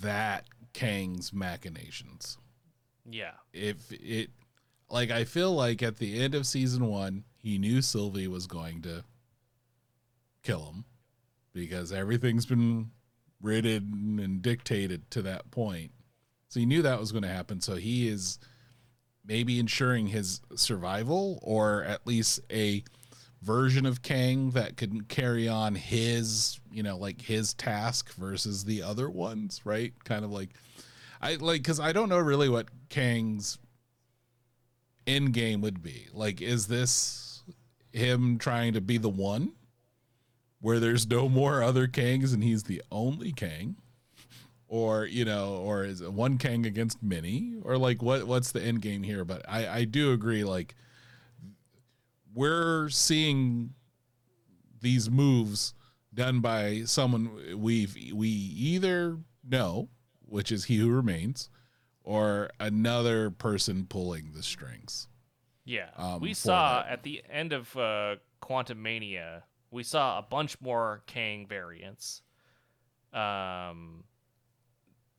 that 0.00 0.44
Kang's 0.72 1.32
machinations. 1.32 2.38
Yeah. 3.10 3.32
If 3.52 3.90
it 3.90 4.30
like 4.88 5.10
I 5.10 5.24
feel 5.24 5.52
like 5.52 5.82
at 5.82 5.96
the 5.96 6.22
end 6.22 6.34
of 6.34 6.46
season 6.46 6.86
1, 6.86 7.24
he 7.38 7.58
knew 7.58 7.82
Sylvie 7.82 8.28
was 8.28 8.46
going 8.46 8.82
to 8.82 9.04
kill 10.42 10.66
him 10.66 10.84
because 11.56 11.90
everything's 11.90 12.44
been 12.44 12.90
written 13.40 14.20
and 14.22 14.42
dictated 14.42 15.10
to 15.10 15.22
that 15.22 15.50
point. 15.50 15.90
So 16.48 16.60
he 16.60 16.66
knew 16.66 16.82
that 16.82 17.00
was 17.00 17.12
going 17.12 17.22
to 17.22 17.28
happen, 17.28 17.60
so 17.62 17.76
he 17.76 18.06
is 18.08 18.38
maybe 19.24 19.58
ensuring 19.58 20.06
his 20.06 20.40
survival 20.54 21.40
or 21.42 21.82
at 21.82 22.06
least 22.06 22.40
a 22.52 22.84
version 23.42 23.86
of 23.86 24.02
Kang 24.02 24.50
that 24.50 24.76
could 24.76 25.08
carry 25.08 25.48
on 25.48 25.74
his, 25.74 26.60
you 26.70 26.82
know, 26.82 26.98
like 26.98 27.22
his 27.22 27.54
task 27.54 28.12
versus 28.14 28.64
the 28.64 28.82
other 28.82 29.08
ones, 29.08 29.62
right? 29.64 29.92
Kind 30.04 30.24
of 30.24 30.30
like 30.30 30.50
I 31.20 31.36
like 31.36 31.64
cuz 31.64 31.80
I 31.80 31.92
don't 31.92 32.08
know 32.08 32.18
really 32.18 32.48
what 32.48 32.68
Kang's 32.88 33.58
end 35.06 35.32
game 35.32 35.60
would 35.62 35.82
be. 35.82 36.06
Like 36.12 36.40
is 36.40 36.66
this 36.66 37.42
him 37.92 38.38
trying 38.38 38.74
to 38.74 38.80
be 38.80 38.98
the 38.98 39.08
one 39.08 39.52
where 40.66 40.80
there's 40.80 41.06
no 41.06 41.28
more 41.28 41.62
other 41.62 41.86
Kangs 41.86 42.34
and 42.34 42.42
he's 42.42 42.64
the 42.64 42.82
only 42.90 43.30
Kang? 43.30 43.76
or 44.68 45.06
you 45.06 45.24
know, 45.24 45.58
or 45.58 45.84
is 45.84 46.00
it 46.00 46.12
one 46.12 46.38
Kang 46.38 46.66
against 46.66 47.00
many, 47.00 47.54
or 47.62 47.78
like 47.78 48.02
what 48.02 48.26
what's 48.26 48.50
the 48.50 48.60
end 48.60 48.82
game 48.82 49.04
here? 49.04 49.24
But 49.24 49.44
I 49.48 49.68
I 49.68 49.84
do 49.84 50.12
agree 50.12 50.42
like 50.42 50.74
we're 52.34 52.88
seeing 52.88 53.74
these 54.80 55.08
moves 55.08 55.72
done 56.12 56.40
by 56.40 56.82
someone 56.84 57.30
we've 57.60 57.96
we 58.12 58.28
either 58.28 59.18
know, 59.48 59.88
which 60.24 60.50
is 60.50 60.64
he 60.64 60.78
who 60.78 60.90
remains, 60.90 61.48
or 62.02 62.50
another 62.58 63.30
person 63.30 63.86
pulling 63.86 64.32
the 64.34 64.42
strings. 64.42 65.06
Yeah, 65.64 65.90
um, 65.96 66.20
we 66.20 66.34
saw 66.34 66.82
that. 66.82 66.90
at 66.90 67.02
the 67.04 67.22
end 67.30 67.52
of 67.52 67.76
uh, 67.76 68.16
Quantumania, 68.42 69.42
we 69.76 69.82
saw 69.82 70.18
a 70.18 70.22
bunch 70.22 70.58
more 70.60 71.02
Kang 71.06 71.46
variants. 71.46 72.22
Um, 73.12 74.04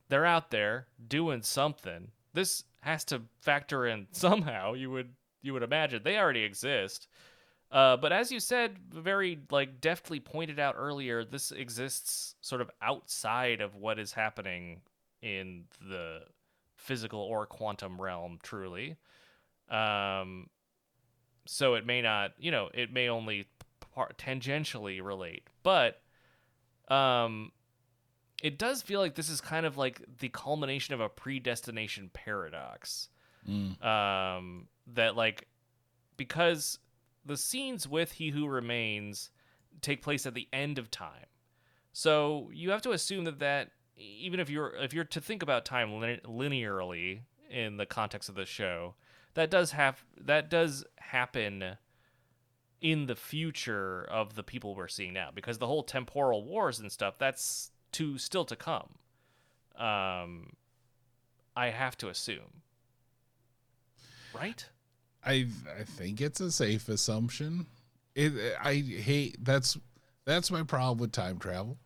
they're 0.08 0.26
out 0.26 0.50
there 0.50 0.88
doing 1.06 1.42
something. 1.42 2.08
This 2.34 2.64
has 2.80 3.04
to 3.06 3.22
factor 3.40 3.86
in 3.86 4.08
somehow. 4.12 4.74
You 4.74 4.90
would 4.90 5.14
you 5.42 5.52
would 5.52 5.62
imagine 5.62 6.02
they 6.02 6.18
already 6.18 6.42
exist. 6.42 7.06
Uh, 7.70 7.96
but 7.96 8.12
as 8.12 8.32
you 8.32 8.40
said, 8.40 8.78
very 8.92 9.38
like 9.50 9.80
deftly 9.80 10.18
pointed 10.18 10.58
out 10.58 10.74
earlier, 10.76 11.24
this 11.24 11.52
exists 11.52 12.34
sort 12.40 12.60
of 12.60 12.70
outside 12.82 13.60
of 13.60 13.76
what 13.76 13.98
is 13.98 14.12
happening 14.12 14.80
in 15.22 15.64
the 15.88 16.20
physical 16.76 17.20
or 17.20 17.46
quantum 17.46 18.00
realm. 18.00 18.38
Truly, 18.42 18.96
um, 19.70 20.48
so 21.46 21.74
it 21.74 21.86
may 21.86 22.02
not, 22.02 22.32
you 22.38 22.50
know, 22.50 22.70
it 22.74 22.92
may 22.92 23.08
only 23.08 23.46
par- 23.98 24.12
tangentially 24.16 25.02
relate, 25.02 25.42
but 25.64 26.00
um, 26.88 27.50
it 28.42 28.56
does 28.56 28.80
feel 28.80 29.00
like 29.00 29.16
this 29.16 29.28
is 29.28 29.40
kind 29.40 29.66
of 29.66 29.76
like 29.76 30.00
the 30.20 30.28
culmination 30.28 30.94
of 30.94 31.00
a 31.00 31.08
predestination 31.08 32.10
paradox. 32.12 33.08
Um, 33.82 34.68
that 34.94 35.16
like 35.16 35.48
because 36.16 36.78
the 37.24 37.36
scenes 37.36 37.88
with 37.88 38.12
He 38.12 38.30
Who 38.30 38.46
Remains 38.46 39.30
take 39.80 40.02
place 40.02 40.26
at 40.26 40.34
the 40.34 40.48
end 40.52 40.78
of 40.78 40.90
time, 40.90 41.26
so 41.92 42.50
you 42.52 42.70
have 42.70 42.82
to 42.82 42.92
assume 42.92 43.24
that 43.24 43.40
that 43.40 43.70
even 43.96 44.38
if 44.38 44.48
you're 44.48 44.74
if 44.76 44.92
you're 44.94 45.04
to 45.04 45.20
think 45.20 45.42
about 45.42 45.64
time 45.64 45.98
lin- 45.98 46.20
linearly 46.24 47.20
in 47.50 47.78
the 47.78 47.86
context 47.86 48.28
of 48.28 48.36
the 48.36 48.46
show, 48.46 48.94
that 49.34 49.50
does 49.50 49.72
have 49.72 50.04
that 50.20 50.50
does 50.50 50.84
happen 50.98 51.76
in 52.80 53.06
the 53.06 53.16
future 53.16 54.04
of 54.10 54.34
the 54.34 54.42
people 54.42 54.74
we're 54.74 54.88
seeing 54.88 55.12
now 55.12 55.30
because 55.34 55.58
the 55.58 55.66
whole 55.66 55.82
temporal 55.82 56.44
wars 56.44 56.78
and 56.78 56.92
stuff 56.92 57.14
that's 57.18 57.70
to 57.92 58.18
still 58.18 58.44
to 58.44 58.54
come 58.56 58.88
um 59.76 60.52
i 61.56 61.70
have 61.70 61.96
to 61.96 62.08
assume 62.08 62.62
right 64.34 64.68
I 65.24 65.48
I 65.78 65.82
think 65.84 66.20
it's 66.20 66.40
a 66.40 66.50
safe 66.50 66.88
assumption. 66.88 67.66
It 68.14 68.32
I 68.62 68.74
hate 68.74 69.44
that's 69.44 69.76
that's 70.24 70.50
my 70.50 70.62
problem 70.62 70.98
with 70.98 71.12
time 71.12 71.38
travel. 71.38 71.76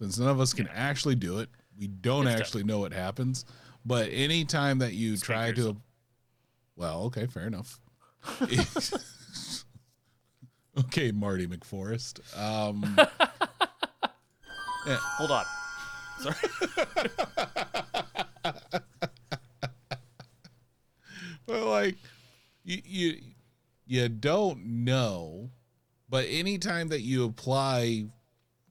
Since 0.00 0.18
none 0.18 0.28
of 0.28 0.40
us 0.40 0.52
can 0.54 0.68
actually 0.68 1.16
do 1.16 1.40
it, 1.40 1.48
we 1.78 1.88
don't 1.88 2.26
It's 2.26 2.34
tough. 2.34 2.40
actually 2.40 2.64
know 2.64 2.78
what 2.78 2.92
happens. 2.92 3.44
But 3.84 4.08
anytime 4.12 4.78
that 4.78 4.92
you 4.92 5.16
try 5.16 5.52
to, 5.52 5.76
well, 6.76 7.04
okay, 7.04 7.26
fair 7.26 7.46
enough. 7.46 7.80
okay, 10.78 11.12
Marty 11.12 11.46
McForest. 11.46 12.20
Um, 12.38 12.82
hold 14.86 15.30
on 15.30 15.44
sorry 16.18 16.36
But 21.46 21.62
like 21.62 21.96
you 22.64 22.82
you 22.84 23.16
you 23.86 24.08
don't 24.08 24.66
know, 24.66 25.50
but 26.08 26.26
anytime 26.28 26.88
that 26.88 27.02
you 27.02 27.24
apply, 27.24 28.06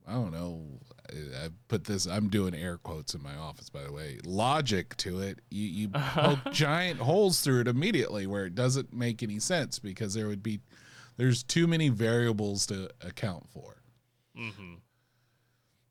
I 0.06 0.12
don't 0.12 0.34
know. 0.34 0.82
I 1.10 1.46
I 1.46 1.50
put 1.70 1.86
this. 1.86 2.06
I'm 2.06 2.28
doing 2.28 2.54
air 2.54 2.78
quotes 2.78 3.14
in 3.14 3.24
my 3.24 3.34
office, 3.38 3.70
by 3.70 3.82
the 3.84 3.94
way. 3.94 4.20
Logic 4.26 4.94
to 4.98 5.22
it, 5.22 5.40
you 5.50 5.68
you 5.68 5.88
poke 5.88 6.40
giant 6.52 7.00
holes 7.00 7.40
through 7.40 7.62
it 7.62 7.70
immediately, 7.70 8.28
where 8.28 8.46
it 8.46 8.56
doesn't 8.56 8.92
make 8.92 9.24
any 9.24 9.40
sense 9.40 9.80
because 9.80 10.14
there 10.14 10.28
would 10.28 10.44
be 10.44 10.60
there's 11.18 11.44
too 11.44 11.68
many 11.68 11.90
variables 11.90 12.66
to 12.68 12.90
account 13.02 13.48
for. 13.50 13.78
Mm-hmm. 14.38 14.76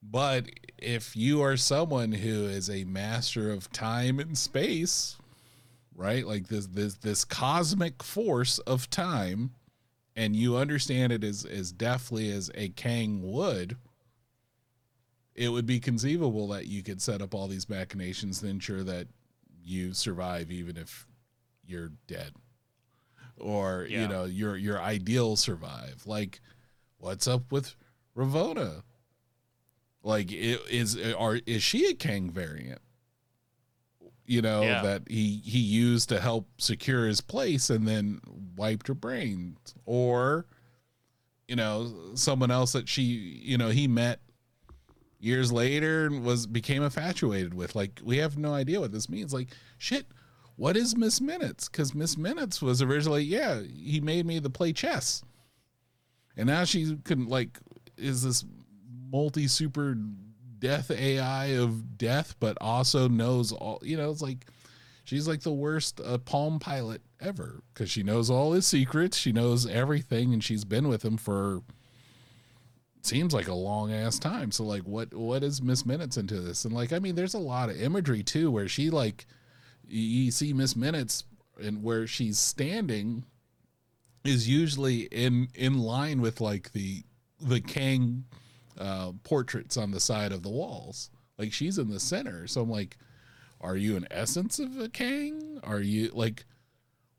But 0.03 0.51
if 0.79 1.17
you 1.17 1.41
are 1.43 1.57
someone 1.57 2.13
who 2.13 2.45
is 2.45 2.69
a 2.69 2.85
master 2.85 3.51
of 3.51 3.73
time 3.73 4.19
and 4.21 4.37
space, 4.37 5.17
right? 5.95 6.27
Like 6.27 6.49
this 6.49 6.67
this 6.67 6.97
this 6.97 7.25
cosmic 7.25 8.03
force 8.03 8.59
of 8.61 8.91
time, 8.91 9.53
and 10.15 10.37
you 10.37 10.57
understand 10.57 11.13
it 11.13 11.25
as 11.25 11.45
as 11.45 11.73
deftly 11.73 12.31
as 12.31 12.51
a 12.55 12.69
Kang 12.71 13.23
would, 13.23 13.77
it 15.35 15.49
would 15.49 15.67
be 15.67 15.81
conceivable 15.81 16.49
that 16.49 16.67
you 16.67 16.83
could 16.83 17.01
set 17.01 17.23
up 17.23 17.35
all 17.35 17.49
these 17.49 17.69
machinations 17.69 18.41
to 18.41 18.47
ensure 18.47 18.85
that 18.85 19.09
you 19.63 19.95
survive 19.95 20.51
even 20.51 20.77
if 20.77 21.07
you're 21.67 21.93
dead. 22.07 22.33
Or, 23.39 23.87
Yeah. 23.89 24.03
you 24.03 24.09
know, 24.09 24.25
your 24.25 24.57
your 24.57 24.81
ideal 24.81 25.37
survive. 25.37 26.03
Like, 26.07 26.41
what's 26.99 27.27
up 27.27 27.51
with 27.53 27.75
Ravonna? 28.17 28.83
Like, 30.03 30.31
is 30.33 30.97
are 31.15 31.41
is 31.47 31.63
she 31.63 31.87
a 31.91 31.95
Kang 31.95 32.31
variant? 32.31 32.81
you 34.27 34.41
know 34.41 34.63
Yeah. 34.63 34.81
that 34.83 35.03
he 35.07 35.43
he 35.45 35.59
used 35.59 36.09
to 36.09 36.19
help 36.19 36.49
secure 36.57 37.07
his 37.07 37.21
place 37.21 37.69
and 37.69 37.87
then 37.87 38.23
wiped 38.57 38.89
her 38.89 38.95
brains 38.95 39.75
or 39.85 40.47
you 41.47 41.55
know 41.57 41.93
someone 42.15 42.51
else 42.51 42.73
that 42.73 42.89
she 42.89 43.03
you 43.03 43.59
know 43.59 43.69
he 43.69 43.87
met 43.87 44.23
years 45.21 45.53
later 45.53 46.07
and 46.07 46.25
was 46.25 46.47
became 46.47 46.83
infatuated 46.83 47.53
with 47.53 47.75
like 47.75 48.01
we 48.03 48.17
have 48.17 48.39
no 48.39 48.55
idea 48.55 48.81
what 48.81 48.93
this 48.93 49.11
means 49.11 49.35
like 49.35 49.49
shit 49.77 50.07
what 50.57 50.77
is 50.77 50.97
miss 50.97 51.21
minutes 51.21 51.69
because 51.69 51.95
miss 51.95 52.17
minutes 52.17 52.63
was 52.63 52.81
originally 52.81 53.23
yeah 53.23 53.61
he 53.61 54.01
made 54.01 54.25
me 54.27 54.41
to 54.41 54.51
play 54.51 54.73
chess 54.73 55.23
and 56.37 56.47
now 56.47 56.65
she 56.65 56.97
can 57.05 57.27
like 57.27 57.59
is 57.97 58.23
this 58.23 58.45
multi 59.11 59.47
super 59.47 59.97
death 60.65 60.91
AI 60.91 61.47
of 61.59 61.99
death, 61.99 62.37
but 62.41 62.57
also 62.61 63.07
knows 63.07 63.53
all. 63.53 63.81
You 63.83 63.99
know, 63.99 64.11
it's 64.11 64.23
like 64.23 64.47
she's 65.05 65.29
like 65.29 65.43
the 65.43 65.53
worst 65.53 66.01
uh, 66.01 66.19
Palm 66.19 66.59
Pilot 66.59 67.03
ever 67.21 67.63
because 67.73 67.91
she 67.91 68.03
knows 68.03 68.31
all 68.31 68.53
his 68.53 68.67
secrets. 68.67 69.19
She 69.19 69.31
knows 69.31 69.67
everything, 69.67 70.33
and 70.33 70.43
she's 70.43 70.65
been 70.65 70.89
with 70.89 71.05
him 71.05 71.19
for 71.19 71.61
seems 73.03 73.35
like 73.35 73.49
a 73.49 73.55
long 73.55 73.93
ass 73.93 74.19
time. 74.19 74.51
So 74.51 74.65
like, 74.65 74.83
what 74.83 75.13
what 75.13 75.43
is 75.43 75.61
Miss 75.61 75.85
Minutes 75.85 76.17
into 76.17 76.41
this? 76.41 76.65
And 76.65 76.75
like, 76.75 76.93
I 76.93 76.99
mean, 76.99 77.15
there's 77.15 77.35
a 77.35 77.39
lot 77.39 77.69
of 77.69 77.81
imagery 77.81 78.23
too 78.23 78.51
where 78.51 78.69
she 78.69 78.89
like 78.89 79.27
you 79.89 80.31
see 80.31 80.53
Miss 80.53 80.77
Minutes 80.77 81.25
and 81.63 81.83
where 81.83 82.07
she's 82.07 82.39
standing 82.39 83.25
is 84.25 84.49
usually 84.49 85.03
in 85.03 85.49
in 85.55 85.79
line 85.79 86.21
with 86.21 86.41
like 86.41 86.73
the 86.73 87.03
the 87.41 87.61
Kang 87.61 88.25
uh, 88.79 89.13
portraits 89.23 89.77
on 89.77 89.91
the 89.91 90.01
side 90.01 90.33
of 90.33 90.43
the 90.43 90.51
walls. 90.51 91.11
Like 91.39 91.53
she's 91.53 91.79
in 91.79 91.91
the 91.91 92.01
center. 92.01 92.47
So 92.47 92.63
I'm 92.63 92.71
like, 92.71 92.97
are 93.61 93.77
you 93.77 93.97
an 93.97 94.07
essence 94.11 94.59
of 94.59 94.79
a 94.79 94.89
Kang? 94.89 95.61
Are 95.65 95.81
you 95.81 96.11
like, 96.13 96.45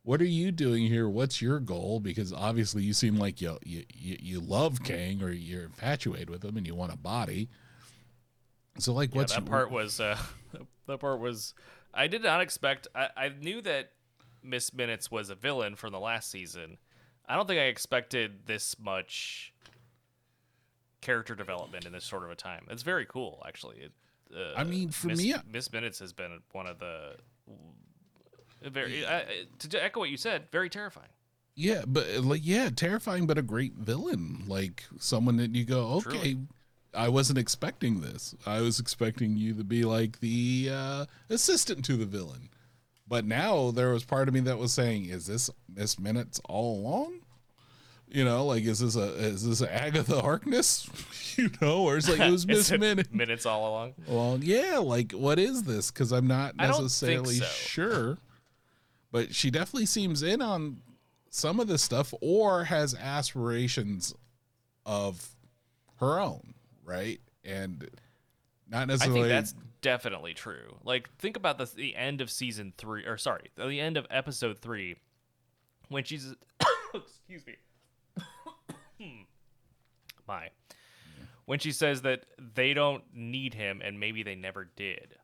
what 0.03 0.21
are 0.21 0.25
you 0.25 0.51
doing 0.51 0.85
here? 0.85 1.09
What's 1.09 1.41
your 1.41 1.59
goal? 1.59 1.99
Because 1.99 2.31
obviously 2.31 2.83
you 2.83 2.93
seem 2.93 3.17
like 3.17 3.41
you 3.41 3.57
you, 3.63 3.85
you, 3.93 4.39
love 4.39 4.83
Kang 4.83 5.21
or 5.21 5.31
you're 5.31 5.63
infatuated 5.63 6.29
with 6.29 6.43
him 6.43 6.57
and 6.57 6.65
you 6.65 6.75
want 6.75 6.93
a 6.93 6.97
body. 6.97 7.49
So 8.77 8.93
like, 8.93 9.13
Yeah, 9.13 9.21
what's 9.21 9.35
that 9.35 9.45
part 9.45 9.71
was 9.71 9.99
uh, 9.99 10.17
that 10.87 10.99
part 10.99 11.19
was 11.19 11.53
I 11.95 12.07
did 12.07 12.23
not 12.23 12.41
expect. 12.41 12.87
I, 12.93 13.09
I 13.15 13.29
knew 13.29 13.61
that 13.61 13.91
Miss 14.43 14.73
Minutes 14.73 15.09
was 15.09 15.29
a 15.29 15.35
villain 15.35 15.75
from 15.75 15.91
the 15.93 15.99
last 15.99 16.29
season. 16.29 16.77
I 17.27 17.35
don't 17.35 17.47
think 17.47 17.59
I 17.59 17.63
expected 17.65 18.45
this 18.45 18.75
much 18.79 19.53
character 21.01 21.35
development 21.35 21.85
in 21.85 21.91
this 21.93 22.03
sort 22.03 22.23
of 22.23 22.29
a 22.29 22.35
time. 22.35 22.65
It's 22.69 22.83
very 22.83 23.05
cool, 23.05 23.43
actually. 23.47 23.77
It, 23.77 23.91
uh, 24.35 24.53
I 24.59 24.63
mean, 24.63 24.89
for 24.89 25.07
Miss, 25.07 25.19
me, 25.19 25.33
I- 25.33 25.41
Miss 25.51 25.71
Minutes 25.71 25.99
has 25.99 26.13
been 26.13 26.39
one 26.51 26.67
of 26.67 26.79
the 26.79 27.15
very 28.61 29.05
I- 29.05 29.45
to 29.59 29.83
echo 29.83 30.01
what 30.01 30.09
you 30.09 30.17
said. 30.17 30.51
Very 30.51 30.69
terrifying. 30.69 31.09
Yeah, 31.55 31.83
but 31.87 32.07
like 32.19 32.41
yeah, 32.43 32.69
terrifying, 32.69 33.27
but 33.27 33.37
a 33.37 33.41
great 33.41 33.73
villain. 33.75 34.43
Like 34.47 34.83
someone 34.99 35.37
that 35.37 35.55
you 35.55 35.63
go, 35.63 35.87
okay, 35.93 36.09
Truly. 36.09 36.37
I 36.95 37.09
wasn't 37.09 37.39
expecting 37.39 38.01
this. 38.01 38.35
I 38.45 38.61
was 38.61 38.79
expecting 38.79 39.35
you 39.35 39.53
to 39.55 39.63
be 39.63 39.83
like 39.83 40.19
the 40.19 40.69
uh, 40.71 41.05
assistant 41.29 41.85
to 41.85 41.97
the 41.97 42.05
villain. 42.05 42.49
But 43.07 43.25
now 43.25 43.71
there 43.71 43.91
was 43.91 44.03
part 44.03 44.27
of 44.27 44.33
me 44.33 44.39
that 44.41 44.57
was 44.57 44.73
saying, 44.73 45.05
is 45.05 45.27
this 45.27 45.49
Miss 45.73 45.99
Minutes 45.99 46.41
all 46.45 46.79
along? 46.79 47.19
You 48.07 48.23
know, 48.23 48.45
like 48.45 48.63
is 48.63 48.79
this 48.79 48.95
a 48.95 49.13
is 49.15 49.47
this 49.47 49.61
a 49.61 49.73
Agatha 49.73 50.21
Harkness? 50.21 50.87
you 51.37 51.49
know, 51.61 51.83
or 51.83 51.97
it's 51.97 52.09
like 52.09 52.19
it 52.19 52.31
was 52.31 52.47
Miss 52.47 52.71
Minutes. 52.71 53.11
Minutes 53.11 53.45
all 53.45 53.69
along. 53.69 53.93
Well, 54.07 54.39
yeah, 54.41 54.77
like 54.77 55.11
what 55.11 55.37
is 55.39 55.63
this? 55.63 55.91
Because 55.91 56.11
I'm 56.11 56.27
not 56.27 56.55
I 56.57 56.67
don't 56.67 56.73
think 56.73 56.83
necessarily 56.83 57.35
so. 57.35 57.45
sure. 57.45 58.17
But 59.11 59.33
she 59.33 59.49
definitely 59.49 59.85
seems 59.85 60.23
in 60.23 60.41
on 60.41 60.81
some 61.29 61.59
of 61.59 61.67
this 61.67 61.81
stuff 61.81 62.13
or 62.21 62.65
has 62.65 62.95
aspirations 62.95 64.13
of 64.85 65.35
her 65.99 66.19
own, 66.19 66.53
right? 66.85 67.19
And 67.43 67.89
not 68.69 68.87
necessarily. 68.87 69.19
I 69.19 69.23
think 69.23 69.29
that's 69.29 69.55
definitely 69.81 70.33
true. 70.33 70.77
Like, 70.83 71.09
think 71.17 71.35
about 71.37 71.57
the 71.57 71.65
the 71.65 71.95
end 71.95 72.21
of 72.21 72.29
season 72.29 72.73
three, 72.77 73.05
or 73.05 73.17
sorry, 73.17 73.51
the 73.55 73.79
end 73.79 73.97
of 73.97 74.05
episode 74.09 74.59
three, 74.59 74.95
when 75.89 76.03
she's 76.03 76.33
excuse 76.93 77.43
me, 77.45 77.55
my, 80.27 80.49
when 81.45 81.59
she 81.59 81.71
says 81.71 82.03
that 82.03 82.25
they 82.55 82.73
don't 82.73 83.03
need 83.13 83.53
him 83.53 83.81
and 83.83 83.99
maybe 83.99 84.23
they 84.23 84.35
never 84.35 84.69
did. 84.75 85.15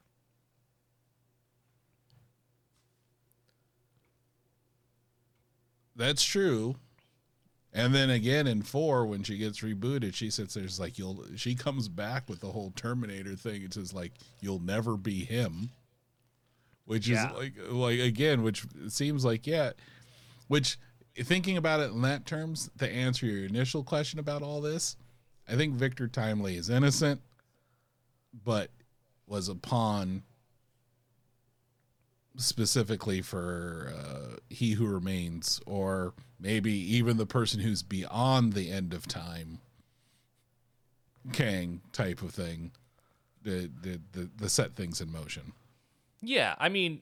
that's 5.96 6.24
true. 6.24 6.76
And 7.73 7.95
then 7.95 8.10
again 8.10 8.48
in 8.48 8.61
four, 8.64 9.06
when 9.06 9.23
she 9.23 9.38
gets 9.38 9.60
rebooted, 9.61 10.14
she 10.14 10.30
sits 10.30 10.53
there's 10.53 10.80
like 10.80 10.98
you'll 10.98 11.23
she 11.38 11.56
comes 11.56 11.88
back 11.88 12.27
with 12.27 12.41
the 12.41 12.52
whole 12.52 12.72
Terminator 12.76 13.35
thing. 13.35 13.61
It 13.64 13.73
says 13.73 13.93
like 13.93 14.11
you'll 14.41 14.60
never 14.61 14.98
be 14.98 15.23
him. 15.23 15.69
Which 16.85 17.07
Yeah. 17.07 17.31
is 17.31 17.38
like 17.38 17.53
like 17.69 17.99
again, 17.99 18.43
which 18.43 18.65
seems 18.89 19.23
like 19.23 19.48
yeah. 19.48 19.72
Which 20.49 20.77
thinking 21.15 21.56
about 21.56 21.80
it 21.80 21.91
in 21.91 22.02
that 22.02 22.26
terms, 22.26 22.69
to 22.80 22.89
answer 22.89 23.26
your 23.26 23.45
initial 23.45 23.84
question 23.84 24.19
about 24.19 24.41
all 24.41 24.60
this, 24.60 24.98
I 25.48 25.56
think 25.56 25.76
Victor 25.76 26.07
Timely 26.10 26.56
is 26.57 26.69
innocent, 26.69 27.22
but 28.43 28.69
was 29.27 29.48
a 29.48 29.56
pawn 29.56 30.23
specifically 32.38 33.22
for 33.22 33.94
uh, 33.95 34.36
he 34.49 34.74
who 34.74 34.88
remains 34.88 35.60
or 35.66 36.14
maybe 36.40 36.72
even 36.72 37.18
the 37.18 37.26
person 37.26 37.60
who's 37.60 37.84
beyond 37.84 38.53
the 38.53 38.72
end 38.72 38.94
of 38.94 39.08
time 39.08 39.60
kang 41.34 41.82
type 41.91 42.22
of 42.22 42.32
thing 42.32 42.72
the 43.44 43.70
the 43.82 43.99
the, 44.12 44.30
the 44.38 44.49
set 44.49 44.76
things 44.76 45.02
in 45.02 45.12
motion. 45.12 45.53
Yeah, 46.22 46.56
I 46.60 46.70
mean, 46.70 47.02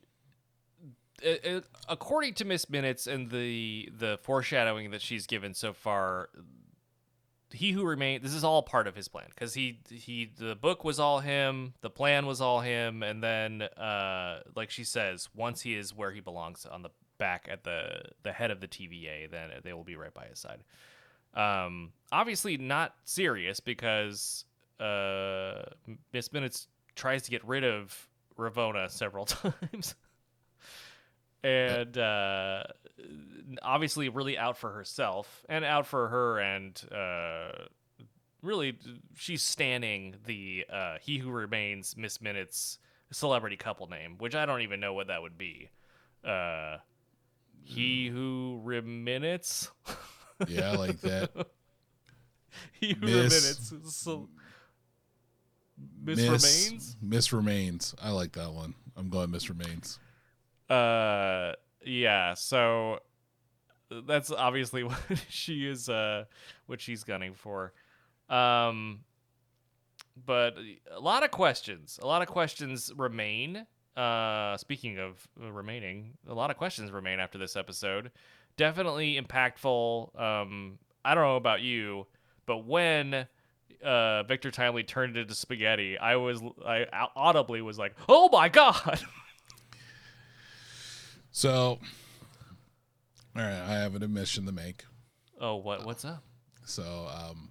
according 1.87 2.35
to 2.35 2.45
Miss 2.45 2.69
Minutes 2.69 3.07
and 3.07 3.29
the 3.29 3.89
the 3.97 4.19
foreshadowing 4.21 4.91
that 4.91 5.01
she's 5.01 5.27
given 5.27 5.53
so 5.53 5.73
far, 5.73 6.29
he 7.51 7.71
who 7.71 7.83
remains. 7.83 8.23
This 8.23 8.33
is 8.33 8.43
all 8.43 8.61
part 8.61 8.87
of 8.87 8.95
his 8.95 9.07
plan 9.07 9.27
because 9.29 9.53
he 9.53 9.79
he 9.89 10.31
the 10.37 10.55
book 10.55 10.83
was 10.83 10.99
all 10.99 11.19
him, 11.19 11.73
the 11.81 11.89
plan 11.89 12.25
was 12.25 12.41
all 12.41 12.61
him, 12.61 13.03
and 13.03 13.23
then 13.23 13.63
uh, 13.63 14.41
like 14.55 14.69
she 14.69 14.83
says, 14.83 15.29
once 15.35 15.61
he 15.61 15.75
is 15.75 15.95
where 15.95 16.11
he 16.11 16.19
belongs 16.19 16.65
on 16.65 16.83
the 16.83 16.89
back 17.17 17.47
at 17.51 17.63
the 17.63 18.03
the 18.23 18.31
head 18.31 18.51
of 18.51 18.59
the 18.59 18.67
TVA, 18.67 19.29
then 19.29 19.49
they 19.63 19.73
will 19.73 19.83
be 19.83 19.95
right 19.95 20.13
by 20.13 20.25
his 20.25 20.39
side. 20.39 20.63
Um, 21.33 21.91
obviously 22.11 22.57
not 22.57 22.95
serious 23.03 23.59
because 23.59 24.45
uh, 24.79 25.63
Miss 26.13 26.31
Minutes 26.33 26.67
tries 26.95 27.23
to 27.23 27.31
get 27.31 27.45
rid 27.45 27.63
of 27.63 28.07
Ravonna 28.37 28.89
several 28.89 29.25
times. 29.25 29.95
and 31.43 31.97
uh, 31.97 32.63
obviously 33.61 34.09
really 34.09 34.37
out 34.37 34.57
for 34.57 34.71
herself 34.71 35.43
and 35.49 35.65
out 35.65 35.85
for 35.87 36.07
her 36.09 36.39
and 36.39 36.81
uh, 36.91 37.51
really 38.41 38.77
she's 39.15 39.41
standing 39.41 40.15
the 40.25 40.65
uh, 40.71 40.97
he 41.01 41.17
who 41.17 41.29
remains 41.31 41.95
miss 41.97 42.21
minutes 42.21 42.77
celebrity 43.11 43.57
couple 43.57 43.87
name 43.87 44.15
which 44.19 44.35
i 44.35 44.45
don't 44.45 44.61
even 44.61 44.79
know 44.79 44.93
what 44.93 45.07
that 45.07 45.21
would 45.21 45.37
be. 45.37 45.69
Uh, 46.23 46.77
he 47.63 48.07
who 48.07 48.59
remains 48.63 49.71
yeah 50.47 50.71
I 50.71 50.75
like 50.75 50.99
that. 51.01 51.29
He 52.73 52.93
who 52.93 53.05
Miss- 53.05 53.71
remains 53.71 53.95
so, 53.95 54.27
miss, 56.03 56.19
remains? 56.19 56.97
Miss 57.01 57.31
remains. 57.31 57.95
I 58.01 58.09
like 58.11 58.31
that 58.33 58.51
one. 58.51 58.73
I'm 58.97 59.09
going 59.09 59.31
miss 59.31 59.49
remains. 59.49 59.99
Uh 60.69 61.53
yeah 61.85 62.33
so 62.33 62.99
that's 64.05 64.31
obviously 64.31 64.83
what 64.85 64.99
she 65.29 65.65
is 65.67 65.89
uh 65.89 66.25
what 66.67 66.81
she's 66.81 67.03
gunning 67.03 67.33
for. 67.33 67.73
Um 68.29 68.99
but 70.25 70.55
a 70.91 70.99
lot 70.99 71.23
of 71.23 71.31
questions 71.31 71.99
a 72.01 72.07
lot 72.07 72.21
of 72.21 72.27
questions 72.27 72.91
remain. 72.95 73.65
Uh 73.97 74.57
speaking 74.57 74.99
of 74.99 75.27
uh, 75.43 75.51
remaining 75.51 76.11
a 76.27 76.33
lot 76.33 76.51
of 76.51 76.57
questions 76.57 76.91
remain 76.91 77.19
after 77.19 77.37
this 77.37 77.55
episode. 77.55 78.11
Definitely 78.57 79.19
impactful 79.19 80.19
um 80.19 80.79
i 81.05 81.15
don't 81.15 81.23
know 81.23 81.37
about 81.37 81.61
you 81.61 82.05
but 82.45 82.65
when 82.65 83.25
uh 83.83 84.23
victor 84.23 84.51
timely 84.51 84.83
turned 84.83 85.15
it 85.15 85.21
into 85.21 85.33
spaghetti 85.33 85.97
i 85.97 86.17
was 86.17 86.41
i 86.65 86.85
audibly 87.15 87.61
was 87.61 87.79
like 87.79 87.95
oh 88.09 88.27
my 88.29 88.49
god 88.49 88.99
so 91.39 91.79
all 93.35 93.41
right 93.41 93.61
i 93.67 93.73
have 93.73 93.95
an 93.95 94.03
admission 94.03 94.45
to 94.45 94.51
make 94.51 94.83
oh 95.39 95.55
what 95.55 95.85
what's 95.85 96.03
up 96.03 96.21
So, 96.65 97.07
um, 97.09 97.49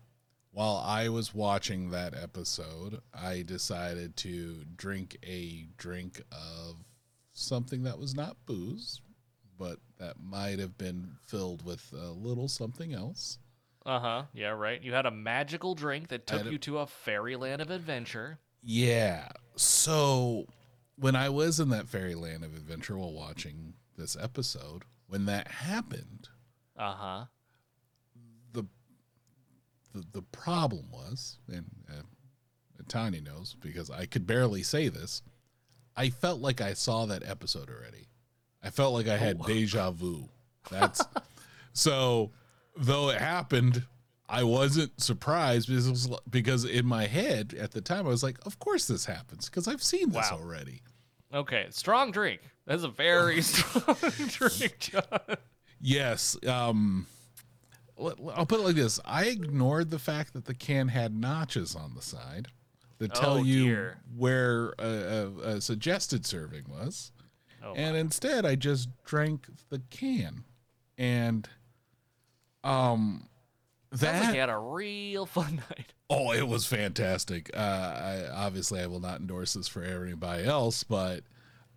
while 0.52 0.76
I 0.76 1.08
was 1.08 1.34
watching 1.34 1.90
that 1.90 2.14
episode, 2.14 3.00
I 3.12 3.42
decided 3.42 4.16
to 4.18 4.64
drink 4.76 5.16
a 5.24 5.66
drink 5.76 6.22
of 6.30 6.76
something 7.32 7.82
that 7.82 7.98
was 7.98 8.14
not 8.14 8.36
booze, 8.46 9.00
but 9.58 9.78
that 9.98 10.20
might 10.22 10.60
have 10.60 10.78
been 10.78 11.16
filled 11.26 11.64
with 11.64 11.92
a 11.92 12.10
little 12.12 12.46
something 12.46 12.92
else. 12.92 13.38
Uh 13.84 13.98
huh. 13.98 14.22
Yeah, 14.32 14.50
right. 14.50 14.80
You 14.80 14.92
had 14.92 15.06
a 15.06 15.10
magical 15.10 15.74
drink 15.74 16.08
that 16.08 16.26
took 16.28 16.44
don't- 16.44 16.52
you 16.52 16.58
to 16.58 16.78
a 16.78 16.86
fairyland 16.86 17.60
of 17.60 17.70
adventure. 17.72 18.38
Yeah. 18.62 19.28
So, 19.56 20.46
when 20.98 21.14
I 21.16 21.28
was 21.28 21.60
in 21.60 21.68
that 21.70 21.88
fairyland 21.88 22.44
of 22.44 22.54
adventure 22.54 22.96
while 22.96 23.12
watching 23.12 23.74
this 23.96 24.16
episode, 24.20 24.84
when 25.06 25.26
that 25.26 25.48
happened, 25.48 26.28
Uh 26.76 26.94
huh. 26.94 27.24
the 28.52 28.64
the, 29.92 30.04
the 30.12 30.22
problem 30.22 30.90
was, 30.90 31.38
and 31.48 31.66
uh, 31.88 32.02
Tanya 32.88 33.20
knows 33.20 33.56
because 33.60 33.90
I 33.90 34.06
could 34.06 34.26
barely 34.26 34.62
say 34.62 34.88
this. 34.88 35.22
I 35.96 36.10
felt 36.10 36.40
like 36.40 36.60
I 36.60 36.74
saw 36.74 37.06
that 37.06 37.28
episode 37.28 37.68
already. 37.70 38.08
I 38.62 38.70
felt 38.70 38.92
like 38.94 39.08
I 39.08 39.16
had 39.16 39.42
deja 39.44 39.90
vu. 39.90 40.28
That's 40.70 41.02
so. 41.72 42.32
Though 42.80 43.10
it 43.10 43.20
happened, 43.20 43.82
I 44.28 44.42
wasn't 44.44 45.00
surprised 45.00 45.68
because 45.68 45.86
it 45.86 45.90
was, 45.90 46.10
because 46.28 46.64
in 46.64 46.84
my 46.86 47.06
head 47.06 47.54
at 47.58 47.70
the 47.72 47.80
time 47.80 48.06
I 48.06 48.10
was 48.10 48.22
like, 48.22 48.44
"Of 48.46 48.58
course 48.58 48.86
this 48.86 49.06
happens 49.06 49.48
because 49.48 49.66
I've 49.66 49.82
seen 49.82 50.10
this 50.10 50.30
Wow. 50.30 50.38
already." 50.42 50.82
Okay, 51.32 51.66
strong 51.70 52.10
drink. 52.10 52.40
That's 52.66 52.82
a 52.82 52.88
very 52.88 53.40
strong 53.42 53.96
drink, 54.28 54.76
John. 54.78 55.36
Yes. 55.80 56.36
Um, 56.46 57.06
I'll 57.98 58.46
put 58.46 58.60
it 58.60 58.64
like 58.64 58.76
this: 58.76 59.00
I 59.04 59.26
ignored 59.26 59.90
the 59.90 59.98
fact 59.98 60.32
that 60.34 60.44
the 60.44 60.54
can 60.54 60.88
had 60.88 61.14
notches 61.14 61.74
on 61.74 61.94
the 61.94 62.02
side 62.02 62.48
that 62.98 63.14
tell 63.14 63.38
Oh, 63.38 63.42
you 63.42 63.90
where 64.16 64.74
a, 64.78 64.84
a, 64.86 65.26
a 65.56 65.60
suggested 65.60 66.26
serving 66.26 66.64
was, 66.68 67.12
Oh, 67.62 67.72
and 67.74 67.96
instead 67.96 68.44
I 68.44 68.54
just 68.56 68.88
drank 69.04 69.46
the 69.70 69.80
can, 69.90 70.44
and 70.96 71.48
um, 72.64 73.28
Sounds 73.90 74.00
that 74.02 74.24
like 74.26 74.34
you 74.34 74.40
had 74.40 74.50
a 74.50 74.58
real 74.58 75.24
fun 75.26 75.56
night. 75.70 75.92
Oh, 76.10 76.32
it 76.32 76.46
was 76.46 76.66
fantastic. 76.66 77.50
Uh, 77.54 77.58
I 77.58 78.24
obviously 78.34 78.80
I 78.80 78.86
will 78.86 79.00
not 79.00 79.20
endorse 79.20 79.54
this 79.54 79.68
for 79.68 79.82
anybody 79.82 80.44
else, 80.44 80.84
but 80.84 81.22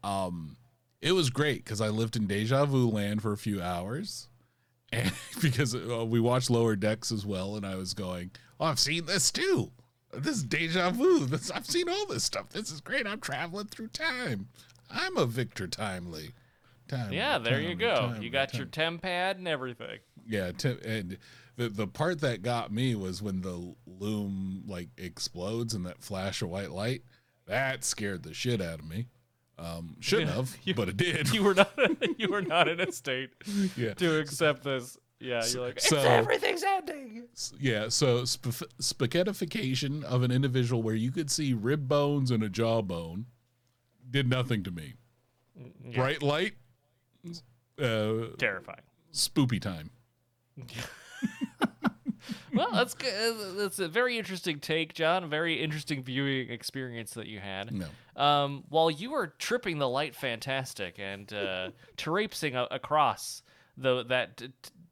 um, 0.04 0.58
it 1.02 1.14
was 1.14 1.30
great 1.30 1.64
because 1.64 1.80
I 1.82 1.88
lived 1.90 2.16
in 2.16 2.28
deja 2.28 2.66
vu 2.66 2.88
land 2.90 3.22
for 3.22 3.32
a 3.34 3.38
few 3.38 3.62
hours, 3.62 4.28
and 4.94 5.12
because 5.42 5.74
uh, 5.76 6.06
we 6.06 6.20
watched 6.20 6.50
Lower 6.50 6.76
Decks 6.76 7.12
as 7.12 7.26
well, 7.26 7.56
and 7.56 7.66
I 7.66 7.76
was 7.76 7.94
going, 7.94 8.32
"Oh, 8.60 8.66
I've 8.66 8.80
seen 8.80 9.06
this 9.06 9.32
too. 9.32 9.72
This 10.14 10.38
is 10.38 10.44
deja 10.44 10.90
vu. 10.92 11.26
This 11.26 11.50
I've 11.52 11.66
seen 11.66 11.88
all 11.88 12.06
this 12.08 12.24
stuff. 12.26 12.50
This 12.50 12.72
is 12.72 12.82
great. 12.82 13.08
I'm 13.08 13.22
traveling 13.22 13.68
through 13.68 13.88
time. 13.90 14.48
I'm 14.90 15.18
a 15.18 15.26
Victor 15.26 15.68
Timely." 15.68 16.32
Timely, 16.90 17.16
Yeah, 17.16 17.38
there 17.38 17.62
you 17.62 17.74
go. 17.76 17.96
timely, 17.96 18.26
you 18.26 18.30
got 18.30 18.50
timely. 18.52 18.58
your 18.58 18.68
TemPad 18.68 19.36
and 19.38 19.48
everything. 19.48 20.00
Yeah, 20.28 20.52
and 20.86 21.18
the 21.64 21.70
the 21.70 21.88
part 21.88 22.22
that 22.22 22.42
got 22.42 22.72
me 22.72 22.96
was 22.96 23.22
when 23.22 23.42
the 23.42 23.76
loom 23.86 24.64
like 24.68 24.90
explodes 24.98 25.74
and 25.74 25.86
that 25.86 26.02
flash 26.02 26.42
of 26.42 26.50
white 26.50 26.72
light. 26.72 27.04
That 27.48 27.84
scared 27.84 28.24
the 28.24 28.34
shit 28.34 28.62
out 28.62 28.80
of 28.80 28.88
me. 28.90 29.08
Um, 29.60 29.98
shouldn't 30.00 30.30
Yeah, 30.30 30.36
have, 30.38 30.58
you- 30.64 30.74
but 30.74 30.90
it 30.90 30.98
did. 30.98 31.30
You 31.34 31.44
were 31.44 31.54
not. 31.54 31.72
you 32.18 32.30
were 32.30 32.42
not 32.42 32.68
in 32.68 32.80
a 32.80 32.92
state 32.92 33.30
yeah. 33.78 33.94
to 33.96 34.20
accept 34.20 34.64
this. 34.64 34.98
Yeah, 35.20 35.46
you're 35.54 35.68
like, 35.68 35.80
so- 35.80 35.98
"It's 35.98 36.06
everything's 36.06 36.64
ending. 36.64 37.28
Yeah, 37.60 37.90
so 37.90 38.26
sp- 38.26 38.66
spaghettification 38.82 40.04
of 40.04 40.24
an 40.24 40.32
individual 40.32 40.82
where 40.82 40.96
you 40.96 41.12
could 41.12 41.30
see 41.30 41.54
rib 41.54 41.88
bones 41.88 42.32
and 42.32 42.42
a 42.42 42.50
jawbone 42.50 43.28
did 44.10 44.28
nothing 44.28 44.64
to 44.64 44.72
me. 44.72 44.96
Bright 45.94 46.24
light, 46.24 46.54
uh, 47.80 48.30
Terrifying. 48.40 48.82
spoopy 49.14 49.62
time. 49.62 49.92
Well, 52.53 52.72
that's 52.72 52.93
good. 52.93 53.57
That's 53.57 53.80
a 53.80 53.88
very 53.88 54.18
interesting 54.18 54.60
take, 54.60 54.93
John. 54.93 55.30
Very 55.30 55.61
interesting 55.61 56.03
viewing 56.03 56.49
experience 56.49 57.14
that 57.15 57.27
you 57.27 57.39
had. 57.39 57.72
No. 57.73 57.88
Um, 58.22 58.64
while 58.69 58.91
you 58.91 59.11
were 59.11 59.27
tripping 59.39 59.80
the 59.80 59.89
light 59.89 60.15
fantastic 60.15 60.95
and 60.99 61.31
uh, 61.34 61.69
traipsing 61.98 62.56
a- 62.56 62.68
across 62.72 63.41
the 63.77 64.03
that 64.06 64.41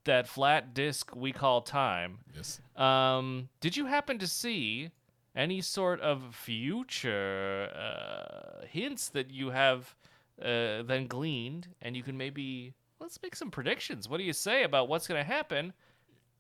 that 0.05 0.27
flat 0.27 0.73
disc 0.73 1.15
we 1.15 1.31
call 1.31 1.61
time, 1.61 2.19
Yes. 2.35 2.59
um, 2.75 3.49
did 3.59 3.75
you 3.77 3.85
happen 3.85 4.17
to 4.19 4.27
see 4.27 4.89
any 5.35 5.61
sort 5.61 5.99
of 6.01 6.33
future 6.33 7.69
uh, 7.75 8.65
hints 8.65 9.09
that 9.09 9.29
you 9.31 9.49
have 9.51 9.95
uh, 10.41 10.81
then 10.83 11.07
gleaned, 11.07 11.67
and 11.81 11.95
you 11.95 12.03
can 12.03 12.17
maybe 12.17 12.73
let's 12.99 13.21
make 13.21 13.35
some 13.35 13.51
predictions. 13.51 14.09
What 14.09 14.17
do 14.17 14.23
you 14.23 14.33
say 14.33 14.63
about 14.63 14.87
what's 14.89 15.07
going 15.07 15.19
to 15.23 15.29
happen 15.29 15.73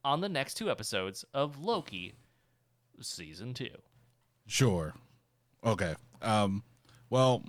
on 0.03 0.21
the 0.21 0.29
next 0.29 0.55
two 0.55 0.69
episodes 0.69 1.25
of 1.33 1.59
Loki 1.59 2.13
season 3.01 3.53
two? 3.53 3.69
Sure. 4.47 4.93
Okay. 5.65 5.95
Um 6.21 6.63
well, 7.09 7.43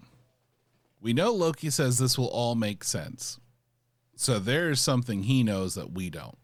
we 1.00 1.12
know 1.12 1.32
Loki 1.32 1.70
says 1.70 1.98
this 1.98 2.18
will 2.18 2.28
all 2.28 2.54
make 2.54 2.84
sense. 2.84 3.38
So 4.16 4.38
there's 4.38 4.80
something 4.80 5.22
he 5.22 5.42
knows 5.42 5.74
that 5.74 5.92
we 5.92 6.10
don't. 6.10 6.36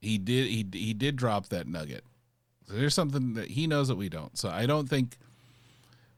He 0.00 0.16
did 0.16 0.48
he 0.48 0.66
he 0.72 0.94
did 0.94 1.16
drop 1.16 1.48
that 1.48 1.66
nugget. 1.66 2.04
So 2.66 2.74
there's 2.74 2.94
something 2.94 3.34
that 3.34 3.48
he 3.48 3.66
knows 3.66 3.88
that 3.88 3.96
we 3.96 4.08
don't. 4.08 4.38
So 4.38 4.48
I 4.48 4.64
don't 4.64 4.88
think 4.88 5.18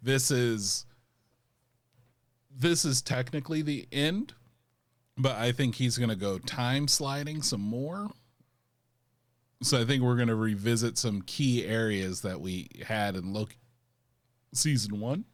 this 0.03 0.31
is 0.31 0.87
this 2.55 2.85
is 2.85 3.03
technically 3.03 3.63
the 3.63 3.89
end, 3.91 4.35
but 5.19 5.37
I 5.37 5.53
think 5.53 5.75
he's 5.77 5.99
going 5.99 6.11
to 6.11 6.17
go 6.17 6.39
time 6.39 6.89
sliding 6.89 7.43
some 7.43 7.61
more. 7.61 8.11
So 9.63 9.81
I 9.81 9.85
think 9.85 10.03
we're 10.03 10.17
going 10.17 10.29
to 10.29 10.35
revisit 10.35 10.99
some 10.99 11.23
key 11.23 11.65
areas 11.65 12.23
that 12.23 12.41
we 12.41 12.69
had 12.85 13.15
in 13.15 13.33
Loki 13.33 13.57
season 14.53 14.99
one 15.01 15.25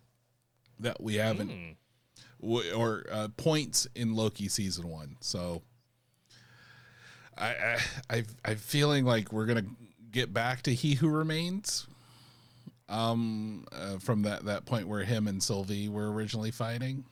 that 0.81 1.01
we 1.03 1.15
haven't, 1.15 1.49
Hmm. 1.51 1.71
w- 2.41 2.73
or 2.73 3.05
uh, 3.11 3.29
points 3.37 3.87
in 3.95 4.15
Loki 4.15 4.49
season 4.49 4.87
one. 4.89 5.17
So 5.21 5.63
I, 7.37 7.47
I, 7.49 7.79
I, 8.11 8.25
I'm 8.45 8.57
feeling 8.57 9.05
like 9.05 9.33
we're 9.33 9.47
going 9.47 9.65
to 9.65 9.71
get 10.11 10.33
back 10.33 10.63
to 10.63 10.75
He 10.75 10.95
Who 10.95 11.09
Remains. 11.09 11.87
Um, 12.91 13.67
uh, 13.71 13.99
from 13.99 14.23
that 14.23 14.47
that 14.47 14.65
point 14.65 14.89
where 14.89 15.05
him 15.05 15.29
and 15.29 15.43
Sylvie 15.43 15.91
were 15.91 16.11
originally 16.11 16.51
fighting, 16.51 17.05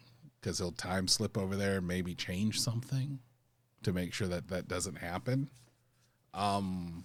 because 0.47 0.59
he'll 0.59 0.71
time 0.71 1.09
slip 1.09 1.37
over 1.37 1.57
there 1.57 1.79
and 1.79 1.89
maybe 1.89 2.15
change 2.15 2.61
something 2.61 3.19
to 3.83 3.93
make 3.93 4.15
sure 4.15 4.29
that 4.29 4.47
that 4.47 4.69
doesn't 4.69 4.95
happen. 4.95 5.51
Um, 6.35 7.03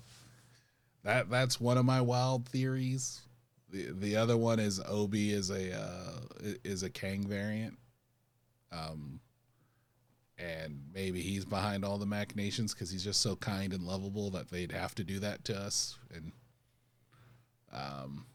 that 1.03 1.27
that's 1.31 1.59
one 1.59 1.79
of 1.79 1.83
my 1.83 2.01
wild 2.01 2.47
theories. 2.47 3.21
The 3.71 3.93
the 3.93 4.15
other 4.15 4.37
one 4.37 4.59
is 4.59 4.79
O.B. 4.87 5.31
is 5.31 5.49
a 5.49 5.75
uh, 5.75 6.19
is 6.63 6.83
a 6.83 6.89
Kang 6.91 7.23
variant. 7.23 7.79
Um, 8.71 9.19
and 10.37 10.83
maybe 10.93 11.21
he's 11.21 11.43
behind 11.43 11.83
all 11.83 11.97
the 11.97 12.05
machinations 12.05 12.75
because 12.75 12.91
he's 12.91 13.03
just 13.03 13.21
so 13.21 13.35
kind 13.35 13.73
and 13.73 13.87
lovable 13.87 14.29
that 14.31 14.51
they'd 14.51 14.71
have 14.71 14.93
to 14.95 15.03
do 15.03 15.17
that 15.19 15.43
to 15.45 15.57
us 15.57 15.97
and 16.13 16.31
um, 17.73 18.27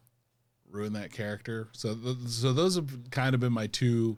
ruin 0.69 0.95
that 0.95 1.13
character. 1.13 1.69
So 1.71 1.95
th- 1.95 2.27
so 2.27 2.53
those 2.53 2.75
have 2.75 2.91
kind 3.13 3.35
of 3.35 3.41
been 3.41 3.53
my 3.53 3.69
two 3.69 4.17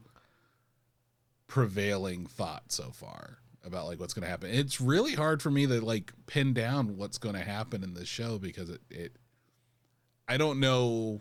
prevailing 1.49 2.27
thought 2.27 2.71
so 2.71 2.91
far 2.93 3.39
about 3.65 3.87
like 3.87 3.99
what's 3.99 4.15
going 4.15 4.23
to 4.23 4.29
happen. 4.31 4.51
It's 4.51 4.81
really 4.81 5.15
hard 5.15 5.43
for 5.43 5.51
me 5.51 5.67
to 5.67 5.81
like 5.81 6.13
pin 6.27 6.53
down 6.55 6.97
what's 6.97 7.19
going 7.19 7.35
to 7.35 7.43
happen 7.43 7.83
in 7.83 7.95
this 7.95 8.09
show 8.09 8.39
because 8.39 8.71
it, 8.71 8.81
it 8.91 9.17
I 10.29 10.37
don't 10.37 10.61
know 10.61 11.21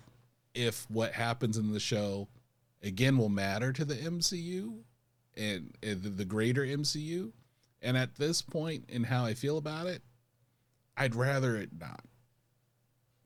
if 0.54 0.86
what 0.90 1.14
happens 1.14 1.58
in 1.58 1.72
the 1.74 1.80
show 1.80 2.28
again 2.84 3.18
will 3.18 3.30
matter 3.30 3.74
to 3.74 3.84
the 3.86 3.96
MCU 3.96 4.80
and, 5.36 5.74
and 5.82 6.04
the- 6.04 6.10
the 6.10 6.26
greater 6.26 6.62
MCU. 6.64 7.32
And 7.82 7.96
at 7.98 8.16
this 8.16 8.42
point 8.42 8.86
in 8.90 9.04
how 9.06 9.24
I 9.26 9.34
feel 9.34 9.58
about 9.58 9.88
it, 9.88 10.02
I'd 10.98 11.16
rather 11.16 11.56
it 11.56 11.70
not. 11.80 12.04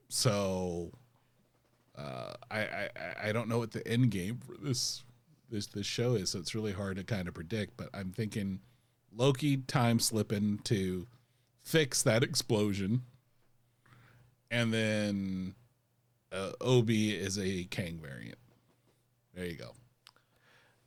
So 0.09 0.91
uh, 1.97 2.33
I 2.49 2.59
I- 2.59 2.89
I 3.23 3.31
don't 3.31 3.47
know 3.49 3.59
what 3.59 3.71
the 3.71 3.85
end 3.87 4.11
game 4.11 4.39
for 4.45 4.55
this 4.61 5.03
this 5.51 5.67
this 5.67 5.85
show 5.85 6.15
is, 6.15 6.31
so 6.31 6.39
it's 6.39 6.55
really 6.55 6.73
hard 6.73 6.97
to 6.97 7.03
kind 7.03 7.27
of 7.27 7.33
predict. 7.33 7.77
But 7.77 7.89
I'm 7.93 8.11
thinking 8.11 8.59
Loki 9.15 9.57
time 9.57 9.99
slipping 9.99 10.59
to 10.65 11.07
fix 11.61 12.01
that 12.03 12.23
explosion, 12.23 13.03
and 14.49 14.73
then 14.73 15.55
uh, 16.31 16.51
O.B. 16.61 17.11
is 17.11 17.37
a 17.37 17.65
Kang 17.65 17.99
variant. 18.01 18.37
There 19.35 19.45
you 19.45 19.55
go. 19.55 19.73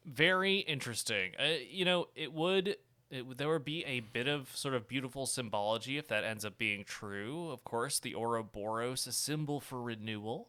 Very 0.04 0.58
interesting. 0.58 1.32
Uh, 1.38 1.54
you 1.68 1.84
know, 1.84 2.08
it 2.14 2.32
would. 2.32 2.76
It, 3.10 3.38
there 3.38 3.48
would 3.48 3.64
be 3.64 3.84
a 3.84 4.00
bit 4.00 4.26
of 4.26 4.54
sort 4.56 4.74
of 4.74 4.88
beautiful 4.88 5.26
symbology 5.26 5.98
if 5.98 6.08
that 6.08 6.24
ends 6.24 6.44
up 6.44 6.58
being 6.58 6.84
true. 6.84 7.50
Of 7.50 7.62
course, 7.62 8.00
the 8.00 8.14
Ouroboros, 8.14 9.06
a 9.06 9.12
symbol 9.12 9.60
for 9.60 9.80
renewal 9.80 10.48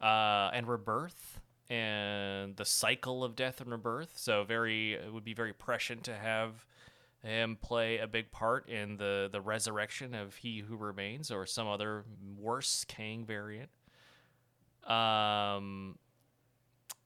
uh, 0.00 0.50
and 0.52 0.68
rebirth, 0.68 1.39
and 1.70 2.56
the 2.56 2.64
cycle 2.64 3.24
of 3.24 3.36
death 3.36 3.60
and 3.60 3.70
rebirth. 3.70 4.12
So, 4.16 4.44
very 4.44 4.94
it 4.94 5.12
would 5.12 5.24
be 5.24 5.34
very 5.34 5.54
prescient 5.54 6.04
to 6.04 6.14
have 6.14 6.66
him 7.22 7.56
play 7.60 7.98
a 7.98 8.06
big 8.06 8.30
part 8.30 8.68
in 8.68 8.96
the 8.96 9.28
the 9.30 9.40
resurrection 9.40 10.14
of 10.14 10.34
He 10.36 10.60
Who 10.60 10.76
Remains 10.76 11.30
or 11.30 11.46
some 11.46 11.68
other 11.68 12.04
worse 12.38 12.84
Kang 12.88 13.24
variant. 13.24 13.70
Um, 14.84 15.98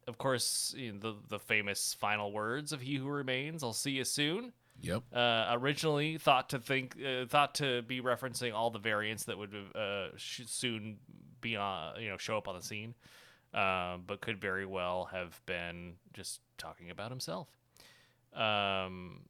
of 0.07 0.19
course, 0.19 0.74
you 0.77 0.93
know, 0.93 0.99
the 0.99 1.15
the 1.28 1.39
famous 1.39 1.95
final 1.95 2.32
words 2.32 2.73
of 2.73 2.81
"He 2.81 2.97
Who 2.97 3.09
Remains." 3.09 3.62
I'll 3.62 3.73
see 3.73 3.93
you 3.93 4.05
soon. 4.05 4.53
Yep. 4.81 5.03
Uh, 5.12 5.51
originally 5.53 6.19
thought 6.19 6.51
to 6.51 6.59
think, 6.59 6.97
uh, 7.01 7.27
thought 7.27 7.55
to 7.57 7.82
be 7.82 8.01
referencing 8.01 8.53
all 8.53 8.70
the 8.70 8.78
variants 8.81 9.24
that 9.24 9.39
would 9.39 9.55
uh, 9.74 10.09
sh- 10.16 10.43
soon 10.47 10.99
be 11.41 11.57
on, 11.57 12.01
you 12.01 12.09
know, 12.09 12.16
show 12.16 12.36
up 12.36 12.49
on 12.49 12.57
the 12.57 12.62
scene, 12.62 12.95
uh, 13.55 13.97
but 14.06 14.20
could 14.20 14.40
very 14.40 14.66
well 14.66 15.06
have 15.12 15.40
been 15.47 15.94
just 16.12 16.40
talking 16.59 16.90
about 16.90 17.10
himself. 17.10 17.48
Um, 18.35 19.22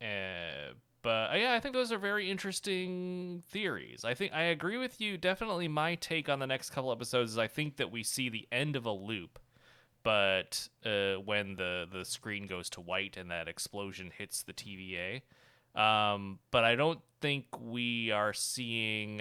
uh, 0.00 0.72
but 1.02 1.38
yeah, 1.38 1.52
I 1.52 1.60
think 1.60 1.74
those 1.74 1.92
are 1.92 1.98
very 1.98 2.30
interesting 2.30 3.42
theories. 3.50 4.04
I 4.04 4.14
think 4.14 4.32
I 4.32 4.44
agree 4.44 4.78
with 4.78 5.00
you. 5.00 5.18
Definitely, 5.18 5.68
my 5.68 5.96
take 5.96 6.28
on 6.30 6.38
the 6.38 6.46
next 6.46 6.70
couple 6.70 6.90
episodes 6.90 7.32
is 7.32 7.38
I 7.38 7.46
think 7.46 7.76
that 7.76 7.92
we 7.92 8.02
see 8.02 8.30
the 8.30 8.48
end 8.50 8.74
of 8.76 8.86
a 8.86 8.92
loop, 8.92 9.38
but 10.02 10.66
uh, 10.84 11.16
when 11.16 11.56
the 11.56 11.86
the 11.90 12.04
screen 12.06 12.46
goes 12.46 12.70
to 12.70 12.80
white 12.80 13.16
and 13.18 13.30
that 13.30 13.48
explosion 13.48 14.10
hits 14.16 14.42
the 14.42 14.54
TVA, 14.54 15.22
Um, 15.78 16.38
but 16.50 16.64
I 16.64 16.76
don't 16.76 17.00
think 17.20 17.46
we 17.60 18.10
are 18.10 18.32
seeing 18.32 19.20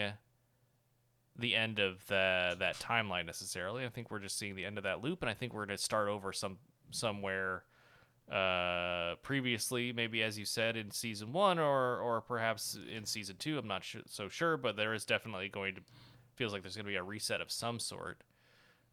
the 1.38 1.56
end 1.56 1.80
of 1.80 2.06
the 2.08 2.56
that 2.60 2.78
timeline 2.80 3.26
necessarily. 3.26 3.86
I 3.86 3.90
think 3.90 4.12
we're 4.12 4.20
just 4.20 4.38
seeing 4.38 4.56
the 4.56 4.66
end 4.66 4.78
of 4.78 4.84
that 4.84 5.02
loop, 5.02 5.22
and 5.22 5.30
I 5.30 5.34
think 5.34 5.54
we're 5.54 5.66
going 5.66 5.78
to 5.78 5.84
start 5.84 6.08
over 6.08 6.32
some 6.32 6.58
somewhere 6.92 7.64
uh 8.32 9.16
previously 9.22 9.92
maybe 9.92 10.24
as 10.24 10.40
you 10.40 10.46
said 10.46 10.78
in 10.78 10.90
season 10.90 11.34
one 11.34 11.60
or 11.60 11.98
or 11.98 12.22
perhaps 12.22 12.78
in 12.96 13.06
season 13.06 13.36
two 13.38 13.58
i'm 13.58 13.68
not 13.68 13.84
sh- 13.84 13.98
so 14.06 14.30
sure 14.30 14.56
but 14.56 14.78
there 14.78 14.94
is 14.94 15.04
definitely 15.04 15.50
going 15.50 15.76
to 15.76 15.82
feels 16.36 16.54
like 16.54 16.62
there's 16.62 16.76
going 16.76 16.86
to 16.86 16.90
be 16.90 16.96
a 16.96 17.04
reset 17.04 17.42
of 17.42 17.52
some 17.52 17.80
sort 17.80 18.24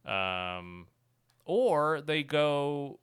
um 0.05 0.89
or 1.45 2.01
they 2.01 2.25
go 2.25 2.99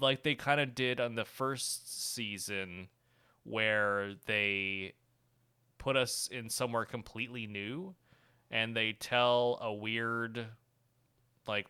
like 0.00 0.22
they 0.22 0.36
kind 0.36 0.60
of 0.60 0.76
did 0.76 1.00
on 1.00 1.16
the 1.16 1.24
first 1.24 2.14
season 2.14 2.86
where 3.42 4.14
they 4.26 4.92
put 5.78 5.96
us 5.96 6.28
in 6.30 6.48
somewhere 6.48 6.84
completely 6.84 7.48
new 7.48 7.94
and 8.50 8.76
they 8.76 8.92
tell 8.92 9.58
a 9.60 9.72
weird 9.72 10.46
like 11.46 11.66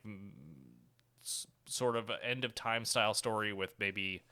s- 1.23 1.47
sort 1.67 1.97
of 1.97 2.11
end 2.23 2.45
of 2.45 2.55
time 2.55 2.85
style 2.85 3.15
story 3.15 3.53
with 3.53 3.75
maybe 3.79 4.23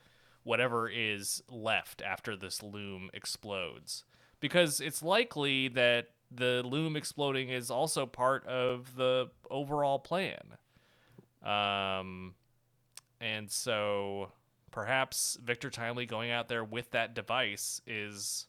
whatever 0.43 0.89
is 0.89 1.43
left 1.49 2.03
after 2.03 2.37
this 2.37 2.63
loom 2.63 3.11
explodes. 3.15 4.05
Because 4.41 4.81
it's 4.81 5.03
likely 5.03 5.69
that 5.69 6.09
the 6.31 6.63
loom 6.65 6.97
exploding 6.97 7.49
is 7.49 7.71
also 7.71 8.07
part 8.07 8.47
of 8.47 8.97
the 8.97 9.31
overall 9.51 9.99
plan. 9.99 10.57
Um 11.43 12.35
and 13.21 13.51
so 13.51 14.33
perhaps 14.71 15.39
Victor 15.43 15.71
Timely 15.71 16.05
going 16.05 16.31
out 16.31 16.49
there 16.49 16.65
with 16.65 16.91
that 16.91 17.15
device 17.15 17.81
is 17.87 18.47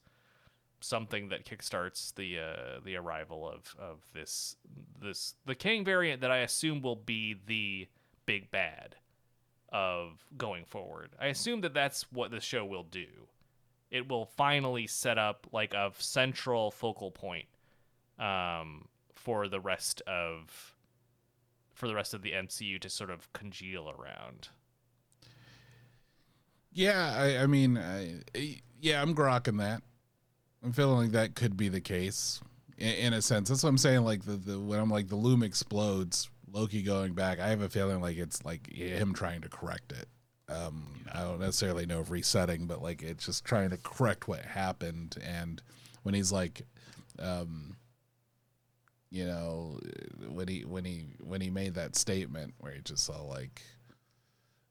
something 0.85 1.29
that 1.29 1.45
kickstarts 1.45 2.13
the 2.15 2.39
uh, 2.39 2.79
the 2.83 2.95
arrival 2.95 3.49
of, 3.49 3.75
of 3.79 3.99
this 4.13 4.55
this 5.01 5.35
the 5.45 5.55
Kang 5.55 5.83
variant 5.83 6.21
that 6.21 6.31
I 6.31 6.37
assume 6.39 6.81
will 6.81 6.95
be 6.95 7.35
the 7.45 7.87
big 8.25 8.51
bad 8.51 8.95
of 9.69 10.25
going 10.37 10.65
forward. 10.65 11.09
I 11.19 11.27
assume 11.27 11.61
that 11.61 11.73
that's 11.73 12.03
what 12.11 12.31
the 12.31 12.39
show 12.39 12.63
will 12.65 12.83
do. 12.83 13.07
It 13.91 14.07
will 14.09 14.25
finally 14.25 14.87
set 14.87 15.17
up 15.17 15.47
like 15.51 15.73
a 15.73 15.91
central 15.97 16.71
focal 16.71 17.11
point 17.11 17.45
um, 18.19 18.87
for 19.15 19.47
the 19.47 19.59
rest 19.59 20.01
of 20.07 20.75
for 21.73 21.87
the 21.87 21.95
rest 21.95 22.13
of 22.13 22.21
the 22.21 22.31
MCU 22.31 22.79
to 22.79 22.89
sort 22.89 23.09
of 23.09 23.31
congeal 23.33 23.89
around. 23.89 24.49
Yeah, 26.71 27.15
I, 27.17 27.43
I 27.43 27.47
mean, 27.47 27.77
I, 27.77 28.21
I- 28.35 28.61
yeah, 28.79 29.01
I'm 29.01 29.15
grokking 29.15 29.57
that. 29.59 29.81
I'm 30.65 30.73
feeling 30.73 30.97
like 30.97 31.11
that 31.11 31.35
could 31.35 31.55
be 31.55 31.69
the 31.69 31.79
case 31.79 32.41
in, 32.79 32.93
in 32.95 33.13
a 33.13 33.21
sense. 33.21 33.49
That's 33.49 33.61
what 33.61 33.69
I'm 33.69 33.77
saying. 33.77 34.03
Like 34.03 34.25
the, 34.25 34.31
the 34.31 34.59
when 34.59 34.79
I'm 34.79 34.89
like 34.89 35.09
the 35.09 35.15
loom 35.15 35.43
explodes, 35.43 36.27
Loki 36.51 36.81
going 36.81 37.13
back. 37.13 37.39
I 37.39 37.49
have 37.49 37.61
a 37.61 37.69
feeling 37.69 38.01
like 38.01 38.17
it's 38.17 38.43
like 38.43 38.73
him 38.73 39.13
trying 39.13 39.41
to 39.41 39.49
correct 39.49 39.91
it. 39.91 40.07
Um, 40.51 41.05
I 41.13 41.21
don't 41.21 41.39
necessarily 41.39 41.85
know 41.85 42.01
if 42.01 42.09
resetting, 42.09 42.65
but 42.65 42.81
like 42.81 43.03
it's 43.03 43.27
just 43.27 43.45
trying 43.45 43.69
to 43.69 43.77
correct 43.77 44.27
what 44.27 44.41
happened. 44.41 45.17
And 45.23 45.61
when 46.01 46.15
he's 46.15 46.31
like, 46.31 46.63
um, 47.19 47.75
you 49.11 49.27
know, 49.27 49.79
when 50.27 50.47
he 50.47 50.65
when 50.65 50.83
he 50.83 51.09
when 51.19 51.41
he 51.41 51.51
made 51.51 51.75
that 51.75 51.95
statement 51.95 52.55
where 52.57 52.73
he 52.73 52.81
just 52.81 53.03
saw 53.03 53.21
like 53.21 53.61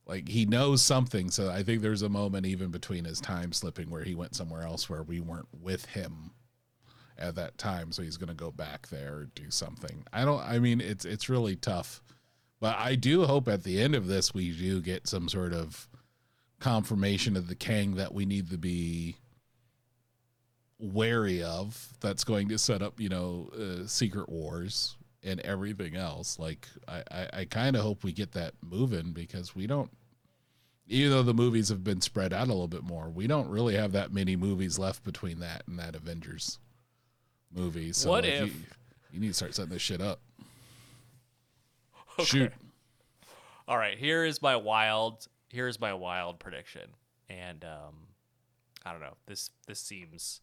like 0.06 0.28
he 0.28 0.44
knows 0.44 0.82
something 0.82 1.31
so 1.31 1.51
i 1.51 1.62
think 1.62 1.81
there's 1.81 2.02
a 2.02 2.09
moment 2.09 2.47
even 2.47 2.70
between 2.70 3.05
his 3.05 3.20
time 3.20 3.52
slipping 3.52 3.90
where 3.90 4.05
he 4.05 4.14
went 4.14 4.35
somewhere 4.35 4.62
else 4.62 4.89
where 4.89 5.02
we 5.02 5.20
weren't 5.20 5.48
with 5.62 5.86
him 5.86 6.32
at 7.18 7.35
that 7.36 7.56
time 7.59 7.93
so 7.93 8.02
he's 8.02 8.16
going 8.16 8.28
to 8.28 8.35
go 8.35 8.51
back 8.51 8.89
there 8.89 9.14
or 9.14 9.24
do 9.35 9.51
something. 9.51 10.05
I 10.12 10.24
don't 10.24 10.40
i 10.40 10.59
mean 10.59 10.81
it's 10.81 11.05
it's 11.05 11.28
really 11.28 11.56
tough. 11.56 12.02
But 12.60 12.76
i 12.78 12.94
do 12.94 13.24
hope 13.24 13.48
at 13.48 13.62
the 13.62 13.81
end 13.81 13.94
of 13.94 14.06
this 14.06 14.35
we 14.35 14.51
do 14.51 14.81
get 14.81 15.06
some 15.06 15.28
sort 15.28 15.52
of 15.52 15.89
confirmation 16.60 17.36
of 17.36 17.48
the 17.48 17.55
kang 17.55 17.97
that 17.97 18.14
we 18.14 18.24
need 18.24 18.51
to 18.51 18.59
be 18.59 19.16
wary 20.78 21.43
of 21.43 21.89
that's 22.01 22.24
going 22.24 22.48
to 22.48 22.59
set 22.59 22.82
up 22.82 22.98
you 22.98 23.09
know 23.09 23.48
uh, 23.59 23.86
secret 23.86 24.28
wars 24.28 24.97
and 25.25 25.41
everything 25.41 25.97
else 25.97 26.39
like 26.39 26.69
i 26.89 27.03
i, 27.11 27.29
I 27.41 27.45
kind 27.47 27.77
of 27.77 27.83
hope 27.83 28.05
we 28.05 28.13
get 28.13 28.33
that 28.33 28.55
moving 28.63 29.13
because 29.13 29.55
we 29.55 29.67
don't 29.67 29.91
even 30.87 31.11
though 31.11 31.23
the 31.23 31.33
movies 31.35 31.71
have 31.71 31.83
been 31.83 32.01
spread 32.01 32.33
out 32.33 32.45
a 32.49 32.53
little 32.53 32.69
bit 32.69 32.83
more 32.85 33.09
we 33.09 33.27
don't 33.27 33.49
really 33.49 33.75
have 33.75 33.93
that 33.93 34.13
many 34.13 34.37
movies 34.37 34.79
left 34.79 35.03
between 35.05 35.41
that 35.41 35.63
and 35.67 35.79
that 35.79 35.95
avengers 35.95 36.59
movie 37.55 37.93
so 37.93 38.11
What 38.11 38.25
like, 38.25 38.33
if- 38.35 38.49
you, 38.55 38.63
you 39.13 39.21
need 39.21 39.29
to 39.29 39.35
start 39.35 39.55
setting 39.55 39.73
this 39.73 39.83
shit 39.83 40.01
up 40.01 40.21
shoot 42.21 42.53
All 43.67 43.79
right, 43.79 43.97
here 43.97 44.25
is 44.25 44.43
my 44.43 44.57
wild 44.57 45.27
here 45.49 45.69
is 45.69 45.81
my 45.81 45.95
wild 45.95 46.39
prediction. 46.39 46.91
And 47.31 47.65
um 47.65 48.09
I 48.85 48.93
don't 48.93 49.01
know. 49.01 49.17
This 49.27 49.51
this 49.67 49.81
seems 49.81 50.41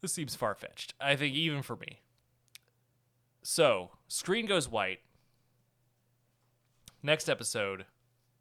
this 0.00 0.12
seems 0.12 0.34
far-fetched. 0.34 0.94
I 1.00 1.14
think 1.16 1.34
even 1.34 1.62
for 1.62 1.76
me. 1.76 2.00
So, 3.42 3.90
screen 4.08 4.46
goes 4.46 4.68
white. 4.68 5.00
Next 7.02 7.28
episode, 7.28 7.86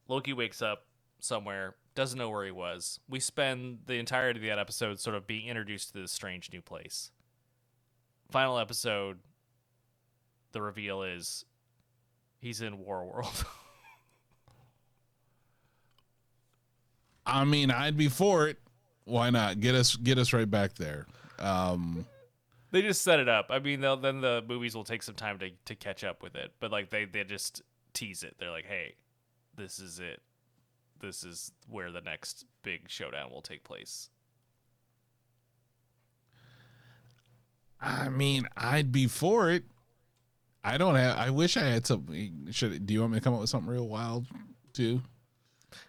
Loki 0.07 0.33
wakes 0.33 0.61
up 0.61 0.85
somewhere, 1.19 1.75
doesn't 1.95 2.17
know 2.19 2.29
where 2.29 2.45
he 2.45 2.51
was. 2.51 2.99
We 3.09 3.19
spend 3.19 3.79
the 3.87 3.95
entirety 3.95 4.39
of 4.39 4.45
that 4.45 4.59
episode 4.59 4.99
sort 4.99 5.15
of 5.15 5.25
being 5.25 5.47
introduced 5.47 5.93
to 5.93 6.01
this 6.01 6.11
strange 6.11 6.51
new 6.53 6.61
place. 6.61 7.11
Final 8.29 8.59
episode, 8.59 9.19
the 10.51 10.61
reveal 10.61 11.01
is 11.01 11.45
he's 12.39 12.61
in 12.61 12.77
War 12.77 13.05
World. 13.05 13.45
i 17.23 17.43
mean 17.43 17.69
i'd 17.69 17.95
be 17.95 18.07
for 18.07 18.47
it 18.47 18.57
why 19.05 19.29
not 19.29 19.59
get 19.59 19.75
us 19.75 19.95
get 19.95 20.17
us 20.17 20.33
right 20.33 20.49
back 20.49 20.73
there 20.73 21.05
um 21.37 22.03
they 22.71 22.81
just 22.81 23.01
set 23.01 23.19
it 23.19 23.29
up. 23.29 23.47
I 23.49 23.59
mean, 23.59 23.81
they'll, 23.81 23.97
then 23.97 24.21
the 24.21 24.43
movies 24.47 24.75
will 24.75 24.83
take 24.83 25.03
some 25.03 25.15
time 25.15 25.39
to, 25.39 25.51
to 25.65 25.75
catch 25.75 26.03
up 26.03 26.23
with 26.23 26.35
it. 26.35 26.53
But 26.59 26.71
like 26.71 26.89
they 26.89 27.05
they 27.05 27.23
just 27.23 27.61
tease 27.93 28.23
it. 28.23 28.35
They're 28.39 28.51
like, 28.51 28.65
hey, 28.65 28.95
this 29.55 29.79
is 29.79 29.99
it. 29.99 30.21
This 30.99 31.23
is 31.23 31.51
where 31.69 31.91
the 31.91 32.01
next 32.01 32.45
big 32.63 32.89
showdown 32.89 33.31
will 33.31 33.41
take 33.41 33.63
place. 33.63 34.09
I 37.81 38.09
mean, 38.09 38.47
I'd 38.55 38.91
be 38.91 39.07
for 39.07 39.49
it. 39.49 39.63
I 40.63 40.77
don't 40.77 40.95
have. 40.95 41.17
I 41.17 41.31
wish 41.31 41.57
I 41.57 41.63
had 41.63 41.87
something. 41.87 42.47
Should 42.51 42.85
do 42.85 42.93
you 42.93 43.01
want 43.01 43.13
me 43.13 43.19
to 43.19 43.23
come 43.23 43.33
up 43.33 43.41
with 43.41 43.49
something 43.49 43.71
real 43.71 43.87
wild 43.87 44.27
too? 44.73 45.01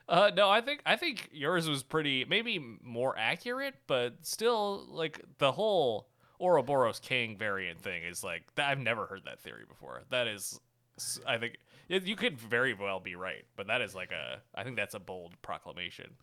Uh, 0.08 0.30
no, 0.34 0.48
I 0.48 0.60
think 0.60 0.80
I 0.86 0.96
think 0.96 1.28
yours 1.32 1.68
was 1.68 1.82
pretty 1.82 2.24
maybe 2.24 2.58
more 2.82 3.16
accurate, 3.18 3.74
but 3.86 4.14
still 4.22 4.86
like 4.88 5.20
the 5.38 5.52
whole 5.52 6.08
Ouroboros 6.42 6.98
Kang 6.98 7.36
variant 7.36 7.80
thing 7.80 8.02
is 8.02 8.24
like 8.24 8.42
th- 8.56 8.66
I've 8.66 8.78
never 8.80 9.06
heard 9.06 9.22
that 9.26 9.40
theory 9.40 9.64
before. 9.68 10.02
That 10.10 10.26
is, 10.26 10.58
I 11.26 11.38
think 11.38 11.56
it, 11.88 12.04
you 12.04 12.16
could 12.16 12.38
very 12.38 12.74
well 12.74 12.98
be 13.00 13.14
right, 13.14 13.44
but 13.56 13.68
that 13.68 13.80
is 13.80 13.94
like 13.94 14.10
a 14.12 14.40
I 14.54 14.64
think 14.64 14.76
that's 14.76 14.94
a 14.94 15.00
bold 15.00 15.40
proclamation. 15.42 16.14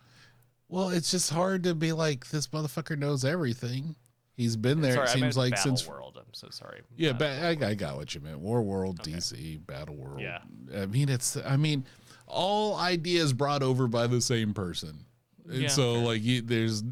Well, 0.67 0.89
it's 0.89 1.09
just 1.09 1.31
hard 1.31 1.63
to 1.63 1.73
be 1.73 1.93
like 1.93 2.29
this 2.29 2.47
motherfucker 2.47 2.97
knows 2.97 3.23
everything. 3.25 3.95
He's 4.35 4.55
been 4.55 4.81
there. 4.81 4.93
sorry, 4.93 5.07
it 5.07 5.09
seems 5.09 5.35
like 5.37 5.51
Battle 5.51 5.75
since 5.77 5.87
World. 5.87 6.17
I'm 6.17 6.33
so 6.33 6.47
sorry. 6.49 6.81
yeah, 6.95 7.09
Uh, 7.09 7.13
ba- 7.13 7.57
I, 7.61 7.67
I 7.69 7.73
got 7.73 7.97
what 7.97 8.13
you 8.15 8.21
meant. 8.21 8.39
War 8.39 8.61
World, 8.61 8.99
DC, 9.01 9.65
Battle 9.65 9.95
World. 9.95 10.21
Yeah. 10.21 10.39
I 10.77 10.85
mean 10.85 11.09
it's. 11.09 11.35
I 11.37 11.57
mean, 11.57 11.85
all 12.27 12.75
ideas 12.77 13.33
brought 13.33 13.63
over 13.63 13.87
by 13.87 14.07
the 14.07 14.21
same 14.21 14.53
person, 14.53 15.05
and 15.45 15.63
Yeah, 15.63 15.67
so 15.69 15.93
like 15.95 16.21
you, 16.23 16.41
there's 16.41 16.83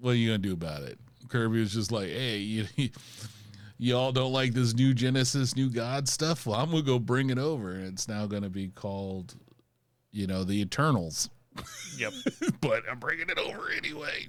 what 0.00 0.12
are 0.12 0.14
you 0.14 0.28
gonna 0.28 0.38
do 0.38 0.52
about 0.52 0.82
it? 0.82 0.98
Kirby 1.28 1.60
was 1.60 1.72
just 1.72 1.92
like, 1.92 2.08
hey, 2.08 2.38
you. 2.38 2.66
Y'all 3.76 4.12
don't 4.12 4.32
like 4.32 4.54
this 4.54 4.72
new 4.72 4.94
Genesis, 4.94 5.56
new 5.56 5.68
God 5.68 6.08
stuff? 6.08 6.46
Well, 6.46 6.58
I'm 6.58 6.70
gonna 6.70 6.82
go 6.82 7.00
bring 7.00 7.30
it 7.30 7.38
over, 7.38 7.72
and 7.72 7.86
it's 7.86 8.06
now 8.06 8.24
gonna 8.26 8.48
be 8.48 8.68
called, 8.68 9.34
you 10.12 10.28
know, 10.28 10.44
the 10.44 10.60
Eternals. 10.60 11.28
Yep. 11.98 12.12
but 12.60 12.82
I'm 12.90 12.98
bringing 12.98 13.28
it 13.28 13.38
over 13.38 13.70
anyway. 13.76 14.26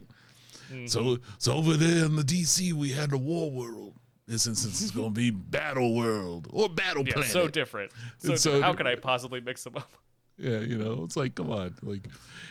Mm-hmm. 0.72 0.88
So, 0.88 1.18
so 1.38 1.54
over 1.54 1.74
there 1.76 2.06
in 2.06 2.16
the 2.16 2.24
DC, 2.24 2.74
we 2.74 2.92
had 2.92 3.10
the 3.12 3.18
War 3.18 3.50
World. 3.50 3.94
This 4.28 4.46
instance 4.48 4.82
is 4.82 4.92
going 4.92 5.08
to 5.10 5.14
be 5.14 5.32
Battle 5.32 5.96
World 5.96 6.48
or 6.52 6.70
Battle 6.70 7.04
Yeah, 7.06 7.14
Planet. 7.14 7.32
so 7.32 7.48
different. 7.48 7.92
So, 8.20 8.36
so 8.36 8.62
how 8.62 8.74
could 8.74 8.86
I 8.88 8.96
possibly 8.96 9.42
mix 9.42 9.64
them 9.64 9.78
up? 9.78 9.92
yeah, 10.38 10.60
you 10.60 10.78
know, 10.78 11.04
it's 11.04 11.16
like, 11.16 11.34
come 11.36 11.52
on, 11.52 11.74
like, 11.82 12.08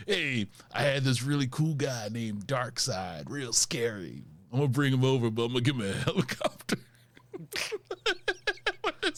hey, 0.07 0.47
I 0.73 0.83
had 0.83 1.05
this 1.05 1.23
really 1.23 1.47
cool 1.49 1.75
guy 1.75 2.09
named 2.11 2.47
Darkseid, 2.47 3.29
real 3.31 3.53
scary. 3.53 4.23
I'm 4.55 4.61
gonna 4.61 4.69
bring 4.69 4.93
him 4.93 5.05
over, 5.05 5.31
but 5.31 5.47
I'm 5.47 5.49
gonna 5.49 5.63
give 5.63 5.75
him 5.75 5.91
a 5.91 5.93
helicopter. 5.93 6.77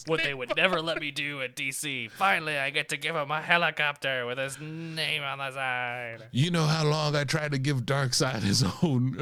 What 0.06 0.22
they 0.22 0.34
would 0.34 0.54
never 0.56 0.80
let 0.80 1.00
me 1.00 1.10
do 1.10 1.40
at 1.42 1.56
DC. 1.56 2.10
Finally, 2.12 2.56
I 2.56 2.70
get 2.70 2.90
to 2.90 2.96
give 2.96 3.16
him 3.16 3.30
a 3.30 3.40
helicopter 3.40 4.24
with 4.24 4.38
his 4.38 4.60
name 4.60 5.22
on 5.22 5.38
the 5.38 5.50
side. 5.50 6.28
You 6.30 6.52
know 6.52 6.64
how 6.64 6.84
long 6.84 7.16
I 7.16 7.24
tried 7.24 7.52
to 7.52 7.58
give 7.58 7.82
Darkseid 7.82 8.42
his 8.42 8.64
own 8.82 9.16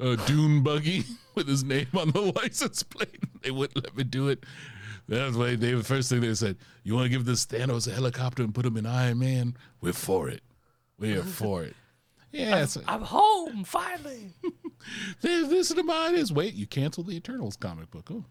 uh, 0.00 0.04
uh, 0.04 0.16
dune 0.26 0.62
buggy 0.62 1.04
with 1.34 1.48
his 1.48 1.64
name 1.64 1.88
on 1.96 2.10
the 2.10 2.20
license 2.20 2.82
plate? 2.82 3.24
They 3.42 3.50
wouldn't 3.50 3.82
let 3.82 3.96
me 3.96 4.04
do 4.04 4.28
it. 4.28 4.44
That's 5.08 5.34
why 5.34 5.56
they 5.56 5.72
the 5.72 5.82
first 5.82 6.10
thing 6.10 6.20
they 6.20 6.34
said, 6.34 6.58
"You 6.84 6.94
want 6.94 7.06
to 7.06 7.08
give 7.08 7.24
this 7.24 7.46
Thanos 7.46 7.88
a 7.88 7.92
helicopter 7.92 8.42
and 8.44 8.54
put 8.54 8.66
him 8.66 8.76
in 8.76 8.86
Iron 8.86 9.18
Man? 9.18 9.56
We're 9.80 9.94
for 9.94 10.28
it. 10.28 10.42
We're 10.98 11.22
for 11.22 11.64
it." 11.64 11.74
Yeah, 12.30 12.62
it's, 12.62 12.76
I'm 12.86 13.02
home 13.02 13.64
finally. 13.64 14.34
This, 15.20 15.48
this 15.48 15.70
of 15.70 15.84
mine 15.84 16.14
is 16.14 16.32
wait. 16.32 16.54
You 16.54 16.66
canceled 16.66 17.06
the 17.08 17.16
Eternals 17.16 17.56
comic 17.56 17.90
book. 17.90 18.10
Oh, 18.10 18.24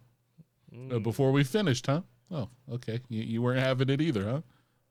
uh, 0.91 0.99
before 0.99 1.31
we 1.31 1.43
finished, 1.43 1.85
huh? 1.88 2.01
Oh, 2.31 2.49
okay. 2.71 2.99
You, 3.09 3.23
you 3.23 3.41
weren't 3.41 3.59
having 3.59 3.89
it 3.89 4.01
either, 4.01 4.23
huh? 4.23 4.41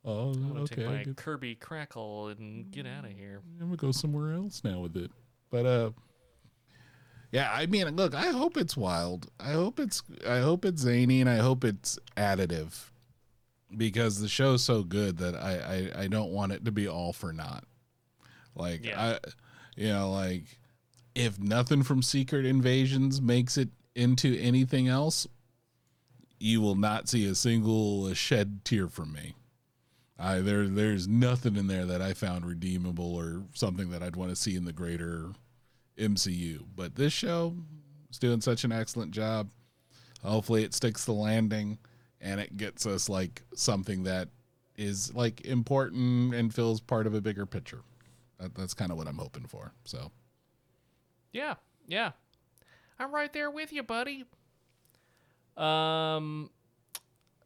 Oh, 0.05 0.31
I'm 0.33 0.49
gonna 0.49 0.61
okay. 0.63 0.75
take 0.77 0.87
my 0.87 1.03
get- 1.05 1.17
Kirby 1.17 1.55
crackle 1.57 2.29
and 2.29 2.71
get 2.71 2.87
out 2.87 3.05
of 3.05 3.11
here. 3.13 3.43
I'm 3.61 3.67
gonna 3.67 3.77
go 3.77 3.93
somewhere 3.93 4.33
else 4.33 4.63
now 4.65 4.81
with 4.81 4.97
it. 4.97 5.11
But 5.51 5.67
uh 5.67 5.91
yeah, 7.31 7.51
I 7.53 7.67
mean 7.67 7.87
look, 7.97 8.15
I 8.15 8.29
hope 8.31 8.57
it's 8.57 8.77
wild. 8.77 9.31
I 9.39 9.53
hope 9.53 9.79
it's 9.79 10.03
I 10.27 10.39
hope 10.39 10.65
it's 10.65 10.83
zany 10.83 11.21
and 11.21 11.29
I 11.29 11.37
hope 11.37 11.65
it's 11.65 11.99
additive. 12.17 12.91
Because 13.77 14.21
the 14.21 14.29
show's 14.29 14.65
so 14.65 14.83
good 14.83 15.19
that 15.19 15.35
I, 15.35 15.91
I, 15.99 16.03
I 16.05 16.07
don't 16.09 16.31
want 16.31 16.53
it 16.53 16.65
to 16.65 16.73
be 16.73 16.89
all 16.89 17.13
for 17.13 17.33
naught. 17.35 17.65
Like 18.55 18.85
Yeah. 18.85 19.19
I 19.25 19.29
you 19.77 19.89
know, 19.89 20.11
like 20.11 20.58
if 21.19 21.41
nothing 21.41 21.83
from 21.83 22.01
Secret 22.01 22.47
Invasions 22.47 23.21
makes 23.21 23.59
it 23.59 23.71
into 23.97 24.39
anything 24.39 24.87
else, 24.87 25.27
you 26.39 26.61
will 26.61 26.77
not 26.77 27.09
see 27.09 27.27
a 27.27 27.35
single 27.35 28.15
shed 28.15 28.65
tear 28.65 28.87
from 28.87 29.13
me. 29.13 29.35
I 30.17 30.39
there 30.39 30.69
there's 30.69 31.09
nothing 31.09 31.57
in 31.57 31.67
there 31.67 31.87
that 31.87 32.01
I 32.01 32.13
found 32.15 32.47
redeemable 32.47 33.17
or 33.17 33.43
something 33.53 33.91
that 33.91 34.03
I'd 34.03 34.17
want 34.17 34.31
to 34.31 34.37
see 34.37 34.55
in 34.55 34.65
the 34.65 34.73
greater 34.73 35.31
MCU. 35.99 36.65
But 36.77 36.95
this 36.95 37.13
show 37.13 37.57
is 38.11 38.19
doing 38.19 38.41
such 38.41 38.63
an 38.63 38.71
excellent 38.71 39.11
job. 39.11 39.49
Hopefully 40.23 40.63
it 40.63 40.75
sticks 40.75 41.05
the 41.05 41.13
landing 41.13 41.79
and 42.21 42.41
it 42.41 42.57
gets 42.57 42.87
us 42.87 43.09
like 43.09 43.43
something 43.55 44.05
that 44.05 44.29
is 44.77 45.13
like 45.15 45.41
important 45.41 46.35
and 46.35 46.55
feels 46.55 46.81
part 46.81 47.09
of 47.09 47.15
a 47.15 47.21
bigger 47.21 47.47
picture. 47.47 47.81
That, 48.39 48.55
that's 48.55 48.75
kind 48.75 48.93
of 48.93 48.99
what 48.99 49.09
I'm 49.09 49.19
hoping 49.19 49.47
for. 49.47 49.73
So 49.85 50.13
Yeah, 51.33 51.55
yeah. 51.87 52.13
I'm 52.99 53.15
right 53.15 53.33
there 53.33 53.51
with 53.51 53.73
you, 53.73 53.83
buddy. 53.83 54.25
Um 55.57 56.51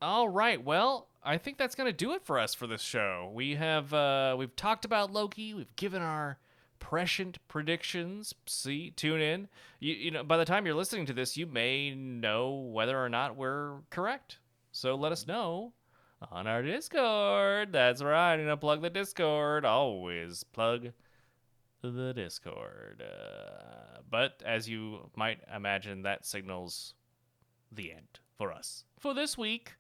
all 0.01 0.29
right. 0.29 0.63
Well, 0.63 1.09
I 1.23 1.39
think 1.39 1.59
that's 1.59 1.77
to 1.77 1.93
do 1.93 2.13
it 2.13 2.25
for 2.25 2.39
us 2.39 2.55
for 2.55 2.67
this 2.67 2.83
show. 2.83 3.31
We 3.33 3.55
have 3.55 3.93
uh 3.95 4.35
we've 4.39 4.57
talked 4.57 4.85
about 4.85 5.13
Loki, 5.13 5.55
we've 5.55 5.77
given 5.77 6.03
our 6.03 6.39
prescient 6.79 7.39
predictions. 7.47 8.35
See, 8.47 8.91
tune 8.91 9.21
in. 9.21 9.49
You 9.79 9.95
you 9.95 10.11
know, 10.11 10.25
by 10.25 10.37
the 10.37 10.45
time 10.45 10.67
you're 10.67 10.75
listening 10.75 11.07
to 11.07 11.13
this, 11.13 11.37
you 11.37 11.47
may 11.47 11.95
know 11.95 12.51
whether 12.51 13.03
or 13.03 13.09
not 13.09 13.37
we're 13.37 13.77
correct. 13.91 14.39
So 14.73 14.95
let 14.97 15.13
us 15.13 15.27
know 15.27 15.73
on 16.31 16.47
our 16.47 16.63
Discord. 16.63 17.73
That's 17.73 18.03
right. 18.03 18.37
You 18.37 18.47
know, 18.47 18.57
plug 18.57 18.83
the 18.83 18.91
Discord. 18.91 19.65
Always 19.65 20.45
plug 20.45 20.89
the 21.91 22.13
Discord. 22.15 23.03
Uh, 23.03 24.01
but 24.11 24.43
as 24.45 24.69
you 24.69 25.11
might 25.17 25.41
imagine, 25.55 26.03
that 26.03 26.27
signals 26.27 26.95
the 27.71 27.93
end 27.93 28.21
for 28.37 28.53
us 28.53 28.85
for 28.99 29.15
this 29.15 29.37
week. 29.37 29.75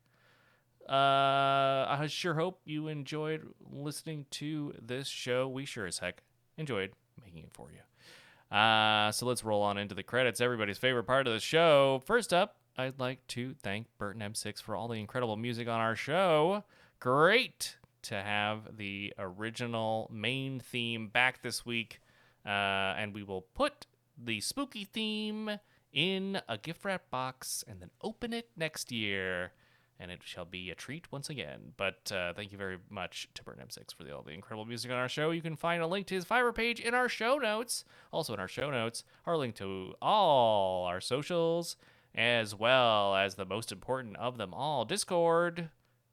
Uh, 0.89 1.87
I 1.89 2.07
sure 2.09 2.35
hope 2.35 2.61
you 2.65 2.89
enjoyed 2.89 3.43
listening 3.71 4.27
to 4.33 4.75
this 4.81 5.07
show. 5.07 5.49
We 5.49 5.65
sure 5.65 5.87
as 5.87 5.99
heck 5.99 6.23
enjoyed 6.57 6.93
making 7.23 7.45
it 7.45 7.53
for 7.53 7.69
you. 7.71 8.57
Uh, 8.57 9.13
so 9.13 9.27
let's 9.27 9.45
roll 9.45 9.63
on 9.63 9.79
into 9.79 9.95
the 9.95 10.03
credits. 10.03 10.41
Everybody's 10.41 10.79
favorite 10.79 11.05
part 11.05 11.27
of 11.27 11.33
the 11.33 11.41
show. 11.41 12.03
First 12.05 12.33
up, 12.35 12.57
I'd 12.77 12.99
like 12.99 13.27
to 13.29 13.55
thank 13.63 13.87
Burton 13.99 14.23
M6 14.23 14.61
for 14.61 14.75
all 14.75 14.89
the 14.89 14.99
incredible 14.99 15.37
music 15.37 15.69
on 15.69 15.81
our 15.81 15.97
show. 15.97 16.65
Great 17.01 17.77
to 18.03 18.15
have 18.15 18.77
the 18.77 19.13
original 19.19 20.11
main 20.13 20.61
theme 20.61 21.09
back 21.09 21.43
this 21.43 21.65
week. 21.65 22.01
Uh, 22.45 22.95
and 22.99 23.15
we 23.15 23.23
will 23.23 23.43
put 23.43 23.87
the 24.23 24.41
spooky 24.41 24.85
theme 24.85 25.51
in 25.93 26.41
a 26.49 26.59
gift 26.59 26.85
wrap 26.85 27.11
box 27.11 27.65
and 27.69 27.81
then 27.81 27.91
open 28.03 28.33
it 28.33 28.49
next 28.57 28.91
year. 28.91 29.53
And 30.01 30.11
it 30.11 30.21
shall 30.25 30.45
be 30.45 30.71
a 30.71 30.75
treat 30.75 31.13
once 31.13 31.31
again. 31.31 31.75
But 31.77 32.11
uh, 32.13 32.33
thank 32.33 32.51
you 32.51 32.59
very 32.59 32.79
much 32.91 33.29
to 33.35 33.45
Burton 33.45 33.65
M6 33.65 33.95
for 33.95 34.03
the, 34.03 34.15
all 34.17 34.23
the 34.23 34.33
incredible 34.33 34.65
music 34.65 34.91
on 34.91 34.97
our 34.97 35.09
show. 35.09 35.31
You 35.31 35.43
can 35.43 35.55
find 35.55 35.81
a 35.81 35.87
link 35.87 36.09
to 36.09 36.17
his 36.17 36.25
Fiverr 36.25 36.55
page 36.55 36.81
in 36.81 36.93
our 36.95 37.09
show 37.09 37.37
notes. 37.37 37.85
Also, 38.11 38.35
in 38.35 38.41
our 38.41 38.49
show 38.49 38.71
notes 38.71 39.05
our 39.27 39.37
link 39.37 39.55
to 39.57 39.95
all 40.03 40.87
our 40.87 41.01
socials, 41.01 41.77
as 42.17 42.53
well 42.53 43.15
as 43.15 43.37
the 43.37 43.45
most 43.45 43.71
important 43.71 44.17
of 44.17 44.39
them 44.39 44.53
all 44.53 44.85
Discord. 44.85 45.69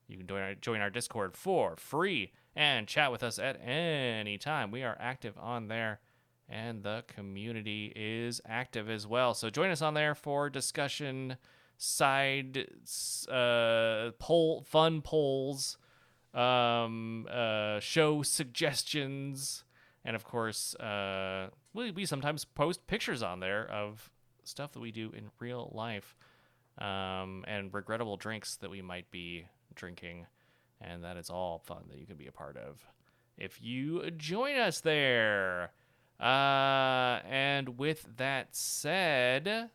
You 0.09 0.17
can 0.17 0.27
join 0.27 0.41
our, 0.41 0.55
join 0.55 0.81
our 0.81 0.89
Discord 0.89 1.37
for 1.37 1.75
free 1.75 2.31
and 2.55 2.87
chat 2.87 3.11
with 3.11 3.21
us 3.23 3.37
at 3.37 3.61
any 3.63 4.37
time. 4.37 4.71
We 4.71 4.83
are 4.83 4.97
active 4.99 5.37
on 5.39 5.67
there, 5.67 5.99
and 6.49 6.81
the 6.81 7.03
community 7.07 7.93
is 7.95 8.41
active 8.47 8.89
as 8.89 9.05
well. 9.05 9.33
So 9.35 9.49
join 9.49 9.69
us 9.69 9.83
on 9.83 9.93
there 9.93 10.15
for 10.15 10.49
discussion, 10.49 11.37
side 11.77 12.67
uh, 13.31 14.11
poll, 14.17 14.63
fun 14.67 15.01
polls, 15.01 15.77
um, 16.33 17.27
uh, 17.31 17.79
show 17.79 18.23
suggestions, 18.23 19.63
and 20.03 20.15
of 20.15 20.23
course, 20.23 20.73
uh, 20.75 21.49
we, 21.73 21.91
we 21.91 22.05
sometimes 22.05 22.45
post 22.45 22.87
pictures 22.87 23.21
on 23.21 23.39
there 23.39 23.69
of 23.69 24.09
stuff 24.43 24.71
that 24.71 24.79
we 24.79 24.91
do 24.91 25.11
in 25.15 25.29
real 25.39 25.71
life 25.75 26.15
um, 26.79 27.45
and 27.47 27.71
regrettable 27.73 28.17
drinks 28.17 28.55
that 28.57 28.71
we 28.71 28.81
might 28.81 29.11
be 29.11 29.45
drinking. 29.75 30.27
And 30.81 31.03
that 31.03 31.17
is 31.17 31.29
all 31.29 31.59
fun 31.59 31.83
that 31.89 31.99
you 31.99 32.05
can 32.05 32.15
be 32.15 32.27
a 32.27 32.31
part 32.31 32.55
of 32.55 32.85
if 33.39 33.61
you 33.61 34.11
join 34.11 34.57
us 34.57 34.81
there. 34.81 35.71
Uh, 36.19 37.19
and 37.27 37.79
with 37.79 38.05
that 38.17 38.55
said, 38.55 39.69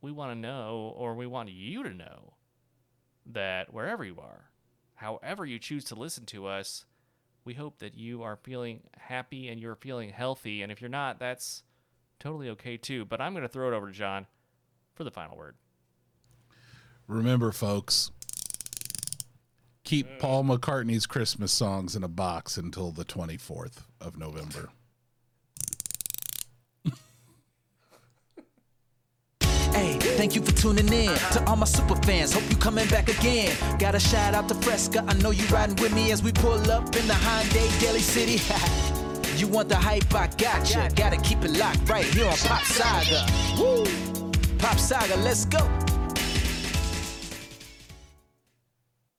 we 0.00 0.10
want 0.10 0.32
to 0.32 0.34
know, 0.34 0.94
or 0.96 1.14
we 1.14 1.26
want 1.26 1.50
you 1.50 1.82
to 1.82 1.92
know, 1.92 2.32
that 3.26 3.72
wherever 3.72 4.04
you 4.04 4.16
are, 4.18 4.50
however 4.94 5.44
you 5.44 5.58
choose 5.58 5.84
to 5.84 5.94
listen 5.94 6.24
to 6.26 6.46
us, 6.46 6.86
we 7.44 7.52
hope 7.52 7.78
that 7.78 7.94
you 7.94 8.22
are 8.22 8.36
feeling 8.36 8.80
happy 8.96 9.48
and 9.48 9.60
you're 9.60 9.74
feeling 9.74 10.08
healthy. 10.08 10.62
And 10.62 10.72
if 10.72 10.80
you're 10.80 10.88
not, 10.88 11.18
that's 11.18 11.62
totally 12.18 12.48
okay 12.50 12.78
too. 12.78 13.04
But 13.04 13.20
I'm 13.20 13.34
going 13.34 13.42
to 13.42 13.48
throw 13.48 13.70
it 13.70 13.76
over 13.76 13.88
to 13.88 13.92
John 13.92 14.26
for 14.94 15.04
the 15.04 15.10
final 15.10 15.36
word. 15.36 15.56
remember, 17.06 17.52
folks, 17.52 18.10
keep 19.84 20.18
Paul 20.18 20.44
McCartney's 20.44 21.06
Christmas 21.06 21.52
songs 21.52 21.94
in 21.94 22.02
a 22.02 22.08
box 22.08 22.56
until 22.56 22.90
the 22.90 23.04
24th 23.04 23.82
of 24.00 24.18
November. 24.18 24.70
Hey, 29.72 29.98
thank 29.98 30.36
you 30.36 30.42
for 30.42 30.52
tuning 30.52 30.86
in. 30.92 31.12
To 31.32 31.44
all 31.48 31.56
my 31.56 31.66
super 31.66 31.96
fans, 32.02 32.32
hope 32.32 32.48
you 32.48 32.56
coming 32.56 32.86
back 32.88 33.08
again. 33.08 33.56
Got 33.78 33.96
a 33.96 34.00
shout 34.00 34.32
out 34.32 34.48
to 34.48 34.54
Fresca. 34.54 35.04
I 35.06 35.14
know 35.14 35.32
you 35.32 35.44
riding 35.46 35.74
with 35.76 35.92
me 35.92 36.12
as 36.12 36.22
we 36.22 36.32
pull 36.32 36.70
up 36.70 36.84
in 36.94 37.06
the 37.08 37.12
Hyundai 37.12 37.80
Daly 37.80 37.98
City. 37.98 38.40
you 39.36 39.48
want 39.48 39.68
the 39.68 39.76
hype? 39.76 40.14
I 40.14 40.28
got 40.38 40.72
ya. 40.72 40.88
Gotta 40.94 41.16
keep 41.16 41.44
it 41.44 41.50
locked 41.58 41.88
right 41.88 42.04
here 42.04 42.28
on 42.28 42.36
Pop 42.36 42.62
Saga. 42.62 43.26
Woo! 43.58 43.84
Pop 44.58 44.78
Saga, 44.78 45.16
let's 45.16 45.44
go. 45.44 45.58